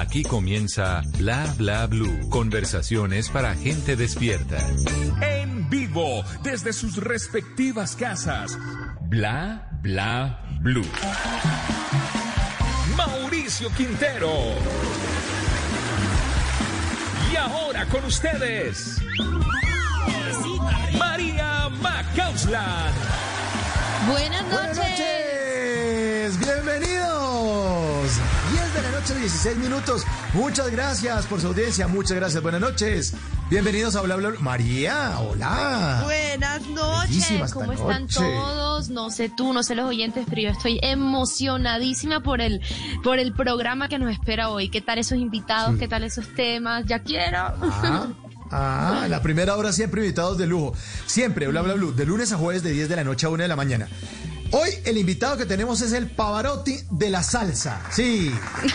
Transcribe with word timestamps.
Aquí 0.00 0.22
comienza 0.22 1.02
Bla 1.18 1.44
Bla 1.58 1.86
Blue. 1.86 2.30
Conversaciones 2.30 3.28
para 3.28 3.54
gente 3.54 3.94
despierta. 3.94 4.56
En 5.20 5.68
vivo, 5.68 6.24
desde 6.42 6.72
sus 6.72 6.96
respectivas 6.96 7.94
casas. 7.94 8.58
Bla 9.02 9.68
Bla 9.82 10.40
Blue. 10.62 10.86
Mauricio 12.96 13.68
Quintero. 13.76 14.32
Y 17.30 17.36
ahora 17.36 17.84
con 17.86 18.02
ustedes. 18.06 18.96
María 20.98 21.68
Macausland. 21.82 22.94
Buenas 24.08 24.42
noches. 24.44 24.74
Buenas 24.74 24.88
noches, 24.88 26.38
bienvenidos. 26.38 28.41
10 28.82 28.84
de 28.84 28.92
la 28.92 29.00
noche, 29.00 29.14
16 29.14 29.56
minutos. 29.58 30.04
Muchas 30.34 30.70
gracias 30.70 31.26
por 31.26 31.40
su 31.40 31.48
audiencia, 31.48 31.86
muchas 31.86 32.16
gracias. 32.16 32.42
Buenas 32.42 32.60
noches. 32.60 33.14
Bienvenidos 33.48 33.94
a 33.94 34.00
Bla 34.00 34.16
Bla 34.16 34.30
Bla. 34.30 34.40
María, 34.40 35.20
hola. 35.20 36.00
Buenas 36.02 36.66
noches. 36.68 37.52
¿Cómo 37.52 37.72
están 37.72 38.02
noche. 38.02 38.20
todos? 38.20 38.88
No 38.88 39.10
sé 39.10 39.28
tú, 39.28 39.52
no 39.52 39.62
sé 39.62 39.74
los 39.76 39.86
oyentes, 39.86 40.24
pero 40.28 40.42
yo 40.42 40.50
estoy 40.50 40.80
emocionadísima 40.82 42.22
por 42.22 42.40
el 42.40 42.60
por 43.04 43.18
el 43.18 43.32
programa 43.32 43.88
que 43.88 43.98
nos 43.98 44.10
espera 44.10 44.48
hoy. 44.48 44.68
¿Qué 44.68 44.80
tal 44.80 44.98
esos 44.98 45.18
invitados? 45.18 45.78
¿Qué 45.78 45.86
tal 45.86 46.02
esos 46.02 46.34
temas? 46.34 46.84
Ya 46.86 47.00
quiero. 47.00 47.38
Ah, 47.60 48.08
ah, 48.50 49.06
la 49.08 49.22
primera 49.22 49.56
hora 49.56 49.72
siempre 49.72 50.02
invitados 50.02 50.38
de 50.38 50.46
lujo. 50.46 50.74
Siempre, 51.06 51.46
Bla 51.46 51.62
Bla 51.62 51.74
Blue, 51.74 51.92
de 51.92 52.04
lunes 52.04 52.32
a 52.32 52.36
jueves 52.36 52.62
de 52.62 52.72
10 52.72 52.88
de 52.88 52.96
la 52.96 53.04
noche 53.04 53.26
a 53.26 53.30
1 53.30 53.42
de 53.42 53.48
la 53.48 53.56
mañana. 53.56 53.88
Hoy 54.54 54.68
el 54.84 54.98
invitado 54.98 55.38
que 55.38 55.46
tenemos 55.46 55.80
es 55.80 55.92
el 55.92 56.10
Pavarotti 56.10 56.78
de 56.90 57.08
la 57.08 57.22
salsa. 57.22 57.80
Sí, 57.90 58.30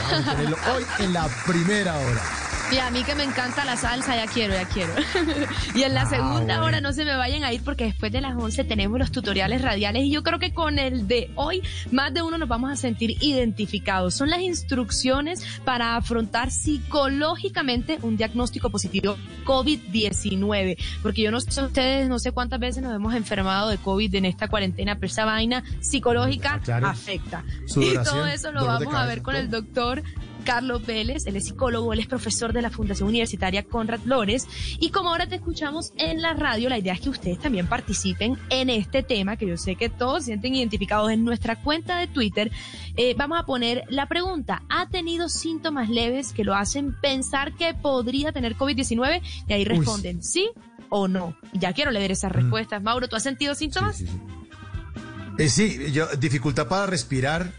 vamos 0.09 0.27
a 0.27 0.31
tenerlo 0.31 0.57
hoy 0.75 0.83
en 0.97 1.13
la 1.13 1.29
primera 1.45 1.95
hora. 1.95 2.21
Y 2.69 2.77
a 2.79 2.91
mí 2.91 3.03
que 3.03 3.15
me 3.15 3.23
encanta 3.23 3.63
la 3.63 3.77
salsa, 3.77 4.15
ya 4.15 4.27
quiero, 4.27 4.53
ya 4.53 4.65
quiero. 4.67 4.91
y 5.75 5.83
en 5.83 5.93
la 5.93 6.01
Ah, 6.01 6.09
segunda 6.09 6.39
bueno. 6.59 6.65
hora 6.65 6.81
no 6.81 6.91
se 6.91 7.05
me 7.05 7.15
vayan 7.15 7.43
a 7.43 7.53
ir 7.53 7.63
porque 7.63 7.85
después 7.85 8.11
de 8.11 8.19
las 8.21 8.35
11 8.35 8.65
tenemos 8.65 8.99
los 8.99 9.11
tutoriales 9.11 9.61
radiales 9.61 10.03
y 10.03 10.11
yo 10.11 10.21
creo 10.21 10.37
que 10.37 10.53
con 10.53 10.77
el 10.77 11.07
de 11.07 11.31
hoy 11.35 11.61
más 11.91 12.13
de 12.13 12.21
uno 12.21 12.37
nos 12.37 12.49
vamos 12.49 12.69
a 12.71 12.75
sentir 12.75 13.17
identificados. 13.23 14.15
Son 14.15 14.29
las 14.29 14.41
instrucciones 14.41 15.43
para 15.63 15.95
afrontar 15.95 16.51
psicológicamente 16.51 17.99
un 18.01 18.17
diagnóstico 18.17 18.69
positivo 18.69 19.17
COVID-19. 19.45 20.77
Porque 21.01 21.21
yo 21.21 21.31
no 21.31 21.39
sé 21.39 21.61
ustedes, 21.61 22.09
no 22.09 22.19
sé 22.19 22.31
cuántas 22.33 22.59
veces 22.59 22.83
nos 22.83 22.93
hemos 22.93 23.15
enfermado 23.15 23.69
de 23.69 23.77
COVID 23.77 24.13
en 24.15 24.25
esta 24.25 24.47
cuarentena, 24.49 24.95
pero 24.95 25.07
esa 25.07 25.23
vaina 25.25 25.63
psicológica 25.79 26.59
claro. 26.63 26.87
afecta. 26.87 27.43
Y 27.75 27.93
todo 28.03 28.25
eso 28.27 28.51
lo 28.51 28.65
vamos 28.65 28.93
a 28.93 29.05
ver 29.05 29.21
con 29.21 29.35
el 29.35 29.49
doctor 29.49 30.03
Carlos 30.47 30.85
Vélez, 30.85 31.27
él 31.27 31.35
es 31.35 31.47
psicólogo, 31.47 31.91
él 31.91 31.99
es 31.99 32.07
profesor 32.07 32.53
de 32.53 32.61
la 32.61 32.69
Fundación 32.69 33.09
Universitaria 33.09 33.63
Conrad 33.63 33.99
Flores. 33.99 34.47
Y 34.79 34.91
como 34.91 35.09
ahora 35.09 35.27
te 35.27 35.35
escuchamos 35.35 35.91
en 35.97 36.21
la 36.21 36.35
radio, 36.35 36.69
la 36.69 36.77
idea 36.77 36.93
es 36.93 37.01
que 37.01 37.09
ustedes 37.09 37.37
también 37.37 37.67
participen 37.67 38.37
en 38.49 38.69
este 38.69 39.03
tema, 39.03 39.35
que 39.35 39.45
yo 39.45 39.57
sé 39.57 39.75
que 39.75 39.89
todos 39.89 40.23
sienten 40.23 40.55
identificados 40.55 41.11
en 41.11 41.25
nuestra 41.25 41.57
cuenta 41.61 41.97
de 41.99 42.07
Twitter. 42.07 42.49
Eh, 42.95 43.13
vamos 43.17 43.37
a 43.37 43.45
poner 43.45 43.83
la 43.89 44.05
pregunta, 44.05 44.63
¿ha 44.69 44.87
tenido 44.87 45.27
síntomas 45.27 45.89
leves 45.89 46.31
que 46.31 46.45
lo 46.45 46.55
hacen 46.55 46.95
pensar 47.01 47.53
que 47.53 47.73
podría 47.73 48.31
tener 48.31 48.55
COVID-19? 48.55 49.21
Y 49.49 49.51
ahí 49.51 49.65
responden, 49.65 50.23
sí 50.23 50.49
o 50.87 51.09
no. 51.09 51.35
Ya 51.51 51.73
quiero 51.73 51.91
leer 51.91 52.13
esas 52.13 52.31
respuestas. 52.31 52.81
Mauro, 52.81 53.09
¿tú 53.09 53.17
has 53.17 53.23
sentido 53.23 53.53
síntomas? 53.53 53.97
Sí, 53.97 54.07
sí, 54.07 54.13
sí. 54.13 55.43
Eh, 55.43 55.49
sí, 55.49 55.91
yo, 55.91 56.07
dificultad 56.17 56.69
para 56.69 56.85
respirar, 56.85 57.51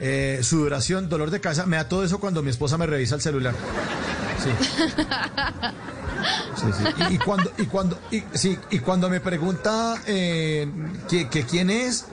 eh, 0.00 0.40
sudoración, 0.42 1.08
dolor 1.08 1.30
de 1.30 1.40
cabeza, 1.40 1.66
me 1.66 1.76
da 1.76 1.88
todo 1.88 2.04
eso 2.04 2.18
cuando 2.18 2.42
mi 2.42 2.50
esposa 2.50 2.78
me 2.78 2.86
revisa 2.86 3.14
el 3.14 3.20
celular. 3.20 3.54
Sí. 4.42 4.50
Sí, 6.56 6.66
sí. 6.72 7.14
Y, 7.14 7.18
cuando, 7.18 7.52
y 7.58 7.66
cuando, 7.66 7.98
y, 8.10 8.22
sí, 8.32 8.58
y 8.70 8.78
cuando 8.78 9.10
me 9.10 9.20
pregunta 9.20 10.00
eh, 10.06 10.66
que, 11.08 11.44
quién 11.44 11.70
es, 11.70 12.06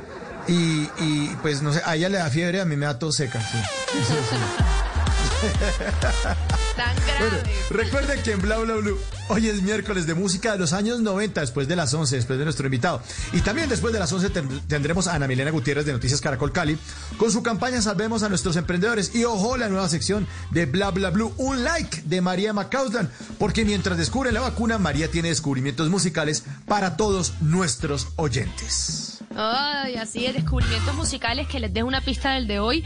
y, 0.48 0.90
y, 1.00 1.38
pues 1.42 1.62
no 1.62 1.72
sé, 1.72 1.82
a 1.86 1.96
ella 1.96 2.10
le 2.10 2.18
da 2.18 2.30
fiebre, 2.30 2.62
a 2.62 2.66
mí 2.66 2.76
me 2.76 2.86
da 2.86 3.00
tos 3.00 3.16
seca. 3.16 3.40
Sí. 3.40 3.58
Tan 6.76 6.96
Bueno, 6.96 7.38
grave. 7.38 7.54
recuerden 7.70 8.22
que 8.24 8.32
en 8.32 8.42
Bla 8.42 8.58
Bla 8.60 8.76
Blue 8.76 8.98
hoy 9.30 9.48
es 9.48 9.62
miércoles 9.62 10.06
de 10.08 10.14
música 10.14 10.54
de 10.54 10.60
los 10.60 10.74
años 10.74 11.00
90, 11.02 11.42
después 11.42 11.68
de 11.68 11.76
las 11.76 11.94
11, 11.94 12.16
después 12.16 12.38
de 12.40 12.46
nuestro 12.46 12.66
invitado. 12.68 13.02
Y 13.34 13.42
también 13.42 13.68
después 13.70 13.94
de 13.94 14.00
las 14.00 14.12
11 14.12 14.30
ten- 14.30 14.62
tendremos 14.68 15.08
a 15.08 15.16
Ana 15.16 15.28
Milena 15.28 15.52
Gutiérrez 15.52 15.86
de 15.86 15.94
Noticias 15.94 16.22
Caracol 16.22 16.52
Cali 16.52 16.78
con 17.18 17.32
su 17.32 17.44
campaña 17.44 17.82
Salvemos 17.82 18.24
a 18.24 18.30
nuestros 18.30 18.56
emprendedores. 18.56 19.16
Y 19.16 19.26
ojo, 19.26 19.58
la 19.58 19.68
nueva 19.70 19.90
sección 19.90 20.28
de 20.52 20.66
Bla 20.66 20.92
Bla 20.92 21.10
Blue, 21.10 21.34
un 21.38 21.64
like 21.64 22.02
de 22.06 22.22
María 22.22 22.54
Macauslan, 22.54 23.10
porque 23.40 23.66
mientras 23.66 23.98
descubre 23.98 24.32
la 24.32 24.42
vacuna, 24.42 24.78
María 24.78 25.10
tiene 25.10 25.30
descubrimientos 25.30 25.90
musicales 25.90 26.44
para 26.68 26.98
todos 26.98 27.34
nuestros 27.42 28.08
oyentes. 28.16 29.20
Ay, 29.36 29.96
así 29.96 30.26
es, 30.26 30.34
descubrimientos 30.34 30.94
musicales 30.96 31.48
que 31.48 31.60
les 31.60 31.74
dejo 31.74 31.88
una 31.88 32.02
pista 32.02 32.32
del 32.34 32.48
de 32.48 32.60
hoy. 32.60 32.84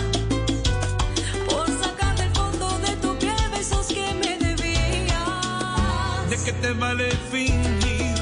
por 1.48 1.68
sacar 1.80 2.16
del 2.18 2.32
fondo 2.32 2.68
de 2.80 2.96
tu 2.96 3.16
piel 3.20 3.36
besos 3.52 3.86
que 3.86 4.12
me 4.16 4.36
debías. 4.40 6.28
¿De 6.28 6.38
qué 6.44 6.54
te 6.54 6.74
vale 6.74 7.12
fingir 7.32 8.16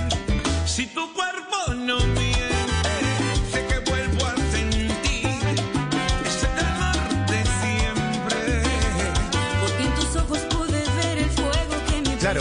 si 0.65 0.87
tu 0.87 1.13
cuerpo 1.13 1.38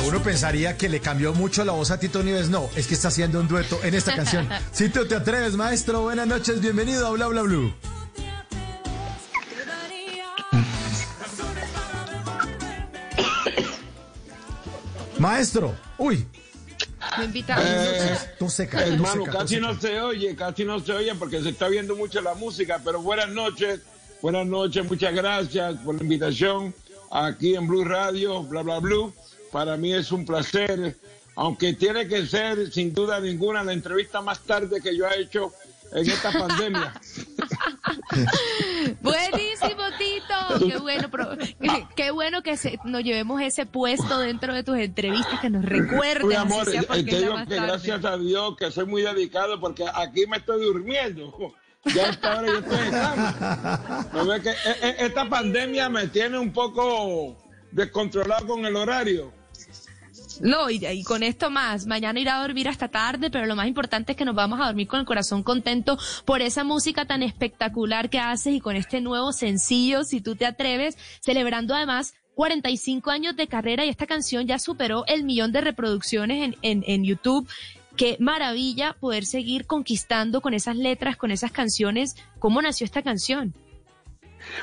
uno 0.09 0.23
pensaría 0.23 0.77
que 0.77 0.89
le 0.89 1.01
cambió 1.01 1.35
mucho 1.35 1.65
la 1.65 1.73
voz 1.73 1.91
a 1.91 2.01
Tito 2.01 2.23
Nieves. 2.23 2.49
No, 2.49 2.69
es 2.77 2.87
que 2.87 2.95
está 2.95 3.09
haciendo 3.09 3.41
un 3.41 3.49
dueto 3.49 3.79
en 3.83 3.95
esta 3.95 4.15
canción. 4.17 4.49
Si 4.73 4.89
tú 4.89 5.07
te 5.07 5.15
atreves, 5.15 5.55
maestro, 5.55 6.03
buenas 6.03 6.27
noches, 6.27 6.61
bienvenido 6.61 7.07
a 7.07 7.11
Bla 7.11 7.27
Bla 7.27 7.43
Blue. 7.43 7.75
Maestro, 15.19 15.75
uy, 15.99 16.27
Me 17.19 17.25
invitan. 17.25 17.61
tú 18.39 18.49
seca, 18.49 18.79
tú 18.85 18.91
Eh, 18.91 18.95
Hermano, 18.95 19.25
seca, 19.25 19.39
casi 19.39 19.55
seca. 19.57 19.67
no 19.67 19.81
se 19.81 20.01
oye, 20.01 20.37
casi 20.37 20.65
no 20.65 20.79
se 20.81 20.93
oye 20.93 21.15
porque 21.17 21.43
se 21.43 21.49
está 21.51 21.69
viendo 21.69 21.97
mucho 21.97 22.21
la 22.21 22.35
música, 22.35 22.81
pero 22.85 23.03
buenas 23.03 23.29
noches, 23.31 23.81
buenas 24.23 24.47
noches, 24.47 24.85
muchas 24.89 25.13
gracias 25.15 25.75
por 25.85 25.97
la 25.97 26.03
invitación 26.03 26.73
aquí 27.11 27.57
en 27.57 27.67
Blue 27.67 27.85
Radio, 27.85 28.45
bla 28.45 28.63
bla 28.63 28.79
blue. 28.79 29.13
Para 29.53 29.77
mí 29.77 29.93
es 29.95 30.13
un 30.13 30.25
placer, 30.27 30.97
aunque 31.37 31.73
tiene 31.75 32.07
que 32.09 32.27
ser 32.27 32.71
sin 32.73 32.93
duda 32.93 33.21
ninguna 33.21 33.63
la 33.65 33.73
entrevista 33.73 34.21
más 34.21 34.41
tarde 34.41 34.81
que 34.81 34.97
yo 34.97 35.07
he 35.09 35.21
hecho 35.23 35.53
en 35.93 36.09
esta 36.11 36.31
pandemia. 36.33 36.93
Buenísimo, 39.01 39.83
Tito. 39.99 40.67
Qué 40.69 40.79
bueno, 40.79 41.09
pero- 41.11 41.37
qué, 41.39 41.87
qué 41.97 42.11
bueno 42.11 42.43
que 42.43 42.57
se- 42.57 42.79
nos 42.85 43.03
llevemos 43.03 43.41
ese 43.41 43.67
puesto 43.67 44.19
dentro 44.19 44.53
de 44.55 44.63
tus 44.63 44.79
entrevistas, 44.79 45.41
que 45.41 45.51
nos 45.51 45.65
recuerden. 45.65 46.29
Mi 46.29 46.35
amor, 46.35 46.65
te 46.67 46.73
digo 46.73 46.89
que 46.95 47.11
tarde. 47.57 47.57
gracias 47.67 48.05
a 48.05 48.17
Dios 48.19 48.57
que 48.57 48.71
soy 48.71 48.87
muy 48.87 49.03
dedicado 49.03 49.59
porque 49.61 49.85
aquí 49.95 50.27
me 50.27 50.39
estoy 50.39 50.63
durmiendo. 50.65 51.33
Ya 51.95 52.07
a 52.07 52.11
esta 52.11 52.39
hora 52.39 52.49
yo 52.49 52.59
estoy 52.59 52.79
en 52.87 52.91
cama. 52.91 54.07
¿No 54.13 54.27
ves 54.27 54.43
que 54.43 54.51
eh, 54.51 54.77
eh, 54.83 54.97
esta 54.99 55.29
pandemia 55.29 55.89
me 55.89 56.09
tiene 56.09 56.39
un 56.39 56.53
poco 56.53 57.37
descontrolado 57.71 58.47
con 58.47 58.67
el 58.67 58.77
horario. 58.77 59.33
No, 60.41 60.71
y, 60.71 60.85
y 60.87 61.03
con 61.05 61.23
esto 61.23 61.51
más, 61.51 61.87
mañana 61.87 62.21
irá 62.21 62.39
a 62.39 62.43
dormir 62.43 62.69
hasta 62.69 62.89
tarde, 62.89 63.31
pero 63.31 63.47
lo 63.47 63.57
más 63.57 63.67
importante 63.67 64.13
es 64.13 64.19
que 64.19 64.25
nos 64.25 64.35
vamos 64.35 64.61
a 64.61 64.67
dormir 64.67 64.87
con 64.87 65.01
el 65.01 65.07
corazón 65.07 65.43
contento 65.43 65.99
por 66.25 66.43
esa 66.43 66.65
música 66.65 67.07
tan 67.07 67.23
espectacular 67.23 68.09
que 68.11 68.21
haces 68.21 68.55
y 68.55 68.61
con 68.61 68.77
este 68.77 69.01
nuevo 69.01 69.33
sencillo, 69.33 70.05
si 70.05 70.21
tú 70.21 70.37
te 70.37 70.47
atreves, 70.47 70.97
celebrando 71.21 71.75
además 71.75 72.15
45 72.35 73.11
años 73.11 73.37
de 73.37 73.49
carrera 73.49 73.85
y 73.85 73.89
esta 73.89 74.07
canción 74.07 74.47
ya 74.47 74.61
superó 74.61 75.05
el 75.07 75.25
millón 75.25 75.51
de 75.51 75.61
reproducciones 75.61 76.45
en, 76.45 76.57
en, 76.63 76.85
en 76.87 77.05
YouTube. 77.05 77.49
Qué 77.97 78.17
maravilla 78.21 78.95
poder 79.01 79.27
seguir 79.27 79.67
conquistando 79.67 80.41
con 80.41 80.55
esas 80.55 80.77
letras, 80.77 81.17
con 81.17 81.33
esas 81.33 81.51
canciones. 81.51 82.15
¿Cómo 82.39 82.63
nació 82.63 82.85
esta 82.85 83.03
canción? 83.03 83.55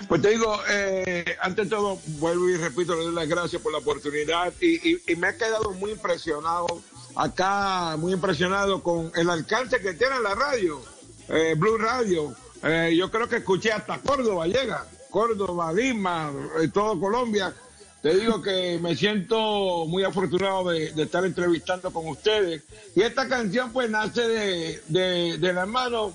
Pues 0.08 0.22
te 0.22 0.30
digo, 0.30 0.58
eh, 0.70 1.38
ante 1.42 1.66
todo, 1.66 2.00
vuelvo 2.20 2.50
y 2.50 2.58
repito, 2.58 2.96
le 2.96 3.06
doy 3.06 3.14
las 3.14 3.28
gracias 3.28 3.62
por 3.62 3.72
la 3.72 3.80
oportunidad 3.80 4.54
y, 4.62 4.98
me 5.16 5.30
he 5.30 5.38
quedado 5.38 5.72
muy 5.72 5.92
impresionado 5.92 6.68
acá, 7.16 7.96
muy 7.98 8.14
impresionado 8.14 8.84
con 8.84 9.12
el 9.16 9.30
alcance 9.30 9.80
que 9.80 9.94
tiene 9.94 10.20
la 10.20 10.36
radio, 10.36 10.82
eh, 11.30 11.56
Blue 11.58 11.78
Radio. 11.78 12.36
Eh, 12.64 12.96
yo 12.98 13.10
creo 13.12 13.28
que 13.28 13.38
escuché 13.38 13.72
hasta 13.72 14.00
Córdoba 14.00 14.48
llega, 14.48 14.86
Córdoba, 15.10 15.72
Lima, 15.72 16.32
todo 16.74 17.00
Colombia. 17.00 17.54
Te 18.02 18.14
digo 18.16 18.42
que 18.42 18.78
me 18.80 18.96
siento 18.96 19.86
muy 19.88 20.04
afortunado 20.04 20.70
de, 20.70 20.92
de 20.92 21.04
estar 21.04 21.26
entrevistando 21.26 21.92
con 21.92 22.08
ustedes. 22.08 22.62
Y 22.96 23.02
esta 23.02 23.28
canción 23.28 23.72
pues 23.72 23.90
nace 23.90 24.22
de, 24.28 24.82
de, 24.90 25.38
de 25.40 25.54
la 25.54 25.66
mano 25.66 26.14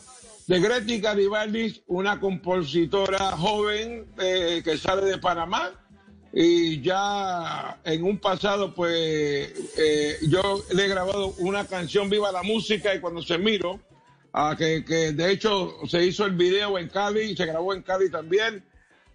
de 0.50 0.58
Greti 0.58 0.99
Garibaldi, 0.99 1.81
una 1.87 2.19
compositora 2.19 3.37
joven 3.37 4.05
eh, 4.19 4.62
que 4.64 4.76
sale 4.76 5.02
de 5.06 5.19
Panamá. 5.19 5.70
Y 6.32 6.81
ya 6.81 7.79
en 7.85 8.02
un 8.02 8.19
pasado, 8.19 8.75
pues 8.75 9.70
eh, 9.79 10.17
yo 10.26 10.61
le 10.75 10.87
he 10.87 10.88
grabado 10.88 11.35
una 11.38 11.64
canción 11.67 12.11
Viva 12.11 12.32
la 12.32 12.43
Música 12.43 12.93
y 12.93 12.99
cuando 12.99 13.23
se 13.23 13.38
miro, 13.38 13.79
ah, 14.32 14.56
que, 14.58 14.85
que 14.85 15.12
de 15.12 15.31
hecho 15.31 15.76
se 15.87 16.05
hizo 16.05 16.26
el 16.26 16.35
video 16.35 16.79
en 16.79 16.88
Cali, 16.88 17.37
se 17.37 17.47
grabó 17.47 17.73
en 17.73 17.82
Cali 17.82 18.11
también. 18.11 18.64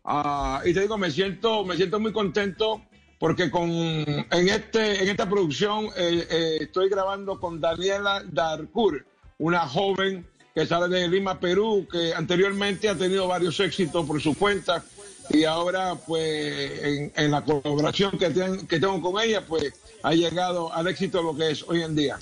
Ah, 0.06 0.62
y 0.64 0.74
te 0.74 0.80
digo, 0.80 0.98
me 0.98 1.12
siento, 1.12 1.66
me 1.66 1.76
siento 1.76 2.00
muy 2.00 2.14
contento 2.14 2.82
porque 3.20 3.52
con, 3.52 3.70
en, 3.70 4.26
este, 4.32 5.04
en 5.04 5.10
esta 5.10 5.28
producción 5.30 5.90
eh, 5.98 6.60
estoy 6.62 6.88
grabando 6.88 7.42
con 7.42 7.60
Daniela 7.60 8.24
Darcourt, 8.26 9.06
una 9.38 9.68
joven 9.68 10.26
que 10.56 10.66
sale 10.66 10.88
de 10.88 11.08
Lima, 11.10 11.38
Perú, 11.38 11.86
que 11.92 12.14
anteriormente 12.14 12.88
ha 12.88 12.96
tenido 12.96 13.28
varios 13.28 13.60
éxitos 13.60 14.06
por 14.08 14.22
su 14.22 14.34
cuenta 14.36 14.86
y 15.30 15.44
ahora 15.44 15.96
pues 15.96 17.12
en, 17.14 17.30
la 17.32 17.44
colaboración 17.44 18.18
que, 18.18 18.30
ten- 18.30 18.66
que 18.66 18.80
tengo 18.80 19.02
con 19.02 19.22
ella 19.22 19.46
pues 19.46 19.74
ha 20.02 20.14
llegado 20.14 20.72
al 20.74 20.88
éxito 20.88 21.22
lo 21.22 21.36
que 21.36 21.52
es 21.52 21.64
hoy 21.64 21.82
en 21.84 21.94
día. 21.94 22.18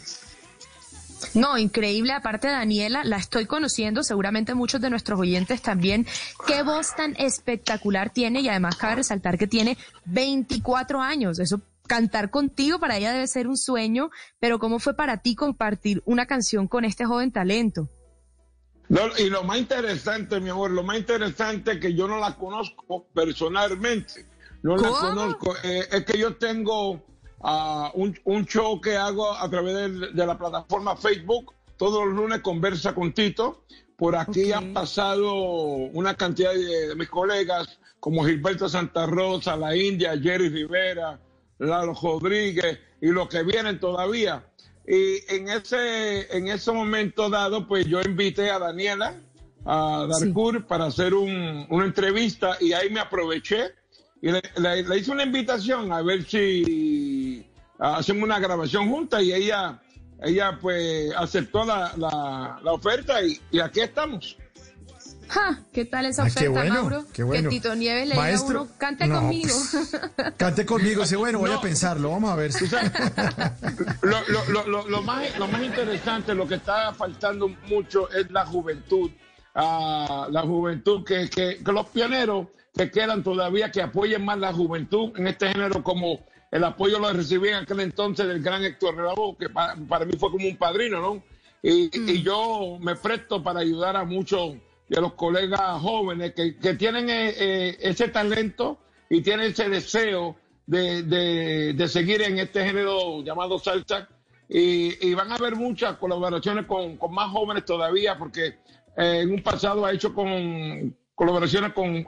No, 1.35 1.59
increíble. 1.59 2.12
Aparte 2.12 2.47
de 2.47 2.53
Daniela, 2.53 3.03
la 3.03 3.18
estoy 3.18 3.45
conociendo, 3.45 4.01
seguramente 4.03 4.56
muchos 4.56 4.81
de 4.81 4.89
nuestros 4.89 5.19
oyentes 5.19 5.62
también. 5.62 6.07
Qué 6.47 6.63
voz 6.63 6.95
tan 6.95 7.15
espectacular 7.18 8.09
tiene 8.12 8.41
y 8.41 8.50
además 8.50 8.75
cabe 8.77 8.95
resaltar 8.95 9.38
que 9.38 9.45
tiene 9.47 9.77
24 10.06 11.01
años. 11.01 11.39
Eso, 11.39 11.62
cantar 11.88 12.29
contigo 12.31 12.79
para 12.79 12.97
ella 12.97 13.13
debe 13.13 13.27
ser 13.27 13.47
un 13.47 13.57
sueño, 13.57 14.09
pero 14.39 14.57
¿cómo 14.57 14.79
fue 14.79 14.95
para 14.95 15.18
ti 15.18 15.36
compartir 15.36 16.01
una 16.06 16.25
canción 16.25 16.68
con 16.68 16.83
este 16.83 17.06
joven 17.06 17.31
talento? 17.31 17.89
No, 18.89 19.01
y 19.18 19.30
lo 19.30 19.44
más 19.44 19.57
interesante, 19.57 20.39
mi 20.39 20.50
amor, 20.50 20.71
lo 20.71 20.83
más 20.83 20.97
interesante 20.97 21.74
es 21.74 21.80
que 21.80 21.94
yo 21.94 22.07
no 22.07 22.18
la 22.19 22.35
conozco 22.35 23.07
personalmente. 23.13 24.25
No 24.62 24.77
la 24.77 24.89
conozco. 24.89 25.56
Eh, 25.63 25.88
es 25.91 26.06
que 26.06 26.18
yo 26.18 26.35
tengo 26.35 27.01
ah, 27.41 27.91
un, 27.95 28.18
un 28.25 28.45
show 28.45 28.80
que 28.80 28.95
hago 28.95 29.31
a 29.33 29.50
través 29.50 29.74
de, 30.13 30.25
la 30.25 30.38
plataforma 30.38 30.95
Facebook. 30.95 31.53
Todos 31.77 32.06
los 32.06 32.15
lunes 32.15 32.41
conversa 32.41 32.94
con 32.94 33.13
Tito. 33.13 33.63
Por 33.97 34.15
aquí 34.15 34.51
han 34.51 34.74
pasado 34.74 35.33
una 35.33 36.15
cantidad 36.15 36.53
de, 36.53 36.89
de 36.89 36.95
mis 36.95 37.09
colegas 37.09 37.79
como 38.00 38.25
Gilberto 38.25 38.68
Santa 38.68 39.06
Rosa, 39.06 39.56
La 39.56 39.75
India, 39.75 40.19
Jerry 40.21 40.50
Rivera, 40.50 41.19
Lalo 41.59 41.94
Rodríguez 41.94 42.79
y 43.01 43.07
los 43.07 43.29
que 43.29 43.44
vienen 43.44 43.79
todavía. 43.79 44.44
Y 44.88 45.24
en 45.33 45.47
ese, 45.50 46.35
en 46.35 46.47
ese 46.50 46.71
momento 46.71 47.30
dado, 47.30 47.65
pues 47.68 47.85
yo 47.88 48.01
invité 48.01 48.50
a 48.51 48.59
Daniela, 48.59 49.15
a 49.65 50.07
Darcourt, 50.09 50.68
para 50.68 50.85
hacer 50.88 51.13
un- 51.13 51.65
una 51.69 51.85
entrevista 51.85 52.57
y 52.59 52.74
ahí 52.74 52.89
me 52.89 53.00
aproveché 53.00 53.71
y 54.21 54.30
le, 54.31 54.41
le- 54.57 54.83
le 54.83 54.97
hice 54.97 55.12
una 55.12 55.24
invitación 55.24 55.91
a 55.94 56.01
ver 56.01 56.24
si 56.25 57.45
hacemos 57.80 58.24
una 58.24 58.39
grabación 58.39 58.89
juntas 58.89 59.24
y 59.24 59.33
ella, 59.33 59.81
ella 60.21 60.57
pues 60.62 61.13
aceptó 61.15 61.63
la, 61.65 61.94
la- 61.97 62.59
la 62.62 62.74
oferta 62.74 63.24
y, 63.24 63.39
y 63.51 63.59
aquí 63.59 63.79
estamos. 63.79 64.38
¡Ja! 65.29 65.59
¿Qué 65.71 65.85
tal 65.85 66.05
esa 66.05 66.23
Ah, 66.23 66.25
oferta, 66.25 66.41
qué 66.41 66.47
bueno, 66.49 66.73
Mauro? 66.75 67.05
qué 67.13 67.23
bueno. 67.23 67.49
Que 67.49 67.55
Tito 67.55 67.75
Nieves 67.75 68.07
le 68.07 68.13
diga 68.15 68.23
a 68.25 68.27
Maestro, 68.29 68.61
uno, 68.63 68.71
cante 68.77 69.07
no, 69.07 69.15
conmigo. 69.21 69.53
pues, 69.71 70.01
Cante 70.37 70.65
conmigo, 70.65 71.03
ese 71.03 71.15
bueno, 71.15 71.39
voy 71.39 71.49
a 71.51 71.55
No. 71.55 71.61
pensarlo, 71.61 72.11
vamos 72.11 72.31
a 72.31 72.35
ver. 72.35 72.51
si- 72.53 72.65
Lo, 74.01 74.17
lo- 74.27 74.45
lo- 74.49 74.67
lo- 74.67 74.87
lo 74.89 75.01
más, 75.01 75.37
lo 75.39 75.47
más 75.47 75.63
interesante, 75.63 76.33
lo 76.35 76.47
que 76.47 76.55
está 76.55 76.93
faltando 76.93 77.47
mucho 77.67 78.09
es 78.11 78.29
la 78.31 78.45
juventud. 78.45 79.09
Ah, 79.55 80.27
la 80.31 80.41
juventud, 80.41 81.03
que, 81.05 81.29
que- 81.29 81.63
que 81.63 81.71
los 81.71 81.87
pioneros 81.87 82.47
que 82.75 82.89
quedan 82.89 83.23
todavía, 83.23 83.71
que 83.71 83.81
apoyen 83.81 84.25
más 84.25 84.37
la 84.39 84.51
juventud 84.51 85.11
en 85.17 85.27
este 85.27 85.47
género, 85.49 85.83
como 85.83 86.25
el 86.51 86.63
apoyo 86.63 86.99
lo 86.99 87.11
recibí 87.13 87.49
en 87.49 87.55
aquel 87.55 87.79
entonces 87.81 88.27
del 88.27 88.41
gran 88.41 88.63
Héctor 88.63 88.97
Lavoe, 88.97 89.35
que 89.37 89.49
pa- 89.49 89.75
para 89.87 90.05
mí 90.05 90.13
fue 90.19 90.31
como 90.31 90.47
un 90.47 90.57
padrino, 90.57 90.99
¿no? 91.01 91.23
Y, 91.61 91.89
y 92.11 92.21
yo 92.23 92.77
me 92.81 92.95
presto 92.95 93.41
para 93.43 93.59
ayudar 93.61 93.95
a 93.95 94.03
muchos 94.03 94.55
de 94.89 95.01
los 95.01 95.13
colegas 95.13 95.81
jóvenes 95.81 96.33
que, 96.33 96.56
que 96.57 96.74
tienen 96.75 97.09
eh, 97.09 97.33
eh, 97.38 97.77
ese 97.81 98.09
talento 98.09 98.77
y 99.09 99.21
tienen 99.21 99.47
ese 99.51 99.69
deseo 99.69 100.35
de, 100.65 101.03
de- 101.03 101.74
de 101.74 101.88
seguir 101.88 102.21
en 102.21 102.39
este 102.39 102.63
género 102.65 103.24
llamado 103.24 103.57
salsa. 103.59 104.07
Y, 104.50 105.13
van 105.15 105.31
a 105.31 105.35
haber 105.35 105.56
muchas 105.56 105.97
colaboraciones 105.97 106.65
con, 106.65 106.97
con 106.97 107.13
más 107.13 107.31
jóvenes 107.31 107.65
todavía, 107.65 108.18
porque 108.18 108.47
eh, 108.97 109.21
en 109.21 109.31
un 109.31 109.41
pasado 109.41 109.83
ha 109.85 109.91
hecho 109.94 110.13
colaboraciones 111.15 111.74
con, 111.74 112.06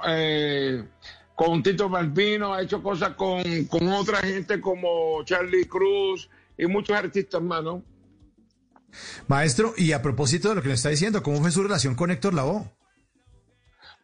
con 1.35 1.63
Tito 1.63 1.89
Balbino, 1.89 2.53
ha 2.53 2.61
hecho 2.61 2.83
cosas 2.83 3.15
con, 3.15 3.41
con 3.65 3.87
otra 3.91 4.19
gente 4.19 4.61
como 4.61 5.23
Charlie 5.23 5.65
Cruz 5.65 6.29
y 6.57 6.65
muchos 6.67 6.95
artistas 6.95 7.41
más, 7.41 7.63
¿no? 7.63 7.81
Maestro, 9.27 9.73
y 9.77 9.91
a 9.91 10.01
propósito 10.01 10.49
de 10.49 10.55
lo 10.55 10.61
que 10.61 10.69
nos 10.69 10.77
está 10.77 10.89
diciendo, 10.89 11.23
¿cómo 11.23 11.41
fue 11.41 11.51
su 11.51 11.63
relación 11.63 11.95
con 11.95 12.11
Héctor 12.11 12.33
Lavoe? 12.33 12.71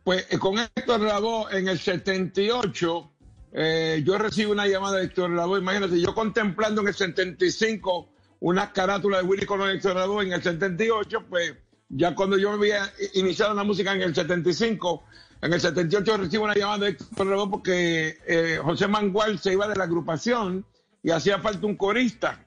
Pues 0.03 0.25
eh, 0.29 0.39
con 0.39 0.57
Héctor 0.57 1.01
Lavoe 1.01 1.57
en 1.57 1.67
el 1.67 1.79
78, 1.79 3.11
eh, 3.53 4.01
yo 4.05 4.17
recibo 4.17 4.51
una 4.51 4.67
llamada 4.67 4.97
de 4.97 5.05
Héctor 5.05 5.29
Lavoe. 5.29 5.59
Imagínate, 5.59 5.99
yo 5.99 6.15
contemplando 6.15 6.81
en 6.81 6.87
el 6.87 6.95
75 6.95 8.09
una 8.39 8.71
carátula 8.73 9.17
de 9.17 9.23
Willy 9.23 9.45
Colón 9.45 9.69
y 9.69 9.75
Héctor 9.75 9.95
Lavoe 9.95 10.25
en 10.25 10.33
el 10.33 10.41
78, 10.41 11.25
pues 11.29 11.53
ya 11.89 12.15
cuando 12.15 12.37
yo 12.37 12.51
había 12.51 12.91
iniciado 13.13 13.53
la 13.53 13.63
música 13.63 13.93
en 13.93 14.01
el 14.01 14.15
75, 14.15 15.03
en 15.41 15.53
el 15.53 15.61
78 15.61 16.17
recibo 16.17 16.45
una 16.45 16.55
llamada 16.55 16.85
de 16.85 16.89
Héctor 16.89 17.27
Lavoe 17.27 17.49
porque 17.49 18.17
eh, 18.25 18.59
José 18.63 18.87
Mangual 18.87 19.37
se 19.39 19.53
iba 19.53 19.67
de 19.67 19.75
la 19.75 19.83
agrupación 19.83 20.65
y 21.03 21.11
hacía 21.11 21.39
falta 21.39 21.67
un 21.67 21.75
corista. 21.75 22.43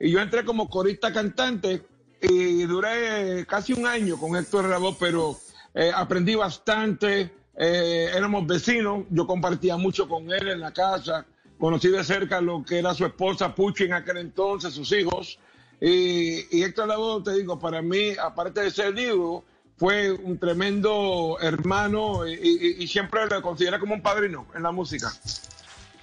Y 0.00 0.10
yo 0.10 0.20
entré 0.20 0.44
como 0.44 0.68
corista 0.68 1.12
cantante 1.12 1.82
y 2.20 2.62
duré 2.64 3.46
casi 3.46 3.72
un 3.72 3.86
año 3.86 4.18
con 4.18 4.36
Héctor 4.36 4.68
Lavoe, 4.68 4.96
pero 4.98 5.38
eh, 5.74 5.90
aprendí 5.94 6.34
bastante. 6.34 7.32
eh, 7.58 8.10
éramos 8.14 8.46
vecinos, 8.46 9.04
yo 9.10 9.26
compartía 9.26 9.76
mucho 9.76 10.08
con 10.08 10.30
él 10.30 10.48
en 10.48 10.60
la 10.60 10.72
casa. 10.72 11.24
Conocí 11.58 11.88
de 11.88 12.04
cerca 12.04 12.40
lo 12.42 12.62
que 12.62 12.78
era 12.78 12.92
su 12.94 13.06
esposa 13.06 13.54
Puchi 13.54 13.84
en 13.84 13.94
aquel 13.94 14.18
entonces, 14.18 14.74
sus 14.74 14.92
hijos. 14.92 15.38
Y, 15.80 16.56
y 16.58 16.62
Héctor 16.62 16.88
Lavoe, 16.88 17.22
te 17.22 17.32
digo, 17.32 17.58
para 17.58 17.80
mí, 17.80 18.10
aparte 18.22 18.60
de 18.62 18.70
ser 18.70 18.92
divo, 18.94 19.44
fue 19.78 20.10
un 20.12 20.38
tremendo 20.38 21.36
hermano 21.40 22.26
y, 22.26 22.32
y- 22.34 22.82
y 22.82 22.86
siempre 22.88 23.26
lo 23.26 23.40
consideré 23.42 23.78
como 23.78 23.94
un 23.94 24.02
padrino 24.02 24.46
en 24.54 24.62
la 24.62 24.70
música. 24.72 25.10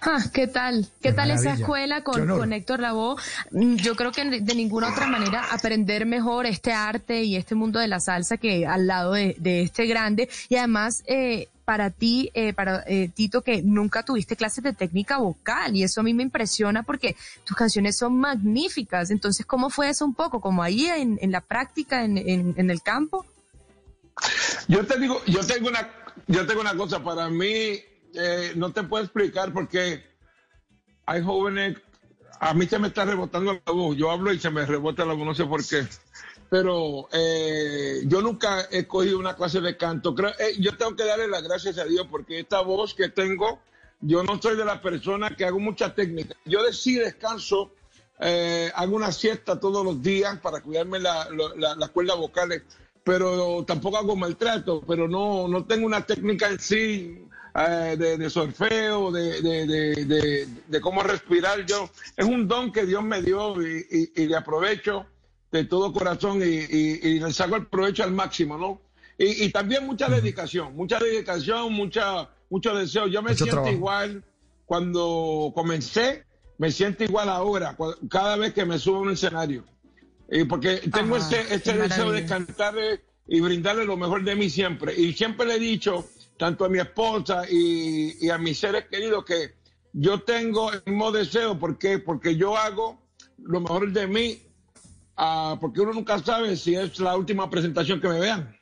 Ah, 0.05 0.24
¿Qué 0.33 0.48
tal? 0.48 0.86
¿Qué, 1.01 1.10
Qué 1.10 1.13
tal 1.13 1.31
esa 1.31 1.53
escuela 1.53 2.03
con, 2.03 2.27
con 2.27 2.51
Héctor 2.53 2.79
Lavoe? 2.79 3.15
Mm, 3.51 3.75
Yo 3.75 3.95
creo 3.95 4.12
que 4.12 4.25
de, 4.25 4.41
de 4.41 4.55
ninguna 4.55 4.91
otra 4.91 5.07
manera 5.07 5.45
aprender 5.51 6.05
mejor 6.05 6.45
este 6.45 6.74
arte 6.74 7.24
y 7.24 7.36
este 7.36 7.55
mundo 7.55 7.79
de 7.79 7.88
la 7.88 8.00
salsa 8.00 8.38
que 8.38 8.65
al 8.67 8.88
lado 8.88 9.13
de, 9.13 9.36
de 9.39 9.62
este 9.62 9.86
grande. 9.86 10.29
Y 10.50 10.55
además, 10.55 11.03
eh, 11.07 11.48
para 11.65 11.89
ti, 11.89 12.29
eh, 12.33 12.53
para 12.53 12.83
eh, 12.88 13.10
Tito, 13.13 13.41
que 13.41 13.62
nunca 13.62 14.03
tuviste 14.03 14.36
clases 14.36 14.63
de 14.63 14.74
técnica 14.74 15.17
vocal 15.19 15.75
y 15.75 15.83
eso 15.83 16.01
a 16.01 16.03
mí 16.03 16.13
me 16.13 16.24
impresiona 16.24 16.83
porque 16.83 17.15
tus 17.45 17.55
canciones 17.55 17.98
son 17.98 18.17
magníficas. 18.17 19.10
Entonces, 19.12 19.45
¿cómo 19.45 19.69
fue 19.69 19.89
eso 19.89 20.03
un 20.05 20.13
poco? 20.13 20.41
¿Como 20.41 20.62
ahí 20.63 20.86
en, 20.88 21.17
en 21.22 21.31
la 21.31 21.39
práctica, 21.41 22.03
en, 22.03 22.17
en, 22.17 22.53
en 22.57 22.69
el 22.69 22.81
campo? 22.81 23.25
Yo 24.67 24.86
te 24.86 25.00
digo, 25.00 25.22
yo 25.25 25.39
tengo 25.45 25.69
una, 25.69 25.89
yo 26.27 26.45
tengo 26.45 26.62
una 26.62 26.75
cosa, 26.75 27.01
para 27.01 27.29
mí, 27.29 27.79
eh, 28.13 28.53
no 28.55 28.72
te 28.72 28.84
puedo 28.84 29.03
explicar 29.03 29.51
porque 29.53 30.03
hay 31.05 31.22
jóvenes, 31.24 31.77
a 32.39 32.53
mí 32.53 32.65
se 32.65 32.79
me 32.79 32.88
está 32.89 33.05
rebotando 33.05 33.53
la 33.65 33.72
voz, 33.72 33.96
yo 33.98 34.12
hablo 34.12 34.32
y 34.34 34.39
se 34.39 34.50
me 34.50 34.65
rebota 34.65 35.05
la 35.05 35.13
voz, 35.13 35.25
no 35.25 35.36
sé 35.36 35.46
por 35.46 35.65
qué. 35.65 35.86
Pero 36.50 37.08
eh, 37.12 38.01
yo 38.05 38.22
nunca 38.22 38.67
he 38.70 38.86
cogido 38.86 39.17
una 39.17 39.36
clase 39.36 39.60
de 39.60 39.75
canto. 39.75 40.13
Creo, 40.13 40.29
eh, 40.39 40.55
yo 40.60 40.77
tengo 40.77 40.96
que 40.96 41.03
darle 41.05 41.27
las 41.27 41.41
gracias 41.43 41.77
a 41.79 41.86
Dios 41.86 42.08
porque 42.12 42.39
esta 42.41 42.62
voz 42.62 42.93
que 42.93 43.10
tengo, 43.10 43.60
yo 44.01 44.24
no 44.24 44.39
soy 44.41 44.55
de 44.55 44.65
la 44.65 44.82
persona 44.82 45.32
que 45.36 45.46
hago 45.46 45.60
mucha 45.60 45.96
técnica. 45.96 46.36
Yo 46.46 46.62
de 46.63 46.72
sí 46.74 46.96
descanso, 46.96 47.72
eh, 48.20 48.72
hago 48.75 48.96
una 48.96 49.12
siesta 49.12 49.60
todos 49.60 49.84
los 49.84 50.01
días 50.03 50.38
para 50.39 50.62
cuidarme 50.62 51.00
la- 51.00 51.27
lo- 51.32 51.55
la- 51.55 51.75
las 51.75 51.89
cuerdas 51.89 52.17
vocales, 52.17 52.62
pero 53.03 53.63
tampoco 53.65 53.98
hago 53.98 54.15
maltrato, 54.15 54.82
pero 54.88 55.08
no, 55.08 55.48
no 55.48 55.65
tengo 55.65 55.88
una 55.88 56.05
técnica 56.05 56.50
en 56.50 56.60
sí 56.60 57.22
eh, 57.55 57.95
de, 57.98 58.17
de 58.17 58.29
solfeo, 58.29 59.12
de, 59.12 59.41
de, 59.41 60.45
de, 60.67 60.81
cómo 60.81 61.03
respirar. 61.03 61.65
Yo 61.65 61.89
Es 62.17 62.25
un 62.25 62.48
don 62.48 62.72
que 62.72 62.86
Dios 62.86 63.03
me 63.03 63.22
dio 63.22 63.62
y, 63.62 63.86
y- 64.15 64.24
y 64.24 64.27
le 64.27 64.36
aprovecho 64.36 65.05
de 65.51 65.65
todo 65.65 65.93
corazón 65.93 66.41
y, 66.41 66.45
y- 66.45 67.00
y 67.03 67.19
le 67.19 67.31
saco 67.31 67.55
el 67.55 67.67
provecho 67.67 68.03
al 68.03 68.12
máximo, 68.12 68.57
¿no? 68.57 68.81
Y, 69.17 69.43
y 69.45 69.50
también 69.51 69.86
mucha 69.86 70.10
dedicación, 70.10 70.75
mucha 70.75 70.98
dedicación, 71.00 71.72
mucha, 71.74 72.27
mucho 72.50 72.74
deseo. 72.75 73.05
Yo 73.07 73.22
me 73.22 73.29
Mucho 73.31 73.43
siento 73.45 73.55
trabajo. 73.62 73.75
igual 73.75 74.24
cuando 74.65 75.51
comencé, 75.53 76.24
me 76.57 76.72
siento 76.72 77.03
igual 77.03 77.29
ahora, 77.29 77.77
cada 78.10 78.36
vez 78.38 78.53
que 78.53 78.65
me 78.65 78.79
subo 78.79 78.98
a 78.98 79.01
un 79.01 79.12
escenario. 79.12 79.63
Y 80.31 80.45
porque 80.45 80.77
tengo 80.91 81.17
Ajá, 81.17 81.29
ese 81.29 81.62
qué 81.62 81.74
deseo 81.74 82.12
de 82.12 82.22
maravilla. 82.24 82.27
cantarle 82.27 83.01
y 83.27 83.39
brindarle 83.41 83.86
lo 83.86 83.98
mejor 83.98 84.24
de 84.24 84.36
mí 84.36 84.50
siempre. 84.50 84.95
Y 85.00 85.13
siempre 85.13 85.45
le 85.45 85.55
he 85.55 85.60
dicho, 85.60 86.07
tanto 86.43 86.65
a 86.65 86.69
mi 86.69 86.77
esposa 86.77 87.43
y, 87.50 88.17
y 88.19 88.29
a 88.29 88.38
mis 88.38 88.59
seres 88.59 88.83
queridos, 88.91 89.23
que 89.23 89.53
yo 89.93 90.23
tengo 90.23 90.73
el 90.73 90.83
mismo 90.85 91.09
deseo. 91.09 91.57
¿Por 91.57 91.77
qué? 91.77 92.00
Porque 92.00 92.35
yo 92.35 92.57
hago 92.57 93.01
lo 93.38 93.62
mejor 93.62 93.93
de 93.93 94.07
mí, 94.07 94.41
ah, 95.15 95.55
porque 95.62 95.79
uno 95.79 95.93
nunca 95.93 96.19
sabe 96.19 96.57
si 96.57 96.75
es 96.75 97.00
la 97.00 97.15
última 97.15 97.50
presentación 97.50 98.01
que 98.01 98.09
me 98.09 98.19
vean. 98.19 98.57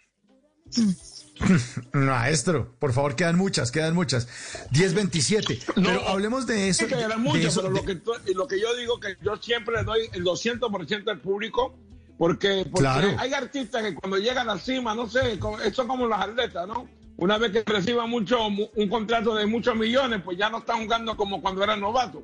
Maestro, 1.93 2.75
por 2.77 2.93
favor, 2.93 3.15
quedan 3.15 3.35
muchas, 3.35 3.71
quedan 3.71 3.95
muchas. 3.95 4.27
1027. 4.73 5.59
No, 5.77 5.89
pero 5.89 6.07
hablemos 6.07 6.45
de 6.45 6.69
eso. 6.69 6.85
Que 6.85 6.95
de 6.95 7.17
mucho, 7.17 7.47
eso, 7.47 7.61
pero 7.63 7.73
de- 7.73 7.79
lo, 7.79 7.85
que, 7.87 8.33
lo 8.35 8.47
que 8.47 8.59
yo 8.61 8.75
digo 8.75 8.99
que 8.99 9.17
yo 9.23 9.37
siempre 9.37 9.77
le 9.77 9.83
doy 9.83 10.01
el 10.13 10.23
200% 10.23 11.09
al 11.09 11.19
público, 11.19 11.75
porque, 12.19 12.63
porque 12.71 12.81
Claro. 12.83 13.15
hay 13.17 13.33
artistas 13.33 13.81
que 13.81 13.95
cuando 13.95 14.17
llegan 14.17 14.47
a 14.49 14.53
la 14.53 14.61
cima, 14.61 14.93
no 14.93 15.09
sé, 15.09 15.39
eso 15.65 15.87
como 15.87 16.05
los 16.05 16.19
atletas, 16.19 16.67
¿no? 16.67 16.87
Una 17.17 17.37
vez 17.37 17.51
que 17.51 17.63
reciban 17.71 18.09
mucho, 18.09 18.49
mu- 18.49 18.69
un 18.75 18.87
contrato 18.89 19.35
de 19.35 19.45
muchos 19.45 19.75
millones, 19.75 20.21
pues 20.23 20.37
ya 20.37 20.49
no 20.49 20.59
están 20.59 20.83
jugando 20.83 21.15
como 21.15 21.41
cuando 21.41 21.63
eran 21.63 21.79
novatos. 21.79 22.23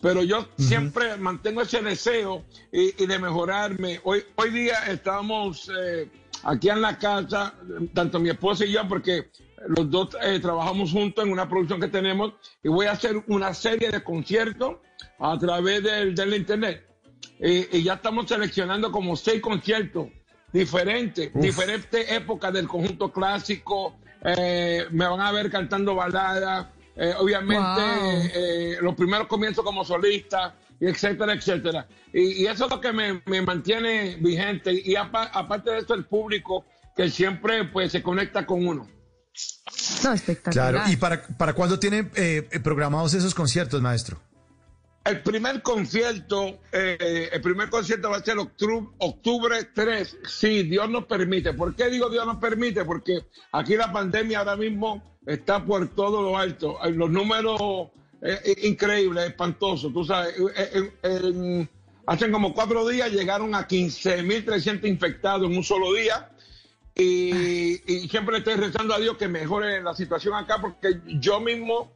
Pero 0.00 0.22
yo 0.22 0.48
siempre 0.56 1.16
mantengo 1.18 1.60
ese 1.60 1.82
deseo 1.82 2.44
y, 2.72 3.02
y 3.02 3.06
de 3.06 3.18
mejorarme. 3.18 4.00
Hoy, 4.04 4.24
hoy 4.36 4.50
día 4.50 4.78
estamos 4.88 5.70
eh, 5.78 6.08
aquí 6.44 6.70
en 6.70 6.80
la 6.80 6.96
casa, 6.98 7.54
tanto 7.92 8.18
mi 8.18 8.30
esposa 8.30 8.64
y 8.64 8.72
yo, 8.72 8.88
porque 8.88 9.30
los 9.68 9.90
dos 9.90 10.16
eh, 10.22 10.40
trabajamos 10.40 10.90
juntos 10.90 11.22
en 11.26 11.32
una 11.32 11.46
producción 11.46 11.78
que 11.80 11.88
tenemos 11.88 12.32
y 12.62 12.68
voy 12.68 12.86
a 12.86 12.92
hacer 12.92 13.22
una 13.26 13.52
serie 13.52 13.90
de 13.90 14.02
conciertos 14.02 14.76
a 15.18 15.38
través 15.38 15.82
del, 15.82 16.14
del 16.14 16.34
internet. 16.34 16.86
Y 17.38 17.82
ya 17.82 17.94
estamos 17.94 18.26
seleccionando 18.26 18.90
como 18.90 19.16
seis 19.16 19.42
conciertos 19.42 20.06
diferentes, 20.50 21.30
diferentes 21.34 22.10
épocas 22.10 22.52
del 22.54 22.66
conjunto 22.66 23.12
clásico. 23.12 23.98
Eh, 24.24 24.86
me 24.90 25.06
van 25.06 25.20
a 25.20 25.32
ver 25.32 25.50
cantando 25.50 25.94
baladas, 25.94 26.66
eh, 26.96 27.14
obviamente 27.18 27.60
Wow. 27.62 28.22
eh, 28.34 28.76
los 28.82 28.94
primeros 28.94 29.26
comienzos 29.26 29.64
como 29.64 29.84
solista, 29.84 30.54
y 30.80 30.86
etcétera, 30.86 31.34
etcétera. 31.34 31.86
Y, 32.12 32.42
y 32.42 32.46
eso 32.46 32.64
es 32.64 32.70
lo 32.70 32.80
que 32.80 32.92
me, 32.92 33.22
me 33.26 33.42
mantiene 33.42 34.16
vigente. 34.20 34.72
Y 34.72 34.96
apa- 34.96 35.30
aparte 35.32 35.70
de 35.70 35.78
eso, 35.78 35.94
el 35.94 36.04
público 36.06 36.64
que 36.96 37.08
siempre 37.10 37.64
pues 37.64 37.92
se 37.92 38.02
conecta 38.02 38.44
con 38.46 38.66
uno. 38.66 38.88
No, 40.04 40.12
espectacular. 40.12 40.72
Claro. 40.74 40.90
¿Y 40.92 40.96
para, 40.96 41.22
para 41.22 41.52
cuándo 41.52 41.78
tienen 41.78 42.10
eh, 42.14 42.42
programados 42.62 43.14
esos 43.14 43.34
conciertos, 43.34 43.80
maestro? 43.80 44.18
El 45.04 45.22
primer 45.22 45.62
concierto, 45.62 46.60
eh, 46.72 47.30
el 47.32 47.40
primer 47.40 47.70
concierto 47.70 48.10
va 48.10 48.18
a 48.18 48.22
ser 48.24 48.36
octubre, 48.38 48.86
octubre 48.98 49.64
3, 49.74 50.18
si 50.28 50.62
Dios 50.64 50.90
nos 50.90 51.06
permite. 51.06 51.54
¿Por 51.54 51.74
qué 51.74 51.88
digo 51.88 52.10
Dios 52.10 52.26
nos 52.26 52.36
permite? 52.36 52.84
Porque 52.84 53.24
aquí 53.52 53.76
la 53.76 53.90
pandemia 53.90 54.40
ahora 54.40 54.56
mismo 54.56 55.02
está 55.26 55.64
por 55.64 55.88
todo 55.94 56.22
lo 56.22 56.36
alto. 56.36 56.76
Hay 56.82 56.92
Los 56.92 57.08
números 57.10 57.58
eh, 58.20 58.54
increíbles, 58.64 59.24
espantosos. 59.28 59.90
Tú 59.92 60.04
sabes, 60.04 60.34
eh, 60.54 60.92
en- 61.02 61.68
hace 62.06 62.30
como 62.30 62.52
cuatro 62.52 62.86
días 62.86 63.10
llegaron 63.10 63.54
a 63.54 63.66
15.300 63.66 64.86
infectados 64.86 65.48
en 65.50 65.56
un 65.56 65.64
solo 65.64 65.94
día. 65.94 66.30
Y, 66.94 67.80
y 67.90 68.08
siempre 68.10 68.38
estoy 68.38 68.54
rezando 68.56 68.92
a 68.94 68.98
Dios 68.98 69.16
que 69.16 69.28
mejore 69.28 69.82
la 69.82 69.94
situación 69.94 70.34
acá 70.34 70.60
porque 70.60 71.00
yo 71.06 71.40
mismo, 71.40 71.90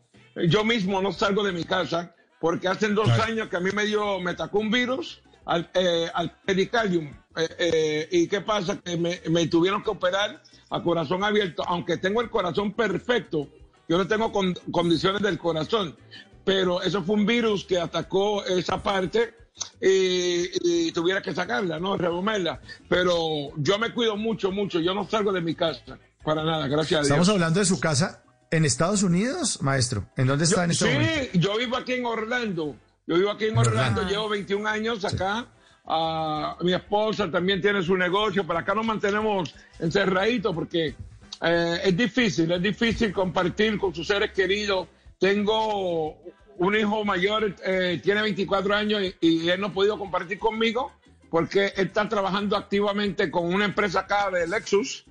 yo 0.48 0.64
mismo 0.64 1.02
no 1.02 1.12
salgo 1.12 1.42
de 1.44 1.52
mi 1.52 1.64
casa 1.64 2.14
porque 2.44 2.68
hace 2.68 2.88
dos 2.88 3.06
Claro. 3.06 3.22
años 3.22 3.48
que 3.48 3.56
a 3.56 3.60
mí 3.60 3.70
me 3.72 3.86
dio, 3.86 4.20
me 4.20 4.32
atacó 4.32 4.58
un 4.58 4.70
virus 4.70 5.22
al, 5.46 5.70
eh, 5.72 6.10
al 6.12 6.30
pericardium. 6.44 7.06
Eh, 7.36 7.48
eh, 7.58 8.08
¿Y 8.12 8.28
qué 8.28 8.42
pasa? 8.42 8.78
Que 8.84 8.98
me, 8.98 9.22
me 9.30 9.46
tuvieron 9.46 9.82
que 9.82 9.88
operar 9.88 10.42
a 10.68 10.82
corazón 10.82 11.24
abierto, 11.24 11.62
aunque 11.66 11.96
tengo 11.96 12.20
el 12.20 12.28
corazón 12.28 12.74
perfecto, 12.74 13.48
yo 13.88 13.96
no 13.96 14.06
tengo 14.06 14.30
con- 14.30 14.52
condiciones 14.70 15.22
del 15.22 15.38
corazón, 15.38 15.96
pero 16.44 16.82
eso 16.82 17.02
fue 17.02 17.14
un 17.14 17.24
virus 17.24 17.64
que 17.64 17.78
atacó 17.78 18.44
esa 18.44 18.82
parte 18.82 19.32
y, 19.80 20.88
y 20.88 20.92
tuviera 20.92 21.22
que 21.22 21.32
sacarla, 21.34 21.78
¿no? 21.80 21.96
Removerla. 21.96 22.60
Pero 22.90 23.52
yo 23.56 23.78
me 23.78 23.94
cuido 23.94 24.18
mucho, 24.18 24.50
mucho. 24.52 24.80
Yo 24.80 24.92
no 24.92 25.08
salgo 25.08 25.32
de 25.32 25.40
mi 25.40 25.54
casa 25.54 25.98
para 26.22 26.44
nada, 26.44 26.66
gracias 26.68 26.92
a 26.92 27.02
Dios. 27.04 27.06
Estamos 27.06 27.28
hablando 27.30 27.60
de 27.60 27.64
su 27.64 27.80
casa 27.80 28.22
en 28.56 28.64
Estados 28.64 29.02
Unidos, 29.02 29.60
maestro. 29.62 30.06
¿En 30.16 30.26
dónde 30.26 30.44
está 30.44 30.56
Yo- 30.58 30.62
en 30.64 30.70
este 30.70 30.86
sí, 30.86 30.92
momento? 30.92 31.30
yo 31.34 31.56
vivo 31.58 31.76
aquí 31.76 31.92
en 31.94 32.06
Orlando. 32.06 32.76
Yo 33.06 33.16
vivo 33.16 33.30
aquí 33.30 33.46
en 33.46 33.58
Orlando, 33.58 34.02
llevo 34.08 34.28
21 34.28 34.66
años 34.66 35.04
acá. 35.04 35.46
Ah, 35.86 36.56
mi 36.62 36.72
esposa 36.72 37.30
también 37.30 37.60
tiene 37.60 37.82
su 37.82 37.96
negocio, 37.96 38.46
pero 38.46 38.58
acá 38.60 38.74
nos 38.74 38.86
mantenemos 38.86 39.54
encerraditos 39.78 40.54
porque 40.54 40.94
eh, 41.42 41.80
es 41.84 41.96
difícil, 41.96 42.50
es 42.52 42.62
difícil 42.62 43.12
compartir 43.12 43.76
con 43.78 43.94
sus 43.94 44.06
seres 44.06 44.30
queridos. 44.32 44.88
Tengo 45.18 46.16
un 46.56 46.74
hijo 46.76 47.04
mayor, 47.04 47.54
eh, 47.64 48.00
tiene 48.02 48.22
24 48.22 48.74
años 48.74 49.02
y, 49.02 49.14
y 49.20 49.48
él 49.50 49.60
no 49.60 49.66
ha 49.66 49.72
podido 49.72 49.98
compartir 49.98 50.38
conmigo 50.38 50.92
porque 51.28 51.66
él 51.76 51.88
está 51.88 52.08
trabajando 52.08 52.56
activamente 52.56 53.30
con 53.30 53.52
una 53.52 53.64
empresa 53.66 54.00
acá 54.00 54.30
de 54.30 54.46
Lexus. 54.46 55.04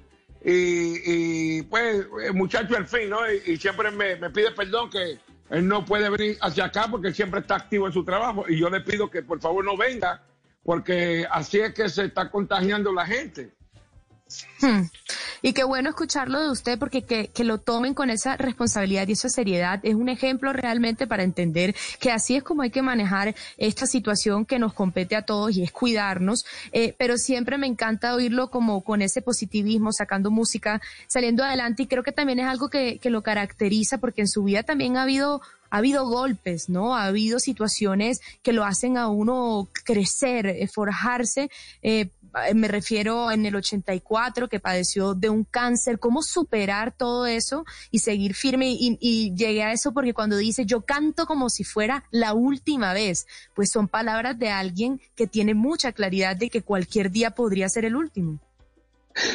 Y, 0.44 1.60
y, 1.60 1.62
pues, 1.64 2.06
el 2.26 2.34
muchacho 2.34 2.76
al 2.76 2.88
fin, 2.88 3.10
¿no? 3.10 3.20
Y, 3.32 3.54
y 3.54 3.58
siempre 3.58 3.92
me, 3.92 4.18
me 4.18 4.30
pide 4.30 4.52
perdón 4.52 4.90
que 4.90 5.20
él 5.50 5.68
no 5.68 5.86
puede 5.86 6.10
venir 6.10 6.38
hacia 6.42 6.66
acá 6.66 6.88
porque 6.90 7.14
siempre 7.14 7.40
está 7.40 7.56
activo 7.56 7.88
en 7.88 7.94
su 7.94 8.04
trabajo. 8.04 8.46
Y 8.48 8.60
yo 8.60 8.70
le 8.70 8.82
pido 8.82 9.10
que 9.10 9.22
por 9.24 9.40
favor 9.40 9.64
no 9.64 9.78
venga 9.78 10.22
porque 10.64 11.28
así 11.30 11.60
es 11.60 11.74
que 11.74 11.90
se 11.90 12.06
está 12.06 12.30
contagiando 12.30 12.92
la 12.92 13.06
gente. 13.06 13.52
Hmm. 14.62 14.84
Y 15.42 15.54
qué 15.54 15.64
bueno 15.64 15.90
escucharlo 15.90 16.42
de 16.42 16.50
usted 16.50 16.80
porque 16.80 17.02
que, 17.02 17.44
lo 17.44 17.58
tomen 17.58 17.94
con 17.94 18.10
esa 18.10 18.38
responsabilidad 18.38 19.08
y 19.08 19.12
esa 19.12 19.28
seriedad 19.28 19.80
es 19.84 19.96
un 19.96 20.08
ejemplo 20.08 20.54
realmente 20.54 21.08
para 21.08 21.24
entender 21.24 21.76
que 22.00 22.12
así 22.12 22.36
es 22.38 22.44
como 22.44 22.62
hay 22.62 22.70
que 22.70 22.82
manejar 22.82 23.36
esta 23.58 23.86
situación 23.86 24.46
que 24.46 24.60
nos 24.60 24.74
compete 24.74 25.18
a 25.18 25.24
todos 25.24 25.56
y 25.58 25.64
es 25.64 25.72
cuidarnos, 25.72 26.46
eh, 26.72 26.96
pero 26.98 27.18
siempre 27.18 27.58
me 27.58 27.68
encanta 27.68 28.16
oírlo 28.16 28.50
como 28.50 28.82
con 28.84 29.02
ese 29.02 29.22
positivismo, 29.22 29.92
sacando 29.92 30.32
música, 30.32 30.82
saliendo 31.08 31.44
adelante 31.44 31.84
y 31.84 31.88
creo 31.88 32.04
que 32.04 32.14
también 32.14 32.40
es 32.40 32.48
algo 32.48 32.70
que, 32.70 33.00
que 33.00 33.10
lo 33.10 33.22
caracteriza 33.22 33.98
porque 33.98 34.22
en 34.22 34.30
su 34.30 34.44
vida 34.44 34.64
también 34.64 34.96
ha 34.96 35.04
habido 35.04 35.42
ha 35.74 35.78
habido 35.78 36.08
golpes, 36.08 36.70
¿no? 36.70 36.96
Ha 36.96 37.06
habido 37.06 37.40
situaciones 37.40 38.22
que 38.44 38.54
lo 38.54 38.64
hacen 38.64 38.96
a 38.96 39.08
uno 39.08 39.68
crecer, 39.84 40.46
eh, 40.46 40.68
forjarse. 40.68 41.50
Eh, 41.82 42.12
me 42.56 42.68
refiero 42.68 43.32
en 43.32 43.46
el 43.46 43.56
84 43.56 44.50
que 44.50 44.60
padeció 44.60 45.14
de 45.14 45.30
un 45.30 45.44
cáncer, 45.44 46.00
cómo 46.00 46.22
superar 46.22 46.96
todo 46.96 47.26
eso 47.26 47.66
y 47.92 48.00
seguir 48.00 48.34
firme 48.34 48.72
y, 48.72 48.98
y 49.00 49.34
llegué 49.36 49.64
a 49.64 49.72
eso 49.72 49.94
porque 49.94 50.14
cuando 50.14 50.38
dice 50.38 50.66
yo 50.66 50.82
canto 50.82 51.26
como 51.26 51.50
si 51.50 51.64
fuera 51.64 52.06
la 52.12 52.34
última 52.34 52.94
vez, 52.94 53.28
pues 53.54 53.72
son 53.72 53.88
palabras 53.88 54.38
de 54.40 54.50
alguien 54.50 55.00
que 55.16 55.28
tiene 55.28 55.54
mucha 55.54 55.92
claridad 55.92 56.36
de 56.36 56.50
que 56.50 56.62
cualquier 56.62 57.12
día 57.12 57.32
podría 57.32 57.70
ser 57.70 57.86
el 57.86 57.96
último. 57.96 58.40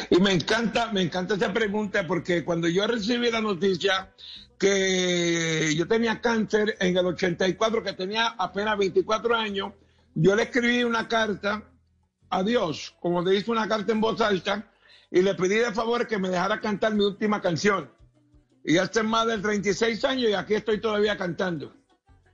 Y 0.09 0.19
me 0.19 0.33
encanta, 0.33 0.91
me 0.91 1.01
encanta 1.01 1.35
esa 1.35 1.53
pregunta 1.53 2.05
porque 2.05 2.43
cuando 2.43 2.67
yo 2.67 2.85
recibí 2.85 3.31
la 3.31 3.41
noticia 3.41 4.09
que 4.57 5.73
yo 5.75 5.87
tenía 5.87 6.19
cáncer 6.19 6.75
en 6.79 6.97
el 6.97 7.05
84, 7.05 7.81
que 7.81 7.93
tenía 7.93 8.27
apenas 8.37 8.77
24 8.77 9.35
años, 9.35 9.73
yo 10.15 10.35
le 10.35 10.43
escribí 10.43 10.83
una 10.83 11.07
carta 11.07 11.63
a 12.29 12.43
Dios, 12.43 12.95
como 12.99 13.21
le 13.21 13.35
hice 13.35 13.51
una 13.51 13.67
carta 13.67 13.91
en 13.91 14.01
voz 14.01 14.21
alta, 14.21 14.65
y 15.11 15.21
le 15.21 15.33
pedí 15.35 15.55
de 15.55 15.73
favor 15.73 16.07
que 16.07 16.17
me 16.17 16.29
dejara 16.29 16.59
cantar 16.59 16.93
mi 16.93 17.03
última 17.03 17.41
canción. 17.41 17.89
Y 18.63 18.77
hace 18.77 19.03
más 19.03 19.25
de 19.27 19.37
36 19.39 20.03
años 20.05 20.29
y 20.29 20.33
aquí 20.33 20.53
estoy 20.53 20.79
todavía 20.79 21.17
cantando. 21.17 21.73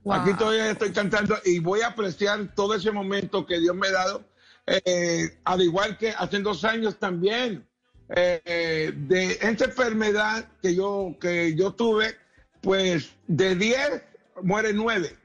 Wow. 0.02 0.14
Aquí 0.14 0.34
todavía 0.34 0.70
estoy 0.70 0.92
cantando 0.92 1.36
y 1.44 1.58
voy 1.58 1.80
a 1.80 1.88
apreciar 1.88 2.54
todo 2.54 2.74
ese 2.74 2.92
momento 2.92 3.46
que 3.46 3.58
Dios 3.58 3.74
me 3.74 3.88
ha 3.88 3.92
dado, 3.92 4.24
eh, 4.66 5.38
al 5.44 5.62
igual 5.62 5.96
que 5.96 6.10
hace 6.10 6.40
dos 6.40 6.64
años 6.64 6.98
también, 6.98 7.66
eh, 8.14 8.40
eh, 8.44 8.92
de 8.94 9.32
esta 9.32 9.64
enfermedad 9.64 10.48
que 10.62 10.74
yo, 10.74 11.16
que 11.20 11.54
yo 11.56 11.72
tuve, 11.72 12.16
pues 12.60 13.10
de 13.26 13.54
10 13.56 14.02
muere 14.42 14.72
9. 14.72 15.16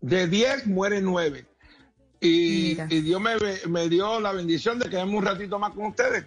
De 0.00 0.26
10 0.26 0.66
muere 0.66 1.00
9. 1.00 1.46
Y, 2.20 2.74
Dios 2.74 3.20
me, 3.20 3.32
me 3.68 3.88
dio 3.88 4.20
la 4.20 4.32
bendición 4.32 4.78
de 4.78 4.88
quedarme 4.88 5.16
un 5.16 5.24
ratito 5.24 5.58
más 5.58 5.72
con 5.74 5.86
ustedes. 5.86 6.24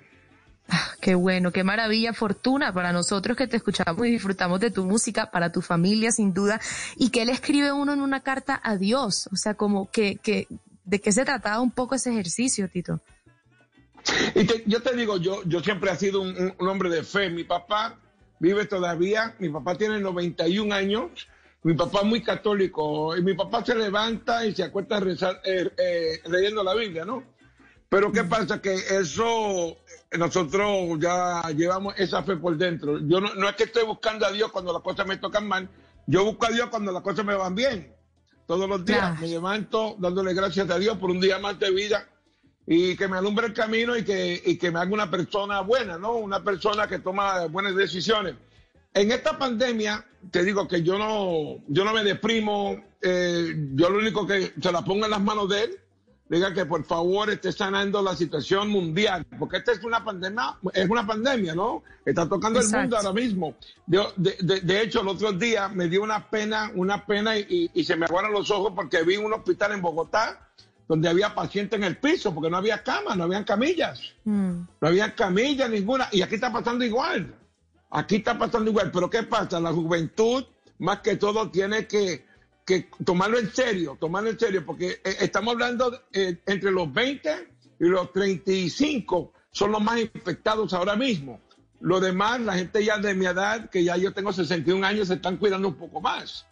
Ah, 0.69 0.91
Qué 1.01 1.15
bueno, 1.15 1.51
qué 1.51 1.63
maravilla, 1.63 2.13
fortuna 2.13 2.72
para 2.74 2.93
nosotros 2.93 3.36
que 3.36 3.48
te 3.48 3.58
escuchamos 3.58 4.05
y 4.05 4.12
disfrutamos 4.12 4.60
de 4.60 4.69
tu 4.69 4.86
música, 4.86 5.31
para 5.31 5.51
tu 5.51 5.62
familia 5.62 6.12
sin 6.12 6.34
duda, 6.34 6.62
y 6.96 7.10
que 7.10 7.24
él 7.24 7.29
escribe 7.29 7.72
uno 7.72 7.91
en 7.93 8.01
una 8.01 8.22
carta 8.22 8.60
a 8.63 8.75
Dios, 8.77 9.27
o 9.31 9.36
sea, 9.36 9.55
como 9.55 9.89
que, 9.89 10.17
que 10.17 10.48
¿de 10.86 11.01
qué 11.01 11.12
se 11.12 11.25
trataba 11.25 11.60
un 11.60 11.72
poco 11.72 11.96
ese 11.96 12.12
ejercicio, 12.12 12.69
Tito? 12.69 13.01
Y 14.36 14.46
te- 14.46 14.63
yo 14.67 14.81
te 14.81 14.96
digo, 14.96 15.17
yo, 15.17 15.41
yo 15.46 15.60
siempre 15.62 15.91
he 15.91 15.96
sido 15.96 16.22
un 16.22 16.67
hombre 16.67 16.89
de 16.89 17.03
fe. 17.03 17.29
Mi 17.29 17.43
papá 17.43 17.98
vive 18.39 18.65
todavía, 18.65 19.36
mi 19.39 19.50
papá 19.50 19.75
tiene 19.75 20.00
91 20.00 20.74
años, 20.74 21.27
mi 21.63 21.73
papá 21.73 21.99
es 21.99 22.05
muy 22.05 22.21
católico, 22.23 23.15
y 23.17 23.21
mi 23.21 23.33
papá 23.33 23.63
se 23.65 23.75
levanta 23.75 24.45
y 24.45 24.55
se 24.55 24.63
acuesta 24.63 24.99
rezar, 24.99 25.41
eh, 25.43 25.69
eh, 25.77 26.21
leyendo 26.29 26.63
la 26.63 26.73
Biblia, 26.73 27.03
¿no? 27.05 27.23
Pero 27.89 28.11
¿qué 28.11 28.23
pasa? 28.23 28.61
Que 28.61 28.75
eso, 28.75 29.69
eh, 30.11 30.17
nosotros 30.17 30.97
ya 30.99 31.41
llevamos 31.55 31.95
esa 31.97 32.23
fe 32.23 32.37
por 32.37 32.55
dentro. 32.57 32.99
Yo 32.99 33.19
no, 33.19 33.33
no 33.35 33.49
es 33.49 33.55
que 33.55 33.63
estoy 33.63 33.83
buscando 33.85 34.25
a 34.25 34.31
Dios 34.31 34.51
cuando 34.51 34.71
las 34.71 34.81
cosas 34.83 35.05
me 35.07 35.17
tocan 35.17 35.47
mal, 35.47 35.67
yo 36.07 36.23
busco 36.23 36.45
a 36.45 36.49
Dios 36.49 36.67
cuando 36.69 36.91
las 36.91 37.01
cosas 37.03 37.25
me 37.25 37.35
van 37.35 37.55
bien. 37.55 37.93
Todos 38.47 38.67
los 38.69 38.83
días 38.85 38.99
Claro. 38.99 39.15
me 39.21 39.27
levanto 39.27 39.95
dándole 39.99 40.33
gracias 40.33 40.69
a 40.69 40.79
Dios 40.79 40.97
por 40.97 41.11
un 41.11 41.19
día 41.19 41.37
más 41.39 41.59
de 41.59 41.69
vida 41.71 42.07
y 42.65 42.95
que 42.95 43.07
me 43.07 43.17
alumbre 43.17 43.47
el 43.47 43.53
camino 43.53 43.95
y 43.97 44.03
que, 44.03 44.41
y 44.43 44.57
que 44.57 44.71
me 44.71 44.79
haga 44.79 44.91
una 44.93 45.09
persona 45.09 45.61
buena, 45.61 45.97
¿no? 45.97 46.13
Una 46.13 46.43
persona 46.43 46.87
que 46.87 46.99
toma 46.99 47.45
buenas 47.47 47.75
decisiones. 47.75 48.35
En 48.93 49.12
esta 49.12 49.38
pandemia, 49.38 50.03
te 50.31 50.43
digo 50.43 50.67
que 50.67 50.81
yo 50.81 50.98
no, 50.98 51.63
yo 51.67 51.86
no 51.86 51.93
me 51.93 52.03
deprimo, 52.03 52.75
eh, 53.01 53.53
yo 53.75 53.89
lo 53.89 54.00
único 54.00 54.25
que 54.25 54.53
se 54.60 54.72
la 54.72 54.84
pongo 54.84 55.05
en 55.05 55.12
las 55.12 55.22
manos 55.22 55.48
de 55.50 55.63
él, 55.65 55.77
diga 56.27 56.53
que 56.53 56.65
por 56.65 56.84
favor 56.84 57.29
esté 57.29 57.51
sanando 57.51 58.01
la 58.01 58.15
situación 58.15 58.69
mundial, 58.69 59.25
porque 59.38 59.58
esta 59.58 59.72
es 59.72 59.84
una 59.84 60.03
pandemia, 60.03 60.58
es 60.74 60.89
una 60.89 61.05
pandemia, 61.05 61.55
¿no? 61.55 61.84
Está 62.05 62.27
tocando 62.27 62.60
el 62.60 62.65
mundo 62.81 62.98
ahora 62.98 63.13
mismo. 63.13 63.55
De, 63.86 64.03
de- 64.39 64.62
de 64.62 64.81
hecho, 64.81 65.01
el 65.01 65.08
otro 65.08 65.31
día 65.34 65.69
me 65.69 65.88
dio 65.88 66.01
una 66.03 66.29
pena, 66.29 66.72
una 66.75 67.05
pena 67.05 67.38
y, 67.38 67.69
y 67.74 67.84
se 67.84 67.96
me 67.96 68.05
aguaron 68.05 68.31
los 68.34 68.50
ojos 68.51 68.74
porque 68.75 69.03
vi 69.03 69.17
un 69.17 69.34
hospital 69.34 69.72
en 69.74 69.81
Bogotá 69.81 70.50
donde 70.88 71.08
había 71.10 71.36
pacientes 71.36 71.77
en 71.77 71.84
el 71.84 71.98
piso, 71.98 72.34
porque 72.34 72.50
no 72.50 72.58
había 72.58 72.81
camas, 72.84 73.15
no 73.15 73.24
habían 73.25 73.43
camillas. 73.43 74.00
Mm, 74.24 74.62
No 74.81 74.88
había 74.88 75.13
camilla 75.13 75.67
ninguna. 75.67 76.10
Y 76.12 76.24
aquí 76.24 76.34
está 76.36 76.51
pasando 76.51 76.84
igual. 76.84 77.36
Aquí 77.91 78.17
está 78.17 78.38
pasando 78.38 78.69
igual. 78.69 78.91
Pero 78.91 79.10
¿qué 79.10 79.24
pasa? 79.24 79.60
La 79.60 79.74
juventud, 79.74 80.46
más 80.79 81.00
que 81.00 81.15
todo, 81.15 81.50
tiene 81.50 81.88
que, 81.88 82.25
que 82.65 82.89
tomarlo 83.03 83.39
en 83.39 83.51
serio, 83.53 83.98
tomarlo 84.00 84.29
en 84.29 84.39
serio, 84.39 84.65
porque 84.65 85.01
eh, 85.03 85.17
estamos 85.22 85.53
hablando 85.53 86.03
eh, 86.13 86.39
entre 86.46 86.72
los 86.72 86.91
20 86.93 87.53
y 87.79 87.86
los 87.86 88.12
35 88.12 89.34
son 89.51 89.72
los 89.72 89.81
más 89.81 90.00
infectados 90.00 90.74
ahora 90.74 90.96
mismo. 90.96 91.39
Lo 91.81 92.00
demás, 92.00 92.41
la 92.41 92.55
gente 92.55 92.84
ya 92.84 92.98
de 92.98 93.13
mi 93.13 93.25
edad, 93.25 93.69
que 93.69 93.84
ya 93.84 93.96
yo 93.98 94.13
tengo 94.13 94.34
61 94.34 94.86
años, 94.86 95.08
se 95.08 95.15
están 95.15 95.38
cuidando 95.38 95.69
un 95.69 95.75
poco 95.75 96.01
más. 96.01 96.46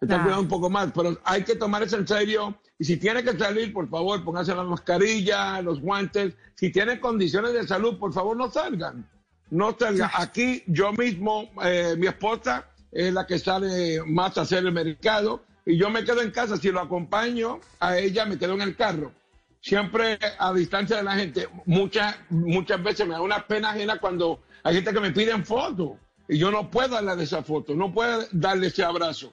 Se 0.00 0.06
están 0.06 0.22
cuidando 0.22 0.42
un 0.42 0.48
poco 0.48 0.70
más, 0.70 0.90
pero 0.94 1.18
hay 1.24 1.44
que 1.44 1.54
tomar 1.54 1.82
eso 1.82 1.96
en 1.96 2.08
serio. 2.08 2.58
Y 2.78 2.84
si 2.84 2.96
tiene 2.96 3.22
que 3.22 3.38
salir, 3.38 3.72
por 3.72 3.88
favor, 3.88 4.24
pónganse 4.24 4.54
la 4.54 4.64
mascarilla, 4.64 5.60
los 5.62 5.80
guantes. 5.80 6.34
Si 6.54 6.72
tienen 6.72 6.98
condiciones 6.98 7.52
de 7.52 7.66
salud, 7.66 7.98
por 7.98 8.12
favor, 8.12 8.36
no 8.36 8.50
salgan. 8.50 9.08
No 9.54 9.76
salgan. 9.78 10.10
Aquí 10.14 10.64
yo 10.66 10.92
mismo, 10.92 11.48
eh, 11.62 11.94
mi 11.96 12.08
esposa 12.08 12.66
es 12.90 13.12
la 13.12 13.24
que 13.24 13.38
sale 13.38 14.02
más 14.04 14.36
a 14.36 14.40
hacer 14.40 14.66
el 14.66 14.72
mercado 14.72 15.44
y 15.64 15.76
yo 15.76 15.90
me 15.90 16.04
quedo 16.04 16.22
en 16.22 16.32
casa. 16.32 16.56
Si 16.56 16.72
lo 16.72 16.80
acompaño 16.80 17.60
a 17.78 17.96
ella, 17.96 18.26
me 18.26 18.36
quedo 18.36 18.54
en 18.54 18.62
el 18.62 18.74
carro. 18.74 19.12
Siempre 19.60 20.18
a 20.40 20.52
distancia 20.52 20.96
de 20.96 21.04
la 21.04 21.14
gente. 21.14 21.48
Muchas, 21.66 22.16
muchas 22.30 22.82
veces 22.82 23.06
me 23.06 23.14
da 23.14 23.20
una 23.20 23.46
pena 23.46 23.70
ajena 23.70 23.98
cuando 24.00 24.42
hay 24.64 24.74
gente 24.74 24.92
que 24.92 24.98
me 25.00 25.12
piden 25.12 25.44
fotos 25.46 25.92
y 26.28 26.36
yo 26.36 26.50
no 26.50 26.68
puedo 26.68 27.00
darle 27.00 27.22
esa 27.22 27.44
foto, 27.44 27.76
no 27.76 27.94
puedo 27.94 28.26
darle 28.32 28.66
ese 28.66 28.82
abrazo. 28.82 29.32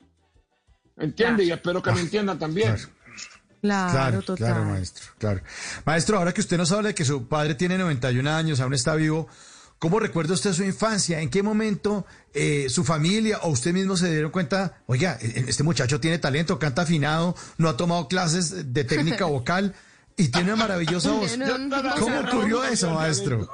¿Entiende? 0.98 1.44
Y 1.46 1.52
espero 1.52 1.82
que 1.82 1.92
me 1.94 2.02
entienda 2.02 2.38
también. 2.38 2.76
Claro. 2.76 2.92
claro, 3.62 3.92
Claro, 3.92 4.22
total. 4.22 4.38
claro, 4.38 4.66
maestro, 4.66 5.06
claro. 5.18 5.42
Maestro, 5.84 6.18
ahora 6.20 6.32
que 6.32 6.42
usted 6.42 6.58
nos 6.58 6.72
habla 6.72 6.90
de 6.90 6.96
que 6.96 7.06
su 7.06 7.28
padre 7.28 7.56
tiene 7.56 7.80
91 7.80 8.30
años, 8.30 8.60
aún 8.60 8.76
está 8.76 8.94
vivo, 8.96 9.28
¿cómo 9.82 10.00
recuerda 10.00 10.36
usted 10.36 10.54
su 10.54 10.64
infancia? 10.64 11.22
¿En 11.22 11.32
qué 11.32 11.42
momento 11.42 12.06
eh, 12.36 12.68
su 12.70 12.84
familia 12.84 13.40
o 13.40 13.50
usted 13.50 13.74
mismo 13.74 13.98
se 13.98 14.12
dieron 14.12 14.30
cuenta, 14.30 14.78
oiga, 14.86 15.18
e- 15.20 15.46
este 15.48 15.64
muchacho 15.64 16.00
tiene 16.00 16.20
talento, 16.20 16.60
canta 16.60 16.84
afinado, 16.84 17.36
no 17.58 17.68
ha 17.68 17.76
tomado 17.76 18.08
clases 18.08 18.74
de 18.76 18.84
técnica 18.84 19.26
vocal 19.38 19.74
y 20.16 20.28
tiene 20.28 20.54
una 20.54 20.64
maravillosa 20.68 21.12
voz? 21.12 21.36
¿Cómo 22.00 22.20
ocurrió 22.20 22.64
eso, 22.64 22.92
maestro? 22.92 23.50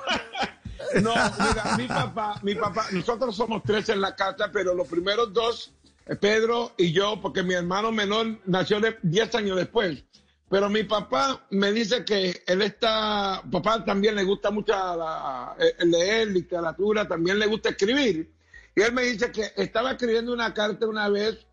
No, 0.96 1.12
mira, 1.12 1.78
mi 1.78 1.88
papá, 1.88 2.40
mi 2.44 2.56
papá, 2.56 2.88
nosotros 2.92 3.34
somos 3.34 3.64
tres 3.64 3.88
en 3.88 4.02
la 4.02 4.14
casa, 4.14 4.50
pero 4.52 4.74
los 4.74 4.88
primeros 4.90 5.32
dos, 5.32 5.72
eh, 6.08 6.18
Pedro 6.18 6.74
y 6.78 6.92
yo, 6.92 7.22
porque 7.22 7.42
mi 7.42 7.54
hermano 7.54 7.94
menor 7.94 8.38
nació 8.46 8.82
de 8.82 8.98
10 9.02 9.34
años 9.36 9.56
después. 9.56 10.04
Pero 10.50 10.70
mi 10.70 10.84
papá 10.84 11.46
me 11.50 11.74
dice 11.74 12.06
que 12.06 12.44
él 12.48 12.62
está, 12.62 13.42
papá 13.52 13.84
también 13.84 14.16
le 14.16 14.24
gusta 14.24 14.50
mucho 14.50 14.72
la- 14.74 15.56
eh, 15.60 15.86
leer 15.86 16.30
literatura, 16.30 17.06
también 17.08 17.38
le 17.38 17.48
gusta 17.48 17.70
escribir. 17.70 18.32
Y 18.74 18.82
él 18.82 18.94
me 18.94 19.04
dice 19.04 19.32
que 19.32 19.52
estaba 19.58 19.92
escribiendo 19.92 20.32
una 20.32 20.54
carta 20.54 20.88
una 20.88 21.10
vez 21.10 21.46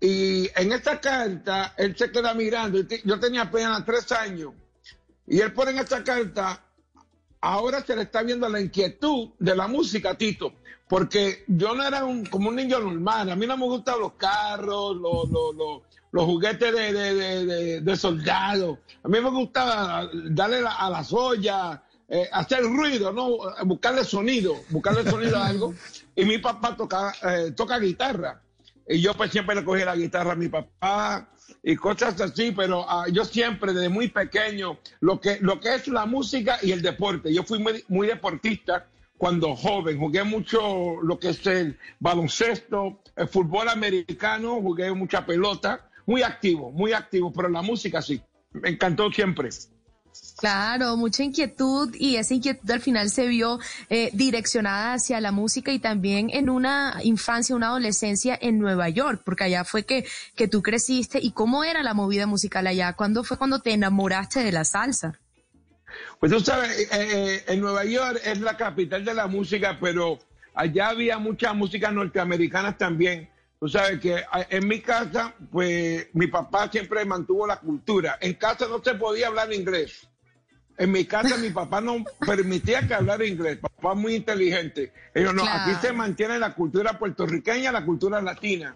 y 0.00 0.48
en 0.56 0.72
esta 0.72 1.00
carta 1.00 1.74
él 1.76 1.94
se 1.96 2.10
queda 2.10 2.32
mirando. 2.34 2.80
Yo 3.04 3.20
tenía 3.20 3.42
apenas 3.42 3.84
tres 3.84 4.10
años. 4.12 4.52
Y 5.26 5.40
él 5.40 5.52
pone 5.52 5.72
en 5.72 5.78
esta 5.78 6.02
carta, 6.02 6.64
ahora 7.40 7.84
se 7.84 7.94
le 7.94 8.02
está 8.02 8.22
viendo 8.22 8.48
la 8.48 8.60
inquietud 8.60 9.30
de 9.38 9.54
la 9.54 9.68
música, 9.68 10.16
Tito, 10.16 10.54
porque 10.88 11.44
yo 11.48 11.74
no 11.74 11.86
era 11.86 12.04
un, 12.04 12.24
como 12.26 12.48
un 12.48 12.56
niño 12.56 12.80
normal, 12.80 13.30
a 13.30 13.36
mí 13.36 13.46
no 13.46 13.56
me 13.56 13.66
gustan 13.66 14.00
los 14.00 14.14
carros, 14.14 14.96
los, 14.96 15.28
los, 15.28 15.82
los 16.12 16.24
juguetes 16.24 16.72
de, 16.72 16.92
de, 16.92 17.14
de, 17.46 17.80
de- 17.80 17.96
soldados, 17.96 18.78
a 19.02 19.08
mí 19.08 19.20
me 19.20 19.30
gustaba 19.30 20.08
darle 20.30 20.60
la- 20.62 20.76
a 20.76 20.90
las 20.90 21.12
ollas, 21.12 21.80
eh, 22.08 22.28
hacer 22.32 22.62
ruido, 22.64 23.12
¿no? 23.12 23.38
buscarle 23.64 24.04
sonido, 24.04 24.54
buscarle 24.70 25.08
sonido 25.08 25.38
a 25.38 25.46
algo, 25.46 25.74
y 26.14 26.24
mi 26.24 26.38
papá 26.38 26.76
toca, 26.76 27.12
eh, 27.22 27.52
toca 27.52 27.78
guitarra. 27.78 28.42
Y 28.86 29.00
yo 29.00 29.14
pues 29.14 29.30
siempre 29.30 29.54
le 29.54 29.64
cogí 29.64 29.84
la 29.84 29.96
guitarra 29.96 30.32
a 30.32 30.36
mi 30.36 30.48
papá 30.48 31.28
y 31.62 31.76
cosas 31.76 32.20
así, 32.20 32.50
pero 32.52 32.84
ah, 32.88 33.06
yo 33.10 33.24
siempre 33.24 33.72
desde 33.72 33.88
muy 33.88 34.08
pequeño, 34.08 34.78
lo 35.00 35.20
que, 35.20 35.38
lo 35.40 35.60
que 35.60 35.76
es 35.76 35.88
la 35.88 36.04
música 36.04 36.58
y 36.62 36.72
el 36.72 36.82
deporte, 36.82 37.32
yo 37.32 37.44
fui 37.44 37.58
muy, 37.60 37.82
muy 37.88 38.06
deportista 38.08 38.86
cuando 39.16 39.54
joven, 39.54 39.98
jugué 39.98 40.24
mucho 40.24 41.00
lo 41.00 41.16
que 41.18 41.28
es 41.30 41.46
el 41.46 41.78
baloncesto, 42.00 43.00
el 43.16 43.28
fútbol 43.28 43.68
americano, 43.68 44.60
jugué 44.60 44.92
mucha 44.92 45.24
pelota, 45.24 45.88
muy 46.06 46.22
activo, 46.22 46.70
muy 46.70 46.92
activo, 46.92 47.32
pero 47.32 47.48
la 47.48 47.62
música 47.62 48.02
sí, 48.02 48.20
me 48.52 48.70
encantó 48.70 49.10
siempre. 49.10 49.50
Claro, 50.38 50.96
mucha 50.96 51.22
inquietud 51.22 51.94
y 51.94 52.16
esa 52.16 52.34
inquietud 52.34 52.70
al 52.70 52.80
final 52.80 53.10
se 53.10 53.26
vio 53.26 53.58
eh, 53.88 54.10
direccionada 54.12 54.94
hacia 54.94 55.20
la 55.20 55.32
música 55.32 55.72
y 55.72 55.78
también 55.78 56.28
en 56.30 56.50
una 56.50 56.98
infancia, 57.02 57.56
una 57.56 57.68
adolescencia 57.68 58.38
en 58.40 58.58
Nueva 58.58 58.88
York, 58.88 59.22
porque 59.24 59.44
allá 59.44 59.64
fue 59.64 59.84
que, 59.84 60.04
que 60.34 60.48
tú 60.48 60.62
creciste 60.62 61.18
y 61.22 61.32
cómo 61.32 61.64
era 61.64 61.82
la 61.82 61.94
movida 61.94 62.26
musical 62.26 62.66
allá, 62.66 62.92
¿cuándo 62.92 63.24
fue 63.24 63.38
cuando 63.38 63.60
te 63.60 63.72
enamoraste 63.72 64.42
de 64.42 64.52
la 64.52 64.64
salsa? 64.64 65.18
Pues 66.18 66.32
tú 66.32 66.40
sabes, 66.40 66.78
eh, 66.78 66.88
eh, 66.92 67.44
en 67.48 67.60
Nueva 67.60 67.84
York 67.84 68.20
es 68.24 68.40
la 68.40 68.56
capital 68.56 69.04
de 69.04 69.14
la 69.14 69.26
música, 69.26 69.78
pero 69.80 70.18
allá 70.54 70.88
había 70.88 71.18
muchas 71.18 71.54
músicas 71.54 71.92
norteamericanas 71.92 72.78
también. 72.78 73.28
Tú 73.62 73.68
sabes 73.68 74.00
que 74.00 74.20
en 74.50 74.66
mi 74.66 74.80
casa, 74.80 75.32
pues 75.52 76.08
mi 76.14 76.26
papá 76.26 76.68
siempre 76.68 77.04
mantuvo 77.04 77.46
la 77.46 77.60
cultura. 77.60 78.18
En 78.20 78.34
casa 78.34 78.66
no 78.66 78.82
se 78.82 78.94
podía 78.96 79.28
hablar 79.28 79.52
inglés. 79.52 80.08
En 80.76 80.90
mi 80.90 81.04
casa 81.04 81.36
mi 81.36 81.50
papá 81.50 81.80
no 81.80 82.02
permitía 82.26 82.84
que 82.88 82.94
hablara 82.94 83.24
inglés. 83.24 83.58
Papá 83.58 83.94
muy 83.94 84.16
inteligente. 84.16 84.92
Ellos 85.14 85.32
no, 85.32 85.42
Claro. 85.42 85.60
aquí 85.70 85.80
se 85.80 85.92
mantiene 85.92 86.40
la 86.40 86.54
cultura 86.56 86.98
puertorriqueña, 86.98 87.70
la 87.70 87.84
cultura 87.84 88.20
latina. 88.20 88.74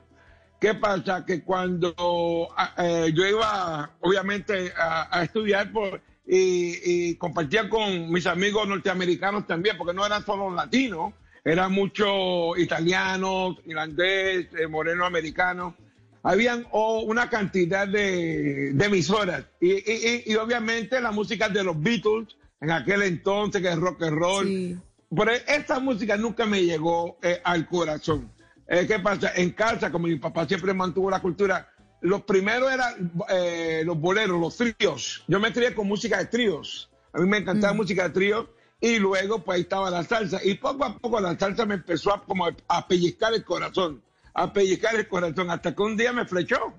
¿Qué 0.61 0.75
pasa? 0.75 1.25
Que 1.27 1.43
cuando 1.43 2.49
eh, 2.79 3.11
yo 3.13 3.27
iba, 3.27 3.91
obviamente, 4.03 4.73
a, 4.79 5.19
a 5.19 5.25
estudiar, 5.25 5.73
por, 5.73 6.01
y, 6.29 7.09
y 7.11 7.17
compartía 7.17 7.69
con 7.69 8.09
mis 8.13 8.29
amigos 8.29 8.69
norteamericanos 8.69 9.49
también, 9.49 9.77
porque 9.77 9.95
no 9.95 10.07
eran 10.07 10.25
solo 10.25 10.49
latinos, 10.55 11.13
eran 11.47 11.73
muchos 11.73 12.59
italianos, 12.59 13.57
irlandés, 13.65 14.49
eh, 14.59 14.67
moreno 14.67 15.07
americanos. 15.07 15.75
Habían 16.23 16.67
oh, 16.73 17.03
una 17.03 17.31
cantidad 17.31 17.87
de, 17.87 18.73
de 18.73 18.85
emisoras 18.85 19.45
y, 19.61 19.71
y- 19.75 20.25
y- 20.27 20.33
y 20.33 20.35
obviamente 20.37 21.01
la 21.01 21.13
música 21.13 21.49
de 21.49 21.63
los 21.63 21.81
Beatles 21.81 22.37
en 22.61 22.73
aquel 22.73 23.03
entonces, 23.03 23.63
que 23.63 23.69
es 23.69 23.77
rock 23.77 24.03
and 24.03 24.19
roll. 24.19 24.47
Sí. 24.47 24.77
Pero 25.17 25.31
esta 25.31 25.79
música 25.79 26.17
nunca 26.17 26.47
me 26.47 26.65
llegó 26.65 27.17
eh, 27.23 27.41
al 27.45 27.69
corazón. 27.69 28.33
Eh, 28.67 28.85
¿Qué 28.89 28.99
pasa? 28.99 29.31
En 29.37 29.51
casa, 29.51 29.93
como 29.93 30.09
mi 30.09 30.17
papá 30.17 30.49
siempre 30.49 30.75
mantuvo 30.75 31.11
la 31.11 31.21
cultura, 31.21 31.71
los 32.01 32.23
primeros 32.23 32.73
eran 32.73 33.13
eh, 33.31 33.83
los 33.87 33.97
boleros, 34.01 34.41
los 34.41 34.57
tríos. 34.57 35.23
Yo 35.29 35.39
me 35.39 35.53
crié 35.53 35.75
con 35.75 35.87
música 35.87 36.19
de 36.19 36.27
tríos. 36.27 36.91
A 37.13 37.21
mí 37.21 37.29
me 37.29 37.37
encantaba 37.39 37.73
música 37.73 38.03
de 38.09 38.11
tríos. 38.11 38.47
Y 38.81 38.99
luego, 38.99 39.43
pues 39.43 39.57
ahí 39.57 39.63
estaba 39.63 39.91
la 39.91 40.05
salsa. 40.05 40.41
Y 40.45 40.55
poco 40.55 40.85
a 40.85 40.99
poco 40.99 41.21
la 41.21 41.39
salsa 41.39 41.65
me 41.65 41.75
empezó 41.75 42.13
a, 42.13 42.25
como 42.25 42.47
a 42.47 42.89
pellizcar 42.89 43.33
el 43.35 43.45
corazón. 43.45 44.03
A 44.35 44.53
pellizcar 44.53 44.95
el 44.97 45.09
corazón. 45.09 45.51
Hasta 45.51 45.75
que 45.75 45.83
un 45.83 45.97
día 45.97 46.13
me 46.13 46.27
flechó. 46.27 46.75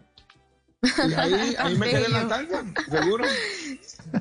Y 0.82 1.13
ahí, 1.13 1.56
ahí 1.58 1.76
me 1.76 1.90
quedé 1.90 2.06
en 2.06 2.13
la 2.13 2.30
salsa, 2.30 2.63
seguro. 2.90 3.26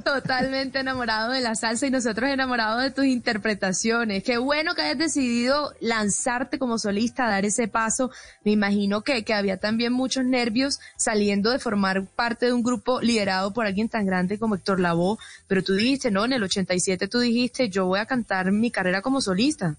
Totalmente 0.05 0.81
enamorado 0.81 1.33
de 1.33 1.41
la 1.41 1.55
salsa 1.55 1.87
y 1.87 1.91
nosotros 1.91 2.31
enamorados 2.31 2.83
de 2.83 2.91
tus 2.91 3.05
interpretaciones. 3.05 4.25
Qué 4.25 4.39
bueno 4.39 4.75
que 4.75 4.83
hayas 4.83 4.99
decidido 4.99 5.75
lanzarte 5.81 6.59
como 6.59 6.79
solista, 6.79 7.29
dar 7.29 7.45
ese 7.45 7.69
paso. 7.69 8.11
Me 8.43 8.53
imagino 8.53 9.03
que, 9.03 9.23
que 9.23 9.35
había 9.35 9.59
también 9.59 9.93
muchos 9.93 10.25
nervios 10.25 10.81
saliendo 10.97 11.51
de 11.51 11.59
formar 11.59 12.07
parte 12.07 12.47
de 12.47 12.53
un 12.53 12.63
grupo 12.63 13.01
liderado 13.01 13.53
por 13.53 13.67
alguien 13.67 13.89
tan 13.89 14.07
grande 14.07 14.39
como 14.39 14.55
Héctor 14.55 14.81
Lavoe, 14.81 15.19
pero 15.47 15.63
tú 15.63 15.75
dijiste, 15.75 16.11
no, 16.11 16.25
en 16.25 16.33
el 16.33 16.43
87 16.43 17.07
tú 17.07 17.21
dijiste, 17.21 17.69
yo 17.69 17.87
voy 17.87 18.01
a 18.01 18.07
cantar 18.07 18.51
mi 18.51 18.71
carrera 18.71 19.03
como 19.03 19.21
solista. 19.21 19.77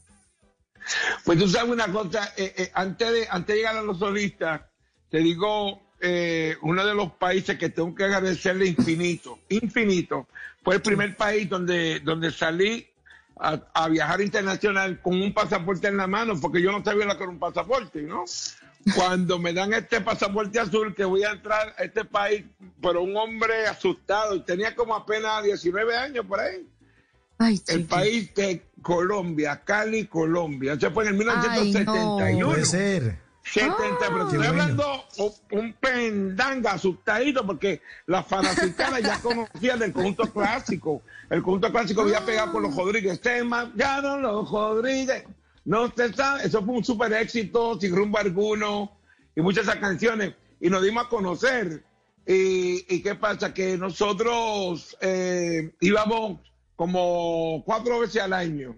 Pues 1.25 1.37
tú 1.37 1.49
sabes 1.49 1.71
una 1.71 1.91
cosa, 1.91 2.33
eh, 2.37 2.53
eh, 2.55 2.71
antes, 2.73 3.11
de, 3.11 3.27
antes 3.29 3.47
de 3.47 3.55
llegar 3.55 3.75
a 3.75 3.81
los 3.81 3.99
solistas, 3.99 4.61
te 5.09 5.17
digo, 5.17 5.86
eh, 5.99 6.55
uno 6.61 6.85
de 6.85 6.93
los 6.93 7.11
países 7.13 7.57
que 7.57 7.69
tengo 7.69 7.93
que 7.95 8.03
agradecerle 8.03 8.67
infinito, 8.67 9.39
infinito, 9.49 10.27
fue 10.63 10.75
el 10.75 10.81
primer 10.81 11.15
país 11.15 11.49
donde, 11.49 11.99
donde 12.01 12.31
salí 12.31 12.87
a, 13.39 13.59
a 13.73 13.87
viajar 13.89 14.21
internacional 14.21 15.01
con 15.01 15.21
un 15.21 15.33
pasaporte 15.33 15.87
en 15.87 15.97
la 15.97 16.07
mano, 16.07 16.39
porque 16.39 16.61
yo 16.61 16.71
no 16.71 16.83
sabía 16.83 17.05
lo 17.05 17.17
que 17.17 17.23
era 17.23 17.31
un 17.31 17.39
pasaporte, 17.39 18.01
¿no? 18.01 18.25
Cuando 18.95 19.37
me 19.37 19.53
dan 19.53 19.73
este 19.73 20.01
pasaporte 20.01 20.59
azul 20.59 20.95
que 20.95 21.03
voy 21.03 21.23
a 21.23 21.31
entrar 21.31 21.75
a 21.77 21.83
este 21.83 22.05
país, 22.05 22.45
pero 22.81 23.01
un 23.01 23.15
hombre 23.17 23.67
asustado, 23.67 24.35
y 24.35 24.41
tenía 24.41 24.75
como 24.75 24.95
apenas 24.95 25.43
19 25.43 25.95
años 25.95 26.25
por 26.25 26.39
ahí 26.39 26.65
Ay, 27.39 27.61
el 27.67 27.85
país 27.85 28.33
de 28.33 28.63
Colombia, 28.81 29.61
Cali, 29.63 30.05
Colombia. 30.07 30.73
Eso 30.73 30.91
fue 30.91 31.07
en 31.07 31.15
el 31.15 31.29
Ay, 31.29 31.35
no. 31.35 31.63
1971. 31.63 32.47
Puede 32.47 32.65
ser. 32.65 33.26
70, 33.51 33.97
pero 33.99 34.23
estoy 34.23 34.37
bueno. 34.37 34.49
hablando 34.49 35.05
un, 35.51 35.73
pendanga 35.73 36.73
asustadito 36.73 37.45
porque 37.45 37.81
las 38.05 38.27
fanaticadas 38.27 39.01
ya 39.01 39.19
conocían 39.19 39.79
del 39.79 39.93
conjunto 39.93 40.31
clásico. 40.31 41.01
El 41.29 41.41
conjunto 41.41 41.71
clásico 41.71 42.01
había 42.01 42.25
pegado 42.25 42.51
con 42.53 42.63
los 42.63 42.75
Rodríguez. 42.75 43.19
Se 43.21 43.43
marcharon 43.43 44.21
los 44.21 44.49
Rodríguez. 44.49 45.23
No 45.65 45.91
se 45.95 46.13
sabe. 46.13 46.43
Eso 46.43 46.63
fue 46.63 46.75
un 46.75 46.83
super 46.83 47.11
éxito, 47.13 47.79
sin 47.79 47.95
rumbo 47.95 48.17
alguno 48.17 48.91
y 49.35 49.41
muchas 49.41 49.65
de 49.65 49.71
esas 49.71 49.81
canciones. 49.81 50.33
Y 50.59 50.69
nos 50.69 50.83
dimos 50.83 51.05
a 51.05 51.09
conocer. 51.09 51.83
Y, 52.25 52.85
y 52.93 53.01
qué 53.01 53.15
pasa? 53.15 53.53
Que 53.53 53.77
nosotros 53.77 54.97
eh, 54.99 55.71
íbamos 55.79 56.39
como 56.75 57.63
cuatro 57.65 57.99
veces 57.99 58.21
al 58.21 58.33
año 58.33 58.75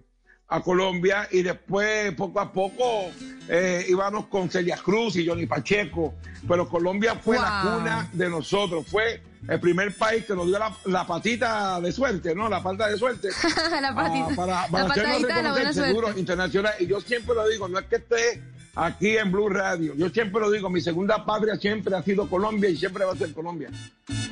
a 0.51 0.61
Colombia 0.61 1.27
y 1.31 1.43
después 1.43 2.13
poco 2.15 2.39
a 2.39 2.51
poco 2.51 3.11
eh, 3.47 3.85
íbamos 3.87 4.25
con 4.27 4.49
Celia 4.49 4.77
Cruz 4.77 5.15
y 5.15 5.27
Johnny 5.27 5.45
Pacheco, 5.45 6.15
pero 6.47 6.67
Colombia 6.67 7.15
fue 7.15 7.37
la 7.37 7.61
cuna 7.61 8.09
de 8.13 8.29
nosotros, 8.29 8.85
fue 8.87 9.21
el 9.47 9.59
primer 9.59 9.95
país 9.95 10.25
que 10.25 10.33
nos 10.35 10.47
dio 10.47 10.57
la, 10.59 10.75
la 10.85 11.05
patita 11.07 11.79
de 11.79 11.91
suerte, 11.91 12.33
¿no? 12.35 12.49
La 12.49 12.61
falta 12.61 12.87
de 12.87 12.97
suerte. 12.97 13.29
la 13.81 13.93
patita, 13.95 14.27
Ah, 14.31 14.35
para, 14.35 14.61
la 14.61 14.67
para 14.67 14.85
hacernos 14.85 15.21
patadita 15.21 15.35
de 15.35 15.43
la 15.43 15.49
reconocer 15.49 15.51
buena 15.53 15.73
seguro 15.73 16.01
suerte. 16.07 16.19
internacional. 16.19 16.73
Y 16.79 16.87
yo 16.87 16.99
siempre 17.01 17.35
lo 17.35 17.47
digo, 17.47 17.67
no 17.67 17.79
es 17.79 17.85
que 17.85 17.95
esté 17.97 18.43
aquí 18.75 19.17
en 19.17 19.31
Blue 19.31 19.49
Radio, 19.49 19.93
yo 19.95 20.09
siempre 20.09 20.41
lo 20.41 20.49
digo, 20.51 20.69
mi 20.69 20.81
segunda 20.81 21.25
patria 21.25 21.55
siempre 21.57 21.95
ha 21.95 22.01
sido 22.03 22.27
Colombia 22.29 22.69
y 22.69 22.75
siempre 22.77 23.05
va 23.05 23.13
a 23.13 23.15
ser 23.15 23.33
Colombia. 23.33 23.69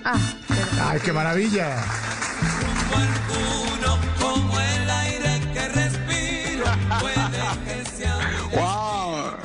Ah, 0.03 0.17
pero- 0.47 0.61
Ay, 0.83 0.99
qué 1.03 1.13
maravilla. 1.13 1.83
alguno 2.93 3.97
como 4.19 4.59
¡Wow! 8.53 9.37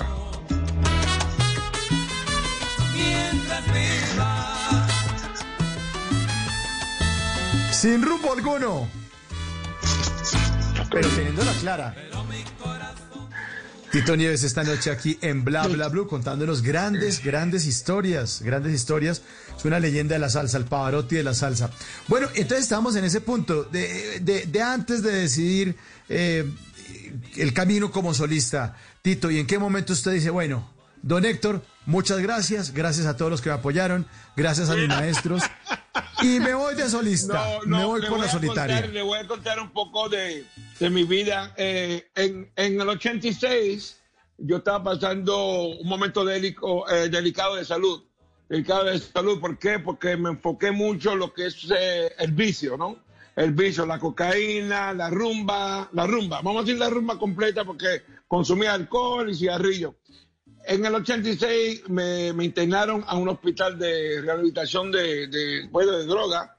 Sin 7.72 8.02
rumbo 8.02 8.32
alguno. 8.32 8.88
Pero 10.90 11.08
teniéndola 11.08 11.52
clara. 11.60 11.94
Tito 13.90 14.16
Nieves 14.16 14.42
esta 14.42 14.62
noche 14.64 14.90
aquí 14.90 15.18
en 15.20 15.44
Bla 15.44 15.66
Bla 15.66 15.88
Blue 15.88 16.06
contándonos 16.06 16.62
grandes, 16.62 17.22
grandes 17.22 17.66
historias, 17.66 18.40
grandes 18.42 18.72
historias. 18.72 19.20
Es 19.56 19.64
una 19.66 19.80
leyenda 19.80 20.14
de 20.14 20.18
la 20.18 20.30
salsa, 20.30 20.56
el 20.56 20.64
Pavarotti 20.64 21.16
de 21.16 21.22
la 21.22 21.34
salsa. 21.34 21.70
Bueno, 22.08 22.28
entonces 22.34 22.62
estamos 22.64 22.96
en 22.96 23.04
ese 23.04 23.20
punto 23.20 23.64
de, 23.64 24.20
de- 24.20 24.46
de 24.46 24.62
antes 24.62 25.02
de 25.02 25.12
decidir 25.12 25.76
eh, 26.08 26.50
el 27.36 27.52
camino 27.52 27.90
como 27.90 28.14
solista. 28.14 28.76
Tito, 29.02 29.30
¿y 29.30 29.38
en 29.38 29.46
qué 29.46 29.58
momento 29.58 29.92
usted 29.92 30.12
dice, 30.12 30.30
bueno, 30.30 30.68
don 31.02 31.24
Héctor, 31.24 31.62
muchas 31.86 32.18
gracias, 32.20 32.72
gracias 32.72 33.06
a 33.06 33.16
todos 33.16 33.30
los 33.30 33.40
que 33.40 33.48
me 33.50 33.56
apoyaron, 33.56 34.06
gracias 34.36 34.70
a 34.70 34.74
mis 34.76 34.88
maestros, 34.88 35.42
y 36.22 36.38
me 36.40 36.54
voy 36.54 36.74
de 36.76 36.88
solista, 36.88 37.44
me 37.66 37.84
voy 37.84 38.02
por 38.06 38.20
la 38.20 38.28
solitaria. 38.28 38.76
contar- 38.76 38.92
le 38.94 39.02
voy 39.02 39.18
a 39.18 39.26
contar 39.26 39.60
un 39.60 39.70
poco 39.72 40.08
de, 40.08 40.44
de 40.78 40.90
mi 40.90 41.04
vida. 41.04 41.52
Eh, 41.56 42.06
en, 42.14 42.50
en 42.56 42.80
el 42.80 42.88
86 42.88 43.98
yo 44.38 44.58
estaba 44.58 44.82
pasando 44.82 45.64
un 45.80 45.88
momento 45.88 46.28
eh, 46.30 46.40
delicado 47.10 47.56
de 47.56 47.64
salud. 47.64 48.02
Delicado 48.48 48.84
de 48.84 48.98
salud, 48.98 49.40
¿por 49.40 49.58
qué? 49.58 49.78
Porque 49.78 50.16
me 50.16 50.30
enfoqué 50.30 50.70
mucho 50.72 51.12
en 51.12 51.18
lo 51.20 51.32
que 51.32 51.46
es 51.46 51.56
eh, 51.76 52.12
el 52.18 52.32
vicio, 52.32 52.76
¿no? 52.76 52.98
El 53.34 53.52
vicio, 53.52 53.86
la 53.86 53.98
cocaína, 53.98 54.92
la 54.92 55.08
rumba, 55.08 55.88
la 55.92 56.06
rumba. 56.06 56.42
Vamos 56.42 56.62
a 56.62 56.64
decir 56.64 56.78
la 56.78 56.90
rumba 56.90 57.18
completa 57.18 57.64
porque 57.64 58.02
consumía 58.28 58.74
alcohol 58.74 59.30
y 59.30 59.34
cigarrillo. 59.34 59.96
En 60.64 60.84
el 60.84 60.94
86 60.94 61.88
me, 61.88 62.32
me 62.32 62.44
internaron 62.44 63.04
a 63.06 63.16
un 63.16 63.28
hospital 63.28 63.78
de 63.78 64.20
rehabilitación 64.20 64.92
de, 64.92 65.26
de, 65.26 65.68
bueno, 65.70 65.92
de 65.92 66.06
droga, 66.06 66.56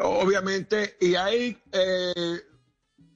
obviamente, 0.00 0.96
y 1.00 1.14
ahí 1.14 1.56
eh, 1.70 2.40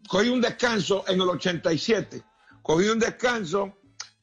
cogí 0.07 0.29
un 0.29 0.40
descanso 0.40 1.05
en 1.09 1.21
el 1.21 1.29
87. 1.29 2.23
Cogí 2.62 2.88
un 2.88 2.99
descanso 2.99 3.79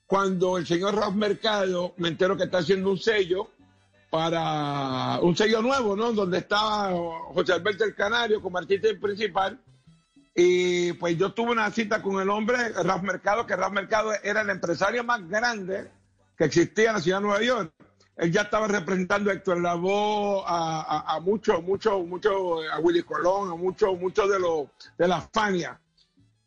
cuando 0.05 0.57
el 0.57 0.67
señor 0.67 0.95
Ralph 0.95 1.15
Mercado 1.15 1.95
me 1.97 2.09
entero 2.09 2.37
que 2.37 2.43
está 2.43 2.59
haciendo 2.59 2.91
un 2.91 2.99
sello 2.99 3.49
para 4.09 5.19
un 5.21 5.35
sello 5.35 5.61
nuevo, 5.61 5.95
¿no? 5.95 6.13
Donde 6.13 6.39
estaba 6.39 6.91
José 7.33 7.53
Alberto 7.53 7.83
el 7.83 7.95
Canario 7.95 8.41
como 8.41 8.57
artista 8.57 8.87
principal. 9.01 9.59
Y 10.33 10.93
pues 10.93 11.17
yo 11.17 11.31
tuve 11.33 11.51
una 11.51 11.71
cita 11.71 12.01
con 12.01 12.19
el 12.21 12.29
hombre, 12.29 12.69
Ralph 12.69 13.03
Mercado, 13.03 13.45
que 13.45 13.55
Ralph 13.55 13.73
Mercado 13.73 14.11
era 14.21 14.41
el 14.41 14.49
empresario 14.49 15.03
más 15.03 15.27
grande 15.29 15.89
que 16.37 16.43
existía 16.43 16.89
en 16.89 16.95
la 16.95 17.01
ciudad 17.01 17.19
de 17.19 17.23
Nueva 17.23 17.41
York. 17.43 17.71
Él 18.17 18.31
ya 18.31 18.43
estaba 18.43 18.67
representando 18.67 19.29
a 19.29 19.33
Héctor 19.33 19.61
a, 19.65 21.19
muchos, 21.21 21.63
muchos, 21.63 22.05
muchos, 22.05 22.33
a 22.71 22.79
Willy 22.79 23.03
Colón, 23.03 23.51
a 23.51 23.55
muchos, 23.55 23.97
muchos 23.99 24.29
de 24.29 24.39
los 24.39 24.67
de 24.97 25.07
la 25.07 25.21
Fania. 25.21 25.79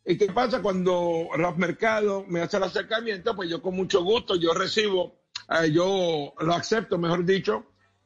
¿Y 0.04 0.16
qué 0.16 0.32
pasa 0.32 0.62
cuando 0.62 1.28
Ralph 1.34 1.58
Mercado 1.58 2.24
me 2.26 2.40
hace 2.40 2.56
el 2.56 2.62
acercamiento? 2.62 3.36
Pues 3.36 3.50
yo 3.50 3.60
con 3.60 3.76
mucho 3.76 4.02
gusto, 4.02 4.36
yo 4.36 4.54
recibo, 4.54 5.16
eh, 5.50 5.70
yo 5.72 6.34
lo 6.40 6.54
acepto, 6.54 6.98
mejor 6.98 7.24
dicho. 7.24 7.64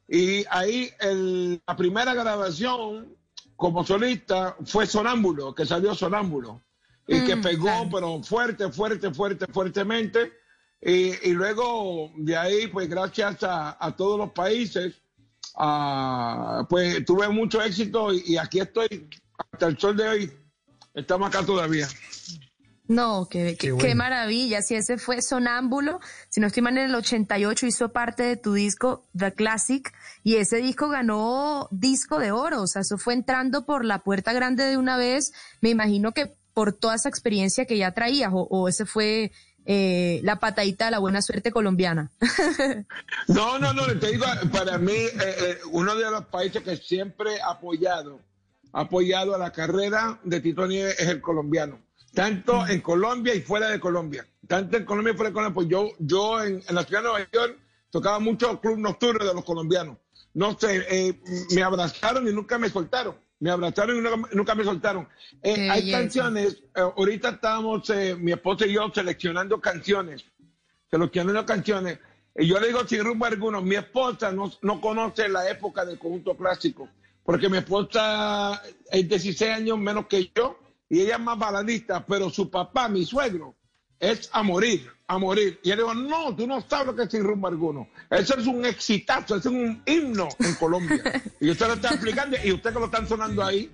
Y 0.08 0.44
ahí 0.50 0.90
el- 1.00 1.60
la 1.66 1.76
primera 1.76 2.12
grabación 2.14 3.16
como 3.56 3.84
solista 3.84 4.56
fue 4.64 4.86
Sonámbulo, 4.86 5.54
que 5.54 5.64
salió 5.66 5.94
Sonámbulo. 5.94 6.60
Y 7.06 7.24
que 7.24 7.36
Mm, 7.36 7.42
pegó, 7.42 7.64
claro. 7.66 7.88
pero 7.92 8.22
fuerte, 8.22 8.70
fuerte, 8.70 9.10
fuerte, 9.12 9.46
fuertemente. 9.52 10.32
Y, 10.80 11.28
y 11.28 11.32
luego 11.32 12.10
de 12.16 12.36
ahí, 12.36 12.66
pues 12.68 12.88
gracias 12.88 13.42
a, 13.44 13.76
a 13.84 13.94
todos 13.96 14.18
los 14.18 14.30
países, 14.32 15.00
ah, 15.56 16.66
pues 16.68 17.04
tuve 17.04 17.28
mucho 17.28 17.62
éxito 17.62 18.12
y, 18.12 18.22
y 18.26 18.36
aquí 18.36 18.60
estoy 18.60 19.08
hasta 19.52 19.66
el 19.66 19.78
sol 19.78 19.96
de 19.96 20.08
hoy. 20.08 20.32
Estamos 20.94 21.28
acá 21.28 21.44
todavía. 21.44 21.88
No, 22.94 23.26
qué, 23.30 23.44
qué, 23.44 23.56
Qué 23.56 23.66
qué 23.68 23.72
bueno. 23.72 23.94
maravilla. 23.96 24.62
Si 24.62 24.74
ese 24.74 24.98
fue 24.98 25.22
Sonámbulo, 25.22 26.00
si 26.28 26.40
no 26.40 26.46
estoy 26.46 26.62
mal, 26.62 26.76
en 26.78 26.90
el 26.90 26.94
88 26.94 27.66
hizo 27.66 27.92
parte 27.92 28.22
de 28.22 28.36
tu 28.36 28.54
disco 28.54 29.06
The 29.16 29.32
Classic 29.32 29.92
y 30.22 30.36
ese 30.36 30.56
disco 30.58 30.88
ganó 30.88 31.68
disco 31.70 32.18
de 32.18 32.32
oro. 32.32 32.62
O 32.62 32.66
sea, 32.66 32.82
eso 32.82 32.98
fue 32.98 33.14
entrando 33.14 33.64
por 33.64 33.84
la 33.84 34.00
puerta 34.00 34.32
grande 34.32 34.64
de 34.64 34.76
una 34.76 34.96
vez. 34.96 35.32
Me 35.60 35.70
imagino 35.70 36.12
que 36.12 36.34
por 36.54 36.72
toda 36.72 36.96
esa 36.96 37.08
experiencia 37.08 37.64
que 37.64 37.78
ya 37.78 37.92
traías 37.92 38.30
o, 38.32 38.42
o 38.50 38.68
ese 38.68 38.84
fue 38.84 39.32
eh, 39.64 40.20
la 40.24 40.40
patadita 40.40 40.86
de 40.86 40.90
la 40.90 40.98
buena 40.98 41.22
suerte 41.22 41.50
colombiana. 41.50 42.10
No, 43.28 43.58
no, 43.58 43.72
no, 43.72 43.86
te 43.98 44.10
digo, 44.12 44.26
para 44.52 44.78
mí, 44.78 44.92
eh, 44.92 45.10
eh, 45.20 45.58
uno 45.70 45.94
de 45.94 46.10
los 46.10 46.26
países 46.26 46.62
que 46.62 46.76
siempre 46.76 47.40
ha 47.40 47.52
apoyado, 47.52 48.20
apoyado 48.72 49.34
a 49.34 49.38
la 49.38 49.52
carrera 49.52 50.18
de 50.24 50.40
Tito 50.40 50.66
Nieves 50.66 50.98
es 50.98 51.08
el 51.08 51.20
colombiano. 51.20 51.78
Tanto 52.14 52.66
en 52.66 52.80
Colombia 52.80 53.34
y 53.34 53.40
fuera 53.40 53.68
de 53.68 53.80
Colombia. 53.80 54.26
Tanto 54.46 54.76
en 54.76 54.84
Colombia 54.84 55.12
y 55.12 55.16
fuera 55.16 55.30
de 55.30 55.34
Colombia. 55.34 55.54
Pues 55.54 55.68
yo, 55.68 55.88
yo 55.98 56.42
en, 56.42 56.62
en 56.66 56.74
la 56.74 56.84
ciudad 56.84 57.02
de 57.02 57.08
Nueva 57.08 57.28
York 57.32 57.58
tocaba 57.90 58.18
mucho 58.18 58.60
club 58.60 58.78
nocturno 58.78 59.24
de 59.26 59.34
los 59.34 59.44
colombianos. 59.44 59.98
No 60.34 60.58
sé, 60.58 60.84
eh, 60.90 61.20
me 61.54 61.62
abrazaron 61.62 62.26
y 62.26 62.32
nunca 62.32 62.58
me 62.58 62.68
soltaron. 62.68 63.16
Me 63.38 63.50
abrazaron 63.50 63.96
y 63.96 64.00
nunca, 64.00 64.28
nunca 64.32 64.54
me 64.54 64.64
soltaron. 64.64 65.08
Eh, 65.42 65.68
hay 65.68 65.80
belleza. 65.82 65.98
canciones, 65.98 66.54
eh, 66.74 66.80
ahorita 66.80 67.30
estábamos, 67.30 67.90
eh, 67.90 68.14
mi 68.18 68.32
esposa 68.32 68.66
y 68.66 68.74
yo, 68.74 68.90
seleccionando 68.94 69.60
canciones 69.60 70.24
seleccionando 70.92 71.46
canciones. 71.46 71.98
Y 72.36 72.46
yo 72.46 72.60
le 72.60 72.68
digo 72.68 72.86
sin 72.86 73.02
rumbo 73.02 73.24
alguno, 73.24 73.62
mi 73.62 73.76
esposa 73.76 74.30
no, 74.30 74.52
no 74.62 74.80
conoce 74.80 75.28
la 75.28 75.48
época 75.50 75.84
del 75.84 75.98
conjunto 75.98 76.36
clásico, 76.36 76.88
porque 77.24 77.48
mi 77.48 77.58
esposa 77.58 78.62
es 78.90 79.08
16 79.08 79.50
años 79.50 79.78
menos 79.78 80.06
que 80.06 80.30
yo 80.34 80.58
y 80.92 81.00
ella 81.00 81.14
es 81.14 81.22
más 81.22 81.38
baladista, 81.38 82.04
pero 82.04 82.28
su 82.28 82.50
papá, 82.50 82.86
mi 82.86 83.06
suegro, 83.06 83.56
es 83.98 84.28
a 84.30 84.42
morir, 84.42 84.90
a 85.06 85.16
morir. 85.16 85.58
Y 85.64 85.70
él 85.70 85.78
digo, 85.78 85.94
no, 85.94 86.36
tú 86.36 86.46
no 86.46 86.60
sabes 86.68 86.88
lo 86.88 86.94
que 86.94 87.04
es 87.04 87.10
sin 87.10 87.24
rumbo 87.24 87.48
alguno. 87.48 87.88
Eso 88.10 88.36
es 88.36 88.46
un 88.46 88.66
exitazo, 88.66 89.36
eso 89.36 89.48
es 89.48 89.54
un 89.54 89.82
himno 89.86 90.28
en 90.38 90.54
Colombia. 90.56 91.02
y 91.40 91.48
usted 91.48 91.66
lo 91.66 91.72
está 91.72 91.94
explicando 91.94 92.36
y 92.44 92.52
usted 92.52 92.74
que 92.74 92.78
lo 92.78 92.84
están 92.84 93.08
sonando 93.08 93.42
ahí 93.42 93.70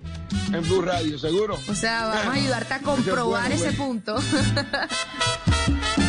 en 0.53 0.61
Blue 0.61 0.81
Radio, 0.81 1.19
seguro. 1.19 1.59
O 1.67 1.75
sea, 1.75 2.05
vamos 2.05 2.27
a 2.27 2.31
ayudarte 2.39 2.73
a 2.75 2.79
comprobar 2.79 3.51
ese 3.51 3.73
punto. 3.73 4.15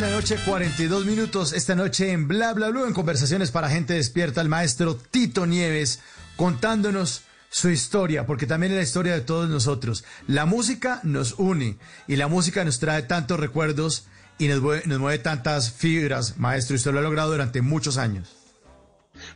de 0.00 0.06
la 0.06 0.14
noche, 0.14 0.36
42 0.46 1.06
minutos. 1.06 1.52
Esta 1.52 1.74
noche 1.74 2.12
en 2.12 2.28
Bla 2.28 2.52
Bla 2.52 2.68
Blue, 2.68 2.86
en 2.86 2.92
conversaciones 2.92 3.50
para 3.50 3.68
gente 3.68 3.94
despierta, 3.94 4.40
el 4.40 4.48
maestro 4.48 4.94
Tito 4.94 5.44
Nieves 5.44 6.00
contándonos 6.36 7.22
su 7.50 7.68
historia, 7.70 8.24
porque 8.24 8.46
también 8.46 8.70
es 8.72 8.76
la 8.76 8.84
historia 8.84 9.14
de 9.14 9.22
todos 9.22 9.48
nosotros. 9.48 10.04
La 10.28 10.46
música 10.46 11.00
nos 11.02 11.34
une 11.38 11.78
y 12.06 12.14
la 12.14 12.28
música 12.28 12.64
nos 12.64 12.78
trae 12.78 13.02
tantos 13.02 13.40
recuerdos 13.40 14.06
y 14.38 14.46
nos 14.46 14.60
mueve, 14.60 15.18
tantas 15.18 15.72
fibras, 15.72 16.38
maestro. 16.38 16.74
Y 16.74 16.76
usted 16.76 16.92
lo 16.92 17.00
ha 17.00 17.02
logrado 17.02 17.32
durante 17.32 17.60
muchos 17.60 17.98
años. 17.98 18.36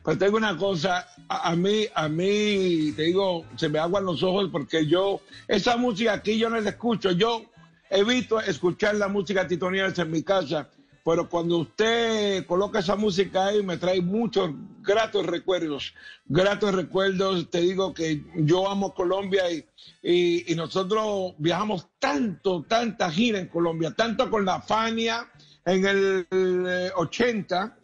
Pues 0.05 0.17
tengo 0.17 0.37
una 0.37 0.57
cosa, 0.57 1.09
a, 1.29 1.51
a 1.51 1.57
mí, 1.57 1.87
a 1.93 2.09
mí, 2.09 2.93
te 2.95 3.03
digo, 3.03 3.47
se 3.57 3.69
me 3.69 3.81
aguan 3.81 4.05
los 4.05 4.23
ojos 4.23 4.49
porque 4.53 4.87
yo, 4.87 5.23
esa 5.49 5.77
música 5.77 6.13
aquí 6.13 6.39
yo 6.39 6.49
no 6.49 6.61
la 6.61 6.71
escucho. 6.71 7.11
Yo 7.11 7.47
evito 7.93 8.41
escuchar 8.41 8.95
la 8.95 9.09
música 9.09 9.47
Tito 9.47 9.71
Nieves 9.71 9.99
en 9.99 10.11
mi 10.11 10.23
casa, 10.23 10.69
pero 11.05 11.29
cuando 11.29 11.59
usted 11.59 12.47
coloca 12.47 12.79
esa 12.79 12.97
música 12.97 13.47
ahí 13.47 13.63
me 13.63 13.77
trae 13.77 14.01
muchos 14.01 14.51
gratos 14.81 15.27
recuerdos, 15.27 15.95
gratos 16.25 16.75
recuerdos. 16.75 17.51
Te 17.51 17.61
digo 17.61 17.93
que 17.93 18.25
yo 18.37 18.69
amo 18.69 18.95
Colombia 18.95 19.51
y, 19.51 19.65
y, 20.03 20.53
y 20.53 20.55
nosotros 20.55 21.35
viajamos 21.39 21.89
tanto, 21.99 22.65
tanta 22.67 23.11
gira 23.11 23.39
en 23.39 23.49
Colombia, 23.49 23.93
tanto 23.97 24.31
con 24.31 24.45
la 24.45 24.61
Fania 24.63 25.29
en 25.65 25.87
el, 25.87 26.27
eh, 26.31 26.91
80 26.97 27.79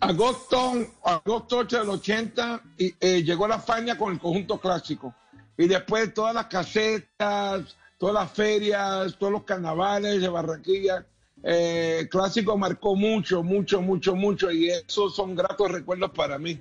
agosto, 0.00 0.72
agosto 1.04 1.58
8 1.58 1.78
del 1.80 1.90
80 1.90 2.62
y, 2.78 2.94
eh, 2.98 3.22
llegó 3.22 3.46
la 3.46 3.60
Fania 3.60 3.96
con 3.96 4.12
el 4.12 4.18
conjunto 4.18 4.58
clásico. 4.58 5.14
Y 5.56 5.66
después 5.66 6.14
todas 6.14 6.34
las 6.34 6.46
casetas, 6.46 7.76
todas 7.98 8.14
las 8.14 8.32
ferias, 8.32 9.16
todos 9.18 9.32
los 9.32 9.44
carnavales 9.44 10.20
de 10.20 10.28
Barranquilla. 10.28 11.04
Eh, 11.42 12.08
clásico 12.10 12.56
marcó 12.56 12.96
mucho, 12.96 13.42
mucho, 13.42 13.80
mucho, 13.80 14.16
mucho 14.16 14.50
y 14.50 14.70
esos 14.70 15.14
son 15.14 15.36
gratos 15.36 15.70
recuerdos 15.70 16.10
para 16.12 16.38
mí. 16.38 16.60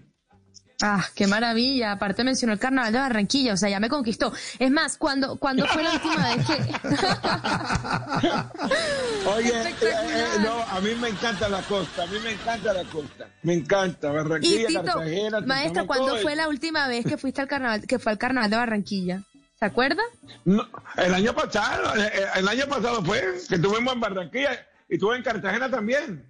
Ah, 0.82 1.04
qué 1.16 1.26
maravilla. 1.26 1.94
Aparte 1.94 2.24
mencionó 2.24 2.54
el 2.54 2.60
carnaval 2.60 2.94
de 2.94 3.00
Barranquilla, 3.00 3.54
o 3.54 3.58
sea, 3.58 3.70
ya 3.70 3.80
me 3.80 3.90
conquistó. 3.90 4.32
Es 4.60 4.70
más, 4.70 4.98
cuando, 4.98 5.38
cuando 5.38 5.66
fue 5.66 5.82
la 5.82 5.94
última 5.94 6.36
vez 6.36 6.46
que... 6.46 6.54
Oye, 9.28 9.50
eh, 9.50 9.76
eh, 9.82 10.26
no, 10.44 10.54
a 10.54 10.80
mí 10.80 10.92
me 11.02 11.10
encanta 11.10 11.50
la 11.50 11.64
costa, 11.64 12.04
a 12.04 12.06
mí 12.06 12.18
me 12.24 12.34
encanta 12.34 12.74
la 12.74 12.84
costa, 12.84 13.28
me 13.42 13.56
encanta 13.56 14.10
Y 14.10 14.12
Barranquilla, 14.14 14.68
Tito, 14.68 14.84
Cartagena. 14.84 15.40
maestra, 15.42 15.82
Santa 15.82 15.88
¿cuándo 15.88 16.16
fue 16.18 16.36
la 16.36 16.48
última 16.48 16.88
vez 16.88 17.04
que 17.06 17.18
fuiste 17.18 17.42
al 17.42 17.48
carnaval, 17.48 17.88
que 17.88 17.98
fue 17.98 18.12
al 18.12 18.20
carnaval 18.20 18.52
de 18.52 18.58
Barranquilla? 18.58 19.24
¿Se 19.60 19.66
acuerda? 19.66 20.02
No, 20.46 20.68
el 20.98 21.14
año 21.14 21.34
pasado, 21.34 21.94
el 22.36 22.48
año 22.48 22.68
pasado 22.68 23.04
fue 23.04 23.22
que 23.50 23.56
estuvimos 23.56 23.94
en 23.94 24.00
Barranquilla 24.00 24.68
y 24.88 24.96
estuve 24.96 25.18
en 25.18 25.24
Cartagena 25.24 25.70
también. 25.70 26.26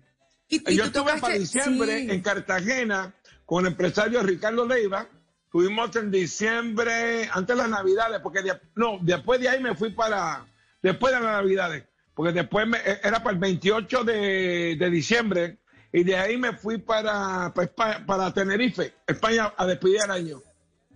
Y, 0.48 0.72
y 0.72 0.78
Yo 0.78 0.86
estuve 0.86 1.20
para 1.20 1.34
diciembre 1.34 2.00
sí. 2.00 2.12
en 2.12 2.22
Cartagena 2.22 3.14
con 3.46 3.66
el 3.66 3.72
empresario 3.74 4.24
Ricardo 4.24 4.66
Leiva. 4.66 5.08
Estuvimos 5.44 5.94
en 5.96 6.12
diciembre, 6.12 7.30
antes 7.34 7.56
de 7.56 7.62
las 7.64 7.70
Navidades, 7.70 8.20
porque 8.22 8.42
de- 8.44 8.60
no, 8.76 9.00
después 9.02 9.40
de 9.42 9.50
ahí 9.50 9.62
me 9.62 9.76
fui 9.76 9.92
para, 9.92 10.46
después 10.82 11.14
de 11.14 11.20
las 11.22 11.32
Navidades, 11.42 11.86
porque 12.14 12.32
después 12.34 12.68
me- 12.68 12.78
eh, 12.80 13.00
era 13.04 13.22
para 13.24 13.34
el 13.34 13.40
28 13.40 14.04
de, 14.04 14.76
de 14.78 14.90
diciembre 14.90 15.58
y 15.92 16.04
de 16.04 16.18
ahí 16.18 16.38
me 16.38 16.54
fui 16.54 16.78
para, 16.78 17.54
para, 17.76 18.06
para 18.06 18.34
Tenerife, 18.34 18.94
España, 19.06 19.54
a 19.58 19.66
despedir 19.66 20.00
el 20.04 20.12
año. 20.12 20.42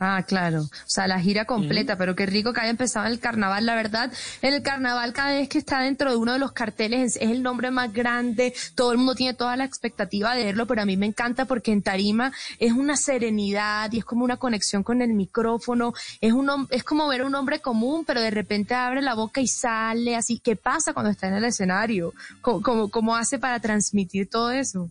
Ah, 0.03 0.23
claro. 0.27 0.61
O 0.63 0.69
sea, 0.87 1.05
la 1.05 1.19
gira 1.19 1.45
completa, 1.45 1.95
pero 1.95 2.15
qué 2.15 2.25
rico 2.25 2.53
que 2.53 2.61
haya 2.61 2.71
empezado 2.71 3.05
el 3.05 3.19
carnaval, 3.19 3.67
la 3.67 3.75
verdad. 3.75 4.11
En 4.41 4.55
el 4.55 4.63
carnaval, 4.63 5.13
cada 5.13 5.33
vez 5.33 5.47
que 5.47 5.59
está 5.59 5.79
dentro 5.79 6.09
de 6.09 6.17
uno 6.17 6.33
de 6.33 6.39
los 6.39 6.53
carteles, 6.53 7.17
es, 7.17 7.21
es 7.21 7.29
el 7.29 7.43
nombre 7.43 7.69
más 7.69 7.93
grande, 7.93 8.51
todo 8.73 8.93
el 8.93 8.97
mundo 8.97 9.13
tiene 9.13 9.35
toda 9.35 9.55
la 9.57 9.63
expectativa 9.63 10.33
de 10.33 10.45
verlo, 10.45 10.65
pero 10.65 10.81
a 10.81 10.85
mí 10.85 10.97
me 10.97 11.05
encanta 11.05 11.45
porque 11.45 11.71
en 11.71 11.83
Tarima 11.83 12.31
es 12.57 12.71
una 12.71 12.97
serenidad 12.97 13.91
y 13.91 13.99
es 13.99 14.03
como 14.03 14.25
una 14.25 14.37
conexión 14.37 14.81
con 14.81 15.03
el 15.03 15.13
micrófono, 15.13 15.93
es 16.19 16.33
un 16.33 16.49
es 16.71 16.83
como 16.83 17.07
ver 17.07 17.21
a 17.21 17.27
un 17.27 17.35
hombre 17.35 17.59
común, 17.59 18.03
pero 18.03 18.21
de 18.21 18.31
repente 18.31 18.73
abre 18.73 19.03
la 19.03 19.13
boca 19.13 19.39
y 19.39 19.47
sale 19.47 20.15
así. 20.15 20.39
¿Qué 20.39 20.55
pasa 20.55 20.93
cuando 20.93 21.11
está 21.11 21.27
en 21.27 21.35
el 21.35 21.45
escenario? 21.45 22.11
¿Cómo, 22.41 22.63
cómo, 22.63 22.89
cómo 22.89 23.15
hace 23.15 23.37
para 23.37 23.59
transmitir 23.59 24.27
todo 24.27 24.49
eso? 24.49 24.89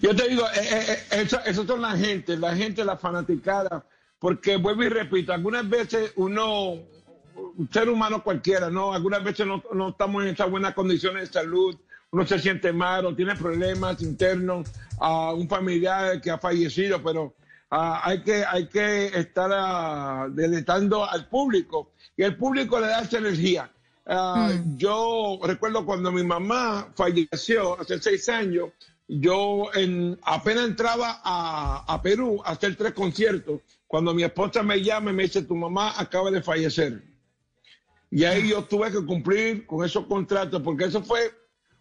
Yo 0.00 0.14
te 0.14 0.28
digo, 0.28 0.44
eh, 0.54 0.68
eh, 0.70 0.84
eh, 0.88 1.22
eso, 1.22 1.38
eso 1.44 1.66
son 1.66 1.80
la 1.82 1.96
gente, 1.96 2.36
la 2.36 2.54
gente, 2.54 2.84
la 2.84 2.96
fanaticada, 2.96 3.84
porque 4.18 4.56
vuelvo 4.56 4.82
y 4.82 4.88
repito, 4.88 5.32
algunas 5.32 5.68
veces 5.68 6.12
uno, 6.16 6.72
un 7.34 7.68
ser 7.72 7.88
humano 7.88 8.22
cualquiera, 8.22 8.70
¿no? 8.70 8.92
Algunas 8.92 9.22
veces 9.24 9.46
no, 9.46 9.62
no 9.72 9.90
estamos 9.90 10.22
en 10.22 10.30
esas 10.30 10.50
buenas 10.50 10.74
condiciones 10.74 11.28
de 11.28 11.40
salud, 11.40 11.76
uno 12.12 12.26
se 12.26 12.38
siente 12.38 12.72
mal 12.72 13.06
o 13.06 13.16
tiene 13.16 13.34
problemas 13.34 14.02
internos, 14.02 14.68
a 15.00 15.32
un 15.32 15.48
familiar 15.48 16.20
que 16.20 16.30
ha 16.30 16.38
fallecido, 16.38 17.02
pero 17.02 17.34
ah, 17.70 18.02
hay, 18.04 18.22
que, 18.22 18.44
hay 18.44 18.68
que 18.68 19.06
estar 19.06 19.50
ah, 19.52 20.28
deleitando 20.30 21.08
al 21.08 21.26
público 21.28 21.92
y 22.16 22.22
el 22.22 22.36
público 22.36 22.78
le 22.78 22.88
da 22.88 23.00
esa 23.00 23.18
energía. 23.18 23.70
Ah, 24.06 24.52
Yo 24.76 25.38
recuerdo 25.42 25.86
cuando 25.86 26.12
mi 26.12 26.22
mamá 26.22 26.88
falleció 26.94 27.80
hace 27.80 28.00
seis 28.00 28.28
años, 28.28 28.70
yo 29.08 29.72
en, 29.74 30.18
apenas 30.22 30.66
entraba 30.66 31.20
a, 31.24 32.00
Perú 32.02 32.40
a 32.44 32.52
hacer 32.52 32.76
tres 32.76 32.92
conciertos. 32.92 33.60
Cuando 33.86 34.14
mi 34.14 34.22
esposa 34.22 34.62
me 34.62 34.82
llama 34.82 35.10
y 35.10 35.14
me 35.14 35.22
dice, 35.24 35.42
tu 35.42 35.54
mamá 35.54 35.92
acaba 35.98 36.30
de 36.30 36.42
fallecer. 36.42 37.02
Y 38.10 38.24
ahí 38.24 38.48
yo 38.48 38.64
tuve 38.64 38.90
que 38.90 39.04
cumplir 39.04 39.66
con 39.66 39.84
esos 39.84 40.06
contratos, 40.06 40.62
porque 40.62 40.84
eso 40.84 41.02
fue 41.02 41.32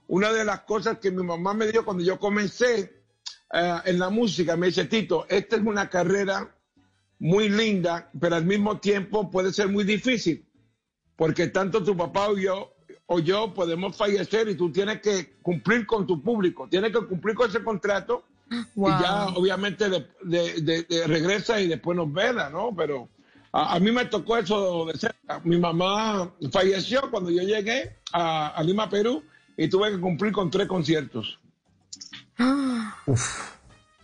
una 0.07 0.31
de 0.31 0.43
las 0.43 0.61
cosas 0.61 0.97
que 0.99 1.11
mi 1.11 1.23
mamá 1.23 1.53
me 1.53 1.67
dio 1.67 1.85
cuando 1.85 2.03
yo 2.03 2.19
comencé 2.19 3.03
eh, 3.53 3.77
en 3.85 3.99
la 3.99 4.09
música. 4.09 4.57
Me 4.57 4.67
dice, 4.67 4.85
Tito, 4.85 5.25
esta 5.29 5.55
es 5.55 5.61
una 5.61 5.89
carrera 5.89 6.55
muy 7.19 7.49
linda, 7.49 8.09
pero 8.19 8.35
al 8.35 8.45
mismo 8.45 8.79
tiempo 8.79 9.29
puede 9.29 9.53
ser 9.53 9.69
muy 9.69 9.83
difícil, 9.83 10.49
porque 11.15 11.47
tanto 11.47 11.83
tu 11.83 11.95
papá 11.95 12.29
o 12.29 12.37
yo, 12.37 12.70
o 13.13 13.19
yo 13.19 13.53
podemos 13.53 13.95
fallecer 13.97 14.47
y 14.47 14.55
tú 14.55 14.71
tienes 14.71 15.01
que 15.01 15.33
cumplir 15.41 15.85
con 15.85 16.07
tu 16.07 16.21
público, 16.21 16.67
tienes 16.69 16.91
que 16.93 17.05
cumplir 17.05 17.35
con 17.35 17.49
ese 17.49 17.63
contrato 17.63 18.23
Wow. 18.75 18.89
Y 18.89 19.01
ya 19.01 19.25
obviamente 19.27 19.89
de, 19.89 20.07
de- 20.23 20.61
de- 20.61 20.83
de 20.83 21.07
regresa 21.07 21.61
y 21.61 21.69
después 21.69 21.95
nos 21.95 22.11
vela, 22.11 22.49
¿no? 22.49 22.75
Pero 22.75 23.07
a, 23.53 23.75
a 23.75 23.79
mí 23.79 23.93
me 23.93 24.03
tocó 24.03 24.35
eso 24.37 24.85
de 24.87 24.97
cerca. 24.97 25.39
Mi 25.45 25.57
mamá 25.57 26.29
falleció 26.51 27.09
cuando 27.09 27.29
yo 27.29 27.43
llegué 27.43 27.95
a, 28.11 28.47
a 28.49 28.61
Lima, 28.63 28.89
Perú, 28.89 29.23
y 29.55 29.69
tuve 29.69 29.91
que 29.91 30.01
cumplir 30.01 30.33
con 30.33 30.51
tres 30.51 30.67
conciertos. 30.67 31.39
Uf. 33.05 33.51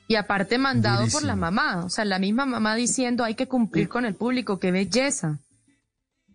Y 0.07 0.15
aparte 0.15 0.57
mandado 0.57 1.05
por 1.11 1.23
la 1.23 1.35
mamá, 1.35 1.83
o 1.85 1.89
sea, 1.89 2.05
la 2.05 2.17
misma 2.17 2.45
mamá 2.45 2.75
diciendo 2.75 3.25
hay 3.25 3.35
que 3.35 3.47
cumplir 3.49 3.89
con 3.89 4.05
el 4.05 4.15
público, 4.15 4.59
qué 4.59 4.71
belleza. 4.71 5.39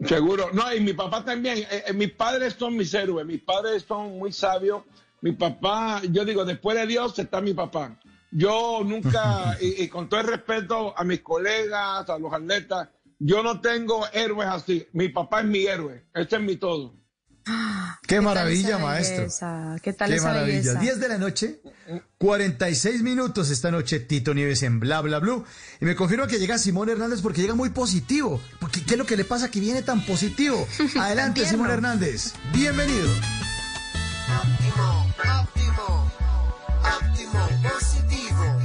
Seguro. 0.07 0.51
No, 0.53 0.75
y 0.75 0.81
mi 0.81 0.93
papá 0.93 1.25
también. 1.25 1.59
Eh, 1.59 1.85
eh, 1.88 1.93
mis 1.93 2.12
padres 2.12 2.55
son 2.59 2.77
mis 2.77 2.93
héroes. 2.95 3.27
Mis 3.27 3.41
padres 3.43 3.85
son 3.87 4.19
muy 4.19 4.33
sabios. 4.33 4.83
Mi 5.21 5.33
papá, 5.33 6.03
yo 6.11 6.25
digo, 6.25 6.45
después 6.45 6.77
de 6.77 6.87
Dios 6.87 7.19
está 7.19 7.41
mi 7.41 7.55
papá. 7.55 7.99
Yo 8.31 8.83
nunca, 8.85 9.57
y, 9.61 9.85
y 9.85 9.88
con 9.88 10.09
todo 10.09 10.21
el 10.21 10.27
respeto 10.27 10.95
a 10.97 11.05
mis 11.05 11.21
colegas, 11.21 12.09
a 12.09 12.19
los 12.19 12.33
atletas, 12.33 12.88
yo 13.19 13.43
no 13.43 13.61
tengo 13.61 14.05
héroes 14.12 14.49
así. 14.49 14.87
Mi 14.93 15.09
papá 15.09 15.41
es 15.41 15.47
mi 15.47 15.65
héroe. 15.65 16.05
Este 16.15 16.37
es 16.37 16.43
mi 16.43 16.57
todo. 16.57 16.95
Qué 18.07 18.16
tal 18.16 18.22
maravilla, 18.24 18.78
maestro. 18.78 19.18
belleza? 19.22 19.76
¿Qué 19.83 19.92
tal 19.92 20.11
Qué 20.11 20.16
esa 20.16 20.28
maravilla. 20.28 20.59
belleza? 20.59 20.78
10 20.81 21.00
de 21.00 21.09
la 21.09 21.18
noche, 21.18 21.61
46 22.18 23.02
minutos 23.02 23.50
esta 23.50 23.70
noche, 23.70 24.00
Tito 24.00 24.33
Nieves 24.35 24.62
en 24.62 24.78
Bla 24.81 25.00
Bla 25.00 25.18
Blue. 25.18 25.44
Y 25.81 25.85
me 25.85 25.96
confirma 25.96 26.26
que 26.26 26.38
llega 26.38 26.59
Simón 26.59 26.88
Hernández 26.88 27.20
porque 27.20 27.40
llega 27.40 27.55
muy 27.55 27.70
positivo. 27.70 28.40
Porque, 28.61 28.85
¿Qué 28.85 28.94
es 28.94 28.98
lo 28.98 29.07
que 29.07 29.16
le 29.16 29.24
pasa 29.24 29.50
que 29.50 29.61
viene 29.61 29.83
tan 29.83 30.05
positivo? 30.07 30.66
Adelante. 31.00 31.44
Simón 31.46 31.70
Hernández. 31.70 32.35
Bienvenido. 32.52 33.11
Óptimo, 34.42 35.07
óptimo, 35.40 36.12
óptimo, 36.83 37.48
positivo. 37.70 38.61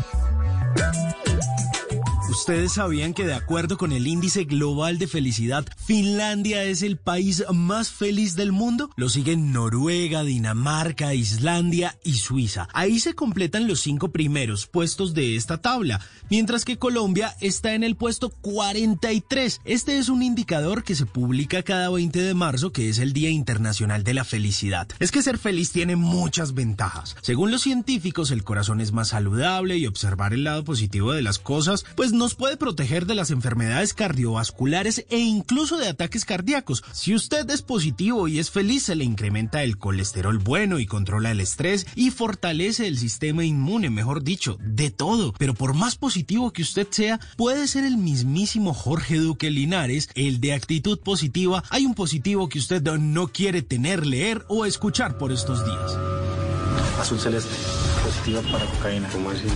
¿Ustedes 2.40 2.74
sabían 2.74 3.16
que 3.16 3.26
de 3.26 3.34
acuerdo 3.34 3.80
con 3.80 3.92
el 3.92 4.06
índice 4.06 4.44
global 4.44 5.00
de 5.00 5.08
felicidad, 5.08 5.66
Finlandia 5.76 6.64
es 6.66 6.84
el 6.84 6.98
país 6.98 7.44
más 7.52 7.90
feliz 7.90 8.36
del 8.36 8.52
mundo? 8.52 8.92
Lo 8.96 9.10
siguen 9.10 9.52
Noruega, 9.52 10.24
Dinamarca, 10.24 11.16
Islandia 11.16 11.98
y 12.04 12.14
Suiza. 12.14 12.68
Ahí 12.74 13.00
se 13.00 13.16
completan 13.16 13.68
los 13.68 13.80
cinco 13.80 14.12
primeros 14.12 14.68
puestos 14.68 15.16
de 15.16 15.36
esta 15.36 15.64
tabla, 15.64 16.00
mientras 16.30 16.64
que 16.64 16.78
Colombia 16.78 17.36
está 17.42 17.74
en 17.74 17.84
el 17.84 17.96
puesto 17.96 18.30
43. 18.30 19.62
Este 19.66 19.98
es 19.98 20.08
un 20.08 20.22
indicador 20.22 20.84
que 20.84 20.94
se 20.94 21.08
publica 21.08 21.64
cada 21.64 21.90
20 21.90 22.22
de 22.22 22.34
marzo, 22.36 22.72
que 22.72 22.88
es 22.88 23.00
el 23.00 23.14
Día 23.14 23.32
Internacional 23.32 24.04
de 24.04 24.14
la 24.14 24.24
Felicidad. 24.24 24.88
Es 25.00 25.12
que 25.12 25.24
ser 25.24 25.40
feliz 25.40 25.72
tiene 25.72 25.96
muchas 25.96 26.54
ventajas. 26.54 27.16
Según 27.24 27.50
los 27.50 27.64
científicos, 27.64 28.30
el 28.30 28.44
corazón 28.44 28.80
es 28.80 28.92
más 28.92 29.08
saludable 29.08 29.80
y 29.80 29.88
observar 29.88 30.36
el 30.36 30.44
lado 30.44 30.64
positivo 30.64 31.14
de 31.14 31.24
las 31.24 31.40
cosas, 31.40 31.84
pues 31.96 32.14
nos 32.28 32.36
puede 32.36 32.58
proteger 32.58 33.06
de 33.06 33.16
las 33.16 33.32
enfermedades 33.32 33.94
cardiovasculares 33.94 35.06
e 35.10 35.18
incluso 35.18 35.78
de 35.78 35.88
ataques 35.88 36.26
cardíacos. 36.26 36.84
Si 36.92 37.16
usted 37.16 37.50
es 37.50 37.62
positivo 37.62 38.28
y 38.28 38.40
es 38.40 38.52
feliz, 38.52 38.84
se 38.84 38.98
le 38.98 39.06
incrementa 39.06 39.64
el 39.64 39.78
colesterol 39.78 40.38
bueno 40.38 40.80
y 40.80 40.86
controla 40.86 41.32
el 41.32 41.40
estrés 41.40 41.88
y 41.96 42.12
fortalece 42.12 42.86
el 42.86 42.98
sistema 42.98 43.46
inmune, 43.46 43.90
mejor 43.90 44.24
dicho, 44.24 44.58
de 44.60 44.92
todo. 44.92 45.34
Pero 45.38 45.54
por 45.54 45.74
más 45.74 45.96
positivo 45.96 46.52
que 46.52 46.64
usted 46.64 46.90
sea, 46.92 47.22
puede 47.38 47.66
ser 47.66 47.86
el 47.86 47.96
mismísimo 47.96 48.74
Jorge 48.74 49.16
Duque 49.16 49.50
Linares, 49.50 50.10
el 50.14 50.42
de 50.42 50.52
actitud 50.52 51.00
positiva. 51.00 51.64
Hay 51.70 51.86
un 51.86 51.96
positivo 51.96 52.50
que 52.50 52.60
usted 52.60 52.82
no 52.82 53.30
quiere 53.30 53.62
tener, 53.62 54.06
leer 54.06 54.44
o 54.50 54.66
escuchar 54.66 55.18
por 55.18 55.32
estos 55.32 55.64
días. 55.64 55.94
Azul 57.00 57.22
celeste, 57.22 57.56
positiva 58.04 58.42
para 58.52 58.66
cocaína. 58.66 59.08
¿Cómo 59.14 59.30
así? 59.30 59.48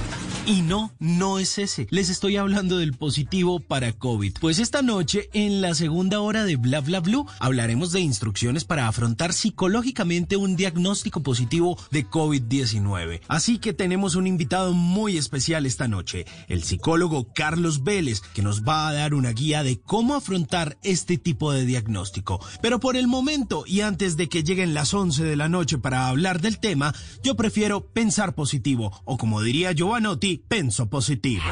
Y 0.52 0.64
no, 0.64 0.92
no 1.00 1.40
es 1.40 1.58
ese. 1.60 1.88
Les 1.92 2.10
estoy 2.10 2.36
hablando 2.36 2.78
del 2.78 2.92
positivo 2.92 3.62
para 3.62 3.94
COVID. 3.94 4.34
Pues 4.42 4.60
esta 4.60 4.82
noche, 4.82 5.30
en 5.32 5.62
la 5.62 5.74
segunda 5.74 6.20
hora 6.20 6.44
de 6.44 6.58
Bla 6.58 6.82
Bla 6.82 7.00
Blue, 7.00 7.26
hablaremos 7.40 7.94
de 7.94 8.02
instrucciones 8.02 8.66
para 8.66 8.90
afrontar 8.90 9.32
psicológicamente 9.32 10.36
un 10.36 10.58
diagnóstico 10.58 11.24
positivo 11.24 11.78
de 11.90 12.06
COVID-19. 12.06 13.22
Así 13.30 13.60
que 13.60 13.72
tenemos 13.72 14.16
un 14.16 14.28
invitado 14.28 14.74
muy 14.74 15.16
especial 15.16 15.66
esta 15.66 15.88
noche, 15.88 16.26
el 16.50 16.64
psicólogo 16.64 17.32
Carlos 17.34 17.86
Vélez, 17.86 18.20
que 18.20 18.42
nos 18.42 18.64
va 18.64 18.90
a 18.90 18.94
dar 18.94 19.14
una 19.14 19.32
guía 19.32 19.64
de 19.64 19.80
cómo 19.80 20.16
afrontar 20.16 20.78
este 20.84 21.18
tipo 21.18 21.54
de 21.54 21.66
diagnóstico. 21.66 22.46
Pero 22.62 22.82
por 22.82 22.98
el 22.98 23.08
momento, 23.08 23.64
y 23.66 23.80
antes 23.80 24.18
de 24.18 24.28
que 24.28 24.44
lleguen 24.44 24.74
las 24.74 24.94
11 24.94 25.24
de 25.24 25.38
la 25.38 25.48
noche 25.48 25.78
para 25.78 26.10
hablar 26.10 26.42
del 26.42 26.60
tema, 26.60 26.94
yo 27.24 27.38
prefiero 27.38 27.86
pensar 27.86 28.36
positivo, 28.36 28.92
o 29.06 29.18
como 29.18 29.42
diría 29.42 29.72
Giovanotti, 29.72 30.40
penso 30.47 30.88
positivo. 30.88 31.49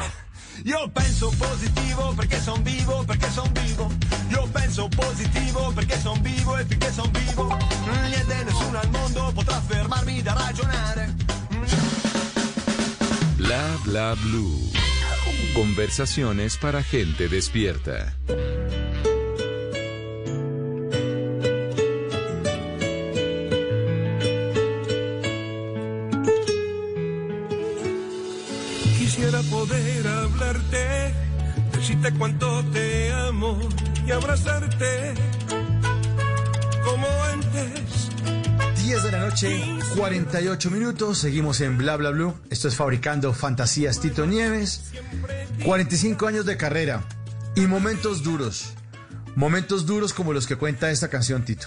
Io 0.64 0.90
penso 0.92 1.32
positivo 1.38 2.12
perché 2.14 2.38
son 2.38 2.62
vivo, 2.62 3.02
perché 3.04 3.30
son 3.30 3.50
vivo. 3.52 3.90
Io 4.28 4.46
penso 4.52 4.88
positivo 4.88 5.72
perché 5.72 5.98
son 5.98 6.20
vivo 6.22 6.56
e 6.58 6.64
finché 6.66 6.92
son 6.92 7.10
vivo. 7.12 7.56
Niente, 8.08 8.44
nessuno 8.44 8.78
al 8.78 8.90
mondo 8.90 9.32
potrà 9.32 9.60
fermarmi 9.60 10.22
da 10.22 10.32
ragionare. 10.34 11.14
Bla 13.36 13.78
bla 13.84 14.14
blue. 14.16 14.70
Conversaciones 15.54 16.56
para 16.56 16.82
gente 16.82 17.28
despierta. 17.28 18.14
Quisiera 29.10 29.42
poder 29.42 30.06
hablarte, 30.06 31.12
decirte 31.72 32.12
cuánto 32.12 32.64
te 32.66 33.12
amo 33.12 33.58
y 34.06 34.12
abrazarte 34.12 35.14
como 36.84 37.08
antes. 37.24 38.08
10 38.84 39.02
de 39.02 39.10
la 39.10 39.18
noche, 39.18 39.60
48 39.96 40.70
minutos. 40.70 41.18
Seguimos 41.18 41.60
en 41.60 41.76
Bla 41.76 41.96
Bla 41.96 42.10
Blue. 42.10 42.36
Esto 42.50 42.68
es 42.68 42.76
Fabricando 42.76 43.34
Fantasías 43.34 43.98
Tito 43.98 44.26
Nieves. 44.26 44.92
45 45.64 46.28
años 46.28 46.46
de 46.46 46.56
carrera 46.56 47.02
y 47.56 47.62
momentos 47.62 48.22
duros. 48.22 48.74
Momentos 49.34 49.86
duros 49.86 50.12
como 50.12 50.32
los 50.32 50.46
que 50.46 50.54
cuenta 50.54 50.88
esta 50.88 51.08
canción, 51.08 51.44
Tito. 51.44 51.66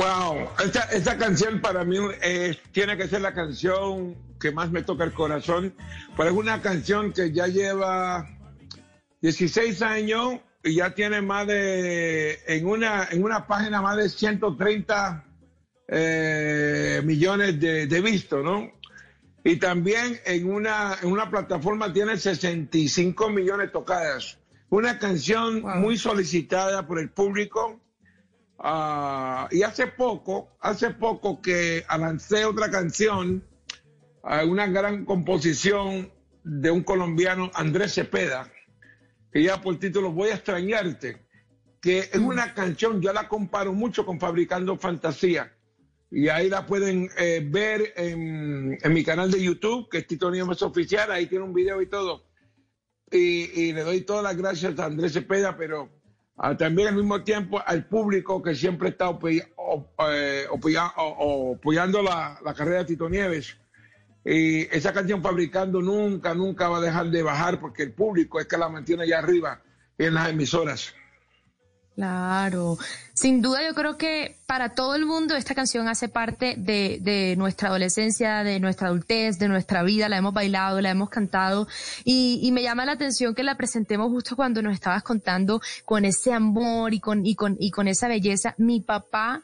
Wow, 0.00 0.48
esta, 0.64 0.84
esta 0.92 1.18
canción 1.18 1.60
para 1.60 1.84
mí 1.84 1.98
eh, 2.22 2.56
tiene 2.72 2.96
que 2.96 3.06
ser 3.06 3.20
la 3.20 3.34
canción 3.34 4.16
que 4.40 4.50
más 4.50 4.70
me 4.70 4.82
toca 4.82 5.04
el 5.04 5.12
corazón, 5.12 5.74
pero 6.16 6.30
es 6.30 6.34
una 6.34 6.62
canción 6.62 7.12
que 7.12 7.32
ya 7.32 7.48
lleva 7.48 8.26
16 9.20 9.82
años 9.82 10.38
y 10.64 10.76
ya 10.76 10.94
tiene 10.94 11.20
más 11.20 11.46
de, 11.46 12.38
en 12.46 12.66
una, 12.66 13.08
en 13.10 13.22
una 13.22 13.46
página 13.46 13.82
más 13.82 13.98
de 13.98 14.08
130 14.08 15.24
eh, 15.88 17.02
millones 17.04 17.60
de, 17.60 17.86
de 17.86 18.00
vistos, 18.00 18.42
¿no? 18.42 18.72
Y 19.44 19.56
también 19.56 20.18
en 20.24 20.50
una, 20.50 20.96
en 21.02 21.12
una 21.12 21.28
plataforma 21.28 21.92
tiene 21.92 22.16
65 22.16 23.28
millones 23.28 23.70
tocadas. 23.70 24.38
Una 24.70 24.98
canción 24.98 25.60
muy 25.60 25.98
solicitada 25.98 26.86
por 26.86 26.98
el 27.00 27.10
público. 27.10 27.78
Ah, 28.62 29.48
y 29.50 29.62
hace 29.62 29.86
poco, 29.86 30.50
hace 30.60 30.90
poco 30.90 31.40
que 31.40 31.82
lancé 31.98 32.44
otra 32.44 32.70
canción, 32.70 33.42
ah, 34.22 34.44
una 34.44 34.66
gran 34.66 35.06
composición 35.06 36.12
de 36.44 36.70
un 36.70 36.82
colombiano, 36.82 37.50
Andrés 37.54 37.94
Cepeda, 37.94 38.52
que 39.32 39.42
ya 39.42 39.62
por 39.62 39.78
título 39.78 40.12
Voy 40.12 40.28
a 40.28 40.34
extrañarte, 40.34 41.26
que 41.80 42.00
es 42.00 42.16
una 42.16 42.52
canción, 42.52 43.00
yo 43.00 43.14
la 43.14 43.28
comparo 43.28 43.72
mucho 43.72 44.04
con 44.04 44.20
Fabricando 44.20 44.76
Fantasía. 44.76 45.56
Y 46.10 46.28
ahí 46.28 46.50
la 46.50 46.66
pueden 46.66 47.08
eh, 47.16 47.40
ver 47.42 47.94
en, 47.96 48.76
en 48.82 48.92
mi 48.92 49.02
canal 49.04 49.30
de 49.30 49.42
YouTube, 49.42 49.88
que 49.88 49.98
es 49.98 50.06
Tito 50.06 50.30
Nieves 50.30 50.60
Oficial, 50.60 51.10
ahí 51.12 51.26
tiene 51.26 51.44
un 51.44 51.54
video 51.54 51.80
y 51.80 51.86
todo. 51.86 52.26
Y, 53.10 53.58
y 53.58 53.72
le 53.72 53.84
doy 53.84 54.02
todas 54.02 54.22
las 54.24 54.36
gracias 54.36 54.78
a 54.78 54.84
Andrés 54.84 55.14
Cepeda, 55.14 55.56
pero 55.56 55.99
ah, 56.36 56.56
también 56.56 56.88
al 56.88 56.96
mismo 56.96 57.22
tiempo 57.22 57.62
al 57.64 57.86
público 57.86 58.42
que 58.42 58.54
siempre 58.54 58.90
está 58.90 59.18
eh, 59.28 60.46
apoyando 60.52 62.02
la, 62.02 62.38
la 62.44 62.54
carrera 62.54 62.78
de 62.78 62.84
Tito 62.86 63.08
Nieves. 63.08 63.56
Y 64.24 64.62
esa 64.74 64.92
canción 64.92 65.22
fabricando 65.22 65.80
nunca, 65.80 66.34
nunca 66.34 66.68
va 66.68 66.78
a 66.78 66.82
dejar 66.82 67.10
de 67.10 67.22
bajar 67.22 67.58
porque 67.58 67.82
el 67.82 67.92
público 67.92 68.38
es 68.38 68.46
que 68.46 68.58
la 68.58 68.68
mantiene 68.68 69.04
allá 69.04 69.18
arriba 69.18 69.62
en 69.96 70.14
las 70.14 70.28
emisoras. 70.28 70.94
Claro, 72.00 72.78
sin 73.12 73.42
duda 73.42 73.62
yo 73.62 73.74
creo 73.74 73.98
que 73.98 74.38
para 74.46 74.70
todo 74.70 74.94
el 74.94 75.04
mundo 75.04 75.36
esta 75.36 75.54
canción 75.54 75.86
hace 75.86 76.08
parte 76.08 76.54
de, 76.56 77.34
nuestra 77.36 77.68
adolescencia, 77.68 78.42
de 78.42 78.58
nuestra 78.58 78.88
adultez, 78.88 79.38
de 79.38 79.48
nuestra 79.48 79.82
vida, 79.82 80.08
la 80.08 80.16
hemos 80.16 80.32
bailado, 80.32 80.80
la 80.80 80.88
hemos 80.88 81.10
cantado. 81.10 81.68
Y, 82.02 82.40
y 82.42 82.52
me 82.52 82.62
llama 82.62 82.86
la 82.86 82.92
atención 82.92 83.34
que 83.34 83.42
la 83.42 83.58
presentemos 83.58 84.08
justo 84.08 84.34
cuando 84.34 84.62
nos 84.62 84.72
estabas 84.72 85.02
contando 85.02 85.60
con 85.84 86.06
ese 86.06 86.32
amor 86.32 86.94
y 86.94 87.00
con, 87.00 87.26
y 87.26 87.34
con, 87.34 87.58
y 87.60 87.70
con 87.70 87.86
esa 87.86 88.08
belleza. 88.08 88.54
Mi 88.56 88.80
papá 88.80 89.42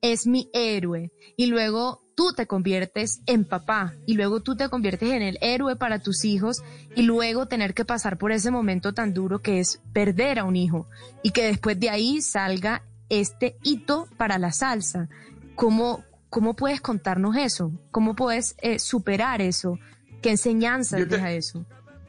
es 0.00 0.28
mi 0.28 0.48
héroe. 0.52 1.10
Y 1.36 1.46
luego 1.46 2.05
tú 2.16 2.32
te 2.32 2.46
conviertes 2.48 3.20
en 3.26 3.44
papá 3.44 3.94
y 4.06 4.14
luego 4.14 4.40
tú 4.40 4.56
te 4.56 4.68
conviertes 4.68 5.12
en 5.12 5.22
el 5.22 5.38
héroe 5.40 5.76
para 5.76 6.00
tus 6.00 6.24
hijos 6.24 6.62
y 6.96 7.02
luego 7.02 7.46
tener 7.46 7.74
que 7.74 7.84
pasar 7.84 8.16
por 8.18 8.32
ese 8.32 8.50
momento 8.50 8.92
tan 8.94 9.14
duro 9.14 9.38
que 9.40 9.60
es 9.60 9.80
perder 9.92 10.38
a 10.40 10.44
un 10.44 10.56
hijo 10.56 10.88
y 11.22 11.30
que 11.30 11.44
después 11.44 11.78
de 11.78 11.90
ahí 11.90 12.22
salga 12.22 12.82
este 13.10 13.56
hito 13.62 14.08
para 14.16 14.38
la 14.38 14.50
salsa. 14.52 15.08
¿Cómo, 15.54 16.04
cómo 16.30 16.56
puedes 16.56 16.80
contarnos 16.80 17.36
eso? 17.36 17.70
¿Cómo 17.90 18.16
puedes 18.16 18.56
eh, 18.62 18.78
superar 18.78 19.40
eso? 19.42 19.78
¿Qué 20.22 20.30
enseñanza 20.30 20.96
te- 20.96 21.04
deja 21.04 21.32
eso? 21.32 21.64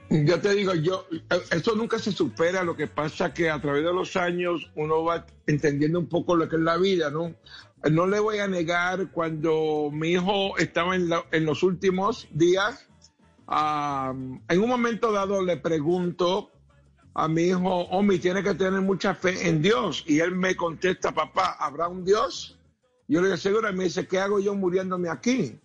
Yo 0.10 0.39
te 0.39 0.53
digo, 0.53 0.74
yo, 0.74 1.05
esto 1.51 1.76
nunca 1.76 1.99
se 1.99 2.14
supera, 2.14 2.64
lo 2.64 2.78
que 2.78 2.88
pasa 2.88 3.34
que 3.34 3.49
a 3.49 3.60
través 3.60 3.84
de 3.84 3.91
los 3.91 4.16
años 4.16 4.72
uno 4.74 5.03
va 5.03 5.26
entendiendo 5.47 5.99
un 5.99 6.08
poco 6.08 6.34
lo 6.38 6.47
que 6.47 6.55
es 6.55 6.62
la 6.62 6.78
vida, 6.78 7.12
¿no? 7.12 7.36
No 7.84 8.08
le 8.08 8.20
voy 8.20 8.40
a 8.40 8.48
negar 8.48 9.12
cuando 9.12 9.90
mi 9.92 10.14
hijo 10.14 10.58
estaba 10.58 10.96
en, 10.96 11.46
los 11.46 11.64
últimos 11.64 12.28
días, 12.32 12.88
en 13.48 14.62
un 14.62 14.70
momento 14.70 15.12
dado 15.12 15.42
le 15.42 15.58
pregunto 15.58 16.52
a 17.14 17.28
mi 17.28 17.44
hijo, 17.44 17.60
Omi, 17.60 18.20
tiene 18.20 18.44
que 18.44 18.54
tener 18.54 18.82
mucha 18.82 19.16
fe 19.16 19.48
en 19.48 19.62
Dios. 19.62 20.04
Y 20.08 20.20
él 20.20 20.36
me 20.36 20.56
contesta, 20.56 21.12
papá, 21.12 21.56
¿habrá 21.60 21.88
un 21.88 22.04
Dios? 22.04 22.58
Yo 23.08 23.22
le 23.22 23.28
digo, 23.28 23.38
seguro, 23.38 23.70
y 23.70 23.74
me 23.74 23.86
dice, 23.86 24.08
¿qué 24.08 24.20
hago 24.20 24.40
yo 24.40 24.54
muriéndome 24.54 25.10
aquí? 25.10 25.60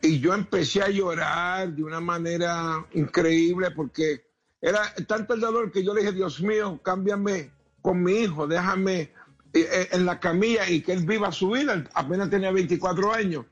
Y 0.00 0.20
yo 0.20 0.32
empecé 0.32 0.82
a 0.82 0.88
llorar 0.88 1.72
de 1.72 1.82
una 1.82 2.00
manera 2.00 2.86
increíble 2.92 3.70
porque 3.70 4.24
era 4.60 4.94
tanto 5.06 5.34
el 5.34 5.40
dolor 5.40 5.70
que 5.72 5.84
yo 5.84 5.92
le 5.92 6.00
dije, 6.00 6.12
Dios 6.12 6.40
mío, 6.40 6.80
cámbiame 6.82 7.50
con 7.82 8.02
mi 8.02 8.12
hijo, 8.12 8.46
déjame 8.46 9.12
en 9.54 10.06
la 10.06 10.20
camilla 10.20 10.68
y 10.68 10.82
que 10.82 10.92
él 10.92 11.04
viva 11.06 11.32
su 11.32 11.50
vida. 11.50 11.84
Apenas 11.94 12.30
tenía 12.30 12.52
24 12.52 13.12
años. 13.12 13.46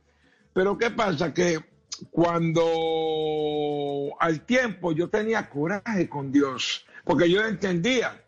Pero 0.52 0.76
¿qué 0.78 0.90
pasa? 0.90 1.32
Que 1.34 1.58
cuando 2.10 2.62
al 4.18 4.44
tiempo 4.46 4.92
yo 4.92 5.08
tenía 5.08 5.48
coraje 5.48 6.08
con 6.08 6.32
Dios, 6.32 6.84
porque 7.04 7.30
yo 7.30 7.44
entendía. 7.44 8.24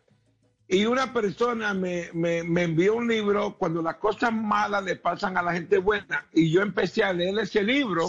Y 0.69 0.87
una 0.87 1.13
persona 1.13 1.75
me, 1.75 2.09
me- 2.15 2.43
me 2.45 2.63
envió 2.63 2.95
un 2.95 3.09
libro 3.09 3.57
cuando 3.59 3.83
las 3.83 3.97
cosas 3.97 4.33
malas 4.33 4.83
le 4.85 4.97
pasan 4.97 5.37
a 5.37 5.43
la 5.43 5.53
gente 5.53 5.77
buena. 5.79 6.27
Y 6.33 6.51
yo 6.51 6.63
empecé 6.63 7.03
a 7.05 7.13
leer 7.13 7.39
ese 7.41 7.63
libro 7.63 8.09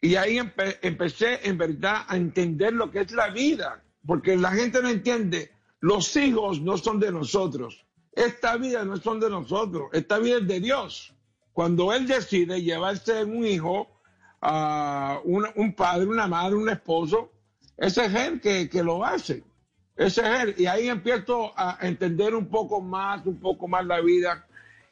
y 0.00 0.14
ahí 0.16 0.36
empe- 0.38 0.78
empecé 0.82 1.40
en 1.46 1.58
verdad 1.58 2.04
a 2.08 2.16
entender 2.16 2.72
lo 2.72 2.90
que 2.90 3.00
es 3.00 3.12
la 3.12 3.28
vida. 3.28 3.82
Porque 4.06 4.36
la 4.36 4.52
gente 4.52 4.80
no 4.82 4.88
entiende, 4.88 5.50
los 5.80 6.14
hijos 6.16 6.60
no 6.62 6.76
son 6.78 6.98
de 7.00 7.10
nosotros. 7.12 7.84
Esta 8.14 8.56
vida 8.56 8.84
no 8.84 8.96
son 8.98 9.20
de 9.20 9.28
nosotros, 9.30 9.88
esta 9.92 10.18
vida 10.18 10.38
es 10.38 10.46
de 10.46 10.60
Dios. 10.60 11.12
Cuando 11.52 11.92
Él 11.92 12.06
decide 12.06 12.62
llevarse 12.62 13.24
un 13.24 13.44
hijo, 13.46 13.88
a 14.40 15.20
un, 15.24 15.74
padre, 15.74 16.06
una 16.06 16.26
madre, 16.26 16.54
un 16.56 16.68
esposo, 16.68 17.32
ese 17.78 18.04
es 18.04 18.14
Él 18.14 18.40
que, 18.40 18.68
que 18.68 18.82
lo 18.82 19.04
hace. 19.04 19.42
Ese 19.96 20.20
es 20.22 20.40
él. 20.42 20.54
Y 20.58 20.66
ahí 20.66 20.88
empiezo 20.88 21.52
a 21.56 21.78
entender 21.82 22.34
un 22.34 22.48
poco 22.48 22.80
más, 22.80 23.24
un 23.26 23.38
poco 23.38 23.68
más 23.68 23.86
la 23.86 24.00
vida. 24.00 24.44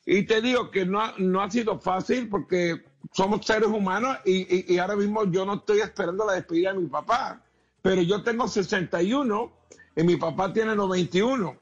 Y 0.07 0.23
te 0.23 0.41
digo 0.41 0.71
que 0.71 0.87
no, 0.87 1.01
ha- 1.01 1.15
no 1.19 1.43
ha 1.43 1.51
sido 1.51 1.79
fácil 1.81 2.29
porque 2.29 2.83
somos 3.13 3.45
seres 3.45 3.69
humanos 3.69 4.17
y, 4.25 4.43
y- 4.43 4.75
y 4.75 4.79
ahora 4.79 4.95
mismo 4.97 5.25
yo 5.25 5.45
no 5.45 5.55
estoy 5.55 5.81
esperando 5.81 6.25
la 6.25 6.35
despedida 6.35 6.73
de 6.73 6.79
mi 6.79 6.87
papá. 6.87 7.43
Pero 7.83 8.01
yo 8.03 8.23
tengo 8.23 8.47
61 8.47 9.53
y 9.97 10.03
mi 10.05 10.17
papá 10.17 10.53
tiene 10.53 10.77
91. 10.77 11.57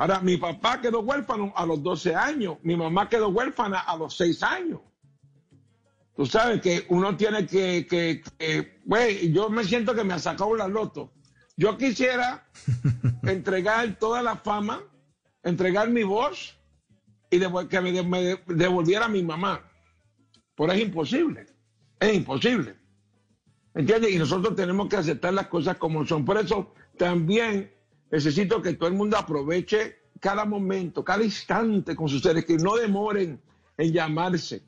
Ahora, 0.00 0.18
mi 0.22 0.38
papá 0.38 0.80
quedó 0.80 1.00
huérfano 1.00 1.52
a 1.54 1.66
los 1.66 1.82
12 1.82 2.14
años, 2.14 2.56
mi 2.62 2.74
mamá 2.74 3.06
quedó 3.06 3.28
huérfana 3.28 3.80
a 3.80 3.98
los 3.98 4.16
6 4.16 4.42
años. 4.42 4.80
Tú 6.16 6.24
sabes 6.24 6.62
que 6.62 6.86
uno 6.88 7.18
tiene 7.18 7.44
que, 7.46 7.86
que, 7.86 8.22
que- 8.38 9.30
yo 9.30 9.50
me 9.50 9.62
siento 9.62 9.94
que 9.94 10.02
me 10.02 10.14
ha 10.14 10.18
sacado 10.18 10.56
la 10.56 10.68
loto. 10.68 11.12
Yo 11.54 11.76
quisiera 11.76 12.48
entregar 13.24 13.98
toda 13.98 14.22
la 14.22 14.36
fama, 14.36 14.82
entregar 15.42 15.90
mi 15.90 16.02
voz 16.02 16.56
y 17.30 17.38
que 17.68 17.80
me, 17.82 18.02
me 18.02 18.22
de- 18.22 18.42
devolviera 18.46 19.04
a 19.04 19.08
mi 19.10 19.22
mamá. 19.22 19.70
Pero 20.54 20.72
es 20.72 20.80
imposible, 20.80 21.44
es 21.98 22.14
imposible. 22.14 22.74
¿Entiendes? 23.74 24.12
Y 24.12 24.16
nosotros 24.18 24.56
tenemos 24.56 24.88
que 24.88 24.96
aceptar 24.96 25.34
las 25.34 25.48
cosas 25.48 25.76
como 25.76 26.06
son. 26.06 26.24
Por 26.24 26.38
eso 26.38 26.72
también 26.96 27.70
necesito 28.10 28.60
que 28.62 28.74
todo 28.74 28.88
el 28.88 28.94
mundo 28.94 29.16
aproveche 29.16 29.96
cada 30.20 30.44
momento, 30.44 31.04
cada 31.04 31.22
instante 31.24 31.94
con 31.96 32.08
sus 32.08 32.22
seres, 32.22 32.44
que 32.44 32.56
no 32.56 32.76
demoren 32.76 33.40
en 33.76 33.92
llamarse. 33.92 34.62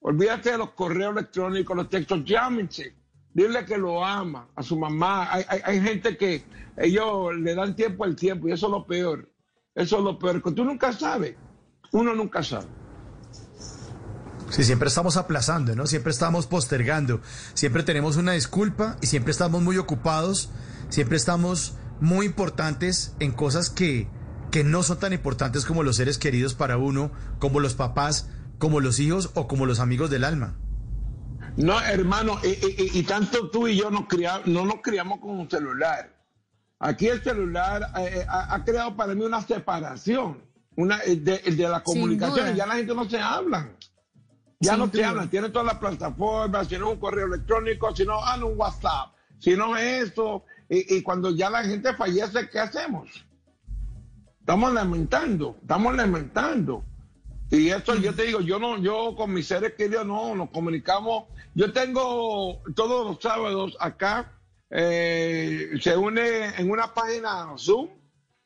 Olvídate 0.00 0.52
de 0.52 0.58
los 0.58 0.70
correos 0.70 1.12
electrónicos, 1.12 1.76
los 1.76 1.88
textos, 1.88 2.24
llámense. 2.24 2.94
Dile 3.34 3.64
que 3.66 3.76
lo 3.76 4.04
ama 4.04 4.48
a 4.54 4.62
su 4.62 4.78
mamá. 4.78 5.30
Hay, 5.32 5.44
hay- 5.48 5.60
hay 5.64 5.80
gente 5.82 6.16
que 6.16 6.44
ellos 6.76 7.34
le 7.36 7.54
dan 7.54 7.74
tiempo 7.76 8.04
al 8.04 8.16
tiempo 8.16 8.48
y 8.48 8.52
eso 8.52 8.66
es 8.66 8.72
lo 8.72 8.86
peor. 8.86 9.28
Eso 9.74 9.98
es 9.98 10.04
lo 10.04 10.18
peor, 10.18 10.42
que 10.42 10.52
tú 10.52 10.64
nunca 10.64 10.92
sabes. 10.92 11.34
Uno 11.92 12.14
nunca 12.14 12.42
sabe. 12.42 12.66
Sí, 14.50 14.62
siempre 14.64 14.88
estamos 14.88 15.16
aplazando, 15.16 15.74
¿no? 15.74 15.86
Siempre 15.86 16.12
estamos 16.12 16.46
postergando, 16.46 17.20
siempre 17.52 17.82
tenemos 17.82 18.16
una 18.16 18.32
disculpa 18.32 18.96
y 19.02 19.06
siempre 19.06 19.32
estamos 19.32 19.60
muy 19.60 19.76
ocupados, 19.76 20.50
siempre 20.88 21.16
estamos 21.16 21.74
muy 22.00 22.26
importantes 22.26 23.14
en 23.20 23.32
cosas 23.32 23.70
que, 23.70 24.08
que 24.50 24.64
no 24.64 24.82
son 24.82 24.98
tan 24.98 25.12
importantes 25.12 25.64
como 25.64 25.82
los 25.82 25.96
seres 25.96 26.18
queridos 26.18 26.54
para 26.54 26.76
uno, 26.78 27.10
como 27.38 27.60
los 27.60 27.74
papás, 27.74 28.28
como 28.58 28.80
los 28.80 28.98
hijos 29.00 29.30
o 29.34 29.46
como 29.48 29.66
los 29.66 29.80
amigos 29.80 30.10
del 30.10 30.24
alma. 30.24 30.56
No, 31.56 31.80
hermano, 31.80 32.38
y, 32.44 32.98
y- 32.98 33.02
tanto 33.04 33.48
tú 33.50 33.66
y 33.66 33.76
yo 33.76 33.90
nos 33.90 34.02
cria- 34.08 34.42
no 34.44 34.66
nos 34.66 34.76
criamos 34.82 35.20
con 35.20 35.38
un 35.38 35.48
celular. 35.50 36.14
Aquí 36.78 37.06
el 37.08 37.22
celular 37.22 37.90
eh, 37.98 38.10
eh, 38.20 38.26
ha, 38.28 38.54
ha 38.54 38.64
creado 38.64 38.94
para 38.94 39.14
mí 39.14 39.24
una 39.24 39.40
separación 39.40 40.44
una, 40.76 40.98
eh, 41.06 41.16
de, 41.16 41.38
de 41.38 41.68
la 41.68 41.82
comunicación. 41.82 42.54
Ya 42.56 42.66
la 42.66 42.74
gente 42.74 42.94
no 42.94 43.08
se 43.08 43.18
habla. 43.18 43.70
Ya 44.60 44.72
Sin 44.72 44.80
no 44.80 44.90
se 44.90 45.02
hablan. 45.04 45.30
Tienen 45.30 45.50
todas 45.52 45.66
las 45.66 45.78
plataformas, 45.78 46.68
si 46.68 46.76
no 46.76 46.90
un 46.90 46.98
correo 47.00 47.26
electrónico, 47.26 47.94
si 47.96 48.04
no, 48.04 48.22
ah, 48.22 48.36
no, 48.36 48.48
un 48.48 48.58
WhatsApp, 48.58 49.14
si 49.38 49.56
no 49.56 49.74
esto. 49.78 50.44
Y, 50.68 50.96
y 50.96 51.02
cuando 51.02 51.30
ya 51.30 51.50
la 51.50 51.64
gente 51.64 51.94
fallece, 51.94 52.48
¿qué 52.50 52.58
hacemos? 52.58 53.08
Estamos 54.40 54.72
lamentando, 54.72 55.56
estamos 55.60 55.94
lamentando. 55.96 56.84
Y 57.50 57.68
esto 57.68 57.94
yo 57.96 58.14
te 58.14 58.24
digo, 58.24 58.40
yo 58.40 58.58
no, 58.58 58.78
yo 58.78 59.14
con 59.16 59.32
mis 59.32 59.46
seres 59.46 59.74
queridos 59.74 60.06
no, 60.06 60.34
nos 60.34 60.50
comunicamos. 60.50 61.24
Yo 61.54 61.72
tengo 61.72 62.60
todos 62.74 63.06
los 63.06 63.22
sábados 63.22 63.76
acá, 63.80 64.32
eh, 64.70 65.70
se 65.80 65.96
une 65.96 66.48
en 66.58 66.70
una 66.70 66.92
página 66.92 67.54
Zoom, 67.56 67.88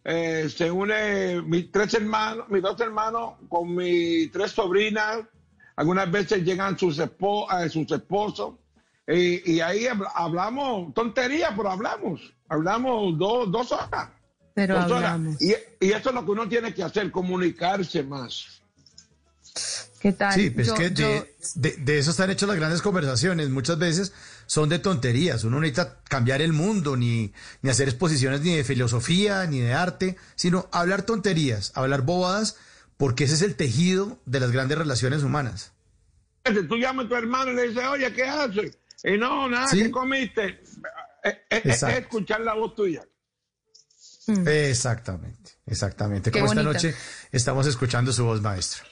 eh, 0.04 0.48
se 0.54 0.70
une 0.70 1.42
mis 1.42 1.70
tres 1.72 1.94
hermanos, 1.94 2.46
mis 2.50 2.62
dos 2.62 2.78
hermanos 2.80 3.34
con 3.48 3.74
mis 3.74 4.30
tres 4.30 4.52
sobrinas. 4.52 5.20
Algunas 5.76 6.10
veces 6.10 6.44
llegan 6.44 6.78
sus, 6.78 6.98
espo- 6.98 7.46
eh, 7.58 7.68
sus 7.70 7.90
esposos. 7.90 8.56
Y, 9.10 9.52
y 9.54 9.60
ahí 9.60 9.84
habl- 9.84 10.10
hablamos 10.14 10.94
tonterías, 10.94 11.52
pero 11.56 11.70
hablamos. 11.70 12.20
Hablamos 12.48 13.18
dos, 13.18 13.50
dos 13.50 13.72
horas. 13.72 14.10
Pero 14.54 14.74
dos 14.76 14.90
horas. 14.92 15.10
hablamos. 15.12 15.42
Y, 15.42 15.54
y 15.80 15.92
eso 15.92 16.08
es 16.10 16.14
lo 16.14 16.24
que 16.24 16.30
uno 16.30 16.48
tiene 16.48 16.72
que 16.74 16.82
hacer, 16.82 17.10
comunicarse 17.10 18.02
más. 18.02 18.60
¿Qué 20.00 20.12
tal? 20.12 20.32
Sí, 20.32 20.50
pues 20.50 20.68
Yo- 20.68 20.74
que 20.74 20.90
yo- 20.92 21.06
de, 21.08 21.34
de- 21.56 21.76
de 21.76 21.98
eso 21.98 22.10
están 22.12 22.30
hechas 22.30 22.48
las 22.48 22.56
grandes 22.56 22.80
conversaciones. 22.82 23.50
Muchas 23.50 23.78
veces 23.78 24.12
son 24.46 24.68
de 24.68 24.78
tonterías. 24.78 25.44
Uno 25.44 25.56
no 25.56 25.60
necesita 25.62 25.98
cambiar 26.08 26.40
el 26.40 26.52
mundo, 26.52 26.96
ni, 26.96 27.32
ni 27.62 27.70
hacer 27.70 27.88
exposiciones 27.88 28.40
ni 28.40 28.54
de 28.56 28.64
filosofía, 28.64 29.44
ni 29.46 29.60
de 29.60 29.74
arte, 29.74 30.16
sino 30.36 30.68
hablar 30.72 31.02
tonterías, 31.02 31.72
hablar 31.74 32.02
bobadas, 32.02 32.56
porque 32.96 33.24
ese 33.24 33.34
es 33.34 33.42
el 33.42 33.56
tejido 33.56 34.18
de 34.24 34.40
las 34.40 34.52
grandes 34.52 34.78
relaciones 34.78 35.22
humanas. 35.22 35.72
Tú 36.68 36.76
llamas 36.76 37.06
a 37.06 37.08
tu 37.10 37.14
hermano 37.16 37.52
y 37.52 37.56
le 37.56 37.68
dices, 37.68 37.84
oye, 37.84 38.10
¿qué 38.14 38.24
haces? 38.24 38.78
Y 39.04 39.16
no, 39.16 39.48
nada, 39.48 39.68
Sí. 39.68 39.82
¿qué 39.82 39.90
comiste? 39.90 40.46
Eh, 40.46 40.60
eh, 41.24 41.42
eh. 41.50 41.60
Es 41.64 41.82
escuchar 41.82 42.40
la 42.40 42.54
voz 42.54 42.74
tuya. 42.74 43.02
Exactamente, 44.46 45.52
exactamente. 45.66 46.30
Qué 46.30 46.40
Como 46.40 46.52
esta 46.52 46.62
noche 46.62 46.94
estamos 47.32 47.66
escuchando 47.66 48.12
su 48.12 48.24
voz, 48.24 48.40
maestro. 48.40 48.84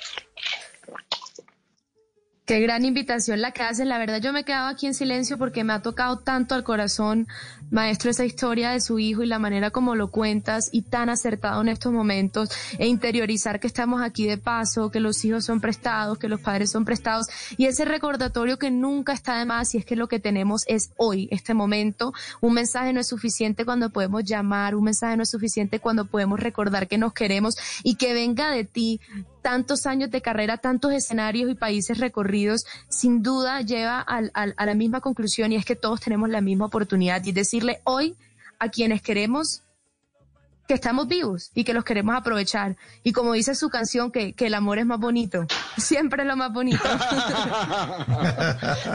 Qué 2.44 2.60
gran 2.60 2.84
invitación 2.86 3.42
la 3.42 3.52
que 3.52 3.62
hacen. 3.62 3.90
La 3.90 3.98
verdad 3.98 4.22
yo 4.22 4.32
me 4.32 4.40
he 4.40 4.44
quedado 4.44 4.68
aquí 4.68 4.86
en 4.86 4.94
silencio 4.94 5.36
porque 5.36 5.64
me 5.64 5.74
ha 5.74 5.82
tocado 5.82 6.20
tanto 6.20 6.54
al 6.54 6.64
corazón, 6.64 7.28
maestro, 7.70 8.10
esa 8.10 8.24
historia 8.24 8.70
de 8.70 8.80
su 8.80 8.98
hijo 8.98 9.22
y 9.22 9.26
la 9.26 9.38
manera 9.38 9.70
como 9.70 9.94
lo 9.94 10.08
cuentas 10.10 10.68
y 10.72 10.82
tan 10.82 11.08
acertado 11.10 11.60
en 11.60 11.68
estos 11.68 11.92
momentos 11.92 12.50
e 12.78 12.86
interiorizar 12.86 13.60
que 13.60 13.66
estamos 13.66 14.00
aquí 14.02 14.26
de 14.26 14.38
paso, 14.38 14.90
que 14.90 15.00
los 15.00 15.24
hijos 15.24 15.44
son 15.44 15.60
prestados, 15.60 16.18
que 16.18 16.28
los 16.28 16.40
padres 16.40 16.70
son 16.70 16.84
prestados 16.84 17.26
y 17.56 17.66
ese 17.66 17.84
recordatorio 17.84 18.58
que 18.58 18.70
nunca 18.70 19.12
está 19.12 19.38
de 19.38 19.44
más 19.44 19.74
y 19.74 19.78
es 19.78 19.84
que 19.84 19.96
lo 19.96 20.08
que 20.08 20.18
tenemos 20.20 20.64
es 20.66 20.90
hoy, 20.96 21.28
este 21.30 21.54
momento. 21.54 22.12
Un 22.40 22.54
mensaje 22.54 22.92
no 22.92 23.00
es 23.00 23.08
suficiente 23.08 23.64
cuando 23.64 23.90
podemos 23.90 24.24
llamar, 24.24 24.74
un 24.74 24.84
mensaje 24.84 25.16
no 25.16 25.22
es 25.22 25.30
suficiente 25.30 25.80
cuando 25.80 26.06
podemos 26.06 26.40
recordar 26.40 26.88
que 26.88 26.98
nos 26.98 27.12
queremos 27.12 27.56
y 27.82 27.96
que 27.96 28.12
venga 28.14 28.50
de 28.50 28.64
ti 28.64 29.00
tantos 29.42 29.86
años 29.86 30.10
de 30.10 30.20
carrera, 30.20 30.58
tantos 30.58 30.92
escenarios 30.92 31.50
y 31.50 31.54
países 31.54 31.98
recorridos, 31.98 32.66
sin 32.88 33.22
duda 33.22 33.60
lleva 33.62 34.00
al- 34.00 34.32
a 34.34 34.66
la 34.66 34.74
misma 34.74 35.00
conclusión 35.00 35.52
y 35.52 35.56
es 35.56 35.64
que 35.64 35.76
todos 35.76 36.00
tenemos 36.00 36.28
la 36.28 36.40
misma 36.40 36.66
oportunidad 36.66 37.24
y 37.24 37.32
decirle 37.58 37.80
hoy 37.84 38.14
a 38.60 38.68
quienes 38.68 39.02
queremos 39.02 39.62
que 40.68 40.74
estamos 40.74 41.08
vivos 41.08 41.50
y 41.54 41.64
que 41.64 41.72
los 41.72 41.82
queremos 41.82 42.14
aprovechar. 42.14 42.76
Y 43.02 43.12
como 43.12 43.32
dice 43.32 43.54
su 43.54 43.68
canción, 43.70 44.12
que, 44.12 44.34
que 44.34 44.46
el 44.46 44.54
amor 44.54 44.78
es 44.78 44.86
más 44.86 45.00
bonito. 45.00 45.46
Siempre 45.78 46.22
es 46.22 46.28
lo 46.28 46.36
más 46.36 46.52
bonito. 46.52 46.78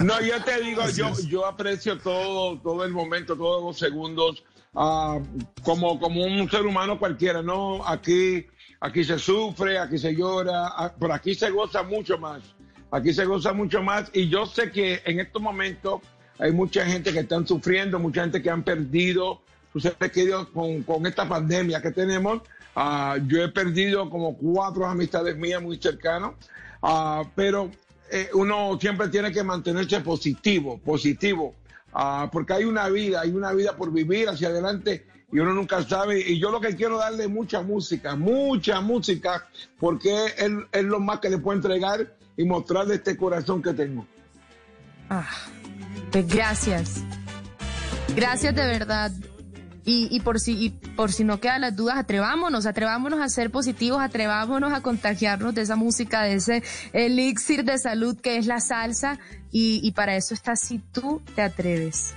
No, 0.01 0.21
yo 0.21 0.41
te 0.43 0.61
digo, 0.61 0.83
yo, 0.89 1.11
yo 1.27 1.45
aprecio 1.45 1.97
todo, 1.97 2.59
todo 2.59 2.83
el 2.83 2.91
momento, 2.91 3.35
todos 3.35 3.63
los 3.63 3.77
segundos, 3.77 4.43
ah, 4.75 5.19
como, 5.63 5.99
como 5.99 6.23
un 6.23 6.49
ser 6.49 6.65
humano 6.65 6.99
cualquiera, 6.99 7.41
¿no? 7.41 7.85
Aquí, 7.87 8.45
aquí 8.79 9.03
se 9.03 9.17
sufre, 9.17 9.79
aquí 9.79 9.97
se 9.97 10.15
llora, 10.15 10.67
ah, 10.67 10.93
pero 10.99 11.13
aquí 11.13 11.33
se 11.35 11.49
goza 11.49 11.83
mucho 11.83 12.17
más. 12.17 12.43
Aquí 12.91 13.13
se 13.13 13.25
goza 13.25 13.53
mucho 13.53 13.81
más 13.81 14.11
y 14.13 14.29
yo 14.29 14.45
sé 14.45 14.71
que 14.71 15.01
en 15.05 15.19
estos 15.19 15.41
momentos 15.41 16.01
hay 16.39 16.51
mucha 16.51 16.85
gente 16.85 17.11
que 17.13 17.19
están 17.19 17.47
sufriendo, 17.47 17.99
mucha 17.99 18.21
gente 18.21 18.41
que 18.41 18.49
han 18.49 18.63
perdido 18.63 19.41
sus 19.71 19.83
seres 19.83 20.11
queridos 20.11 20.47
con, 20.49 20.83
con 20.83 21.05
esta 21.05 21.27
pandemia 21.27 21.81
que 21.81 21.91
tenemos. 21.91 22.41
Ah, 22.75 23.17
yo 23.27 23.43
he 23.43 23.49
perdido 23.49 24.09
como 24.09 24.35
cuatro 24.37 24.85
amistades 24.85 25.37
mías 25.37 25.61
muy 25.61 25.77
cercanas, 25.77 26.31
Ah, 26.85 27.23
pero 27.33 27.71
eh, 28.11 28.29
uno 28.33 28.77
siempre 28.79 29.07
tiene 29.07 29.31
que 29.31 29.41
mantenerse 29.41 30.01
positivo, 30.01 30.77
positivo, 30.79 31.55
Ah, 31.93 32.27
porque 32.31 32.53
hay 32.53 32.65
una 32.65 32.89
vida, 32.89 33.21
hay 33.21 33.29
una 33.29 33.53
vida 33.53 33.77
por 33.77 33.93
vivir 33.93 34.27
hacia 34.27 34.47
adelante 34.47 35.05
y 35.31 35.37
uno 35.39 35.53
nunca 35.53 35.83
sabe. 35.83 36.19
Y 36.19 36.39
yo 36.39 36.49
lo 36.49 36.59
que 36.59 36.75
quiero 36.75 36.97
darle 36.97 37.27
mucha 37.27 37.61
música, 37.61 38.15
mucha 38.15 38.81
música, 38.81 39.47
porque 39.79 40.25
es, 40.37 40.51
es 40.71 40.83
lo 40.83 40.99
más 40.99 41.19
que 41.19 41.29
le 41.29 41.37
puedo 41.37 41.55
entregar 41.55 42.15
y 42.35 42.43
mostrarle 42.45 42.95
este 42.95 43.15
corazón 43.15 43.61
que 43.61 43.73
tengo. 43.73 44.07
Ah, 45.09 45.29
gracias. 46.27 47.03
Gracias 48.15 48.55
de 48.55 48.65
verdad. 48.65 49.11
Y, 49.85 50.07
y 50.11 50.21
por 50.21 50.39
si 50.39 50.69
por 50.95 51.11
si 51.11 51.25
no 51.25 51.41
quedan 51.41 51.61
las 51.61 51.75
dudas, 51.75 51.97
atrevámonos, 51.97 52.65
atrevámonos 52.65 53.19
a 53.19 53.27
ser 53.27 53.51
positivos, 53.51 54.01
atrevámonos 54.01 54.71
a 54.71 54.81
contagiarnos 54.81 55.53
de 55.53 55.63
esa 55.63 55.75
música, 55.75 56.21
de 56.21 56.35
ese 56.35 56.63
elixir 56.93 57.65
de 57.65 57.77
salud 57.77 58.17
que 58.19 58.37
es 58.37 58.45
la 58.45 58.61
salsa. 58.61 59.19
Y, 59.51 59.81
y 59.83 59.91
para 59.91 60.15
eso 60.15 60.33
está 60.33 60.55
si 60.55 60.79
tú 60.79 61.21
te 61.35 61.41
atreves. 61.41 62.15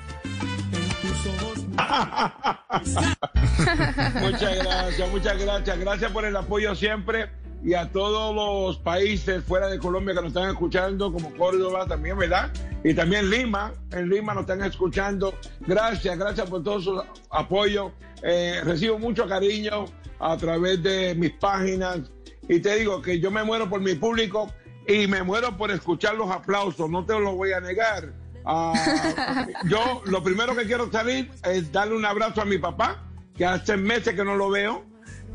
Muchas 4.20 4.56
gracias, 4.56 5.10
muchas 5.10 5.38
gracias. 5.38 5.78
Gracias 5.78 6.12
por 6.12 6.24
el 6.24 6.36
apoyo 6.36 6.74
siempre 6.74 7.30
y 7.64 7.74
a 7.74 7.90
todos 7.90 8.34
los 8.34 8.78
países 8.78 9.42
fuera 9.44 9.68
de 9.68 9.78
Colombia 9.78 10.14
que 10.14 10.20
nos 10.20 10.28
están 10.28 10.50
escuchando, 10.50 11.12
como 11.12 11.34
Córdoba 11.36 11.86
también, 11.86 12.18
¿verdad? 12.18 12.52
Y 12.84 12.94
también 12.94 13.28
Lima, 13.30 13.72
en 13.92 14.08
Lima 14.08 14.34
nos 14.34 14.42
están 14.42 14.62
escuchando. 14.62 15.34
Gracias, 15.60 16.16
gracias 16.18 16.48
por 16.48 16.62
todo 16.62 16.80
su 16.80 17.02
apoyo. 17.30 17.92
Eh, 18.22 18.60
recibo 18.62 18.98
mucho 18.98 19.26
cariño 19.26 19.86
a 20.20 20.36
través 20.36 20.82
de 20.82 21.14
mis 21.14 21.32
páginas 21.32 22.00
y 22.48 22.60
te 22.60 22.76
digo 22.76 23.02
que 23.02 23.18
yo 23.18 23.30
me 23.30 23.42
muero 23.42 23.68
por 23.68 23.80
mi 23.80 23.94
público 23.94 24.52
y 24.86 25.06
me 25.06 25.22
muero 25.22 25.56
por 25.56 25.70
escuchar 25.70 26.14
los 26.14 26.30
aplausos, 26.30 26.88
no 26.88 27.04
te 27.04 27.18
lo 27.18 27.34
voy 27.34 27.52
a 27.52 27.60
negar. 27.60 28.12
Ah, 28.44 29.46
yo 29.68 30.02
lo 30.06 30.22
primero 30.22 30.54
que 30.54 30.64
quiero 30.64 30.90
salir 30.90 31.30
es 31.44 31.72
darle 31.72 31.96
un 31.96 32.04
abrazo 32.04 32.42
a 32.42 32.44
mi 32.44 32.58
papá, 32.58 33.04
que 33.36 33.44
hace 33.44 33.76
meses 33.76 34.14
que 34.14 34.24
no 34.24 34.36
lo 34.36 34.50
veo. 34.50 34.84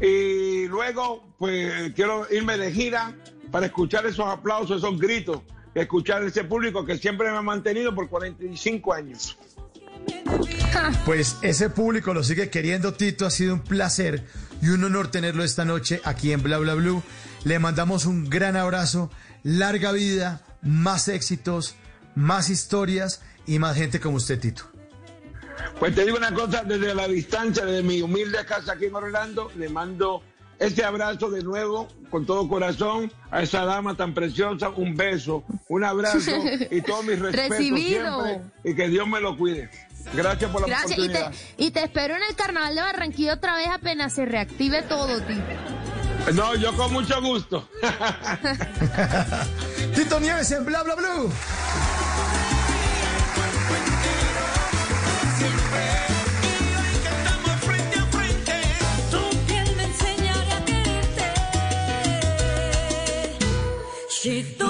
Y 0.02 0.68
luego, 0.68 1.24
pues 1.38 1.94
quiero 1.94 2.26
irme 2.32 2.58
de 2.58 2.72
gira 2.72 3.16
para 3.52 3.68
escuchar 3.68 4.06
esos 4.06 4.26
aplausos, 4.26 4.78
esos 4.78 5.00
gritos, 5.00 5.42
escuchar 5.76 6.24
ese 6.24 6.44
público 6.44 6.84
que 6.86 6.98
siempre 6.98 7.30
me 7.32 7.38
ha 7.38 7.42
mantenido 7.42 7.94
por 7.94 8.10
45 8.10 8.94
años. 8.94 9.38
Pues 11.06 11.38
ese 11.42 11.70
público 11.70 12.14
lo 12.14 12.24
sigue 12.24 12.50
queriendo, 12.50 12.94
Tito. 12.94 13.26
Ha 13.26 13.30
sido 13.30 13.54
un 13.54 13.62
placer 13.62 14.26
y 14.62 14.70
un 14.70 14.84
honor 14.84 15.10
tenerlo 15.10 15.44
esta 15.44 15.66
noche 15.66 16.02
aquí 16.04 16.32
en 16.32 16.42
Bla 16.42 16.58
Bla 16.58 16.74
Blue. 16.74 17.04
Le 17.44 17.60
mandamos 17.60 18.06
un 18.06 18.30
gran 18.30 18.56
abrazo, 18.56 19.12
larga 19.44 19.92
vida, 19.92 20.44
más 20.62 21.08
éxitos, 21.08 21.76
más 22.16 22.50
historias 22.50 23.22
y 23.46 23.60
más 23.60 23.76
gente 23.76 24.00
como 24.00 24.18
usted, 24.18 24.40
Tito. 24.40 24.71
Pues 25.80 25.96
te 25.96 26.06
digo 26.06 26.18
una 26.18 26.34
cosa, 26.34 26.64
desde 26.64 26.94
la 26.94 27.08
distancia, 27.08 27.66
desde 27.66 27.84
mi 27.84 28.02
humilde 28.02 28.44
casa 28.46 28.74
aquí 28.74 28.86
en 28.86 28.96
Orlando, 28.96 29.52
le 29.56 29.70
mando 29.70 30.22
este 30.60 30.84
abrazo 30.84 31.32
de 31.32 31.42
nuevo, 31.42 31.88
con 32.12 32.26
todo 32.26 32.48
corazón, 32.48 33.12
a 33.32 33.42
esa 33.42 33.66
dama 33.66 33.96
tan 33.96 34.14
preciosa, 34.14 34.70
un 34.70 34.96
beso, 34.96 35.44
un 35.70 35.84
abrazo 35.84 36.32
y 36.70 36.82
todo 36.84 37.02
mi 37.02 37.16
respeto 37.16 37.54
Recibido. 37.56 38.24
siempre 38.24 38.52
y 38.64 38.76
que 38.76 38.88
Dios 38.88 39.08
me 39.08 39.20
lo 39.20 39.36
cuide. 39.36 39.70
Gracias 40.14 40.52
por 40.52 40.62
la 40.62 40.68
Gracias. 40.68 41.00
Y 41.00 41.10
te, 41.10 41.18
oportunidad. 41.18 41.34
y 41.58 41.72
te 41.72 41.84
espero 41.84 42.16
en 42.16 42.22
el 42.30 42.36
carnaval 42.36 42.76
de 42.76 42.82
Barranquilla 42.82 43.34
otra 43.34 43.56
vez 43.56 43.68
apenas 43.70 44.14
se 44.14 44.26
reactive 44.26 44.84
todo, 44.84 45.20
tío. 45.22 45.42
No, 46.34 46.54
yo 46.56 46.76
con 46.78 46.94
mucho 46.94 47.20
gusto. 47.22 47.68
Tito 49.96 50.20
Nieves 50.20 50.52
en 50.52 50.66
Bla 50.66 50.84
Bla 50.84 50.96
Blue. 50.96 51.32
Si 64.22 64.44
tú 64.56 64.68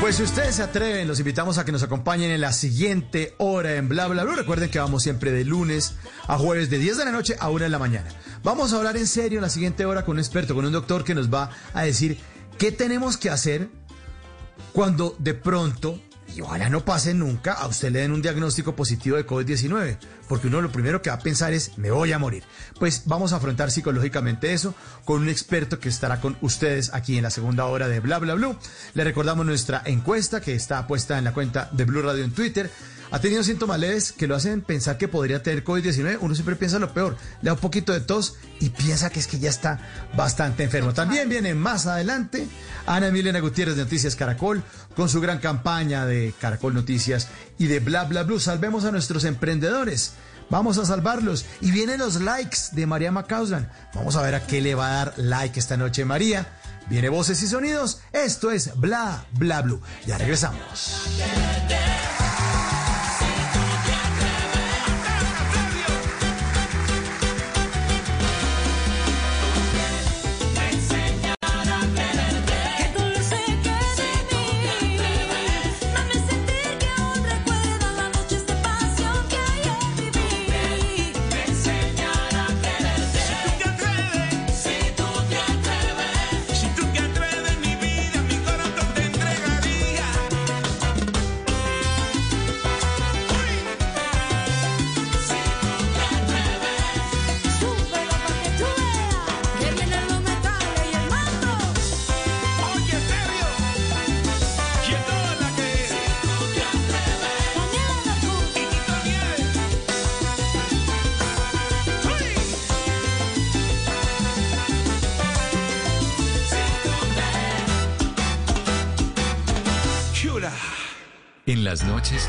Pues 0.00 0.16
si 0.16 0.22
ustedes 0.22 0.54
se 0.54 0.62
atreven, 0.62 1.06
los 1.06 1.18
invitamos 1.18 1.58
a 1.58 1.66
que 1.66 1.70
nos 1.70 1.82
acompañen 1.82 2.30
en 2.30 2.40
la 2.40 2.54
siguiente 2.54 3.34
hora 3.36 3.74
en 3.74 3.90
Bla 3.90 4.08
Bla 4.08 4.24
Blue. 4.24 4.36
Recuerden 4.36 4.70
que 4.70 4.78
vamos 4.78 5.02
siempre 5.02 5.32
de 5.32 5.44
lunes 5.44 5.96
a 6.26 6.38
jueves 6.38 6.70
de 6.70 6.78
10 6.78 6.96
de 6.96 7.04
la 7.04 7.12
noche 7.12 7.36
a 7.38 7.50
1 7.50 7.64
de 7.64 7.68
la 7.68 7.78
mañana. 7.78 8.08
Vamos 8.42 8.72
a 8.72 8.78
hablar 8.78 8.96
en 8.96 9.06
serio 9.06 9.38
en 9.38 9.42
la 9.42 9.50
siguiente 9.50 9.84
hora 9.84 10.06
con 10.06 10.14
un 10.14 10.20
experto, 10.20 10.54
con 10.54 10.64
un 10.64 10.72
doctor 10.72 11.04
que 11.04 11.14
nos 11.14 11.30
va 11.32 11.50
a 11.74 11.82
decir 11.82 12.18
qué 12.56 12.72
tenemos 12.72 13.18
que 13.18 13.28
hacer 13.28 13.68
cuando 14.72 15.14
de 15.18 15.34
pronto, 15.34 16.00
y 16.34 16.40
ojalá 16.40 16.68
no 16.68 16.84
pase 16.84 17.14
nunca, 17.14 17.52
a 17.52 17.66
usted 17.66 17.90
le 17.90 18.00
den 18.00 18.12
un 18.12 18.22
diagnóstico 18.22 18.74
positivo 18.74 19.16
de 19.16 19.26
COVID-19, 19.26 19.98
porque 20.28 20.46
uno 20.46 20.60
lo 20.60 20.72
primero 20.72 21.02
que 21.02 21.10
va 21.10 21.16
a 21.16 21.20
pensar 21.20 21.52
es, 21.52 21.76
me 21.78 21.90
voy 21.90 22.12
a 22.12 22.18
morir. 22.18 22.44
Pues 22.78 23.02
vamos 23.06 23.32
a 23.32 23.36
afrontar 23.36 23.70
psicológicamente 23.70 24.52
eso 24.52 24.74
con 25.04 25.22
un 25.22 25.28
experto 25.28 25.78
que 25.78 25.88
estará 25.88 26.20
con 26.20 26.36
ustedes 26.40 26.92
aquí 26.94 27.16
en 27.16 27.22
la 27.22 27.30
segunda 27.30 27.66
hora 27.66 27.88
de 27.88 28.00
Bla 28.00 28.18
Bla 28.18 28.34
Blue. 28.34 28.56
Le 28.94 29.04
recordamos 29.04 29.44
nuestra 29.44 29.82
encuesta 29.84 30.40
que 30.40 30.54
está 30.54 30.86
puesta 30.86 31.18
en 31.18 31.24
la 31.24 31.32
cuenta 31.32 31.68
de 31.72 31.84
Blue 31.84 32.02
Radio 32.02 32.24
en 32.24 32.32
Twitter. 32.32 32.70
Ha 33.12 33.20
tenido 33.20 33.44
síntomas 33.44 33.78
leves 33.78 34.10
que 34.10 34.26
lo 34.26 34.34
hacen 34.34 34.62
pensar 34.62 34.96
que 34.96 35.06
podría 35.06 35.42
tener 35.42 35.62
COVID-19. 35.64 36.16
Uno 36.22 36.34
siempre 36.34 36.56
piensa 36.56 36.78
lo 36.78 36.94
peor. 36.94 37.18
Le 37.42 37.48
da 37.48 37.52
un 37.52 37.58
poquito 37.58 37.92
de 37.92 38.00
tos 38.00 38.36
y 38.58 38.70
piensa 38.70 39.10
que 39.10 39.20
es 39.20 39.26
que 39.26 39.38
ya 39.38 39.50
está 39.50 39.80
bastante 40.16 40.62
enfermo. 40.64 40.94
También 40.94 41.28
viene 41.28 41.54
más 41.54 41.86
adelante 41.86 42.48
Ana 42.86 43.10
Milena 43.10 43.40
Gutiérrez 43.40 43.76
de 43.76 43.84
Noticias 43.84 44.16
Caracol 44.16 44.62
con 44.96 45.10
su 45.10 45.20
gran 45.20 45.40
campaña 45.40 46.06
de 46.06 46.32
Caracol 46.40 46.72
Noticias 46.72 47.28
y 47.58 47.66
de 47.66 47.80
Bla 47.80 48.04
Bla 48.04 48.22
Blue. 48.22 48.40
Salvemos 48.40 48.86
a 48.86 48.92
nuestros 48.92 49.24
emprendedores. 49.24 50.12
Vamos 50.48 50.78
a 50.78 50.86
salvarlos. 50.86 51.44
Y 51.60 51.70
vienen 51.70 51.98
los 51.98 52.18
likes 52.18 52.58
de 52.72 52.86
María 52.86 53.12
Macauslan. 53.12 53.70
Vamos 53.94 54.16
a 54.16 54.22
ver 54.22 54.34
a 54.36 54.46
qué 54.46 54.62
le 54.62 54.74
va 54.74 54.88
a 54.88 54.92
dar 55.04 55.14
like 55.18 55.60
esta 55.60 55.76
noche 55.76 56.06
María. 56.06 56.46
Viene 56.88 57.10
voces 57.10 57.42
y 57.42 57.46
sonidos. 57.46 58.00
Esto 58.12 58.50
es 58.50 58.74
Bla 58.74 59.26
Bla 59.32 59.60
Blue. 59.60 59.82
Ya 60.06 60.16
regresamos. 60.16 61.20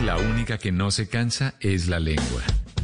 La 0.06 0.18
única 0.18 0.58
que 0.58 0.74
no 0.74 0.92
se 0.92 1.08
cansa 1.08 1.54
es 1.62 1.88
la 1.88 2.00
lengua. 2.00 2.44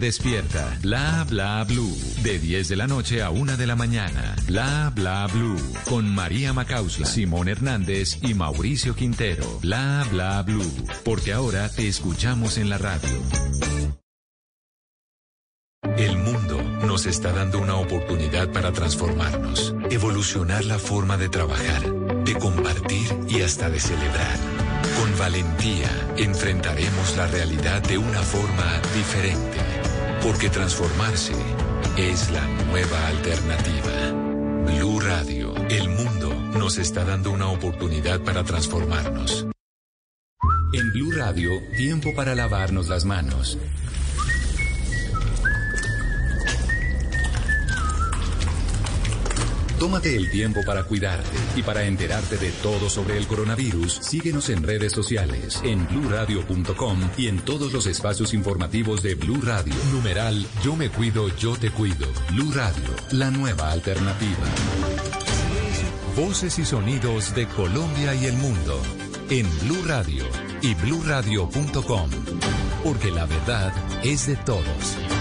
despierta. 0.00 0.78
Bla 0.82 1.24
Bla 1.28 1.64
Blue, 1.64 1.96
de 2.22 2.38
10 2.38 2.68
de 2.68 2.76
la 2.76 2.86
noche 2.86 3.22
a 3.22 3.30
1 3.30 3.56
de 3.56 3.66
la 3.66 3.76
mañana. 3.76 4.36
Bla 4.46 4.92
Bla 4.94 5.26
Blue, 5.26 5.60
con 5.88 6.08
María 6.14 6.52
Macausla, 6.52 7.06
Simón 7.06 7.48
Hernández 7.48 8.18
y 8.22 8.34
Mauricio 8.34 8.94
Quintero. 8.94 9.58
Bla 9.60 10.06
Bla 10.10 10.42
Blue, 10.42 10.72
porque 11.04 11.32
ahora 11.32 11.68
te 11.68 11.88
escuchamos 11.88 12.58
en 12.58 12.68
la 12.68 12.78
radio. 12.78 13.08
El 15.96 16.18
mundo 16.18 16.62
nos 16.86 17.06
está 17.06 17.32
dando 17.32 17.58
una 17.58 17.76
oportunidad 17.76 18.52
para 18.52 18.72
transformarnos, 18.72 19.74
evolucionar 19.90 20.64
la 20.64 20.78
forma 20.78 21.16
de 21.16 21.28
trabajar, 21.28 21.90
de 22.24 22.34
compartir 22.34 23.06
y 23.28 23.40
hasta 23.40 23.70
de 23.70 23.80
celebrar. 23.80 24.36
Con 24.98 25.18
valentía 25.18 25.90
enfrentaremos 26.16 27.16
la 27.16 27.26
realidad 27.28 27.82
de 27.82 27.98
una 27.98 28.20
forma 28.20 28.80
diferente, 28.94 29.58
porque 30.26 30.50
transformarse 30.50 31.34
es 31.96 32.30
la 32.32 32.44
nueva 32.64 33.06
alternativa. 33.06 34.10
Blue 34.66 34.98
Radio, 34.98 35.54
el 35.70 35.88
mundo 35.88 36.34
nos 36.58 36.78
está 36.78 37.04
dando 37.04 37.30
una 37.30 37.48
oportunidad 37.48 38.20
para 38.22 38.42
transformarnos. 38.42 39.46
En 40.72 40.92
Blue 40.92 41.12
Radio, 41.12 41.52
tiempo 41.76 42.12
para 42.16 42.34
lavarnos 42.34 42.88
las 42.88 43.04
manos. 43.04 43.56
Tómate 49.78 50.16
el 50.16 50.30
tiempo 50.30 50.60
para 50.64 50.84
cuidarte 50.84 51.36
y 51.54 51.62
para 51.62 51.84
enterarte 51.84 52.38
de 52.38 52.50
todo 52.62 52.88
sobre 52.88 53.18
el 53.18 53.26
coronavirus. 53.26 53.98
Síguenos 54.00 54.48
en 54.48 54.62
redes 54.62 54.92
sociales, 54.92 55.60
en 55.64 55.86
bluradio.com 55.86 57.10
y 57.18 57.28
en 57.28 57.40
todos 57.40 57.72
los 57.72 57.86
espacios 57.86 58.32
informativos 58.32 59.02
de 59.02 59.14
Blue 59.14 59.40
Radio. 59.42 59.74
Numeral 59.92 60.46
Yo 60.64 60.76
me 60.76 60.88
cuido, 60.88 61.28
yo 61.36 61.56
te 61.56 61.70
cuido. 61.70 62.06
Blue 62.30 62.52
Radio, 62.52 62.84
la 63.12 63.30
nueva 63.30 63.70
alternativa. 63.70 64.46
Voces 66.16 66.58
y 66.58 66.64
sonidos 66.64 67.34
de 67.34 67.46
Colombia 67.46 68.14
y 68.14 68.24
el 68.24 68.36
mundo 68.38 68.80
en 69.28 69.46
Blue 69.60 69.82
Radio 69.86 70.24
y 70.62 70.74
bluradio.com, 70.74 72.10
porque 72.82 73.10
la 73.10 73.26
verdad 73.26 73.72
es 74.02 74.26
de 74.26 74.36
todos. 74.36 75.15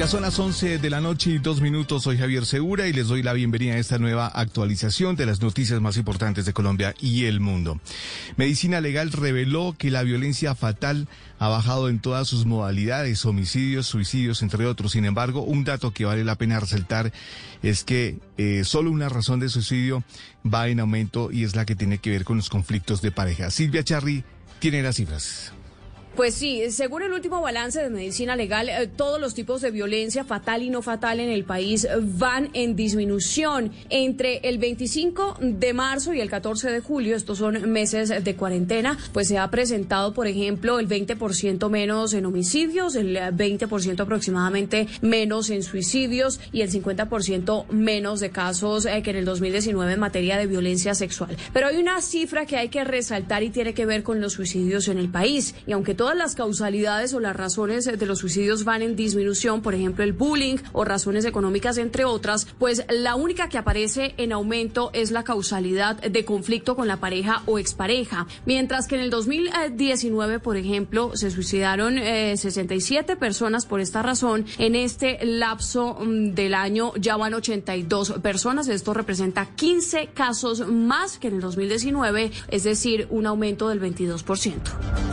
Ya 0.00 0.08
son 0.08 0.22
las 0.22 0.38
11 0.38 0.78
de 0.78 0.88
la 0.88 1.02
noche 1.02 1.28
y 1.28 1.38
dos 1.40 1.60
minutos. 1.60 2.04
Soy 2.04 2.16
Javier 2.16 2.46
Segura 2.46 2.88
y 2.88 2.92
les 2.94 3.08
doy 3.08 3.22
la 3.22 3.34
bienvenida 3.34 3.74
a 3.74 3.78
esta 3.78 3.98
nueva 3.98 4.28
actualización 4.28 5.14
de 5.14 5.26
las 5.26 5.42
noticias 5.42 5.78
más 5.82 5.98
importantes 5.98 6.46
de 6.46 6.54
Colombia 6.54 6.94
y 7.02 7.26
el 7.26 7.38
mundo. 7.40 7.78
Medicina 8.38 8.80
Legal 8.80 9.12
reveló 9.12 9.74
que 9.76 9.90
la 9.90 10.02
violencia 10.02 10.54
fatal 10.54 11.06
ha 11.38 11.48
bajado 11.48 11.90
en 11.90 11.98
todas 11.98 12.28
sus 12.28 12.46
modalidades, 12.46 13.26
homicidios, 13.26 13.88
suicidios, 13.88 14.40
entre 14.40 14.64
otros. 14.64 14.92
Sin 14.92 15.04
embargo, 15.04 15.42
un 15.42 15.64
dato 15.64 15.90
que 15.90 16.06
vale 16.06 16.24
la 16.24 16.36
pena 16.36 16.60
resaltar 16.60 17.12
es 17.62 17.84
que 17.84 18.20
eh, 18.38 18.62
solo 18.64 18.90
una 18.90 19.10
razón 19.10 19.38
de 19.38 19.50
suicidio 19.50 20.02
va 20.42 20.68
en 20.68 20.80
aumento 20.80 21.30
y 21.30 21.44
es 21.44 21.54
la 21.54 21.66
que 21.66 21.76
tiene 21.76 21.98
que 21.98 22.08
ver 22.08 22.24
con 22.24 22.38
los 22.38 22.48
conflictos 22.48 23.02
de 23.02 23.12
pareja. 23.12 23.50
Silvia 23.50 23.84
Charri 23.84 24.24
tiene 24.60 24.82
las 24.82 24.96
cifras. 24.96 25.52
Pues 26.16 26.34
sí, 26.34 26.70
según 26.70 27.02
el 27.02 27.12
último 27.12 27.40
balance 27.40 27.80
de 27.80 27.88
medicina 27.88 28.34
legal, 28.34 28.68
eh, 28.68 28.88
todos 28.88 29.20
los 29.20 29.32
tipos 29.34 29.60
de 29.60 29.70
violencia 29.70 30.24
fatal 30.24 30.62
y 30.62 30.68
no 30.68 30.82
fatal 30.82 31.20
en 31.20 31.30
el 31.30 31.44
país 31.44 31.84
eh, 31.84 31.90
van 32.00 32.50
en 32.52 32.74
disminución. 32.74 33.72
Entre 33.90 34.38
el 34.48 34.58
25 34.58 35.38
de 35.40 35.72
marzo 35.72 36.12
y 36.12 36.20
el 36.20 36.28
14 36.28 36.70
de 36.70 36.80
julio, 36.80 37.14
estos 37.14 37.38
son 37.38 37.70
meses 37.70 38.24
de 38.24 38.36
cuarentena, 38.36 38.98
pues 39.12 39.28
se 39.28 39.38
ha 39.38 39.48
presentado, 39.50 40.12
por 40.12 40.26
ejemplo, 40.26 40.78
el 40.78 40.88
20% 40.88 41.70
menos 41.70 42.12
en 42.12 42.26
homicidios, 42.26 42.96
el 42.96 43.16
eh, 43.16 43.30
20% 43.30 44.00
aproximadamente 44.00 44.88
menos 45.02 45.48
en 45.50 45.62
suicidios 45.62 46.40
y 46.52 46.62
el 46.62 46.70
50% 46.70 47.68
menos 47.68 48.20
de 48.20 48.30
casos 48.30 48.84
eh, 48.84 49.02
que 49.02 49.10
en 49.10 49.16
el 49.16 49.24
2019 49.24 49.92
en 49.92 50.00
materia 50.00 50.38
de 50.38 50.46
violencia 50.46 50.94
sexual. 50.94 51.36
Pero 51.52 51.68
hay 51.68 51.76
una 51.76 52.00
cifra 52.02 52.46
que 52.46 52.56
hay 52.56 52.68
que 52.68 52.82
resaltar 52.82 53.42
y 53.42 53.50
tiene 53.50 53.74
que 53.74 53.86
ver 53.86 54.02
con 54.02 54.20
los 54.20 54.32
suicidios 54.32 54.88
en 54.88 54.98
el 54.98 55.08
país. 55.08 55.54
Y 55.66 55.72
aunque 55.72 55.94
todas 56.00 56.16
las 56.16 56.34
causalidades 56.34 57.12
o 57.12 57.20
las 57.20 57.36
razones 57.36 57.84
de 57.84 58.06
los 58.06 58.20
suicidios 58.20 58.64
van 58.64 58.80
en 58.80 58.96
disminución, 58.96 59.60
por 59.60 59.74
ejemplo 59.74 60.02
el 60.02 60.14
bullying 60.14 60.56
o 60.72 60.86
razones 60.86 61.26
económicas 61.26 61.76
entre 61.76 62.06
otras, 62.06 62.46
pues 62.58 62.86
la 62.88 63.16
única 63.16 63.50
que 63.50 63.58
aparece 63.58 64.14
en 64.16 64.32
aumento 64.32 64.88
es 64.94 65.10
la 65.10 65.24
causalidad 65.24 65.96
de 65.96 66.24
conflicto 66.24 66.74
con 66.74 66.88
la 66.88 66.96
pareja 67.00 67.42
o 67.44 67.58
expareja. 67.58 68.26
Mientras 68.46 68.88
que 68.88 68.94
en 68.94 69.02
el 69.02 69.10
2019, 69.10 70.38
por 70.38 70.56
ejemplo, 70.56 71.14
se 71.16 71.30
suicidaron 71.30 71.98
eh, 71.98 72.34
67 72.34 73.16
personas 73.16 73.66
por 73.66 73.80
esta 73.80 74.00
razón, 74.00 74.46
en 74.56 74.76
este 74.76 75.18
lapso 75.22 75.98
mm, 76.00 76.30
del 76.30 76.54
año 76.54 76.94
ya 76.96 77.18
van 77.18 77.34
82 77.34 78.12
personas. 78.22 78.68
Esto 78.68 78.94
representa 78.94 79.54
15 79.54 80.08
casos 80.14 80.66
más 80.66 81.18
que 81.18 81.28
en 81.28 81.34
el 81.34 81.40
2019, 81.42 82.32
es 82.48 82.64
decir, 82.64 83.06
un 83.10 83.26
aumento 83.26 83.68
del 83.68 83.82
22%. 83.82 85.10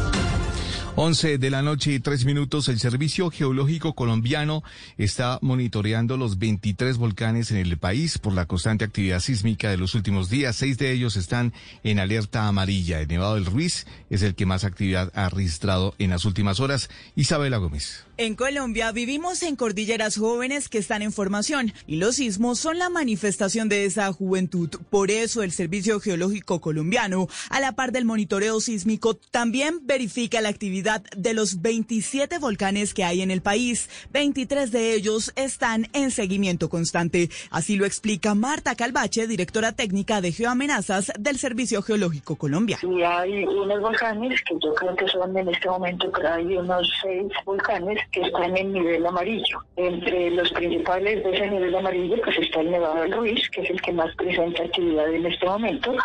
11 1.00 1.38
de 1.38 1.52
la 1.52 1.62
noche 1.62 1.91
y 1.91 2.00
tres 2.00 2.26
minutos, 2.26 2.70
el 2.70 2.80
Servicio 2.80 3.30
Geológico 3.30 3.93
Colombiano 3.93 4.64
está 4.98 5.38
monitoreando 5.43 6.18
los 6.18 6.39
23 6.39 6.98
volcanes 6.98 7.52
en 7.52 7.58
el 7.58 7.78
país 7.78 8.18
por 8.18 8.34
la 8.34 8.48
constante 8.48 8.84
actividad 8.84 9.20
sísmica 9.20 9.70
de 9.70 9.78
los 9.78 9.93
últimos 9.93 10.32
días. 10.32 10.56
Seis 10.56 10.80
de 10.80 10.91
ellos 10.91 11.16
están 11.16 11.54
en 11.84 12.00
alerta 12.00 12.48
amarilla. 12.48 13.00
El 13.00 13.10
Nevado 13.10 13.36
del 13.36 13.45
Ruiz 13.45 13.86
es 14.10 14.24
el 14.24 14.34
que 14.34 14.48
más 14.48 14.64
actividad 14.64 15.12
ha 15.14 15.30
registrado 15.30 15.93
en 16.00 16.10
las 16.10 16.26
últimas 16.26 16.60
horas. 16.60 16.89
Isabela 17.16 17.58
Gómez. 17.58 18.07
En 18.20 18.34
Colombia 18.34 18.91
vivimos 18.91 19.43
en 19.43 19.55
cordilleras 19.55 20.18
jóvenes 20.18 20.70
que 20.70 20.80
están 20.80 21.03
en 21.03 21.11
formación 21.11 21.72
y 21.86 21.97
los 21.97 22.15
sismos 22.15 22.57
son 22.57 22.80
la 22.80 22.89
manifestación 22.89 23.70
de 23.70 23.86
esa 23.86 24.11
juventud. 24.11 24.72
Por 24.89 25.11
eso 25.11 25.43
el 25.43 25.51
Servicio 25.51 25.99
Geológico 25.99 26.59
Colombiano, 26.59 27.28
a 27.51 27.59
la 27.59 27.74
par 27.74 27.91
del 27.91 28.05
monitoreo 28.05 28.59
sísmico, 28.59 29.13
también 29.13 29.82
verifica 29.86 30.41
la 30.41 30.49
actividad 30.49 31.03
de 31.15 31.36
los 31.36 31.61
27 31.61 32.39
volcanes 32.39 32.95
que 32.95 33.03
hay 33.03 33.22
en 33.22 33.30
el 33.30 33.43
país. 33.43 33.88
23 34.13 34.72
de 34.72 34.95
ellos 34.95 35.32
están 35.36 35.88
en 35.93 36.09
seguimiento 36.09 36.70
constante. 36.70 37.30
Así 37.51 37.76
lo 37.76 37.86
explica 37.86 38.34
Marta 38.34 38.74
Calvache, 38.74 39.28
directora 39.28 39.74
técnica 39.74 40.22
de 40.22 40.32
Geoamenazas 40.32 41.11
del 41.20 41.38
Servicio 41.38 41.84
Geológico 41.84 42.36
Colombiano. 42.36 42.97
Y 42.97 43.03
hay 43.03 43.43
unos 43.43 43.80
volcanes 43.80 44.41
que 44.41 44.55
yo 44.59 44.74
creo 44.74 44.95
que 44.95 45.07
son 45.07 45.38
en 45.38 45.49
este 45.49 45.70
momento, 45.70 46.11
hay 46.28 46.57
unos 46.57 46.91
seis 47.03 47.32
volcanes 47.45 48.07
que 48.12 48.22
están 48.22 48.55
en 48.58 48.74
nivel 48.74 49.05
amarillo. 49.05 49.60
Entre 49.76 50.32
los 50.32 50.51
principales 50.51 51.24
de 51.24 51.36
ese 51.36 51.47
nivel 51.47 51.76
amarillo, 51.76 52.16
pues 52.24 52.38
está 52.39 52.62
el 52.62 52.72
Nevado 52.72 53.05
Ruiz, 53.08 53.49
que 53.49 53.62
es 53.62 53.70
el 53.70 53.82
que 53.82 53.93
más 53.93 54.16
presenta 54.16 54.64
actividad 54.64 55.14
en 55.14 55.26
este 55.26 55.45
momento, 55.45 55.95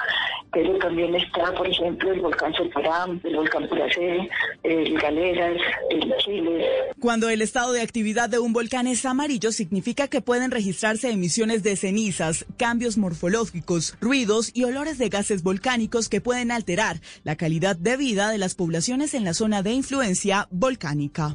pero 0.52 0.76
también 0.78 1.14
está, 1.14 1.52
por 1.54 1.66
ejemplo, 1.66 2.12
el 2.12 2.20
volcán 2.20 2.52
Solparam, 2.52 3.18
el 3.24 3.36
volcán 3.36 3.66
Puracé, 3.68 4.28
el 4.62 4.98
Galeras, 4.98 5.56
el 5.90 6.14
Chile. 6.18 6.66
Cuando 7.00 7.30
el 7.30 7.40
estado 7.40 7.72
de 7.72 7.80
actividad 7.80 8.28
de 8.28 8.38
un 8.38 8.52
volcán 8.52 8.86
es 8.86 9.04
amarillo, 9.06 9.50
significa 9.50 10.08
que 10.08 10.20
pueden 10.20 10.50
registrarse 10.50 11.10
emisiones 11.10 11.62
de 11.62 11.76
cenizas, 11.76 12.44
cambios 12.58 12.98
morfológicos, 12.98 13.96
ruidos 14.00 14.50
y 14.54 14.64
olores 14.64 14.98
de 14.98 15.08
gases 15.08 15.42
volcánicos 15.42 16.08
que 16.08 16.20
pueden 16.20 16.50
alterar 16.50 17.00
la 17.24 17.36
calidad 17.36 17.76
de 17.76 17.96
vida 17.96 18.30
de 18.30 18.38
las 18.38 18.54
poblaciones 18.54 19.14
en 19.14 19.24
la 19.24 19.34
zona 19.34 19.62
de 19.62 19.72
influencia 19.72 20.48
volcánica. 20.50 21.34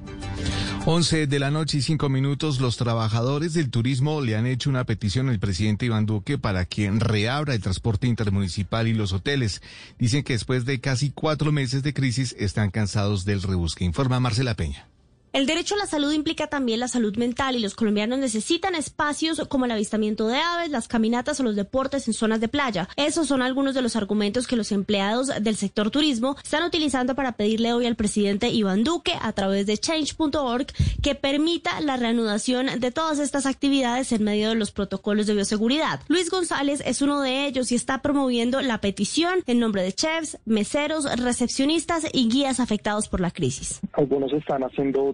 11 0.90 1.28
de 1.28 1.40
la 1.40 1.52
noche 1.52 1.80
y 1.80 1.82
cinco 1.82 2.08
minutos, 2.08 2.62
los 2.62 2.78
trabajadores 2.78 3.54
del 3.54 3.70
turismo 3.70 4.22
le 4.22 4.38
han 4.38 4.46
hecho 4.46 4.70
una 4.70 4.86
petición 4.86 5.28
al 5.28 5.38
presidente 5.38 5.86
Iván 5.86 6.06
Duque 6.06 6.38
para 6.38 6.64
que 6.64 6.90
reabra 6.90 7.56
el 7.56 7.62
transporte 7.62 8.08
intermunicipal 8.08 8.88
y 8.88 8.94
los 8.94 9.12
hoteles. 9.12 9.62
Dicen 10.00 10.24
que 10.24 10.32
después 10.32 10.64
de 10.64 10.80
casi 10.80 11.12
cuatro 11.12 11.52
meses 11.52 11.84
de 11.84 11.94
crisis 11.94 12.34
están 12.40 12.72
cansados 12.72 13.26
del 13.26 13.42
rebusque. 13.42 13.84
Informa 13.84 14.22
Marcela 14.22 14.56
Peña. 14.56 14.88
El 15.34 15.46
derecho 15.46 15.76
a 15.76 15.78
la 15.78 15.86
salud 15.86 16.14
implica 16.14 16.48
también 16.48 16.80
la 16.80 16.88
salud 16.88 17.16
mental 17.18 17.56
y 17.56 17.60
los 17.60 17.76
colombianos 17.76 18.18
necesitan 18.18 18.76
espacios 18.76 19.42
como 19.48 19.66
el 19.66 19.72
avistamiento 19.72 20.28
de 20.28 20.38
aves, 20.38 20.72
las 20.72 20.88
caminatas 20.88 21.40
o 21.40 21.44
los 21.44 21.56
deportes 21.56 22.08
en 22.08 22.14
zonas 22.14 22.40
de 22.40 22.48
playa. 22.48 22.90
Esos 22.96 23.28
son 23.28 23.42
algunos 23.42 23.76
de 23.76 23.82
los 23.82 23.96
argumentos 23.96 24.48
que 24.48 24.56
los 24.56 24.72
empleados 24.72 25.32
del 25.42 25.56
sector 25.56 25.92
turismo 25.92 26.36
están 26.44 26.64
utilizando 26.64 27.14
para 27.14 27.34
pedirle 27.34 27.74
hoy 27.74 27.86
al 27.86 27.96
presidente 27.96 28.50
Iván 28.50 28.84
Duque 28.84 29.14
a 29.22 29.32
través 29.34 29.68
de 29.68 29.78
change.org 29.78 30.68
que 31.04 31.16
permita 31.16 31.82
la 31.82 31.98
reanudación 31.98 32.80
de 32.80 32.92
todas 32.92 33.20
estas 33.20 33.46
actividades 33.46 34.12
en 34.12 34.24
medio 34.24 34.50
de 34.50 34.56
los 34.56 34.72
protocolos 34.72 35.28
de 35.28 35.34
bioseguridad. 35.34 36.00
Luis 36.08 36.32
González 36.32 36.82
es 36.86 37.02
uno 37.02 37.22
de 37.22 37.46
ellos 37.46 37.72
y 37.72 37.76
está 37.76 38.02
promoviendo 38.02 38.62
la 38.62 38.80
petición 38.80 39.44
en 39.46 39.60
nombre 39.60 39.84
de 39.84 39.94
chefs, 39.94 40.40
meseros, 40.46 41.06
recepcionistas 41.20 42.08
y 42.12 42.30
guías 42.30 42.60
afectados 42.60 43.08
por 43.08 43.20
la 43.20 43.32
crisis. 43.32 43.82
Algunos 43.94 44.32
están 44.34 44.64
haciendo 44.64 45.14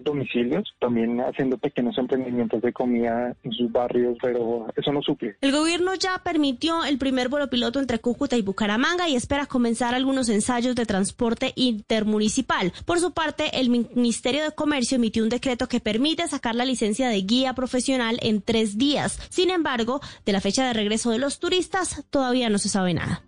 también 0.78 1.20
haciendo 1.20 1.58
pequeños 1.58 1.96
emprendimientos 1.98 2.62
de 2.62 2.72
comida 2.72 3.34
en 3.42 3.52
sus 3.52 3.70
barrios, 3.70 4.16
pero 4.20 4.66
eso 4.76 4.92
no 4.92 5.02
suple. 5.02 5.36
El 5.40 5.52
gobierno 5.52 5.94
ya 5.94 6.20
permitió 6.22 6.84
el 6.84 6.98
primer 6.98 7.28
vuelo 7.28 7.48
piloto 7.48 7.80
entre 7.80 7.98
Cúcuta 7.98 8.36
y 8.36 8.42
Bucaramanga 8.42 9.08
y 9.08 9.16
espera 9.16 9.46
comenzar 9.46 9.94
algunos 9.94 10.28
ensayos 10.28 10.74
de 10.74 10.86
transporte 10.86 11.52
intermunicipal. 11.56 12.72
Por 12.84 13.00
su 13.00 13.12
parte, 13.12 13.60
el 13.60 13.70
Ministerio 13.70 14.44
de 14.44 14.52
Comercio 14.52 14.96
emitió 14.96 15.22
un 15.22 15.28
decreto 15.28 15.68
que 15.68 15.80
permite 15.80 16.28
sacar 16.28 16.54
la 16.54 16.64
licencia 16.64 17.08
de 17.08 17.20
guía 17.22 17.54
profesional 17.54 18.18
en 18.22 18.42
tres 18.42 18.78
días. 18.78 19.18
Sin 19.30 19.50
embargo, 19.50 20.00
de 20.24 20.32
la 20.32 20.40
fecha 20.40 20.66
de 20.66 20.72
regreso 20.72 21.10
de 21.10 21.18
los 21.18 21.38
turistas 21.40 22.04
todavía 22.10 22.48
no 22.48 22.58
se 22.58 22.68
sabe 22.68 22.94
nada. 22.94 23.22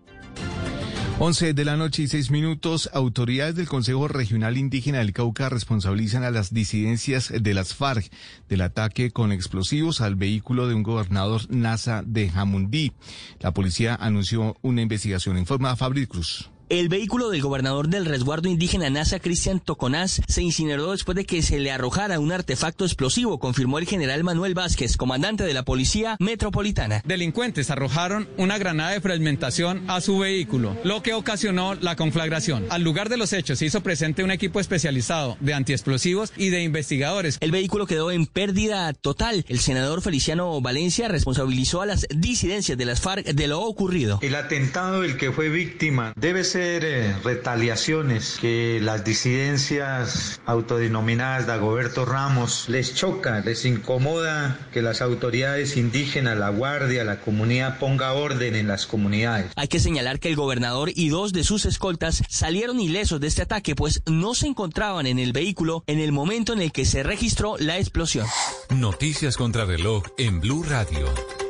11 1.18 1.54
de 1.54 1.64
la 1.64 1.78
noche 1.78 2.02
y 2.02 2.08
6 2.08 2.30
minutos, 2.30 2.90
autoridades 2.92 3.54
del 3.54 3.68
Consejo 3.68 4.06
Regional 4.06 4.58
Indígena 4.58 4.98
del 4.98 5.14
Cauca 5.14 5.48
responsabilizan 5.48 6.24
a 6.24 6.30
las 6.30 6.52
disidencias 6.52 7.32
de 7.34 7.54
las 7.54 7.72
FARC 7.74 8.12
del 8.50 8.60
ataque 8.60 9.10
con 9.12 9.32
explosivos 9.32 10.02
al 10.02 10.14
vehículo 10.14 10.68
de 10.68 10.74
un 10.74 10.82
gobernador 10.82 11.40
NASA 11.48 12.02
de 12.04 12.28
Jamundí. 12.28 12.92
La 13.40 13.54
policía 13.54 13.94
anunció 13.94 14.58
una 14.60 14.82
investigación. 14.82 15.38
Informa 15.38 15.74
Fabri 15.74 16.06
Cruz. 16.06 16.50
El 16.68 16.88
vehículo 16.88 17.30
del 17.30 17.42
gobernador 17.42 17.86
del 17.86 18.06
resguardo 18.06 18.48
indígena 18.48 18.90
NASA, 18.90 19.20
Cristian 19.20 19.60
Toconás, 19.60 20.20
se 20.26 20.42
incineró 20.42 20.90
después 20.90 21.14
de 21.14 21.24
que 21.24 21.40
se 21.40 21.60
le 21.60 21.70
arrojara 21.70 22.18
un 22.18 22.32
artefacto 22.32 22.84
explosivo, 22.84 23.38
confirmó 23.38 23.78
el 23.78 23.86
general 23.86 24.24
Manuel 24.24 24.54
Vázquez, 24.54 24.96
comandante 24.96 25.44
de 25.44 25.54
la 25.54 25.64
Policía 25.64 26.16
Metropolitana. 26.18 27.02
Delincuentes 27.04 27.70
arrojaron 27.70 28.28
una 28.36 28.58
granada 28.58 28.90
de 28.90 29.00
fragmentación 29.00 29.88
a 29.88 30.00
su 30.00 30.18
vehículo, 30.18 30.76
lo 30.82 31.04
que 31.04 31.14
ocasionó 31.14 31.76
la 31.76 31.94
conflagración. 31.94 32.66
Al 32.68 32.82
lugar 32.82 33.10
de 33.10 33.16
los 33.16 33.32
hechos 33.32 33.60
se 33.60 33.66
hizo 33.66 33.80
presente 33.80 34.24
un 34.24 34.32
equipo 34.32 34.58
especializado 34.58 35.36
de 35.38 35.54
antiexplosivos 35.54 36.32
y 36.36 36.48
de 36.48 36.64
investigadores. 36.64 37.38
El 37.40 37.52
vehículo 37.52 37.86
quedó 37.86 38.10
en 38.10 38.26
pérdida 38.26 38.92
total. 38.92 39.44
El 39.46 39.60
senador 39.60 40.02
Feliciano 40.02 40.60
Valencia 40.60 41.06
responsabilizó 41.06 41.82
a 41.82 41.86
las 41.86 42.08
disidencias 42.10 42.76
de 42.76 42.84
las 42.86 43.00
FARC 43.00 43.24
de 43.24 43.46
lo 43.46 43.60
ocurrido. 43.60 44.18
El 44.20 44.34
atentado 44.34 45.02
del 45.02 45.16
que 45.16 45.30
fue 45.30 45.48
víctima 45.48 46.12
debe 46.16 46.42
ser 46.42 46.55
eh, 46.58 47.14
retaliaciones 47.22 48.38
que 48.40 48.78
las 48.80 49.04
disidencias 49.04 50.40
autodenominadas 50.46 51.46
Dagoberto 51.46 52.04
Ramos 52.04 52.68
les 52.68 52.94
choca, 52.94 53.40
les 53.40 53.64
incomoda 53.64 54.58
que 54.72 54.82
las 54.82 55.02
autoridades 55.02 55.76
indígenas, 55.76 56.38
la 56.38 56.48
guardia, 56.48 57.04
la 57.04 57.20
comunidad 57.20 57.78
ponga 57.78 58.12
orden 58.12 58.54
en 58.54 58.68
las 58.68 58.86
comunidades. 58.86 59.52
Hay 59.56 59.68
que 59.68 59.80
señalar 59.80 60.18
que 60.18 60.28
el 60.28 60.36
gobernador 60.36 60.90
y 60.94 61.08
dos 61.08 61.32
de 61.32 61.44
sus 61.44 61.64
escoltas 61.64 62.22
salieron 62.28 62.80
ilesos 62.80 63.20
de 63.20 63.26
este 63.28 63.42
ataque, 63.42 63.74
pues 63.74 64.02
no 64.06 64.34
se 64.34 64.46
encontraban 64.46 65.06
en 65.06 65.18
el 65.18 65.32
vehículo 65.32 65.84
en 65.86 66.00
el 66.00 66.12
momento 66.12 66.52
en 66.52 66.62
el 66.62 66.72
que 66.72 66.84
se 66.84 67.02
registró 67.02 67.56
la 67.58 67.78
explosión. 67.78 68.26
Noticias 68.70 69.36
contra 69.36 69.64
reloj 69.64 70.04
en 70.18 70.40
Blue 70.40 70.62
Radio. 70.62 71.45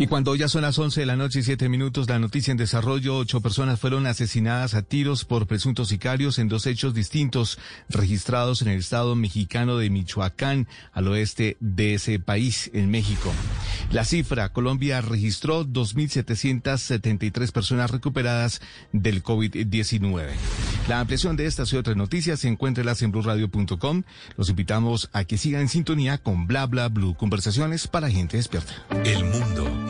Y 0.00 0.06
cuando 0.06 0.34
ya 0.34 0.48
son 0.48 0.62
las 0.62 0.78
11 0.78 1.00
de 1.00 1.04
la 1.04 1.14
noche 1.14 1.40
y 1.40 1.42
7 1.42 1.68
minutos, 1.68 2.08
la 2.08 2.18
noticia 2.18 2.52
en 2.52 2.56
desarrollo, 2.56 3.18
ocho 3.18 3.42
personas 3.42 3.78
fueron 3.78 4.06
asesinadas 4.06 4.72
a 4.72 4.80
tiros 4.80 5.26
por 5.26 5.46
presuntos 5.46 5.88
sicarios 5.88 6.38
en 6.38 6.48
dos 6.48 6.64
hechos 6.66 6.94
distintos 6.94 7.58
registrados 7.90 8.62
en 8.62 8.68
el 8.68 8.78
estado 8.78 9.14
mexicano 9.14 9.76
de 9.76 9.90
Michoacán, 9.90 10.68
al 10.94 11.08
oeste 11.08 11.58
de 11.60 11.92
ese 11.92 12.18
país, 12.18 12.70
en 12.72 12.90
México. 12.90 13.30
La 13.92 14.06
cifra, 14.06 14.54
Colombia 14.54 15.02
registró 15.02 15.66
2.773 15.66 17.52
personas 17.52 17.90
recuperadas 17.90 18.62
del 18.94 19.22
COVID-19. 19.22 20.30
La 20.88 21.00
ampliación 21.00 21.36
de 21.36 21.44
estas 21.44 21.74
y 21.74 21.76
otras 21.76 21.98
noticias 21.98 22.40
se 22.40 22.48
encuentra 22.48 22.90
en 23.00 23.12
blurradio.com. 23.12 24.04
Los 24.38 24.48
invitamos 24.48 25.10
a 25.12 25.24
que 25.24 25.36
sigan 25.36 25.60
en 25.60 25.68
sintonía 25.68 26.16
con 26.16 26.46
Bla 26.46 26.64
Bla 26.64 26.88
Blue, 26.88 27.14
conversaciones 27.16 27.86
para 27.86 28.10
gente 28.10 28.38
despierta. 28.38 28.72
El 29.04 29.24
mundo 29.26 29.89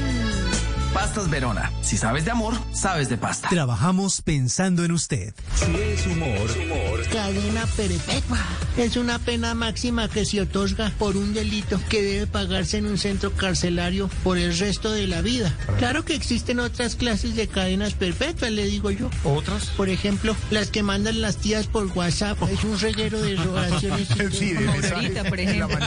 Pastas 0.93 1.29
Verona. 1.29 1.71
Si 1.81 1.95
sabes 1.97 2.25
de 2.25 2.31
amor, 2.31 2.53
sabes 2.73 3.07
de 3.09 3.17
pasta. 3.17 3.47
Trabajamos 3.49 4.21
pensando 4.21 4.83
en 4.83 4.91
usted. 4.91 5.33
Si 5.55 5.73
es 5.73 6.05
humor, 6.05 7.07
Cadena 7.11 7.65
perpetua. 7.77 8.39
Es 8.77 8.97
una 8.97 9.17
pena 9.19 9.53
máxima 9.53 10.09
que 10.09 10.25
se 10.25 10.41
otorga 10.41 10.91
por 10.99 11.15
un 11.15 11.33
delito 11.33 11.79
que 11.89 12.01
debe 12.01 12.27
pagarse 12.27 12.77
en 12.77 12.87
un 12.87 12.97
centro 12.97 13.31
carcelario 13.31 14.09
por 14.23 14.37
el 14.37 14.57
resto 14.57 14.91
de 14.91 15.07
la 15.07 15.21
vida. 15.21 15.53
Claro 15.77 16.03
que 16.03 16.13
existen 16.13 16.59
otras 16.59 16.95
clases 16.95 17.35
de 17.35 17.47
cadenas 17.47 17.93
perpetuas, 17.93 18.51
le 18.51 18.65
digo 18.65 18.91
yo. 18.91 19.09
¿Otras? 19.23 19.67
Por 19.77 19.87
ejemplo, 19.89 20.35
las 20.51 20.71
que 20.71 20.83
mandan 20.83 21.21
las 21.21 21.37
tías 21.37 21.67
por 21.67 21.87
WhatsApp. 21.87 22.37
Es 22.51 22.63
un 22.65 22.77
reguero 22.79 23.21
de 23.21 23.35
rogaciones. 23.37 24.07
Sí, 24.31 24.53
de 24.53 24.67
Aurorita, 24.67 25.23
por 25.23 25.39
ejemplo. 25.39 25.77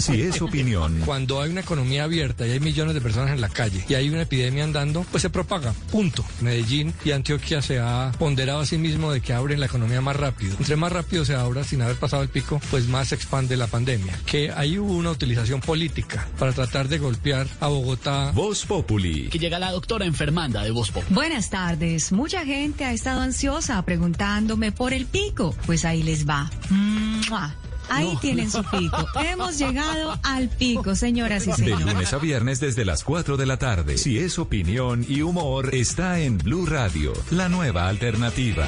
Si 0.00 0.22
es 0.22 0.40
opinión, 0.42 1.00
Cuando 1.04 1.40
hay 1.40 1.50
una 1.50 1.60
economía 1.60 2.04
abierta 2.04 2.46
y 2.46 2.50
hay 2.52 2.60
millones 2.60 2.94
de 2.94 3.00
personas 3.00 3.30
en 3.30 3.40
la 3.40 3.48
calle 3.48 3.84
y 3.88 3.94
hay 3.94 4.08
una 4.08 4.24
epidemia 4.32 4.64
andando, 4.64 5.04
pues 5.10 5.20
se 5.20 5.28
propaga. 5.28 5.74
Punto. 5.90 6.24
Medellín 6.40 6.94
y 7.04 7.10
Antioquia 7.10 7.60
se 7.60 7.78
ha 7.78 8.12
ponderado 8.18 8.60
a 8.60 8.66
sí 8.66 8.78
mismo 8.78 9.12
de 9.12 9.20
que 9.20 9.34
abren 9.34 9.60
la 9.60 9.66
economía 9.66 10.00
más 10.00 10.16
rápido. 10.16 10.56
Entre 10.58 10.74
más 10.76 10.90
rápido 10.90 11.26
se 11.26 11.34
abra 11.34 11.64
sin 11.64 11.82
haber 11.82 11.96
pasado 11.96 12.22
el 12.22 12.30
pico, 12.30 12.58
pues 12.70 12.88
más 12.88 13.08
se 13.08 13.14
expande 13.14 13.58
la 13.58 13.66
pandemia. 13.66 14.18
Que 14.24 14.50
ahí 14.50 14.78
hubo 14.78 14.94
una 14.94 15.10
utilización 15.10 15.60
política 15.60 16.26
para 16.38 16.52
tratar 16.52 16.88
de 16.88 16.98
golpear 16.98 17.46
a 17.60 17.68
Bogotá. 17.68 18.30
Voz 18.32 18.64
Populi. 18.64 19.28
Que 19.28 19.38
llega 19.38 19.58
la 19.58 19.70
doctora 19.70 20.06
enfermanda 20.06 20.62
de 20.62 20.70
Voz 20.70 20.90
Populi. 20.90 21.14
Buenas 21.14 21.50
tardes. 21.50 22.10
Mucha 22.10 22.46
gente 22.46 22.86
ha 22.86 22.92
estado 22.94 23.20
ansiosa 23.20 23.82
preguntándome 23.84 24.72
por 24.72 24.94
el 24.94 25.04
pico. 25.04 25.54
Pues 25.66 25.84
ahí 25.84 26.02
les 26.02 26.26
va. 26.26 26.50
¡Mua! 26.70 27.54
Ahí 27.88 28.16
tienen 28.20 28.50
su 28.50 28.62
pico. 28.64 29.06
Hemos 29.24 29.58
llegado 29.58 30.18
al 30.22 30.48
pico, 30.48 30.94
señoras 30.94 31.46
y 31.46 31.50
De 31.50 31.56
señores. 31.56 31.86
lunes 31.86 32.12
a 32.12 32.18
viernes 32.18 32.60
desde 32.60 32.84
las 32.84 33.04
4 33.04 33.36
de 33.36 33.46
la 33.46 33.58
tarde. 33.58 33.98
Si 33.98 34.18
es 34.18 34.38
opinión 34.38 35.04
y 35.08 35.22
humor, 35.22 35.74
está 35.74 36.20
en 36.20 36.38
Blue 36.38 36.66
Radio, 36.66 37.12
la 37.30 37.48
nueva 37.48 37.88
alternativa. 37.88 38.66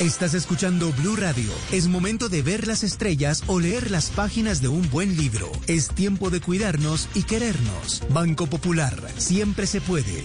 Estás 0.00 0.34
escuchando 0.34 0.92
Blue 0.92 1.14
Radio. 1.14 1.52
Es 1.70 1.86
momento 1.86 2.28
de 2.28 2.42
ver 2.42 2.66
las 2.66 2.82
estrellas 2.82 3.44
o 3.46 3.60
leer 3.60 3.92
las 3.92 4.10
páginas 4.10 4.60
de 4.60 4.66
un 4.68 4.90
buen 4.90 5.16
libro. 5.16 5.50
Es 5.68 5.88
tiempo 5.88 6.30
de 6.30 6.40
cuidarnos 6.40 7.08
y 7.14 7.22
querernos. 7.22 8.02
Banco 8.10 8.46
Popular. 8.48 8.96
Siempre 9.18 9.68
se 9.68 9.80
puede. 9.80 10.24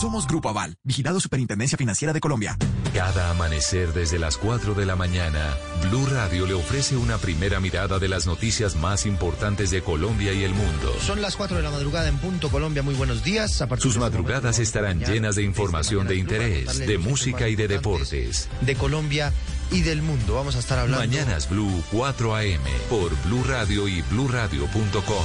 Somos 0.00 0.26
Grupo 0.26 0.50
Aval, 0.50 0.76
vigilado 0.84 1.20
Superintendencia 1.20 1.78
Financiera 1.78 2.12
de 2.12 2.20
Colombia. 2.20 2.58
Cada 2.92 3.30
amanecer 3.30 3.94
desde 3.94 4.18
las 4.18 4.36
4 4.36 4.74
de 4.74 4.84
la 4.84 4.94
mañana, 4.94 5.56
Blue 5.88 6.04
Radio 6.06 6.44
le 6.44 6.52
ofrece 6.52 6.98
una 6.98 7.16
primera 7.16 7.60
mirada 7.60 7.98
de 7.98 8.06
las 8.06 8.26
noticias 8.26 8.76
más 8.76 9.06
importantes 9.06 9.70
de 9.70 9.80
Colombia 9.80 10.34
y 10.34 10.44
el 10.44 10.52
mundo. 10.52 10.94
Son 11.00 11.22
las 11.22 11.36
4 11.36 11.56
de 11.56 11.62
la 11.62 11.70
madrugada 11.70 12.08
en 12.08 12.18
punto 12.18 12.50
Colombia. 12.50 12.82
Muy 12.82 12.94
buenos 12.94 13.24
días. 13.24 13.62
A 13.62 13.76
Sus 13.78 13.96
madrugadas 13.96 14.58
estarán 14.58 15.00
llenas 15.00 15.36
de 15.36 15.44
información 15.44 16.06
de 16.06 16.16
interés, 16.16 16.78
de 16.78 16.98
música 16.98 17.48
y 17.48 17.56
de 17.56 17.66
deportes. 17.66 18.50
De 18.60 18.74
Colombia 18.74 19.32
y 19.70 19.82
del 19.82 20.02
mundo. 20.02 20.34
Vamos 20.34 20.56
a 20.56 20.58
estar 20.58 20.78
hablando. 20.78 21.04
Mañanas 21.04 21.48
Blue 21.48 21.82
4 21.92 22.36
AM 22.36 22.60
por 22.88 23.14
Blue 23.24 23.44
Radio 23.44 23.88
y 23.88 24.02
bluradio.com. 24.02 25.24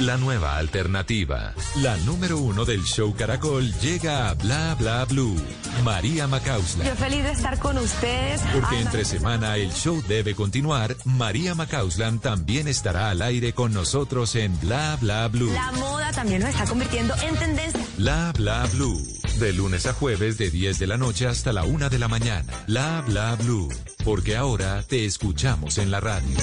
La 0.00 0.16
nueva 0.16 0.56
alternativa. 0.56 1.52
La 1.76 1.96
número 1.98 2.38
uno 2.38 2.64
del 2.64 2.84
show 2.84 3.14
Caracol 3.14 3.70
llega 3.80 4.30
a 4.30 4.34
Bla 4.34 4.74
Bla 4.78 5.04
Blue. 5.04 5.36
María 5.84 6.26
Macausla. 6.26 6.84
Yo 6.84 6.94
feliz 6.96 7.22
de 7.22 7.32
estar 7.32 7.58
con 7.58 7.76
ustedes. 7.76 8.40
Porque 8.52 8.80
entre 8.80 9.04
semana 9.04 9.56
el 9.56 9.72
show 9.72 10.02
debe 10.08 10.34
continuar. 10.34 10.96
María 11.04 11.54
Macauslan 11.54 12.18
también 12.18 12.66
estará 12.66 13.10
al 13.10 13.20
aire 13.20 13.52
con 13.52 13.74
nosotros 13.74 14.34
en 14.36 14.58
Bla 14.60 14.96
Bla 15.00 15.28
Blue. 15.28 15.52
La 15.52 15.72
moda 15.72 16.10
también 16.12 16.40
nos 16.40 16.50
está 16.50 16.64
convirtiendo 16.64 17.14
en 17.22 17.36
tendencia. 17.36 17.84
Bla 17.98 18.32
Bla 18.36 18.66
Blue. 18.72 19.19
De 19.40 19.54
lunes 19.54 19.86
a 19.86 19.94
jueves 19.94 20.36
de 20.36 20.50
10 20.50 20.78
de 20.78 20.86
la 20.86 20.98
noche 20.98 21.26
hasta 21.26 21.50
la 21.54 21.64
1 21.64 21.88
de 21.88 21.98
la 21.98 22.08
mañana. 22.08 22.52
Bla 22.66 23.02
Bla 23.06 23.36
Blue. 23.36 23.70
Porque 24.04 24.36
ahora 24.36 24.82
te 24.82 25.06
escuchamos 25.06 25.78
en 25.78 25.90
la 25.90 25.98
radio. 25.98 26.36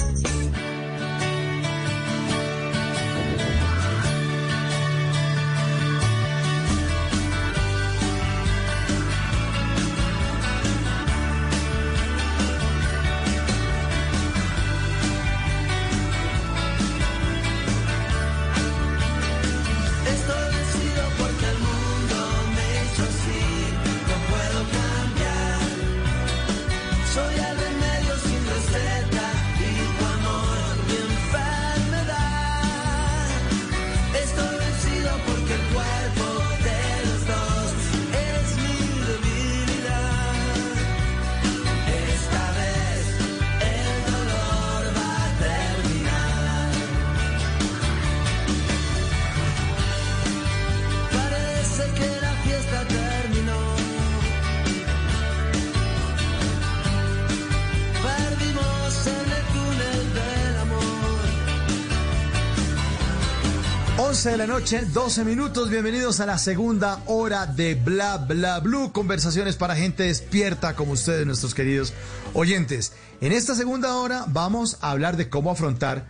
Noche, 64.72 64.84
12 64.92 65.24
minutos. 65.24 65.70
Bienvenidos 65.70 66.20
a 66.20 66.26
la 66.26 66.36
segunda 66.36 67.02
hora 67.06 67.46
de 67.46 67.74
Bla 67.74 68.18
Bla 68.18 68.60
Blue. 68.60 68.92
Conversaciones 68.92 69.56
para 69.56 69.74
gente 69.74 70.02
despierta 70.02 70.74
como 70.76 70.92
ustedes, 70.92 71.24
nuestros 71.24 71.54
queridos 71.54 71.94
oyentes. 72.34 72.92
En 73.22 73.32
esta 73.32 73.54
segunda 73.54 73.96
hora 73.96 74.26
vamos 74.28 74.76
a 74.82 74.90
hablar 74.90 75.16
de 75.16 75.30
cómo 75.30 75.50
afrontar 75.50 76.04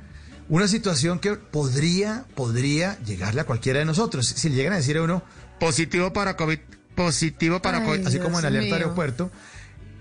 una 0.48 0.66
situación 0.66 1.20
que 1.20 1.36
podría, 1.36 2.24
podría 2.34 2.98
llegarle 3.04 3.42
a 3.42 3.44
cualquiera 3.44 3.78
de 3.78 3.84
nosotros. 3.84 4.26
Si 4.26 4.48
le 4.48 4.56
llegan 4.56 4.72
a 4.72 4.76
decir 4.78 4.96
a 4.96 5.02
uno 5.02 5.22
positivo 5.60 6.12
para 6.12 6.36
COVID, 6.36 6.58
positivo 6.96 7.62
para 7.62 7.84
COVID, 7.84 8.08
así 8.08 8.18
como 8.18 8.40
en 8.40 8.46
alerta 8.46 8.74
aeropuerto. 8.74 9.30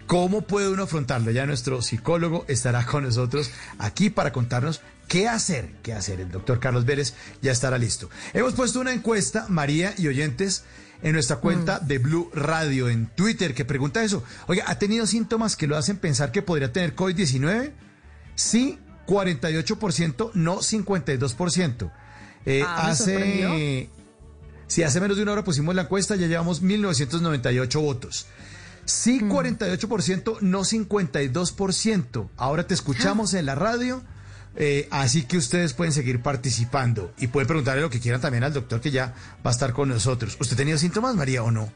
¿Cómo 0.07 0.41
puede 0.41 0.69
uno 0.69 0.83
afrontarlo? 0.83 1.29
Ya 1.29 1.45
nuestro 1.45 1.83
psicólogo 1.83 2.43
estará 2.47 2.87
con 2.87 3.03
nosotros 3.03 3.51
aquí 3.77 4.09
para 4.09 4.31
contarnos 4.31 4.81
qué 5.07 5.27
hacer. 5.27 5.73
¿Qué 5.83 5.93
hacer? 5.93 6.19
El 6.19 6.31
doctor 6.31 6.59
Carlos 6.59 6.85
Vélez 6.85 7.13
ya 7.41 7.51
estará 7.51 7.77
listo. 7.77 8.09
Hemos 8.33 8.53
puesto 8.53 8.79
una 8.79 8.93
encuesta, 8.93 9.45
María 9.49 9.93
y 9.97 10.07
oyentes, 10.07 10.63
en 11.01 11.13
nuestra 11.13 11.37
cuenta 11.37 11.79
de 11.79 11.99
Blue 11.99 12.29
Radio 12.33 12.89
en 12.89 13.07
Twitter 13.07 13.53
que 13.53 13.65
pregunta 13.65 14.03
eso. 14.03 14.23
Oiga, 14.47 14.65
¿ha 14.67 14.79
tenido 14.79 15.05
síntomas 15.05 15.55
que 15.55 15.67
lo 15.67 15.77
hacen 15.77 15.97
pensar 15.97 16.31
que 16.31 16.41
podría 16.41 16.73
tener 16.73 16.95
COVID-19? 16.95 17.71
Sí, 18.35 18.79
48%, 19.05 20.31
no 20.33 20.57
52%. 20.57 21.91
Eh, 22.45 22.63
Ah, 22.65 22.87
hace... 22.87 23.89
Si 24.67 24.83
hace 24.83 24.99
menos 24.99 25.15
de 25.15 25.23
una 25.23 25.31
hora 25.31 25.43
pusimos 25.45 25.73
la 25.75 25.83
encuesta, 25.83 26.15
ya 26.17 26.27
llevamos 26.27 26.61
1998 26.61 27.79
votos. 27.79 28.27
Sí, 28.83 29.21
48%, 29.21 30.41
no 30.41 30.59
52%. 30.59 32.29
Ahora 32.35 32.67
te 32.67 32.73
escuchamos 32.73 33.33
en 33.33 33.45
la 33.45 33.55
radio, 33.55 34.03
eh, 34.57 34.87
así 34.89 35.23
que 35.23 35.37
ustedes 35.37 35.73
pueden 35.73 35.93
seguir 35.93 36.21
participando 36.21 37.13
y 37.17 37.27
pueden 37.27 37.47
preguntarle 37.47 37.81
lo 37.81 37.89
que 37.89 37.99
quieran 37.99 38.19
también 38.19 38.43
al 38.43 38.53
doctor 38.53 38.81
que 38.81 38.91
ya 38.91 39.13
va 39.45 39.51
a 39.51 39.53
estar 39.53 39.71
con 39.71 39.89
nosotros. 39.89 40.35
¿Usted 40.39 40.55
ha 40.55 40.57
tenido 40.57 40.77
síntomas, 40.77 41.15
María, 41.15 41.43
o 41.43 41.51
no? 41.51 41.71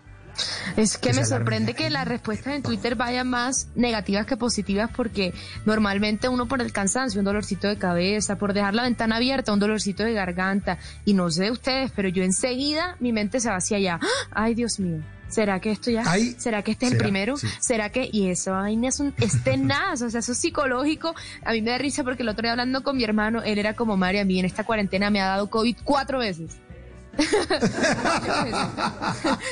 Es 0.78 0.98
que 0.98 1.10
Que 1.10 1.16
me 1.16 1.26
sorprende 1.26 1.74
que 1.74 1.90
las 1.90 2.08
respuestas 2.08 2.56
en 2.56 2.64
Twitter 2.64 2.96
vayan 2.96 3.30
más 3.30 3.68
negativas 3.76 4.26
que 4.26 4.38
positivas 4.38 4.90
porque 4.96 5.34
normalmente 5.66 6.30
uno 6.30 6.48
por 6.48 6.62
el 6.62 6.72
cansancio, 6.72 7.20
un 7.20 7.26
dolorcito 7.26 7.68
de 7.68 7.78
cabeza, 7.78 8.38
por 8.38 8.54
dejar 8.54 8.74
la 8.74 8.84
ventana 8.84 9.18
abierta, 9.18 9.54
un 9.54 9.60
dolorcito 9.60 10.04
de 10.04 10.14
garganta 10.14 10.80
y 11.06 11.14
no 11.14 11.30
sé 11.30 11.52
ustedes, 11.52 11.92
pero 11.96 12.10
yo 12.10 12.24
enseguida 12.24 12.96
mi 13.00 13.12
mente 13.12 13.40
se 13.40 13.50
va 13.50 13.58
hacia 13.58 13.78
allá. 13.78 14.00
¡Ah! 14.02 14.08
Ay, 14.32 14.56
Dios 14.56 14.80
mío. 14.80 15.02
¿Será 15.32 15.60
que 15.60 15.72
esto 15.72 15.90
ya? 15.90 16.04
Ay, 16.06 16.36
¿Será 16.38 16.62
que 16.62 16.72
este 16.72 16.86
es 16.88 16.92
el 16.92 16.98
primero? 16.98 17.38
Sí. 17.38 17.48
¿Será 17.62 17.90
que? 17.90 18.10
Y 18.12 18.30
eso 18.30 18.52
vaina 18.52 18.90
es 18.90 19.00
un 19.00 19.14
es 19.18 19.44
tenaz, 19.44 20.02
o 20.02 20.10
sea, 20.10 20.20
eso 20.20 20.34
es 20.34 20.38
psicológico. 20.38 21.16
A 21.46 21.54
mí 21.54 21.62
me 21.62 21.72
da 21.72 21.78
risa 21.78 22.04
porque 22.04 22.24
el 22.24 22.30
otro 22.30 22.44
día 22.44 22.52
hablando 22.52 22.84
con 22.84 22.98
mi 22.98 23.04
hermano, 23.04 23.42
él 23.42 23.58
era 23.58 23.76
como 23.76 23.96
María, 23.98 24.22
a 24.22 24.26
mí 24.26 24.40
en 24.40 24.46
esta 24.46 24.64
cuarentena 24.66 25.10
me 25.10 25.22
ha 25.22 25.28
dado 25.28 25.50
COVID 25.50 25.78
cuatro 25.84 26.20
veces. 26.20 26.52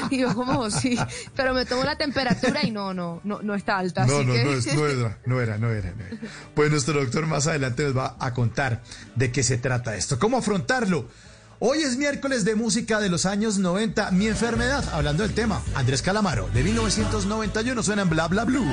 y 0.09 0.17
yo 0.19 0.33
como 0.33 0.69
sí, 0.69 0.97
pero 1.35 1.53
me 1.53 1.65
tomo 1.65 1.83
la 1.83 1.97
temperatura 1.97 2.63
y 2.65 2.71
no, 2.71 2.93
no, 2.93 3.19
no, 3.23 3.41
no 3.41 3.55
está 3.55 3.77
alta. 3.77 4.05
No, 4.05 4.17
así 4.17 4.25
no, 4.25 4.33
que... 4.33 4.43
no, 4.45 4.51
es- 4.53 4.73
no 4.75 4.87
era, 4.87 5.17
no 5.25 5.41
era, 5.41 5.57
no 5.57 5.69
era, 5.69 5.91
no 5.91 6.05
era. 6.05 6.17
Pues 6.53 6.71
nuestro 6.71 6.99
doctor 6.99 7.25
más 7.27 7.47
adelante 7.47 7.83
nos 7.83 7.97
va 7.97 8.15
a 8.19 8.33
contar 8.33 8.81
de 9.15 9.31
qué 9.31 9.43
se 9.43 9.57
trata 9.57 9.95
esto, 9.95 10.19
cómo 10.19 10.37
afrontarlo. 10.37 11.07
Hoy 11.61 11.79
es 11.79 11.97
miércoles 11.97 12.45
de 12.45 12.55
música 12.55 13.01
de 13.01 13.09
los 13.09 13.25
años 13.25 13.57
90, 13.57 14.11
mi 14.11 14.27
enfermedad, 14.27 14.81
hablando 14.93 15.23
del 15.23 15.33
tema. 15.33 15.61
Andrés 15.75 16.01
Calamaro, 16.01 16.47
de 16.53 16.63
1991, 16.63 17.83
suena 17.83 18.03
en 18.03 18.09
Bla 18.09 18.29
Bla 18.29 18.45
Blue. 18.45 18.65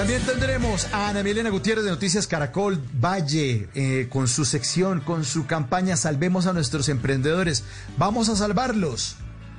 También 0.00 0.22
tendremos 0.22 0.86
a 0.94 1.10
Ana 1.10 1.22
Milena 1.22 1.50
Gutiérrez 1.50 1.84
de 1.84 1.90
Noticias 1.90 2.26
Caracol 2.26 2.80
Valle 3.04 3.68
eh, 3.74 4.08
con 4.08 4.28
su 4.28 4.46
sección, 4.46 5.00
con 5.00 5.26
su 5.26 5.44
campaña 5.44 5.94
Salvemos 5.94 6.46
a 6.46 6.54
nuestros 6.54 6.88
emprendedores. 6.88 7.64
Vamos 7.98 8.30
a 8.30 8.36
salvarlos. 8.36 9.16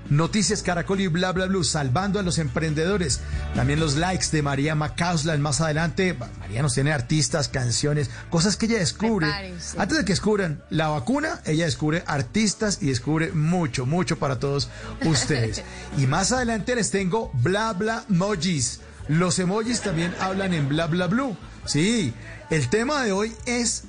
Noticias 0.09 0.63
Caracol 0.63 0.99
y 0.99 1.05
bla 1.05 1.31
bla 1.31 1.45
bla, 1.45 1.63
salvando 1.63 2.19
a 2.19 2.23
los 2.23 2.39
emprendedores. 2.39 3.19
También 3.53 3.79
los 3.79 3.97
likes 3.97 4.29
de 4.31 4.41
María 4.41 4.73
Macauslan 4.73 5.39
más 5.43 5.61
adelante. 5.61 6.17
María 6.39 6.63
nos 6.63 6.73
tiene 6.73 6.91
artistas, 6.91 7.47
canciones, 7.47 8.09
cosas 8.31 8.57
que 8.57 8.65
ella 8.65 8.79
descubre. 8.79 9.27
Prepárense. 9.27 9.79
Antes 9.79 9.99
de 9.99 10.05
que 10.05 10.13
descubran 10.13 10.63
la 10.71 10.87
vacuna, 10.87 11.39
ella 11.45 11.65
descubre 11.65 12.03
artistas 12.07 12.79
y 12.81 12.87
descubre 12.87 13.31
mucho, 13.31 13.85
mucho 13.85 14.17
para 14.17 14.39
todos 14.39 14.69
ustedes. 15.05 15.61
y 15.99 16.07
más 16.07 16.31
adelante 16.31 16.73
les 16.73 16.89
tengo 16.89 17.29
bla 17.35 17.73
bla 17.73 18.05
emojis. 18.09 18.79
Los 19.11 19.39
emojis 19.39 19.81
también 19.81 20.15
hablan 20.21 20.53
en 20.53 20.69
bla 20.69 20.87
bla 20.87 21.07
blue. 21.07 21.35
Sí, 21.65 22.13
el 22.49 22.69
tema 22.69 23.03
de 23.03 23.11
hoy 23.11 23.33
es 23.45 23.83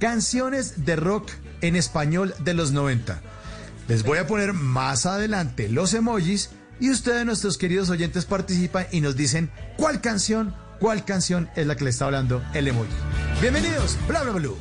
canciones 0.00 0.84
de 0.84 0.96
rock 0.96 1.30
en 1.60 1.76
español 1.76 2.34
de 2.40 2.54
los 2.54 2.72
90. 2.72 3.22
Les 3.86 4.02
voy 4.02 4.18
a 4.18 4.26
poner 4.26 4.52
más 4.52 5.06
adelante 5.06 5.68
los 5.68 5.94
emojis 5.94 6.50
y 6.80 6.90
ustedes, 6.90 7.24
nuestros 7.24 7.56
queridos 7.56 7.88
oyentes, 7.88 8.24
participan 8.24 8.88
y 8.90 9.00
nos 9.00 9.14
dicen 9.14 9.48
cuál 9.76 10.00
canción, 10.00 10.56
cuál 10.80 11.04
canción 11.04 11.48
es 11.54 11.68
la 11.68 11.76
que 11.76 11.84
le 11.84 11.90
está 11.90 12.06
hablando 12.06 12.42
el 12.52 12.66
emoji. 12.66 12.90
Bienvenidos, 13.40 13.96
bla 14.08 14.24
bla 14.24 14.32
blue. 14.32 14.58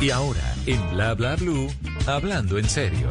Y 0.00 0.10
ahora, 0.10 0.54
en 0.66 0.90
Bla 0.90 1.14
Bla 1.14 1.36
Blue, 1.36 1.68
hablando 2.06 2.58
en 2.58 2.68
serio. 2.68 3.08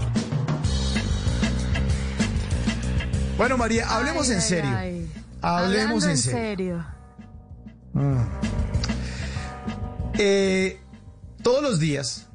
Bueno, 3.37 3.57
María, 3.57 3.89
hablemos 3.89 4.27
Ay, 4.29 4.33
en 4.35 4.39
ay, 4.39 4.47
serio. 4.47 4.71
ay. 4.77 5.11
Hablemos 5.41 6.03
Hablando 6.03 6.09
en 6.09 6.17
serio. 6.17 6.85
Mm. 7.93 8.21
Eh, 10.17 10.79
todos 11.41 11.61
los 11.63 11.79
días, 11.79 12.27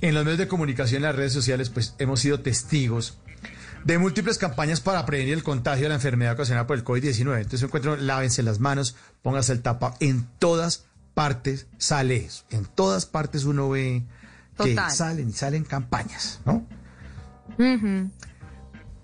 en 0.00 0.14
los 0.14 0.24
medios 0.24 0.38
de 0.38 0.48
comunicación, 0.48 0.98
en 0.98 1.02
las 1.08 1.16
redes 1.16 1.32
sociales, 1.32 1.68
pues 1.68 1.94
hemos 1.98 2.20
sido 2.20 2.40
testigos 2.40 3.18
de 3.84 3.98
múltiples 3.98 4.38
campañas 4.38 4.80
para 4.80 5.04
prevenir 5.04 5.34
el 5.34 5.42
contagio 5.42 5.84
de 5.84 5.88
la 5.90 5.94
enfermedad 5.96 6.34
ocasionada 6.34 6.66
por 6.66 6.76
el 6.76 6.84
COVID-19. 6.84 7.36
Entonces 7.36 7.62
encuentro, 7.62 7.96
lávense 7.96 8.42
las 8.42 8.60
manos, 8.60 8.94
póngase 9.22 9.52
el 9.52 9.62
tapa. 9.62 9.94
En 10.00 10.26
todas 10.38 10.86
partes 11.20 11.66
sale 11.76 12.16
eso. 12.16 12.44
En 12.48 12.64
todas 12.64 13.04
partes 13.04 13.44
uno 13.44 13.68
ve 13.68 14.04
que 14.56 14.70
Total. 14.70 14.90
salen 14.90 15.28
y 15.28 15.32
salen 15.34 15.64
campañas, 15.64 16.40
¿no? 16.46 16.66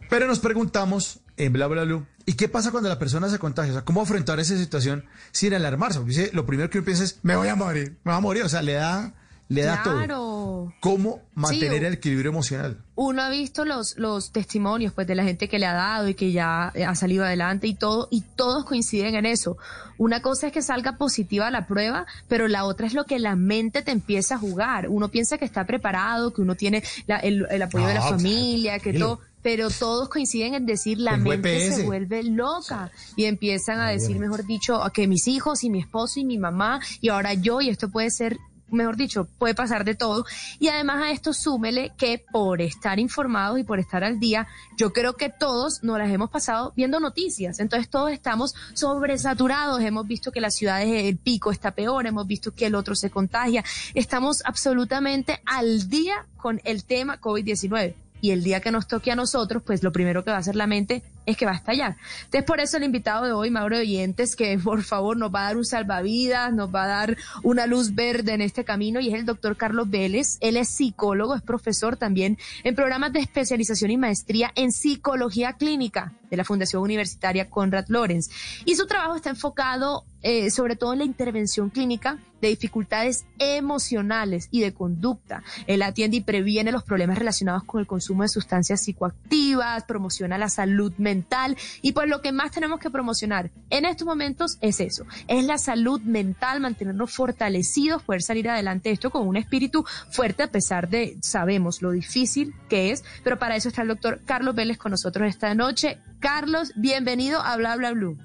Pero 0.09 0.27
nos 0.27 0.39
preguntamos 0.39 1.21
en 1.37 1.53
Bla 1.53 1.67
Bla 1.67 1.85
Blue, 1.85 2.07
¿y 2.25 2.33
qué 2.33 2.49
pasa 2.49 2.71
cuando 2.71 2.89
la 2.89 2.99
persona 2.99 3.29
se 3.29 3.39
contagia? 3.39 3.73
O 3.73 3.75
sea, 3.75 3.85
¿cómo 3.85 4.01
afrontar 4.01 4.41
esa 4.41 4.57
situación 4.57 5.05
sin 5.31 5.53
alarmarse? 5.53 5.99
Porque 5.99 6.14
dice, 6.14 6.31
lo 6.33 6.47
primero 6.47 6.71
que 6.71 6.79
uno 6.79 6.87
piensa 6.87 7.05
es, 7.05 7.19
me 7.23 7.37
voy 7.37 7.49
a 7.49 7.55
morir, 7.55 7.99
me 8.03 8.12
voy 8.12 8.17
a 8.17 8.21
morir. 8.21 8.45
O 8.45 8.49
sea, 8.49 8.62
le 8.62 8.73
da, 8.73 9.12
le 9.49 9.62
da 9.62 9.82
todo. 9.82 9.94
Claro. 9.97 10.72
¿Cómo 10.80 11.20
mantener 11.34 11.78
Sí, 11.80 11.84
el 11.86 11.92
equilibrio 11.94 12.30
emocional? 12.30 12.78
uno 12.97 13.22
ha 13.22 13.28
visto 13.30 13.64
los, 13.64 13.97
los 13.99 14.32
testimonios 14.32 14.92
pues 14.92 15.07
de 15.07 15.14
la 15.14 15.22
gente 15.22 15.49
que 15.49 15.59
le 15.59 15.66
ha 15.66 15.74
dado 15.74 16.09
y 16.09 16.14
que 16.14 16.32
ya 16.32 16.68
ha 16.68 16.94
salido 16.94 17.24
adelante 17.24 17.66
y 17.66 17.74
todo, 17.74 18.09
y 18.11 18.22
todos 18.36 18.64
coinciden 18.64 19.14
en 19.14 19.26
eso. 19.26 19.57
Una 19.99 20.22
cosa 20.22 20.47
es 20.49 20.53
que 20.53 20.62
salga 20.62 20.97
positiva 20.97 21.51
la 21.51 21.66
prueba, 21.66 22.07
pero 22.26 22.49
la 22.49 22.64
otra 22.64 22.86
es 22.86 22.94
lo 22.94 23.05
que 23.05 23.18
la 23.18 23.36
mente 23.36 23.82
te 23.82 23.90
empieza 23.92 24.34
a 24.36 24.38
jugar. 24.38 24.88
Uno 24.88 25.09
piensa 25.11 25.36
que 25.38 25.44
está 25.44 25.64
preparado, 25.66 26.32
que 26.32 26.40
uno 26.42 26.55
tiene 26.55 26.82
la- 27.07 27.18
el, 27.18 27.47
el 27.51 27.62
apoyo 27.62 27.86
de 27.86 27.94
la 27.94 28.01
No, 28.01 28.09
familia, 28.11 28.78
que 28.78 28.94
todo, 28.94 29.20
pero 29.42 29.68
todos 29.70 30.09
coinciden 30.09 30.55
en 30.55 30.66
decir 30.66 30.99
la 30.99 31.12
Tengo 31.12 31.28
mente 31.30 31.66
EPS. 31.66 31.76
se 31.76 31.82
vuelve 31.84 32.22
loca 32.24 32.90
y 33.14 33.26
empiezan 33.26 33.78
a 33.78 33.90
decir, 33.90 34.18
mejor 34.18 34.44
dicho, 34.47 34.80
que 34.92 35.07
mis 35.07 35.28
hijos 35.28 35.62
y 35.64 35.70
mi 35.70 35.80
esposo 35.80 36.18
y 36.18 36.24
mi 36.24 36.38
mamá 36.38 36.80
y 37.01 37.11
ahora 37.11 37.34
yo 37.34 37.61
y 37.61 37.68
esto 37.68 37.90
puede 37.90 38.11
ser 38.11 38.38
mejor 38.71 38.97
dicho, 38.97 39.29
puede 39.39 39.55
pasar 39.55 39.85
de 39.85 39.95
todo. 39.95 40.25
Y 40.59 40.69
además 40.69 41.03
a 41.03 41.11
esto 41.11 41.33
súmele 41.33 41.93
que 41.97 42.25
por 42.31 42.61
estar 42.61 42.99
informados 42.99 43.59
y 43.59 43.64
por 43.64 43.79
estar 43.79 44.05
al 44.05 44.19
día, 44.19 44.47
yo 44.77 44.93
creo 44.93 45.14
que 45.14 45.29
todos 45.29 45.83
nos 45.83 45.99
las 45.99 46.11
hemos 46.11 46.31
pasado 46.31 46.73
viendo 46.77 47.01
noticias. 47.01 47.61
Entonces 47.61 47.89
todos 47.89 48.12
estamos 48.12 48.55
sobresaturados. 48.75 49.81
Hemos 49.81 50.07
visto 50.07 50.33
que 50.33 50.41
las 50.41 50.55
ciudades, 50.55 50.89
el 50.89 51.17
pico 51.17 51.51
está 51.51 51.73
peor, 51.73 52.07
hemos 52.07 52.27
visto 52.27 52.53
que 52.55 52.67
el 52.67 52.75
otro 52.75 52.95
se 52.95 53.11
contagia. 53.11 53.64
Estamos 53.95 54.43
absolutamente 54.45 55.41
al 55.47 55.89
día 55.89 56.27
con 56.37 56.61
el 56.64 56.85
tema 56.85 57.21
COVID-19. 57.21 57.95
Y 58.21 58.31
el 58.31 58.43
día 58.43 58.61
que 58.61 58.71
nos 58.71 58.89
toque 58.89 59.12
a 59.12 59.17
nosotros, 59.17 59.62
pues 59.64 59.83
lo 59.83 59.93
primero 59.93 60.25
que 60.25 60.31
va 60.31 60.39
a 60.39 60.41
hacer 60.41 60.57
la 60.57 60.67
mente 60.67 61.03
es 61.27 61.37
que 61.37 61.45
va 61.45 61.53
a 61.53 61.57
estallar. 61.57 61.97
Entonces, 62.24 62.45
por 62.45 62.61
eso 62.61 62.77
el 62.77 62.85
invitado 62.85 63.27
de 63.27 63.33
hoy, 63.33 63.51
Mauro 63.51 63.77
Oyentes, 63.77 64.37
que 64.37 64.59
por 64.64 64.83
favor 64.83 65.16
nos 65.16 65.35
va 65.35 65.41
a 65.41 65.45
dar 65.45 65.57
un 65.57 65.64
salvavidas, 65.64 66.53
nos 66.53 66.74
va 66.74 66.85
a 66.85 66.87
dar 66.87 67.16
una 67.43 67.66
luz 67.66 67.95
verde 67.95 68.33
en 68.33 68.41
este 68.41 68.64
camino, 68.64 69.01
y 69.01 69.09
es 69.09 69.14
el 69.14 69.27
doctor 69.27 69.57
Carlos 69.57 69.91
Vélez. 69.91 70.39
Él 70.41 70.57
es 70.57 70.68
psicólogo, 70.68 71.35
es 71.35 71.43
profesor 71.43 71.97
también 71.97 72.39
en 72.64 72.74
programas 72.74 73.12
de 73.12 73.20
especialización 73.20 73.91
y 73.91 73.97
maestría 73.97 74.53
en 74.55 74.72
psicología 74.72 75.55
clínica 75.55 76.12
de 76.31 76.37
la 76.37 76.45
Fundación 76.45 76.83
Universitaria 76.83 77.51
Conrad 77.51 77.87
Lorenz. 77.89 78.31
Y 78.64 78.77
su 78.77 78.87
trabajo 78.87 79.16
está 79.16 79.31
enfocado 79.31 80.05
eh, 80.29 80.51
sobre 80.51 80.74
todo 80.74 80.93
en 80.93 80.99
la 80.99 81.05
intervención 81.05 81.70
clínica 81.70 82.18
de 82.41 82.49
dificultades 82.49 83.27
emocionales 83.39 84.49
y 84.51 84.61
de 84.61 84.74
conducta. 84.74 85.45
Él 85.68 85.83
atiende 85.83 86.16
y 86.16 86.20
previene 86.20 86.72
los 86.72 86.83
problemas 86.83 87.16
relacionados 87.16 87.62
con 87.62 87.79
el 87.81 87.87
consumo 87.87 88.24
de 88.24 88.29
sustancias 88.29 88.83
psicoactivas, 88.83 89.85
promociona 89.85 90.37
la 90.37 90.49
salud 90.49 90.93
mental 90.99 91.57
y 91.81 91.93
pues 91.93 92.09
lo 92.09 92.22
que 92.22 92.33
más 92.33 92.51
tenemos 92.51 92.81
que 92.81 92.91
promocionar 92.91 93.53
en 93.70 93.85
estos 93.85 94.05
momentos 94.05 94.59
es 94.62 94.81
eso, 94.81 95.05
es 95.29 95.45
la 95.45 95.59
salud 95.59 96.01
mental, 96.01 96.59
mantenernos 96.59 97.12
fortalecidos, 97.12 98.03
poder 98.03 98.22
salir 98.22 98.51
adelante 98.51 98.89
de 98.89 98.95
esto 98.95 99.11
con 99.11 99.29
un 99.29 99.37
espíritu 99.37 99.85
fuerte 100.11 100.43
a 100.43 100.51
pesar 100.51 100.89
de, 100.89 101.18
sabemos 101.22 101.83
lo 101.83 101.93
difícil 101.93 102.53
que 102.68 102.91
es, 102.91 103.05
pero 103.22 103.39
para 103.39 103.55
eso 103.55 103.68
está 103.68 103.83
el 103.83 103.89
doctor 103.89 104.20
Carlos 104.27 104.57
Vélez 104.57 104.77
con 104.77 104.91
nosotros 104.91 105.29
esta 105.29 105.55
noche. 105.55 105.99
Carlos, 106.18 106.72
bienvenido 106.74 107.41
a 107.43 107.57
Bla 107.57 107.77
Bla 107.77 107.93
Blue. 107.93 108.18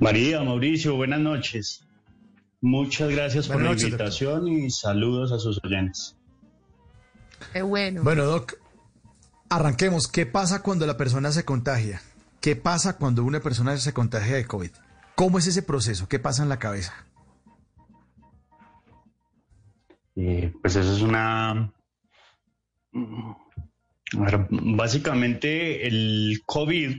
María, 0.00 0.42
Mauricio, 0.42 0.96
buenas 0.96 1.20
noches. 1.20 1.86
Muchas 2.60 3.10
gracias 3.10 3.48
por 3.48 3.62
la 3.62 3.72
invitación 3.72 4.48
y 4.48 4.70
saludos 4.70 5.32
a 5.32 5.38
sus 5.38 5.60
oyentes. 5.62 6.16
Qué 7.52 7.62
bueno. 7.62 8.02
Bueno, 8.02 8.24
Doc, 8.24 8.54
arranquemos. 9.50 10.08
¿Qué 10.08 10.26
pasa 10.26 10.62
cuando 10.62 10.86
la 10.86 10.96
persona 10.96 11.30
se 11.30 11.44
contagia? 11.44 12.00
¿Qué 12.40 12.56
pasa 12.56 12.96
cuando 12.96 13.24
una 13.24 13.40
persona 13.40 13.76
se 13.76 13.92
contagia 13.92 14.36
de 14.36 14.46
COVID? 14.46 14.70
¿Cómo 15.14 15.38
es 15.38 15.46
ese 15.46 15.62
proceso? 15.62 16.08
¿Qué 16.08 16.18
pasa 16.18 16.42
en 16.42 16.48
la 16.48 16.58
cabeza? 16.58 17.06
Eh, 20.16 20.52
pues 20.60 20.76
eso 20.76 20.94
es 20.94 21.02
una... 21.02 21.72
Básicamente 24.50 25.86
el 25.86 26.42
COVID 26.46 26.96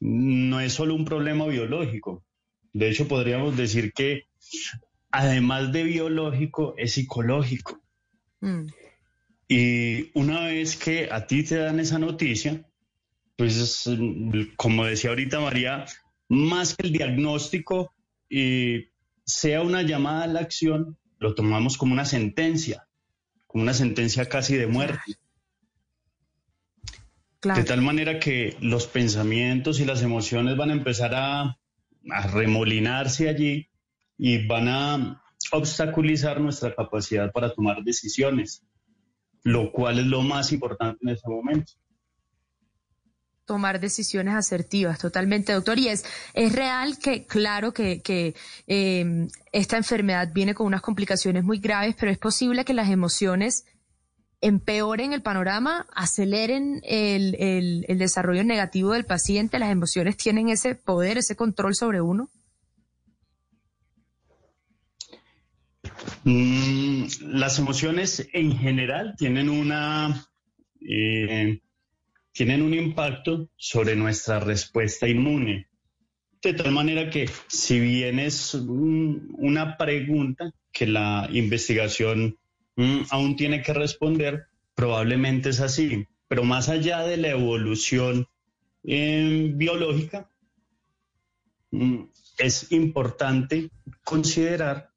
no 0.00 0.60
es 0.60 0.72
solo 0.72 0.94
un 0.94 1.04
problema 1.04 1.46
biológico. 1.46 2.24
De 2.72 2.90
hecho, 2.90 3.06
podríamos 3.06 3.56
decir 3.56 3.92
que 3.92 4.24
además 5.10 5.72
de 5.72 5.84
biológico, 5.84 6.74
es 6.76 6.92
psicológico. 6.92 7.80
Mm. 8.40 8.66
Y 9.48 10.10
una 10.18 10.46
vez 10.46 10.76
que 10.76 11.08
a 11.10 11.26
ti 11.26 11.42
te 11.42 11.56
dan 11.56 11.80
esa 11.80 11.98
noticia, 11.98 12.64
pues 13.36 13.88
como 14.56 14.84
decía 14.84 15.10
ahorita 15.10 15.40
María, 15.40 15.86
más 16.28 16.76
que 16.76 16.86
el 16.86 16.92
diagnóstico 16.92 17.92
y 18.28 18.90
sea 19.24 19.62
una 19.62 19.82
llamada 19.82 20.24
a 20.24 20.28
la 20.28 20.40
acción, 20.40 20.98
lo 21.18 21.34
tomamos 21.34 21.76
como 21.76 21.92
una 21.92 22.04
sentencia, 22.04 22.86
como 23.46 23.64
una 23.64 23.74
sentencia 23.74 24.28
casi 24.28 24.56
de 24.56 24.66
muerte. 24.66 25.16
De 27.42 27.64
tal 27.64 27.80
manera 27.80 28.18
que 28.20 28.56
los 28.60 28.86
pensamientos 28.86 29.80
y 29.80 29.86
las 29.86 30.02
emociones 30.02 30.56
van 30.58 30.70
a 30.70 30.74
empezar 30.74 31.14
a, 31.14 31.42
a 32.10 32.26
remolinarse 32.34 33.30
allí 33.30 33.70
y 34.18 34.46
van 34.46 34.68
a 34.68 35.22
obstaculizar 35.52 36.38
nuestra 36.40 36.74
capacidad 36.74 37.32
para 37.32 37.52
tomar 37.54 37.82
decisiones, 37.82 38.62
lo 39.42 39.72
cual 39.72 39.98
es 40.00 40.06
lo 40.06 40.22
más 40.22 40.52
importante 40.52 40.98
en 41.02 41.08
este 41.14 41.30
momento. 41.30 41.72
tomar 43.46 43.80
decisiones 43.80 44.34
asertivas, 44.34 45.00
totalmente, 45.00 45.52
doctor. 45.52 45.76
Y 45.76 45.88
es, 45.88 46.04
es 46.34 46.52
real 46.52 46.98
que, 46.98 47.26
claro, 47.26 47.72
que, 47.72 48.00
que 48.00 48.36
eh, 48.68 49.26
esta 49.50 49.76
enfermedad 49.76 50.30
viene 50.32 50.54
con 50.54 50.68
unas 50.68 50.82
complicaciones 50.82 51.42
muy 51.42 51.58
graves, 51.58 51.96
pero 51.98 52.12
es 52.12 52.18
posible 52.18 52.64
que 52.64 52.74
las 52.74 52.90
emociones 52.90 53.64
empeoren 54.40 55.12
el 55.12 55.22
panorama, 55.22 55.86
aceleren 55.94 56.80
el, 56.84 57.36
el, 57.86 57.98
desarrollo 57.98 58.44
negativo 58.44 58.92
del 58.92 59.04
paciente. 59.04 59.58
Las 59.58 59.70
emociones 59.70 60.16
tienen 60.16 60.48
ese 60.48 60.74
poder, 60.74 61.18
ese 61.18 61.36
control 61.36 61.74
sobre 61.74 62.00
uno. 62.00 62.30
Mm, 66.24 67.04
las 67.32 67.58
emociones 67.58 68.26
en 68.32 68.56
general 68.56 69.14
tienen 69.18 69.50
una 69.50 70.26
eh, 70.80 71.60
tienen 72.32 72.62
un 72.62 72.74
impacto 72.74 73.50
sobre 73.56 73.96
nuestra 73.96 74.40
respuesta 74.40 75.06
inmune. 75.08 75.68
De 76.42 76.54
tal 76.54 76.72
manera 76.72 77.10
que 77.10 77.28
si 77.48 77.78
bien 77.80 78.18
es 78.18 78.54
una 78.54 79.76
pregunta 79.76 80.50
que 80.72 80.86
la 80.86 81.28
investigación 81.30 82.38
mm, 82.80 83.06
aún 83.10 83.36
tiene 83.36 83.62
que 83.62 83.74
responder, 83.74 84.46
probablemente 84.74 85.50
es 85.50 85.60
así. 85.60 86.06
Pero 86.28 86.44
más 86.44 86.68
allá 86.68 87.02
de 87.02 87.16
la 87.16 87.28
evolución 87.30 88.26
eh, 88.84 89.50
biológica, 89.54 90.30
mm, 91.70 92.04
es 92.38 92.72
importante 92.72 93.70
considerar 94.04 94.90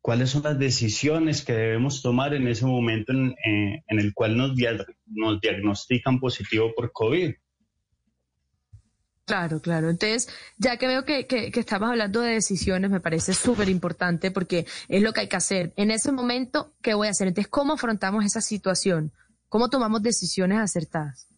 cuáles 0.00 0.30
son 0.30 0.42
las 0.42 0.58
decisiones 0.58 1.44
que 1.44 1.52
debemos 1.52 2.02
tomar 2.02 2.34
en 2.34 2.48
ese 2.48 2.66
momento 2.66 3.12
en, 3.12 3.36
eh, 3.44 3.84
el 3.88 4.12
cual 4.14 4.36
nos 4.36 5.40
diagnostican 5.40 6.18
positivo 6.18 6.72
por 6.74 6.90
COVID. 6.92 7.34
Claro, 9.30 9.60
claro. 9.60 9.90
Entonces, 9.90 10.28
ya 10.58 10.76
que 10.76 10.88
veo 10.88 11.04
que, 11.04 11.28
que, 11.28 11.52
que 11.52 11.60
estamos 11.60 11.88
hablando 11.88 12.20
de 12.20 12.32
decisiones, 12.32 12.90
me 12.90 12.98
parece 12.98 13.32
súper 13.32 13.68
importante 13.68 14.32
porque 14.32 14.66
es 14.88 15.02
lo 15.04 15.12
que 15.12 15.20
hay 15.20 15.28
que 15.28 15.36
hacer. 15.36 15.72
En 15.76 15.92
ese 15.92 16.10
momento, 16.10 16.74
¿qué 16.82 16.94
voy 16.94 17.06
a 17.06 17.10
hacer? 17.12 17.28
Entonces, 17.28 17.48
¿cómo 17.48 17.74
afrontamos 17.74 18.24
esa 18.24 18.40
situación? 18.40 19.12
¿Cómo 19.48 19.70
tomamos 19.70 20.02
decisiones 20.02 20.58
acertadas? 20.58 21.28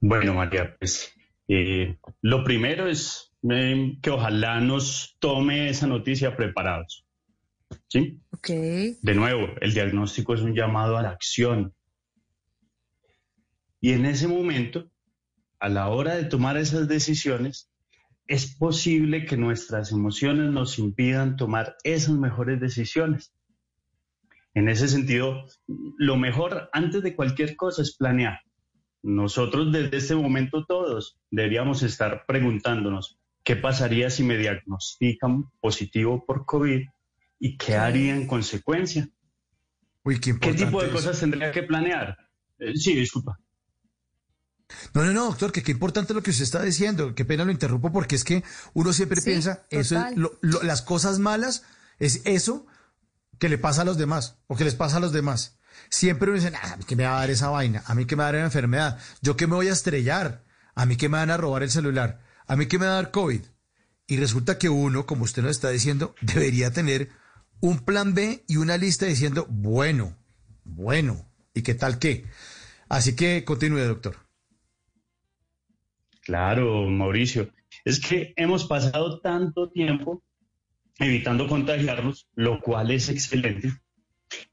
Bueno, 0.00 0.32
María, 0.32 0.74
pues 0.78 1.12
eh, 1.46 1.98
lo 2.22 2.42
primero 2.42 2.88
es 2.88 3.30
eh, 3.50 3.98
que 4.00 4.08
ojalá 4.08 4.60
nos 4.60 5.14
tome 5.18 5.68
esa 5.68 5.86
noticia 5.86 6.34
preparados. 6.34 7.04
¿Sí? 7.88 8.18
Ok. 8.30 8.48
De 8.48 9.14
nuevo, 9.14 9.48
el 9.60 9.74
diagnóstico 9.74 10.32
es 10.32 10.40
un 10.40 10.54
llamado 10.54 10.96
a 10.96 11.02
la 11.02 11.10
acción. 11.10 11.74
Y 13.82 13.92
en 13.92 14.06
ese 14.06 14.26
momento, 14.26 14.90
a 15.64 15.70
la 15.70 15.88
hora 15.88 16.14
de 16.14 16.24
tomar 16.24 16.58
esas 16.58 16.88
decisiones, 16.88 17.70
es 18.26 18.54
posible 18.54 19.24
que 19.24 19.38
nuestras 19.38 19.92
emociones 19.92 20.52
nos 20.52 20.78
impidan 20.78 21.38
tomar 21.38 21.76
esas 21.84 22.16
mejores 22.16 22.60
decisiones. 22.60 23.32
En 24.52 24.68
ese 24.68 24.88
sentido, 24.88 25.46
lo 25.66 26.16
mejor 26.16 26.68
antes 26.74 27.02
de 27.02 27.16
cualquier 27.16 27.56
cosa 27.56 27.80
es 27.80 27.96
planear. 27.96 28.40
Nosotros 29.02 29.72
desde 29.72 29.96
este 29.96 30.14
momento 30.14 30.66
todos 30.66 31.18
deberíamos 31.30 31.82
estar 31.82 32.26
preguntándonos 32.26 33.18
qué 33.42 33.56
pasaría 33.56 34.10
si 34.10 34.22
me 34.22 34.36
diagnostican 34.36 35.44
positivo 35.62 36.26
por 36.26 36.44
COVID 36.44 36.82
y 37.38 37.56
qué 37.56 37.76
haría 37.76 38.14
en 38.14 38.26
consecuencia. 38.26 39.08
Uy, 40.02 40.20
qué, 40.20 40.38
¿Qué 40.38 40.52
tipo 40.52 40.82
de 40.82 40.90
cosas 40.90 41.18
tendría 41.18 41.50
que 41.52 41.62
planear? 41.62 42.18
Eh, 42.58 42.76
sí, 42.76 42.94
disculpa. 42.94 43.38
No, 44.94 45.04
no, 45.04 45.12
no, 45.12 45.24
doctor, 45.26 45.52
que 45.52 45.62
qué 45.62 45.72
importante 45.72 46.14
lo 46.14 46.22
que 46.22 46.30
usted 46.30 46.44
está 46.44 46.62
diciendo. 46.62 47.14
Qué 47.14 47.24
pena 47.24 47.44
lo 47.44 47.52
interrumpo 47.52 47.92
porque 47.92 48.16
es 48.16 48.24
que 48.24 48.42
uno 48.72 48.92
siempre 48.92 49.20
Sí, 49.20 49.30
piensa, 49.30 49.64
eso 49.70 49.80
es 49.80 49.88
total. 50.02 50.14
lo- 50.16 50.38
lo- 50.40 50.62
las 50.62 50.82
cosas 50.82 51.18
malas 51.18 51.62
es 51.98 52.22
eso 52.24 52.66
que 53.38 53.48
le 53.48 53.58
pasa 53.58 53.82
a 53.82 53.84
los 53.84 53.98
demás 53.98 54.36
o 54.46 54.56
que 54.56 54.64
les 54.64 54.74
pasa 54.74 54.96
a 54.96 55.00
los 55.00 55.12
demás. 55.12 55.58
Siempre 55.90 56.30
uno 56.30 56.40
dice, 56.40 56.52
"Ah, 56.56 56.72
a 56.72 56.76
mí 56.76 56.84
que 56.84 56.96
me 56.96 57.04
va 57.04 57.16
a 57.16 57.20
dar 57.20 57.30
esa 57.30 57.48
vaina, 57.50 57.82
a 57.86 57.94
mí 57.94 58.06
que 58.06 58.16
me 58.16 58.22
va 58.22 58.28
a 58.28 58.32
dar 58.32 58.36
una 58.40 58.46
enfermedad, 58.46 58.98
yo 59.20 59.36
que 59.36 59.46
me 59.46 59.54
voy 59.54 59.68
a 59.68 59.72
estrellar, 59.72 60.44
a 60.74 60.86
mí 60.86 60.96
que 60.96 61.08
me 61.08 61.18
van 61.18 61.30
a 61.30 61.36
robar 61.36 61.62
el 61.62 61.70
celular, 61.70 62.20
a 62.46 62.56
mí 62.56 62.66
que 62.66 62.78
me 62.78 62.86
va 62.86 62.92
a 62.92 62.96
dar 62.96 63.10
COVID. 63.10 63.42
Y 64.06 64.16
resulta 64.18 64.58
que 64.58 64.68
uno, 64.68 65.04
como 65.06 65.24
usted 65.24 65.42
nos 65.42 65.50
está 65.52 65.70
diciendo, 65.70 66.14
debería 66.20 66.72
tener 66.72 67.10
un 67.60 67.80
plan 67.84 68.14
B 68.14 68.44
y 68.48 68.56
una 68.56 68.76
lista 68.76 69.06
diciendo, 69.06 69.46
bueno, 69.50 70.16
bueno, 70.64 71.28
¿y 71.54 71.62
qué 71.62 71.74
tal 71.74 71.98
qué? 71.98 72.26
Así 72.88 73.14
que 73.16 73.44
continúe, 73.44 73.80
doctor. 73.80 74.23
Claro, 76.24 76.88
Mauricio. 76.88 77.50
Es 77.84 78.00
que 78.00 78.32
hemos 78.36 78.64
pasado 78.64 79.20
tanto 79.20 79.70
tiempo 79.70 80.22
evitando 80.98 81.46
contagiarnos, 81.46 82.28
lo 82.34 82.60
cual 82.60 82.90
es 82.90 83.08
excelente, 83.08 83.72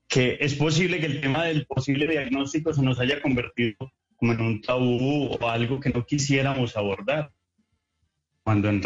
que 0.08 0.38
es 0.42 0.56
posible 0.56 1.00
que 1.00 1.06
el 1.06 1.22
tema 1.22 1.46
del 1.46 1.66
posible 1.66 2.08
diagnóstico 2.08 2.74
se 2.74 2.82
nos 2.82 3.00
haya 3.00 3.22
convertido 3.22 3.92
como 4.18 4.34
en 4.34 4.42
un 4.42 4.62
tabú 4.62 5.28
o 5.28 5.50
algo 5.50 5.80
que 5.80 5.90
no 5.90 6.06
quisiéramos 6.06 6.76
abordar, 6.78 7.32
cuando 8.44 8.70
en 8.70 8.84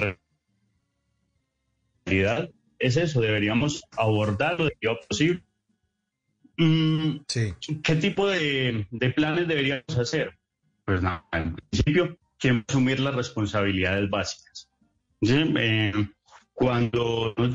realidad 2.06 2.52
es 2.78 2.98
eso, 2.98 3.20
deberíamos 3.20 3.84
abordarlo 3.98 4.66
de 4.66 4.78
lo 4.82 5.00
posible. 5.08 5.44
Mm, 6.58 7.18
¿Qué 7.84 7.96
tipo 7.96 8.28
de, 8.28 8.88
de 8.92 9.10
planes 9.10 9.48
deberíamos 9.48 9.98
hacer? 9.98 10.38
Pues 10.86 11.02
nada, 11.02 11.26
en 11.34 11.56
principio, 11.56 12.18
que 12.38 12.64
asumir 12.68 13.00
las 13.00 13.16
responsabilidades 13.16 14.10
básicas. 14.10 14.70
¿Sí? 15.22 15.54
Eh, 15.58 15.94
cuando 16.54 17.34
nos 17.38 17.54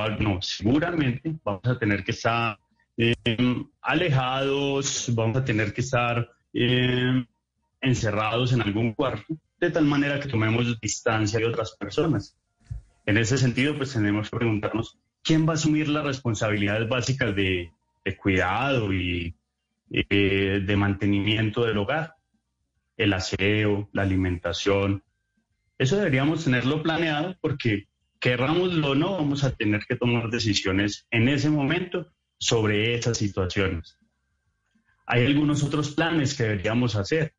al- 0.00 0.22
no, 0.22 0.40
seguramente 0.40 1.34
vamos 1.44 1.64
a 1.64 1.78
tener 1.78 2.04
que 2.04 2.12
estar 2.12 2.58
eh, 2.96 3.14
alejados, 3.80 5.10
vamos 5.14 5.36
a 5.38 5.44
tener 5.44 5.72
que 5.72 5.80
estar 5.80 6.28
eh, 6.52 7.24
encerrados 7.80 8.52
en 8.52 8.62
algún 8.62 8.92
cuarto, 8.92 9.34
de 9.58 9.70
tal 9.70 9.84
manera 9.86 10.20
que 10.20 10.28
tomemos 10.28 10.78
distancia 10.80 11.38
de 11.38 11.46
otras 11.46 11.76
personas. 11.76 12.36
En 13.06 13.16
ese 13.18 13.38
sentido, 13.38 13.76
pues 13.76 13.92
tenemos 13.92 14.30
que 14.30 14.36
preguntarnos, 14.36 14.98
¿quién 15.22 15.46
va 15.46 15.52
a 15.52 15.54
asumir 15.54 15.88
las 15.88 16.04
responsabilidades 16.04 16.88
básicas 16.88 17.34
de, 17.34 17.72
de 18.04 18.16
cuidado 18.16 18.92
y 18.92 19.34
eh, 19.90 20.62
de 20.64 20.76
mantenimiento 20.76 21.64
del 21.64 21.78
hogar? 21.78 22.14
El 22.96 23.12
aseo, 23.12 23.88
la 23.92 24.02
alimentación. 24.02 25.02
Eso 25.78 25.96
deberíamos 25.96 26.44
tenerlo 26.44 26.82
planeado 26.82 27.36
porque, 27.40 27.88
querrámoslo 28.20 28.90
o 28.90 28.94
no, 28.94 29.12
vamos 29.12 29.44
a 29.44 29.54
tener 29.54 29.80
que 29.88 29.96
tomar 29.96 30.30
decisiones 30.30 31.06
en 31.10 31.28
ese 31.28 31.50
momento 31.50 32.12
sobre 32.38 32.94
esas 32.94 33.18
situaciones. 33.18 33.98
Hay 35.06 35.26
algunos 35.26 35.62
otros 35.62 35.94
planes 35.94 36.34
que 36.36 36.44
deberíamos 36.44 36.96
hacer. 36.96 37.34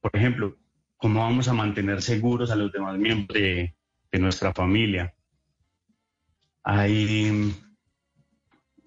Por 0.00 0.14
ejemplo, 0.14 0.56
cómo 0.96 1.20
vamos 1.20 1.48
a 1.48 1.52
mantener 1.52 2.02
seguros 2.02 2.50
a 2.50 2.56
los 2.56 2.72
demás 2.72 2.98
miembros 2.98 3.34
de, 3.34 3.74
de 4.10 4.18
nuestra 4.18 4.52
familia. 4.52 5.14
Ahí, 6.62 7.52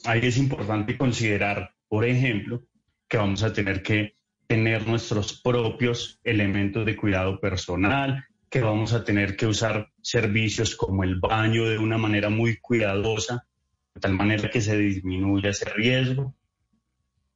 ahí 0.06 0.20
es 0.24 0.38
importante 0.38 0.98
considerar, 0.98 1.74
por 1.88 2.06
ejemplo, 2.06 2.64
que 3.08 3.18
vamos 3.18 3.43
a 3.43 3.52
tener 3.52 3.84
que 3.84 4.14
tener 4.48 4.88
nuestros 4.88 5.41
propios 5.41 6.20
elementos 6.24 6.86
de 6.86 6.96
cuidado 6.96 7.39
personal, 7.39 8.26
que 8.50 8.62
vamos 8.62 8.93
a 8.93 9.04
tener 9.04 9.36
que 9.36 9.48
usar 9.48 9.91
servicios 10.02 10.76
como 10.76 11.04
el 11.04 11.20
baño 11.20 11.66
de 11.66 11.78
una 11.78 11.98
manera 11.98 12.30
muy 12.30 12.58
cuidadosa, 12.58 13.46
de 13.93 14.02
tal 14.02 14.14
manera 14.14 14.50
que 14.50 14.62
se 14.62 14.78
disminuya 14.78 15.50
ese 15.50 15.70
riesgo. 15.72 16.36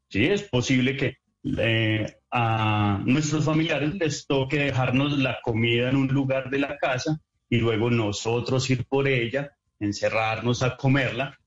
Sí, 0.09 0.25
es 0.25 0.43
posible 0.43 0.95
que 0.95 1.17
eh, 1.57 2.17
a 2.31 3.01
nuestros 3.05 3.45
familiares 3.45 3.95
les 3.95 4.27
toque 4.27 4.59
dejarnos 4.59 5.17
la 5.17 5.39
comida 5.43 5.89
en 5.89 5.95
un 5.95 6.07
lugar 6.07 6.49
de 6.49 6.59
la 6.59 6.77
casa 6.77 7.19
y 7.49 7.57
luego 7.57 7.89
nosotros 7.89 8.69
ir 8.69 8.85
por 8.85 9.07
ella, 9.07 9.51
encerrarnos 9.79 10.63
a 10.63 10.77
comerla. 10.77 11.37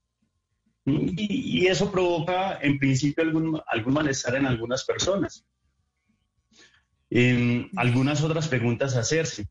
Y, 0.84 1.60
y 1.62 1.66
eso 1.68 1.92
provoca, 1.92 2.58
en 2.60 2.78
principio, 2.78 3.22
algún, 3.22 3.60
algún 3.66 3.94
malestar 3.94 4.34
en 4.34 4.46
algunas 4.46 4.84
personas. 4.84 5.46
Em, 7.14 7.68
algunas 7.76 8.22
otras 8.22 8.48
preguntas 8.48 8.96
a 8.96 9.00
hacerse. 9.00 9.46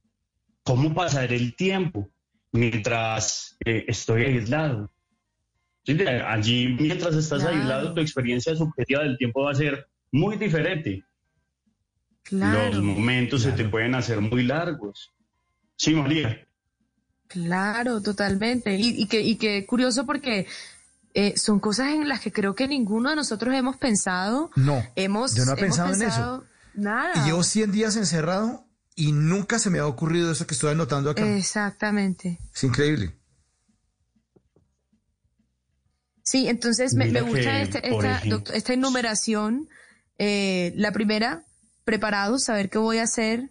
¿Cómo 0.63 0.95
pasar 0.95 1.31
el 1.31 1.55
tiempo 1.55 2.09
mientras 2.51 3.55
eh, 3.63 3.85
estoy 3.87 4.23
aislado? 4.23 4.91
Allí, 6.27 6.75
mientras 6.79 7.15
estás 7.15 7.41
Claro. 7.41 7.57
aislado, 7.57 7.93
tu 7.93 8.01
experiencia 8.01 8.55
subjetiva 8.55 9.03
del 9.03 9.17
tiempo 9.17 9.43
va 9.43 9.51
a 9.51 9.55
ser 9.55 9.87
muy 10.11 10.37
diferente. 10.37 11.03
Claro. 12.23 12.73
Los 12.73 12.83
momentos 12.83 13.43
se 13.43 13.51
te 13.51 13.65
pueden 13.65 13.93
hacer 13.93 14.21
muy 14.21 14.43
largos. 14.43 15.11
Sí, 15.75 15.93
María. 15.93 16.47
Claro, 17.27 18.01
totalmente. 18.01 18.75
Y, 18.75 19.03
y 19.03 19.07
que, 19.07 19.21
y 19.21 19.35
que 19.35 19.65
curioso 19.67 20.05
porque 20.07 20.47
eh, 21.13 21.33
son 21.37 21.59
cosas 21.59 21.89
en 21.93 22.07
las 22.07 22.21
que 22.21 22.31
creo 22.31 22.55
que 22.55 22.67
ninguno 22.67 23.11
de 23.11 23.15
nosotros 23.15 23.53
hemos 23.53 23.77
pensado. 23.77 24.49
No, 24.55 24.83
Hemos, 24.95 25.35
yo 25.35 25.45
no 25.45 25.51
he 25.51 25.53
hemos 25.53 25.59
pensado 25.61 25.93
en 25.93 26.01
eso. 26.01 26.43
Nada. 26.73 27.13
Y 27.15 27.25
llevo 27.25 27.43
100 27.43 27.71
días 27.71 27.95
encerrado 27.95 28.67
y 28.95 29.11
nunca 29.11 29.59
se 29.59 29.69
me 29.69 29.79
ha 29.79 29.87
ocurrido 29.87 30.31
eso 30.31 30.47
que 30.47 30.53
estoy 30.53 30.71
anotando 30.71 31.09
acá. 31.09 31.25
Exactamente. 31.35 32.39
Es 32.53 32.63
increíble. 32.63 33.17
Sí, 36.23 36.47
entonces 36.47 36.93
me, 36.93 37.09
gusta 37.21 37.51
que, 37.51 37.61
este- 37.63 38.57
esta 38.57 38.73
enumeración. 38.73 39.69
Eh, 40.17 40.73
la 40.75 40.91
primera, 40.91 41.43
preparado, 41.83 42.37
saber 42.37 42.69
qué 42.69 42.77
voy 42.77 42.99
a 42.99 43.03
hacer 43.03 43.49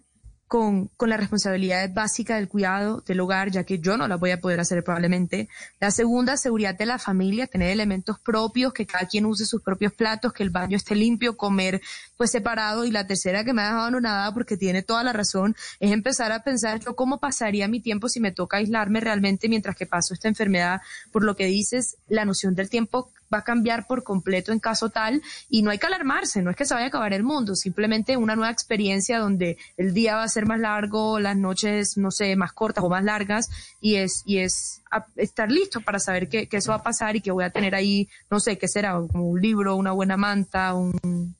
con, 0.51 0.87
con 0.97 1.09
la 1.09 1.15
responsabilidad 1.15 1.89
básica 1.93 2.35
del 2.35 2.49
cuidado 2.49 3.01
del 3.07 3.21
hogar, 3.21 3.51
ya 3.51 3.63
que 3.63 3.79
yo 3.79 3.95
no 3.95 4.05
la 4.09 4.17
voy 4.17 4.31
a 4.31 4.41
poder 4.41 4.59
hacer 4.59 4.83
probablemente. 4.83 5.47
La 5.79 5.91
segunda, 5.91 6.35
seguridad 6.35 6.77
de 6.77 6.85
la 6.85 6.99
familia, 6.99 7.47
tener 7.47 7.69
elementos 7.69 8.19
propios, 8.19 8.73
que 8.73 8.85
cada 8.85 9.07
quien 9.07 9.25
use 9.25 9.45
sus 9.45 9.61
propios 9.61 9.93
platos, 9.93 10.33
que 10.33 10.43
el 10.43 10.49
baño 10.49 10.75
esté 10.75 10.93
limpio, 10.93 11.37
comer 11.37 11.81
pues 12.17 12.31
separado. 12.31 12.83
Y 12.83 12.91
la 12.91 13.07
tercera, 13.07 13.45
que 13.45 13.53
me 13.53 13.61
ha 13.61 13.67
dejado 13.67 13.85
anonadada 13.85 14.33
porque 14.33 14.57
tiene 14.57 14.83
toda 14.83 15.05
la 15.05 15.13
razón, 15.13 15.55
es 15.79 15.93
empezar 15.93 16.33
a 16.33 16.43
pensar 16.43 16.81
yo 16.81 16.97
cómo 16.97 17.21
pasaría 17.21 17.69
mi 17.69 17.79
tiempo 17.79 18.09
si 18.09 18.19
me 18.19 18.33
toca 18.33 18.57
aislarme 18.57 18.99
realmente 18.99 19.47
mientras 19.47 19.77
que 19.77 19.85
paso 19.85 20.13
esta 20.13 20.27
enfermedad. 20.27 20.81
Por 21.13 21.23
lo 21.23 21.37
que 21.37 21.45
dices, 21.45 21.95
la 22.09 22.25
noción 22.25 22.55
del 22.55 22.69
tiempo 22.69 23.09
va 23.33 23.39
a 23.39 23.43
cambiar 23.43 23.87
por 23.87 24.03
completo 24.03 24.51
en 24.51 24.59
caso 24.59 24.89
tal 24.89 25.21
y 25.49 25.61
no 25.61 25.71
hay 25.71 25.77
que 25.77 25.87
alarmarse, 25.87 26.41
no 26.41 26.49
es 26.49 26.55
que 26.55 26.65
se 26.65 26.73
vaya 26.73 26.85
a 26.85 26.89
acabar 26.89 27.13
el 27.13 27.23
mundo, 27.23 27.55
simplemente 27.55 28.17
una 28.17 28.35
nueva 28.35 28.51
experiencia 28.51 29.19
donde 29.19 29.57
el 29.77 29.93
día 29.93 30.15
va 30.15 30.23
a 30.23 30.27
ser 30.27 30.45
más 30.45 30.59
largo, 30.59 31.19
las 31.19 31.37
noches, 31.37 31.97
no 31.97 32.11
sé, 32.11 32.35
más 32.35 32.53
cortas 32.53 32.83
o 32.83 32.89
más 32.89 33.03
largas 33.03 33.49
y 33.79 33.95
es, 33.95 34.23
y 34.25 34.39
es 34.39 34.81
estar 35.15 35.51
listo 35.51 35.81
para 35.81 35.99
saber 35.99 36.29
que, 36.29 36.47
que 36.47 36.57
eso 36.57 36.71
va 36.71 36.77
a 36.77 36.83
pasar 36.83 37.15
y 37.15 37.21
que 37.21 37.31
voy 37.31 37.43
a 37.43 37.49
tener 37.49 37.75
ahí, 37.75 38.09
no 38.29 38.39
sé, 38.39 38.57
qué 38.57 38.67
será, 38.67 38.93
como 38.93 39.27
un 39.27 39.41
libro, 39.41 39.75
una 39.75 39.91
buena 39.91 40.17
manta, 40.17 40.73
un... 40.73 41.35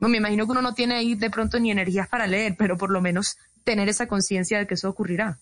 No, 0.00 0.08
me 0.08 0.18
imagino 0.18 0.46
que 0.46 0.52
uno 0.52 0.62
no 0.62 0.74
tiene 0.74 0.94
ahí 0.94 1.14
de 1.14 1.28
pronto 1.28 1.58
ni 1.58 1.70
energías 1.70 2.08
para 2.08 2.26
leer, 2.26 2.54
pero 2.56 2.78
por 2.78 2.90
lo 2.90 3.00
menos 3.00 3.36
tener 3.64 3.88
esa 3.88 4.06
conciencia 4.06 4.58
de 4.58 4.66
que 4.66 4.74
eso 4.74 4.88
ocurrirá. 4.88 5.38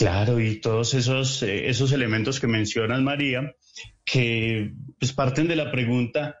Claro, 0.00 0.40
y 0.40 0.62
todos 0.62 0.94
esos, 0.94 1.42
eh, 1.42 1.68
esos 1.68 1.92
elementos 1.92 2.40
que 2.40 2.46
mencionas, 2.46 3.02
María, 3.02 3.54
que 4.02 4.72
pues, 4.98 5.12
parten 5.12 5.46
de 5.46 5.56
la 5.56 5.70
pregunta, 5.70 6.40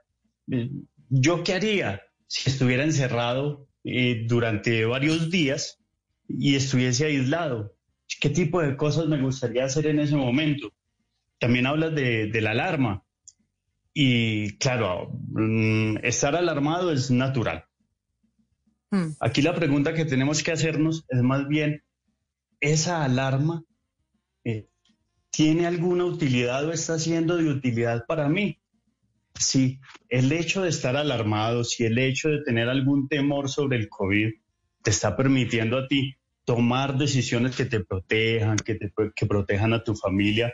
eh, 0.50 0.70
¿yo 1.10 1.44
qué 1.44 1.52
haría 1.52 2.00
si 2.26 2.48
estuviera 2.48 2.84
encerrado 2.84 3.68
eh, 3.84 4.24
durante 4.26 4.86
varios 4.86 5.30
días 5.30 5.78
y 6.26 6.54
estuviese 6.54 7.04
aislado? 7.04 7.76
¿qué 8.18 8.30
tipo 8.30 8.62
de 8.62 8.78
cosas 8.78 9.08
me 9.08 9.20
gustaría 9.20 9.66
hacer 9.66 9.88
en 9.88 10.00
ese 10.00 10.16
momento? 10.16 10.72
También 11.38 11.66
hablas 11.66 11.94
de, 11.94 12.28
de 12.28 12.40
la 12.40 12.52
alarma. 12.52 13.04
Y 13.92 14.56
claro, 14.56 15.10
mm, 15.32 15.98
estar 16.02 16.34
alarmado 16.34 16.92
es 16.92 17.10
natural. 17.10 17.66
Mm. 18.90 19.10
Aquí 19.20 19.42
la 19.42 19.54
pregunta 19.54 19.92
que 19.92 20.06
tenemos 20.06 20.42
que 20.42 20.52
hacernos 20.52 21.04
es 21.10 21.20
más 21.20 21.46
bien, 21.46 21.82
¿esa 22.60 23.04
alarma 23.04 23.64
eh, 24.44 24.68
tiene 25.30 25.66
alguna 25.66 26.04
utilidad 26.04 26.66
o 26.66 26.72
está 26.72 26.98
siendo 26.98 27.36
de 27.36 27.48
utilidad 27.48 28.04
para 28.06 28.28
mí? 28.28 28.58
Si 29.38 29.80
el 30.08 30.30
hecho 30.32 30.62
de 30.62 30.68
estar 30.68 30.96
alarmado, 30.96 31.64
si 31.64 31.84
el 31.84 31.98
hecho 31.98 32.28
de 32.28 32.42
tener 32.42 32.68
algún 32.68 33.08
temor 33.08 33.48
sobre 33.48 33.78
el 33.78 33.88
COVID 33.88 34.30
te 34.82 34.90
está 34.90 35.16
permitiendo 35.16 35.78
a 35.78 35.86
ti 35.86 36.16
tomar 36.44 36.98
decisiones 36.98 37.56
que 37.56 37.64
te 37.64 37.84
protejan, 37.84 38.56
que, 38.56 38.74
te, 38.74 38.92
que 39.14 39.26
protejan 39.26 39.72
a 39.72 39.84
tu 39.84 39.94
familia, 39.94 40.52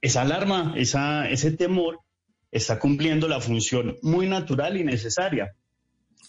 esa 0.00 0.22
alarma, 0.22 0.74
esa, 0.76 1.28
ese 1.28 1.50
temor 1.50 2.00
está 2.50 2.78
cumpliendo 2.78 3.28
la 3.28 3.40
función 3.40 3.96
muy 4.02 4.28
natural 4.28 4.76
y 4.76 4.84
necesaria. 4.84 5.54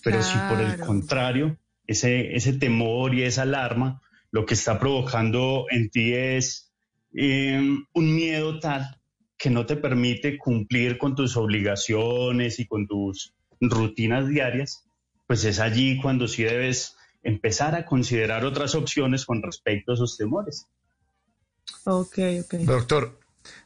Pero 0.03 0.22
si 0.23 0.38
por 0.49 0.59
el 0.59 0.80
contrario, 0.80 1.57
ese, 1.85 2.35
ese 2.35 2.53
temor 2.53 3.13
y 3.13 3.23
esa 3.23 3.43
alarma 3.43 4.01
lo 4.32 4.45
que 4.45 4.53
está 4.53 4.80
provocando 4.80 5.66
en 5.70 5.90
ti 5.90 6.14
es 6.14 6.72
eh, 7.14 7.60
un 7.94 8.16
miedo 8.16 8.60
tal 8.60 8.98
que 9.38 9.49
no 9.49 9.66
te 9.66 9.76
permite 9.76 10.38
cumplir 10.38 10.98
con 10.98 11.16
tus 11.16 11.36
obligaciones 11.36 12.60
y 12.60 12.68
con 12.68 12.88
tus 12.88 13.34
rutinas 13.60 14.28
diarias, 14.28 14.86
pues 15.28 15.44
es 15.45 15.60
allí 15.60 15.99
cuando 16.02 16.28
sí 16.28 16.44
debes 16.44 16.95
empezar 17.24 17.76
a 17.76 17.86
considerar 17.86 18.45
otras 18.45 18.76
opciones 18.76 19.26
con 19.26 19.41
respecto 19.41 19.91
a 19.91 19.95
esos 19.95 20.18
temores. 20.18 20.68
Ok, 21.86 22.20
ok. 22.44 22.53
Doctor, 22.66 23.20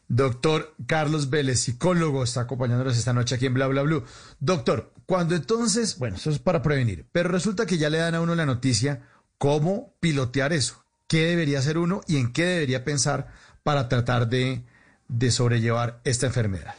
doctor 0.08 0.76
Carlos 0.88 1.30
Vélez, 1.30 1.60
psicólogo, 1.60 2.24
está 2.24 2.42
acompañándonos 2.42 2.98
esta 2.98 3.14
noche 3.14 3.36
aquí 3.36 3.46
en 3.46 3.54
Bla 3.54 3.68
Bla 3.68 3.84
Blue. 3.84 4.04
Doctor, 4.40 4.94
cuando 5.06 5.36
entonces, 5.36 5.98
bueno, 5.98 6.16
eso 6.16 6.30
es 6.30 6.40
para 6.40 6.62
prevenir, 6.62 7.06
pero 7.12 7.30
resulta 7.30 7.66
que 7.66 7.78
ya 7.78 7.90
le 7.90 7.98
dan 7.98 8.16
a 8.16 8.22
uno 8.22 8.36
la 8.36 8.46
noticia 8.46 9.02
cómo 9.38 9.94
pilotear 10.00 10.54
eso, 10.54 10.86
qué 11.08 11.26
debería 11.26 11.60
hacer 11.60 11.78
uno 11.78 12.02
y 12.08 12.18
en 12.18 12.34
qué 12.34 12.44
debería 12.44 12.84
pensar 12.84 13.28
para 13.64 13.90
tratar 13.90 14.30
de, 14.30 14.64
de 15.08 15.32
sobrellevar 15.32 16.02
esta 16.04 16.28
enfermedad. 16.28 16.76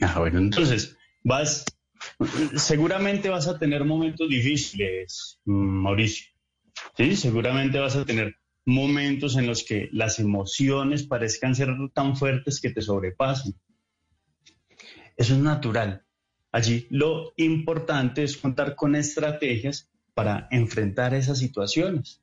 Ah, 0.00 0.18
bueno, 0.18 0.38
entonces 0.38 0.96
vas, 1.22 1.64
seguramente 2.56 3.28
vas 3.28 3.48
a 3.48 3.58
tener 3.58 3.84
momentos 3.84 4.28
difíciles, 4.28 5.40
mm, 5.44 5.82
Mauricio. 5.82 6.26
Sí, 6.96 7.16
seguramente 7.16 7.78
vas 7.78 7.96
a 7.96 8.04
tener 8.04 8.36
momentos 8.66 9.36
en 9.36 9.46
los 9.46 9.62
que 9.64 9.88
las 9.92 10.18
emociones 10.18 11.04
parezcan 11.04 11.54
ser 11.54 11.68
tan 11.92 12.16
fuertes 12.16 12.60
que 12.60 12.70
te 12.70 12.82
sobrepasan. 12.82 13.54
Eso 15.16 15.34
es 15.34 15.40
natural. 15.40 16.04
Allí 16.50 16.86
lo 16.90 17.32
importante 17.36 18.22
es 18.22 18.36
contar 18.36 18.74
con 18.74 18.94
estrategias 18.96 19.90
para 20.14 20.48
enfrentar 20.50 21.12
esas 21.14 21.38
situaciones. 21.38 22.22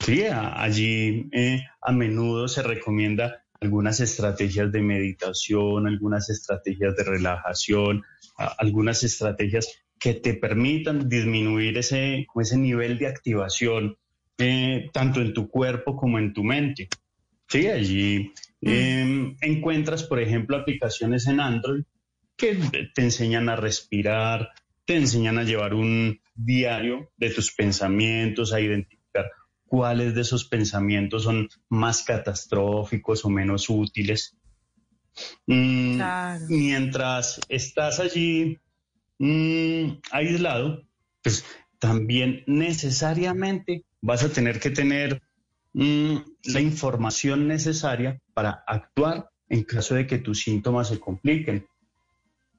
Sí, 0.00 0.24
a- 0.24 0.60
allí 0.62 1.28
eh, 1.32 1.62
a 1.80 1.92
menudo 1.92 2.48
se 2.48 2.62
recomienda 2.62 3.44
algunas 3.60 4.00
estrategias 4.00 4.70
de 4.70 4.82
meditación, 4.82 5.86
algunas 5.88 6.28
estrategias 6.28 6.94
de 6.96 7.04
relajación, 7.04 8.02
a- 8.38 8.54
algunas 8.58 9.02
estrategias 9.02 9.68
que 9.98 10.12
te 10.14 10.34
permitan 10.34 11.08
disminuir 11.08 11.78
ese, 11.78 12.26
ese 12.38 12.58
nivel 12.58 12.98
de 12.98 13.06
activación 13.06 13.96
eh, 14.38 14.90
tanto 14.92 15.22
en 15.22 15.32
tu 15.32 15.48
cuerpo 15.48 15.96
como 15.96 16.18
en 16.18 16.34
tu 16.34 16.44
mente. 16.44 16.88
Sí, 17.48 17.66
allí 17.68 18.32
eh, 18.60 19.34
encuentras, 19.40 20.02
por 20.02 20.20
ejemplo, 20.20 20.58
aplicaciones 20.58 21.26
en 21.26 21.40
Android 21.40 21.84
que 22.36 22.58
te 22.94 23.02
enseñan 23.02 23.48
a 23.48 23.56
respirar, 23.56 24.50
te 24.86 24.96
enseñan 24.96 25.38
a 25.38 25.42
llevar 25.42 25.74
un 25.74 26.20
diario 26.34 27.10
de 27.16 27.30
tus 27.30 27.52
pensamientos, 27.52 28.52
a 28.52 28.60
identificar 28.60 29.30
cuáles 29.66 30.14
de 30.14 30.20
esos 30.20 30.44
pensamientos 30.46 31.24
son 31.24 31.48
más 31.68 32.02
catastróficos 32.02 33.24
o 33.24 33.28
menos 33.28 33.68
útiles. 33.68 34.36
Mm, 35.46 35.96
Claro. 35.96 36.46
Mientras 36.48 37.40
estás 37.48 38.00
allí 38.00 38.58
mm, 39.18 39.98
aislado, 40.12 40.82
pues 41.22 41.44
también 41.78 42.44
necesariamente 42.46 43.84
vas 44.00 44.22
a 44.22 44.28
tener 44.28 44.60
que 44.60 44.70
tener 44.70 45.22
mm, 45.72 46.16
la 46.44 46.60
información 46.60 47.48
necesaria 47.48 48.20
para 48.34 48.62
actuar 48.66 49.30
en 49.48 49.64
caso 49.64 49.94
de 49.94 50.06
que 50.06 50.18
tus 50.18 50.42
síntomas 50.42 50.88
se 50.88 51.00
compliquen. 51.00 51.66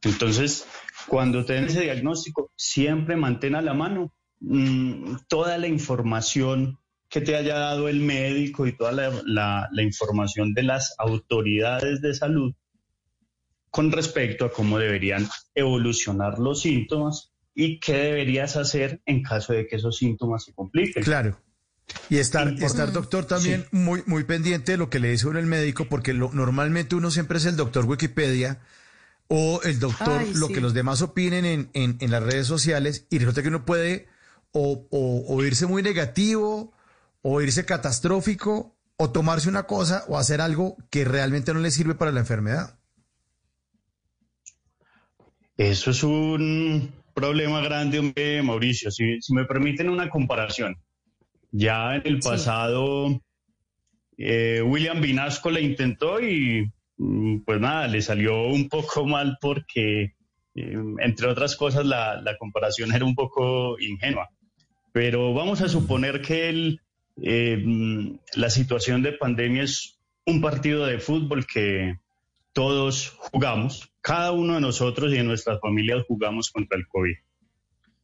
Entonces, 0.02 0.68
cuando 1.08 1.46
te 1.46 1.54
den 1.54 1.66
ese 1.66 1.82
diagnóstico, 1.82 2.52
siempre 2.56 3.16
mantén 3.16 3.56
a 3.56 3.62
la 3.62 3.74
mano 3.74 4.14
mm, 4.40 5.16
toda 5.28 5.58
la 5.58 5.68
información 5.68 6.78
que 7.10 7.22
te 7.22 7.36
haya 7.36 7.58
dado 7.58 7.88
el 7.88 8.02
médico 8.02 8.68
y 8.68 8.76
toda 8.76 8.92
la, 8.92 9.12
la- 9.26 9.70
la 9.72 9.82
información 9.84 10.54
de 10.54 10.64
las 10.64 10.94
autoridades 11.00 12.02
de 12.02 12.14
salud 12.14 12.54
con 13.70 13.92
respecto 13.92 14.46
a 14.46 14.52
cómo 14.52 14.78
deberían 14.80 15.28
evolucionar 15.56 16.40
los 16.40 16.62
síntomas 16.62 17.32
y 17.54 17.80
qué 17.80 17.94
deberías 17.94 18.56
hacer 18.56 19.02
en 19.06 19.24
caso 19.24 19.54
de 19.54 19.68
que 19.68 19.76
esos 19.78 19.98
síntomas 19.98 20.44
se 20.46 20.54
compliquen. 20.54 21.04
Claro. 21.04 21.38
Y 22.10 22.18
estar, 22.18 22.44
Importante. 22.48 22.66
estar 22.66 22.92
doctor, 22.92 23.26
también 23.26 23.66
muy, 23.72 24.04
muy 24.06 24.24
pendiente 24.26 24.74
de 24.74 24.78
lo 24.78 24.90
que 24.90 25.00
le 25.00 25.10
dice 25.12 25.28
uno 25.28 25.40
el 25.40 25.46
médico, 25.46 25.86
porque 25.90 26.14
lo- 26.14 26.32
normalmente 26.34 26.96
uno 26.96 27.12
siempre 27.12 27.38
es 27.38 27.46
el 27.46 27.56
doctor 27.56 27.86
Wikipedia 27.86 28.60
o 29.30 29.62
el 29.64 29.80
doctor, 29.80 30.22
Ay, 30.22 30.34
lo 30.34 30.48
sí. 30.48 30.54
que 30.54 30.62
los 30.62 30.74
demás 30.74 31.02
opinen 31.02 31.46
en, 31.46 31.70
en- 31.74 31.98
en 32.00 32.12
las 32.12 32.24
redes 32.24 32.48
sociales, 32.48 33.06
y 33.10 33.20
resulta 33.20 33.42
que 33.42 33.50
uno 33.50 33.66
puede 33.66 34.08
o, 34.52 34.88
o- 34.90 35.26
o 35.36 35.44
irse 35.44 35.66
muy 35.68 35.84
negativo, 35.84 36.74
o 37.22 37.42
irse 37.42 37.66
catastrófico, 37.66 38.74
o 38.96 39.12
tomarse 39.12 39.50
una 39.50 39.64
cosa 39.64 40.06
o 40.08 40.18
hacer 40.18 40.42
algo 40.42 40.76
que 40.90 41.04
realmente 41.06 41.54
no 41.54 41.60
le 41.60 41.70
sirve 41.72 41.94
para 41.96 42.12
la 42.12 42.20
enfermedad. 42.22 42.80
Eso 45.58 45.92
es 45.92 46.04
un 46.04 46.92
problema 47.14 47.62
grande, 47.62 48.00
hombre, 48.00 48.42
Mauricio. 48.44 48.92
Si, 48.92 49.22
si 49.22 49.34
me 49.34 49.46
permiten 49.46 49.90
una 49.90 50.10
comparación, 50.10 50.78
ya 51.52 51.96
en 51.96 52.04
el 52.06 52.20
pasado 52.20 53.20
eh, 54.18 54.62
William 54.64 55.02
Vinasco 55.02 55.50
le 55.50 55.62
intentó 55.62 56.20
y 56.22 56.72
pues 56.98 57.60
nada, 57.60 57.88
le 57.88 58.02
salió 58.02 58.48
un 58.48 58.70
poco 58.70 59.06
mal 59.06 59.38
porque, 59.40 60.16
eh, 60.56 60.76
entre 61.00 61.28
otras 61.28 61.56
cosas, 61.56 61.86
la, 61.86 62.22
la 62.22 62.38
comparación 62.38 62.94
era 62.94 63.06
un 63.06 63.16
poco 63.16 63.80
ingenua. 63.80 64.30
Pero 64.92 65.34
vamos 65.34 65.62
a 65.62 65.70
suponer 65.70 66.22
que 66.22 66.50
el, 66.50 66.82
eh, 67.22 67.62
mm, 67.64 68.20
la 68.36 68.50
situación 68.50 69.04
de 69.04 69.14
pandemia 69.14 69.64
es 69.64 70.00
un 70.26 70.42
partido 70.42 70.86
de 70.86 71.00
fútbol 71.00 71.46
que 71.46 72.00
todos 72.54 73.10
jugamos, 73.18 73.92
cada 74.02 74.32
uno 74.32 74.56
de 74.56 74.62
nosotros 74.62 75.14
y 75.14 75.18
de 75.18 75.24
nuestras 75.24 75.60
familias 75.62 76.04
jugamos 76.08 76.50
contra 76.50 76.78
el 76.78 76.88
COVID. 76.88 77.16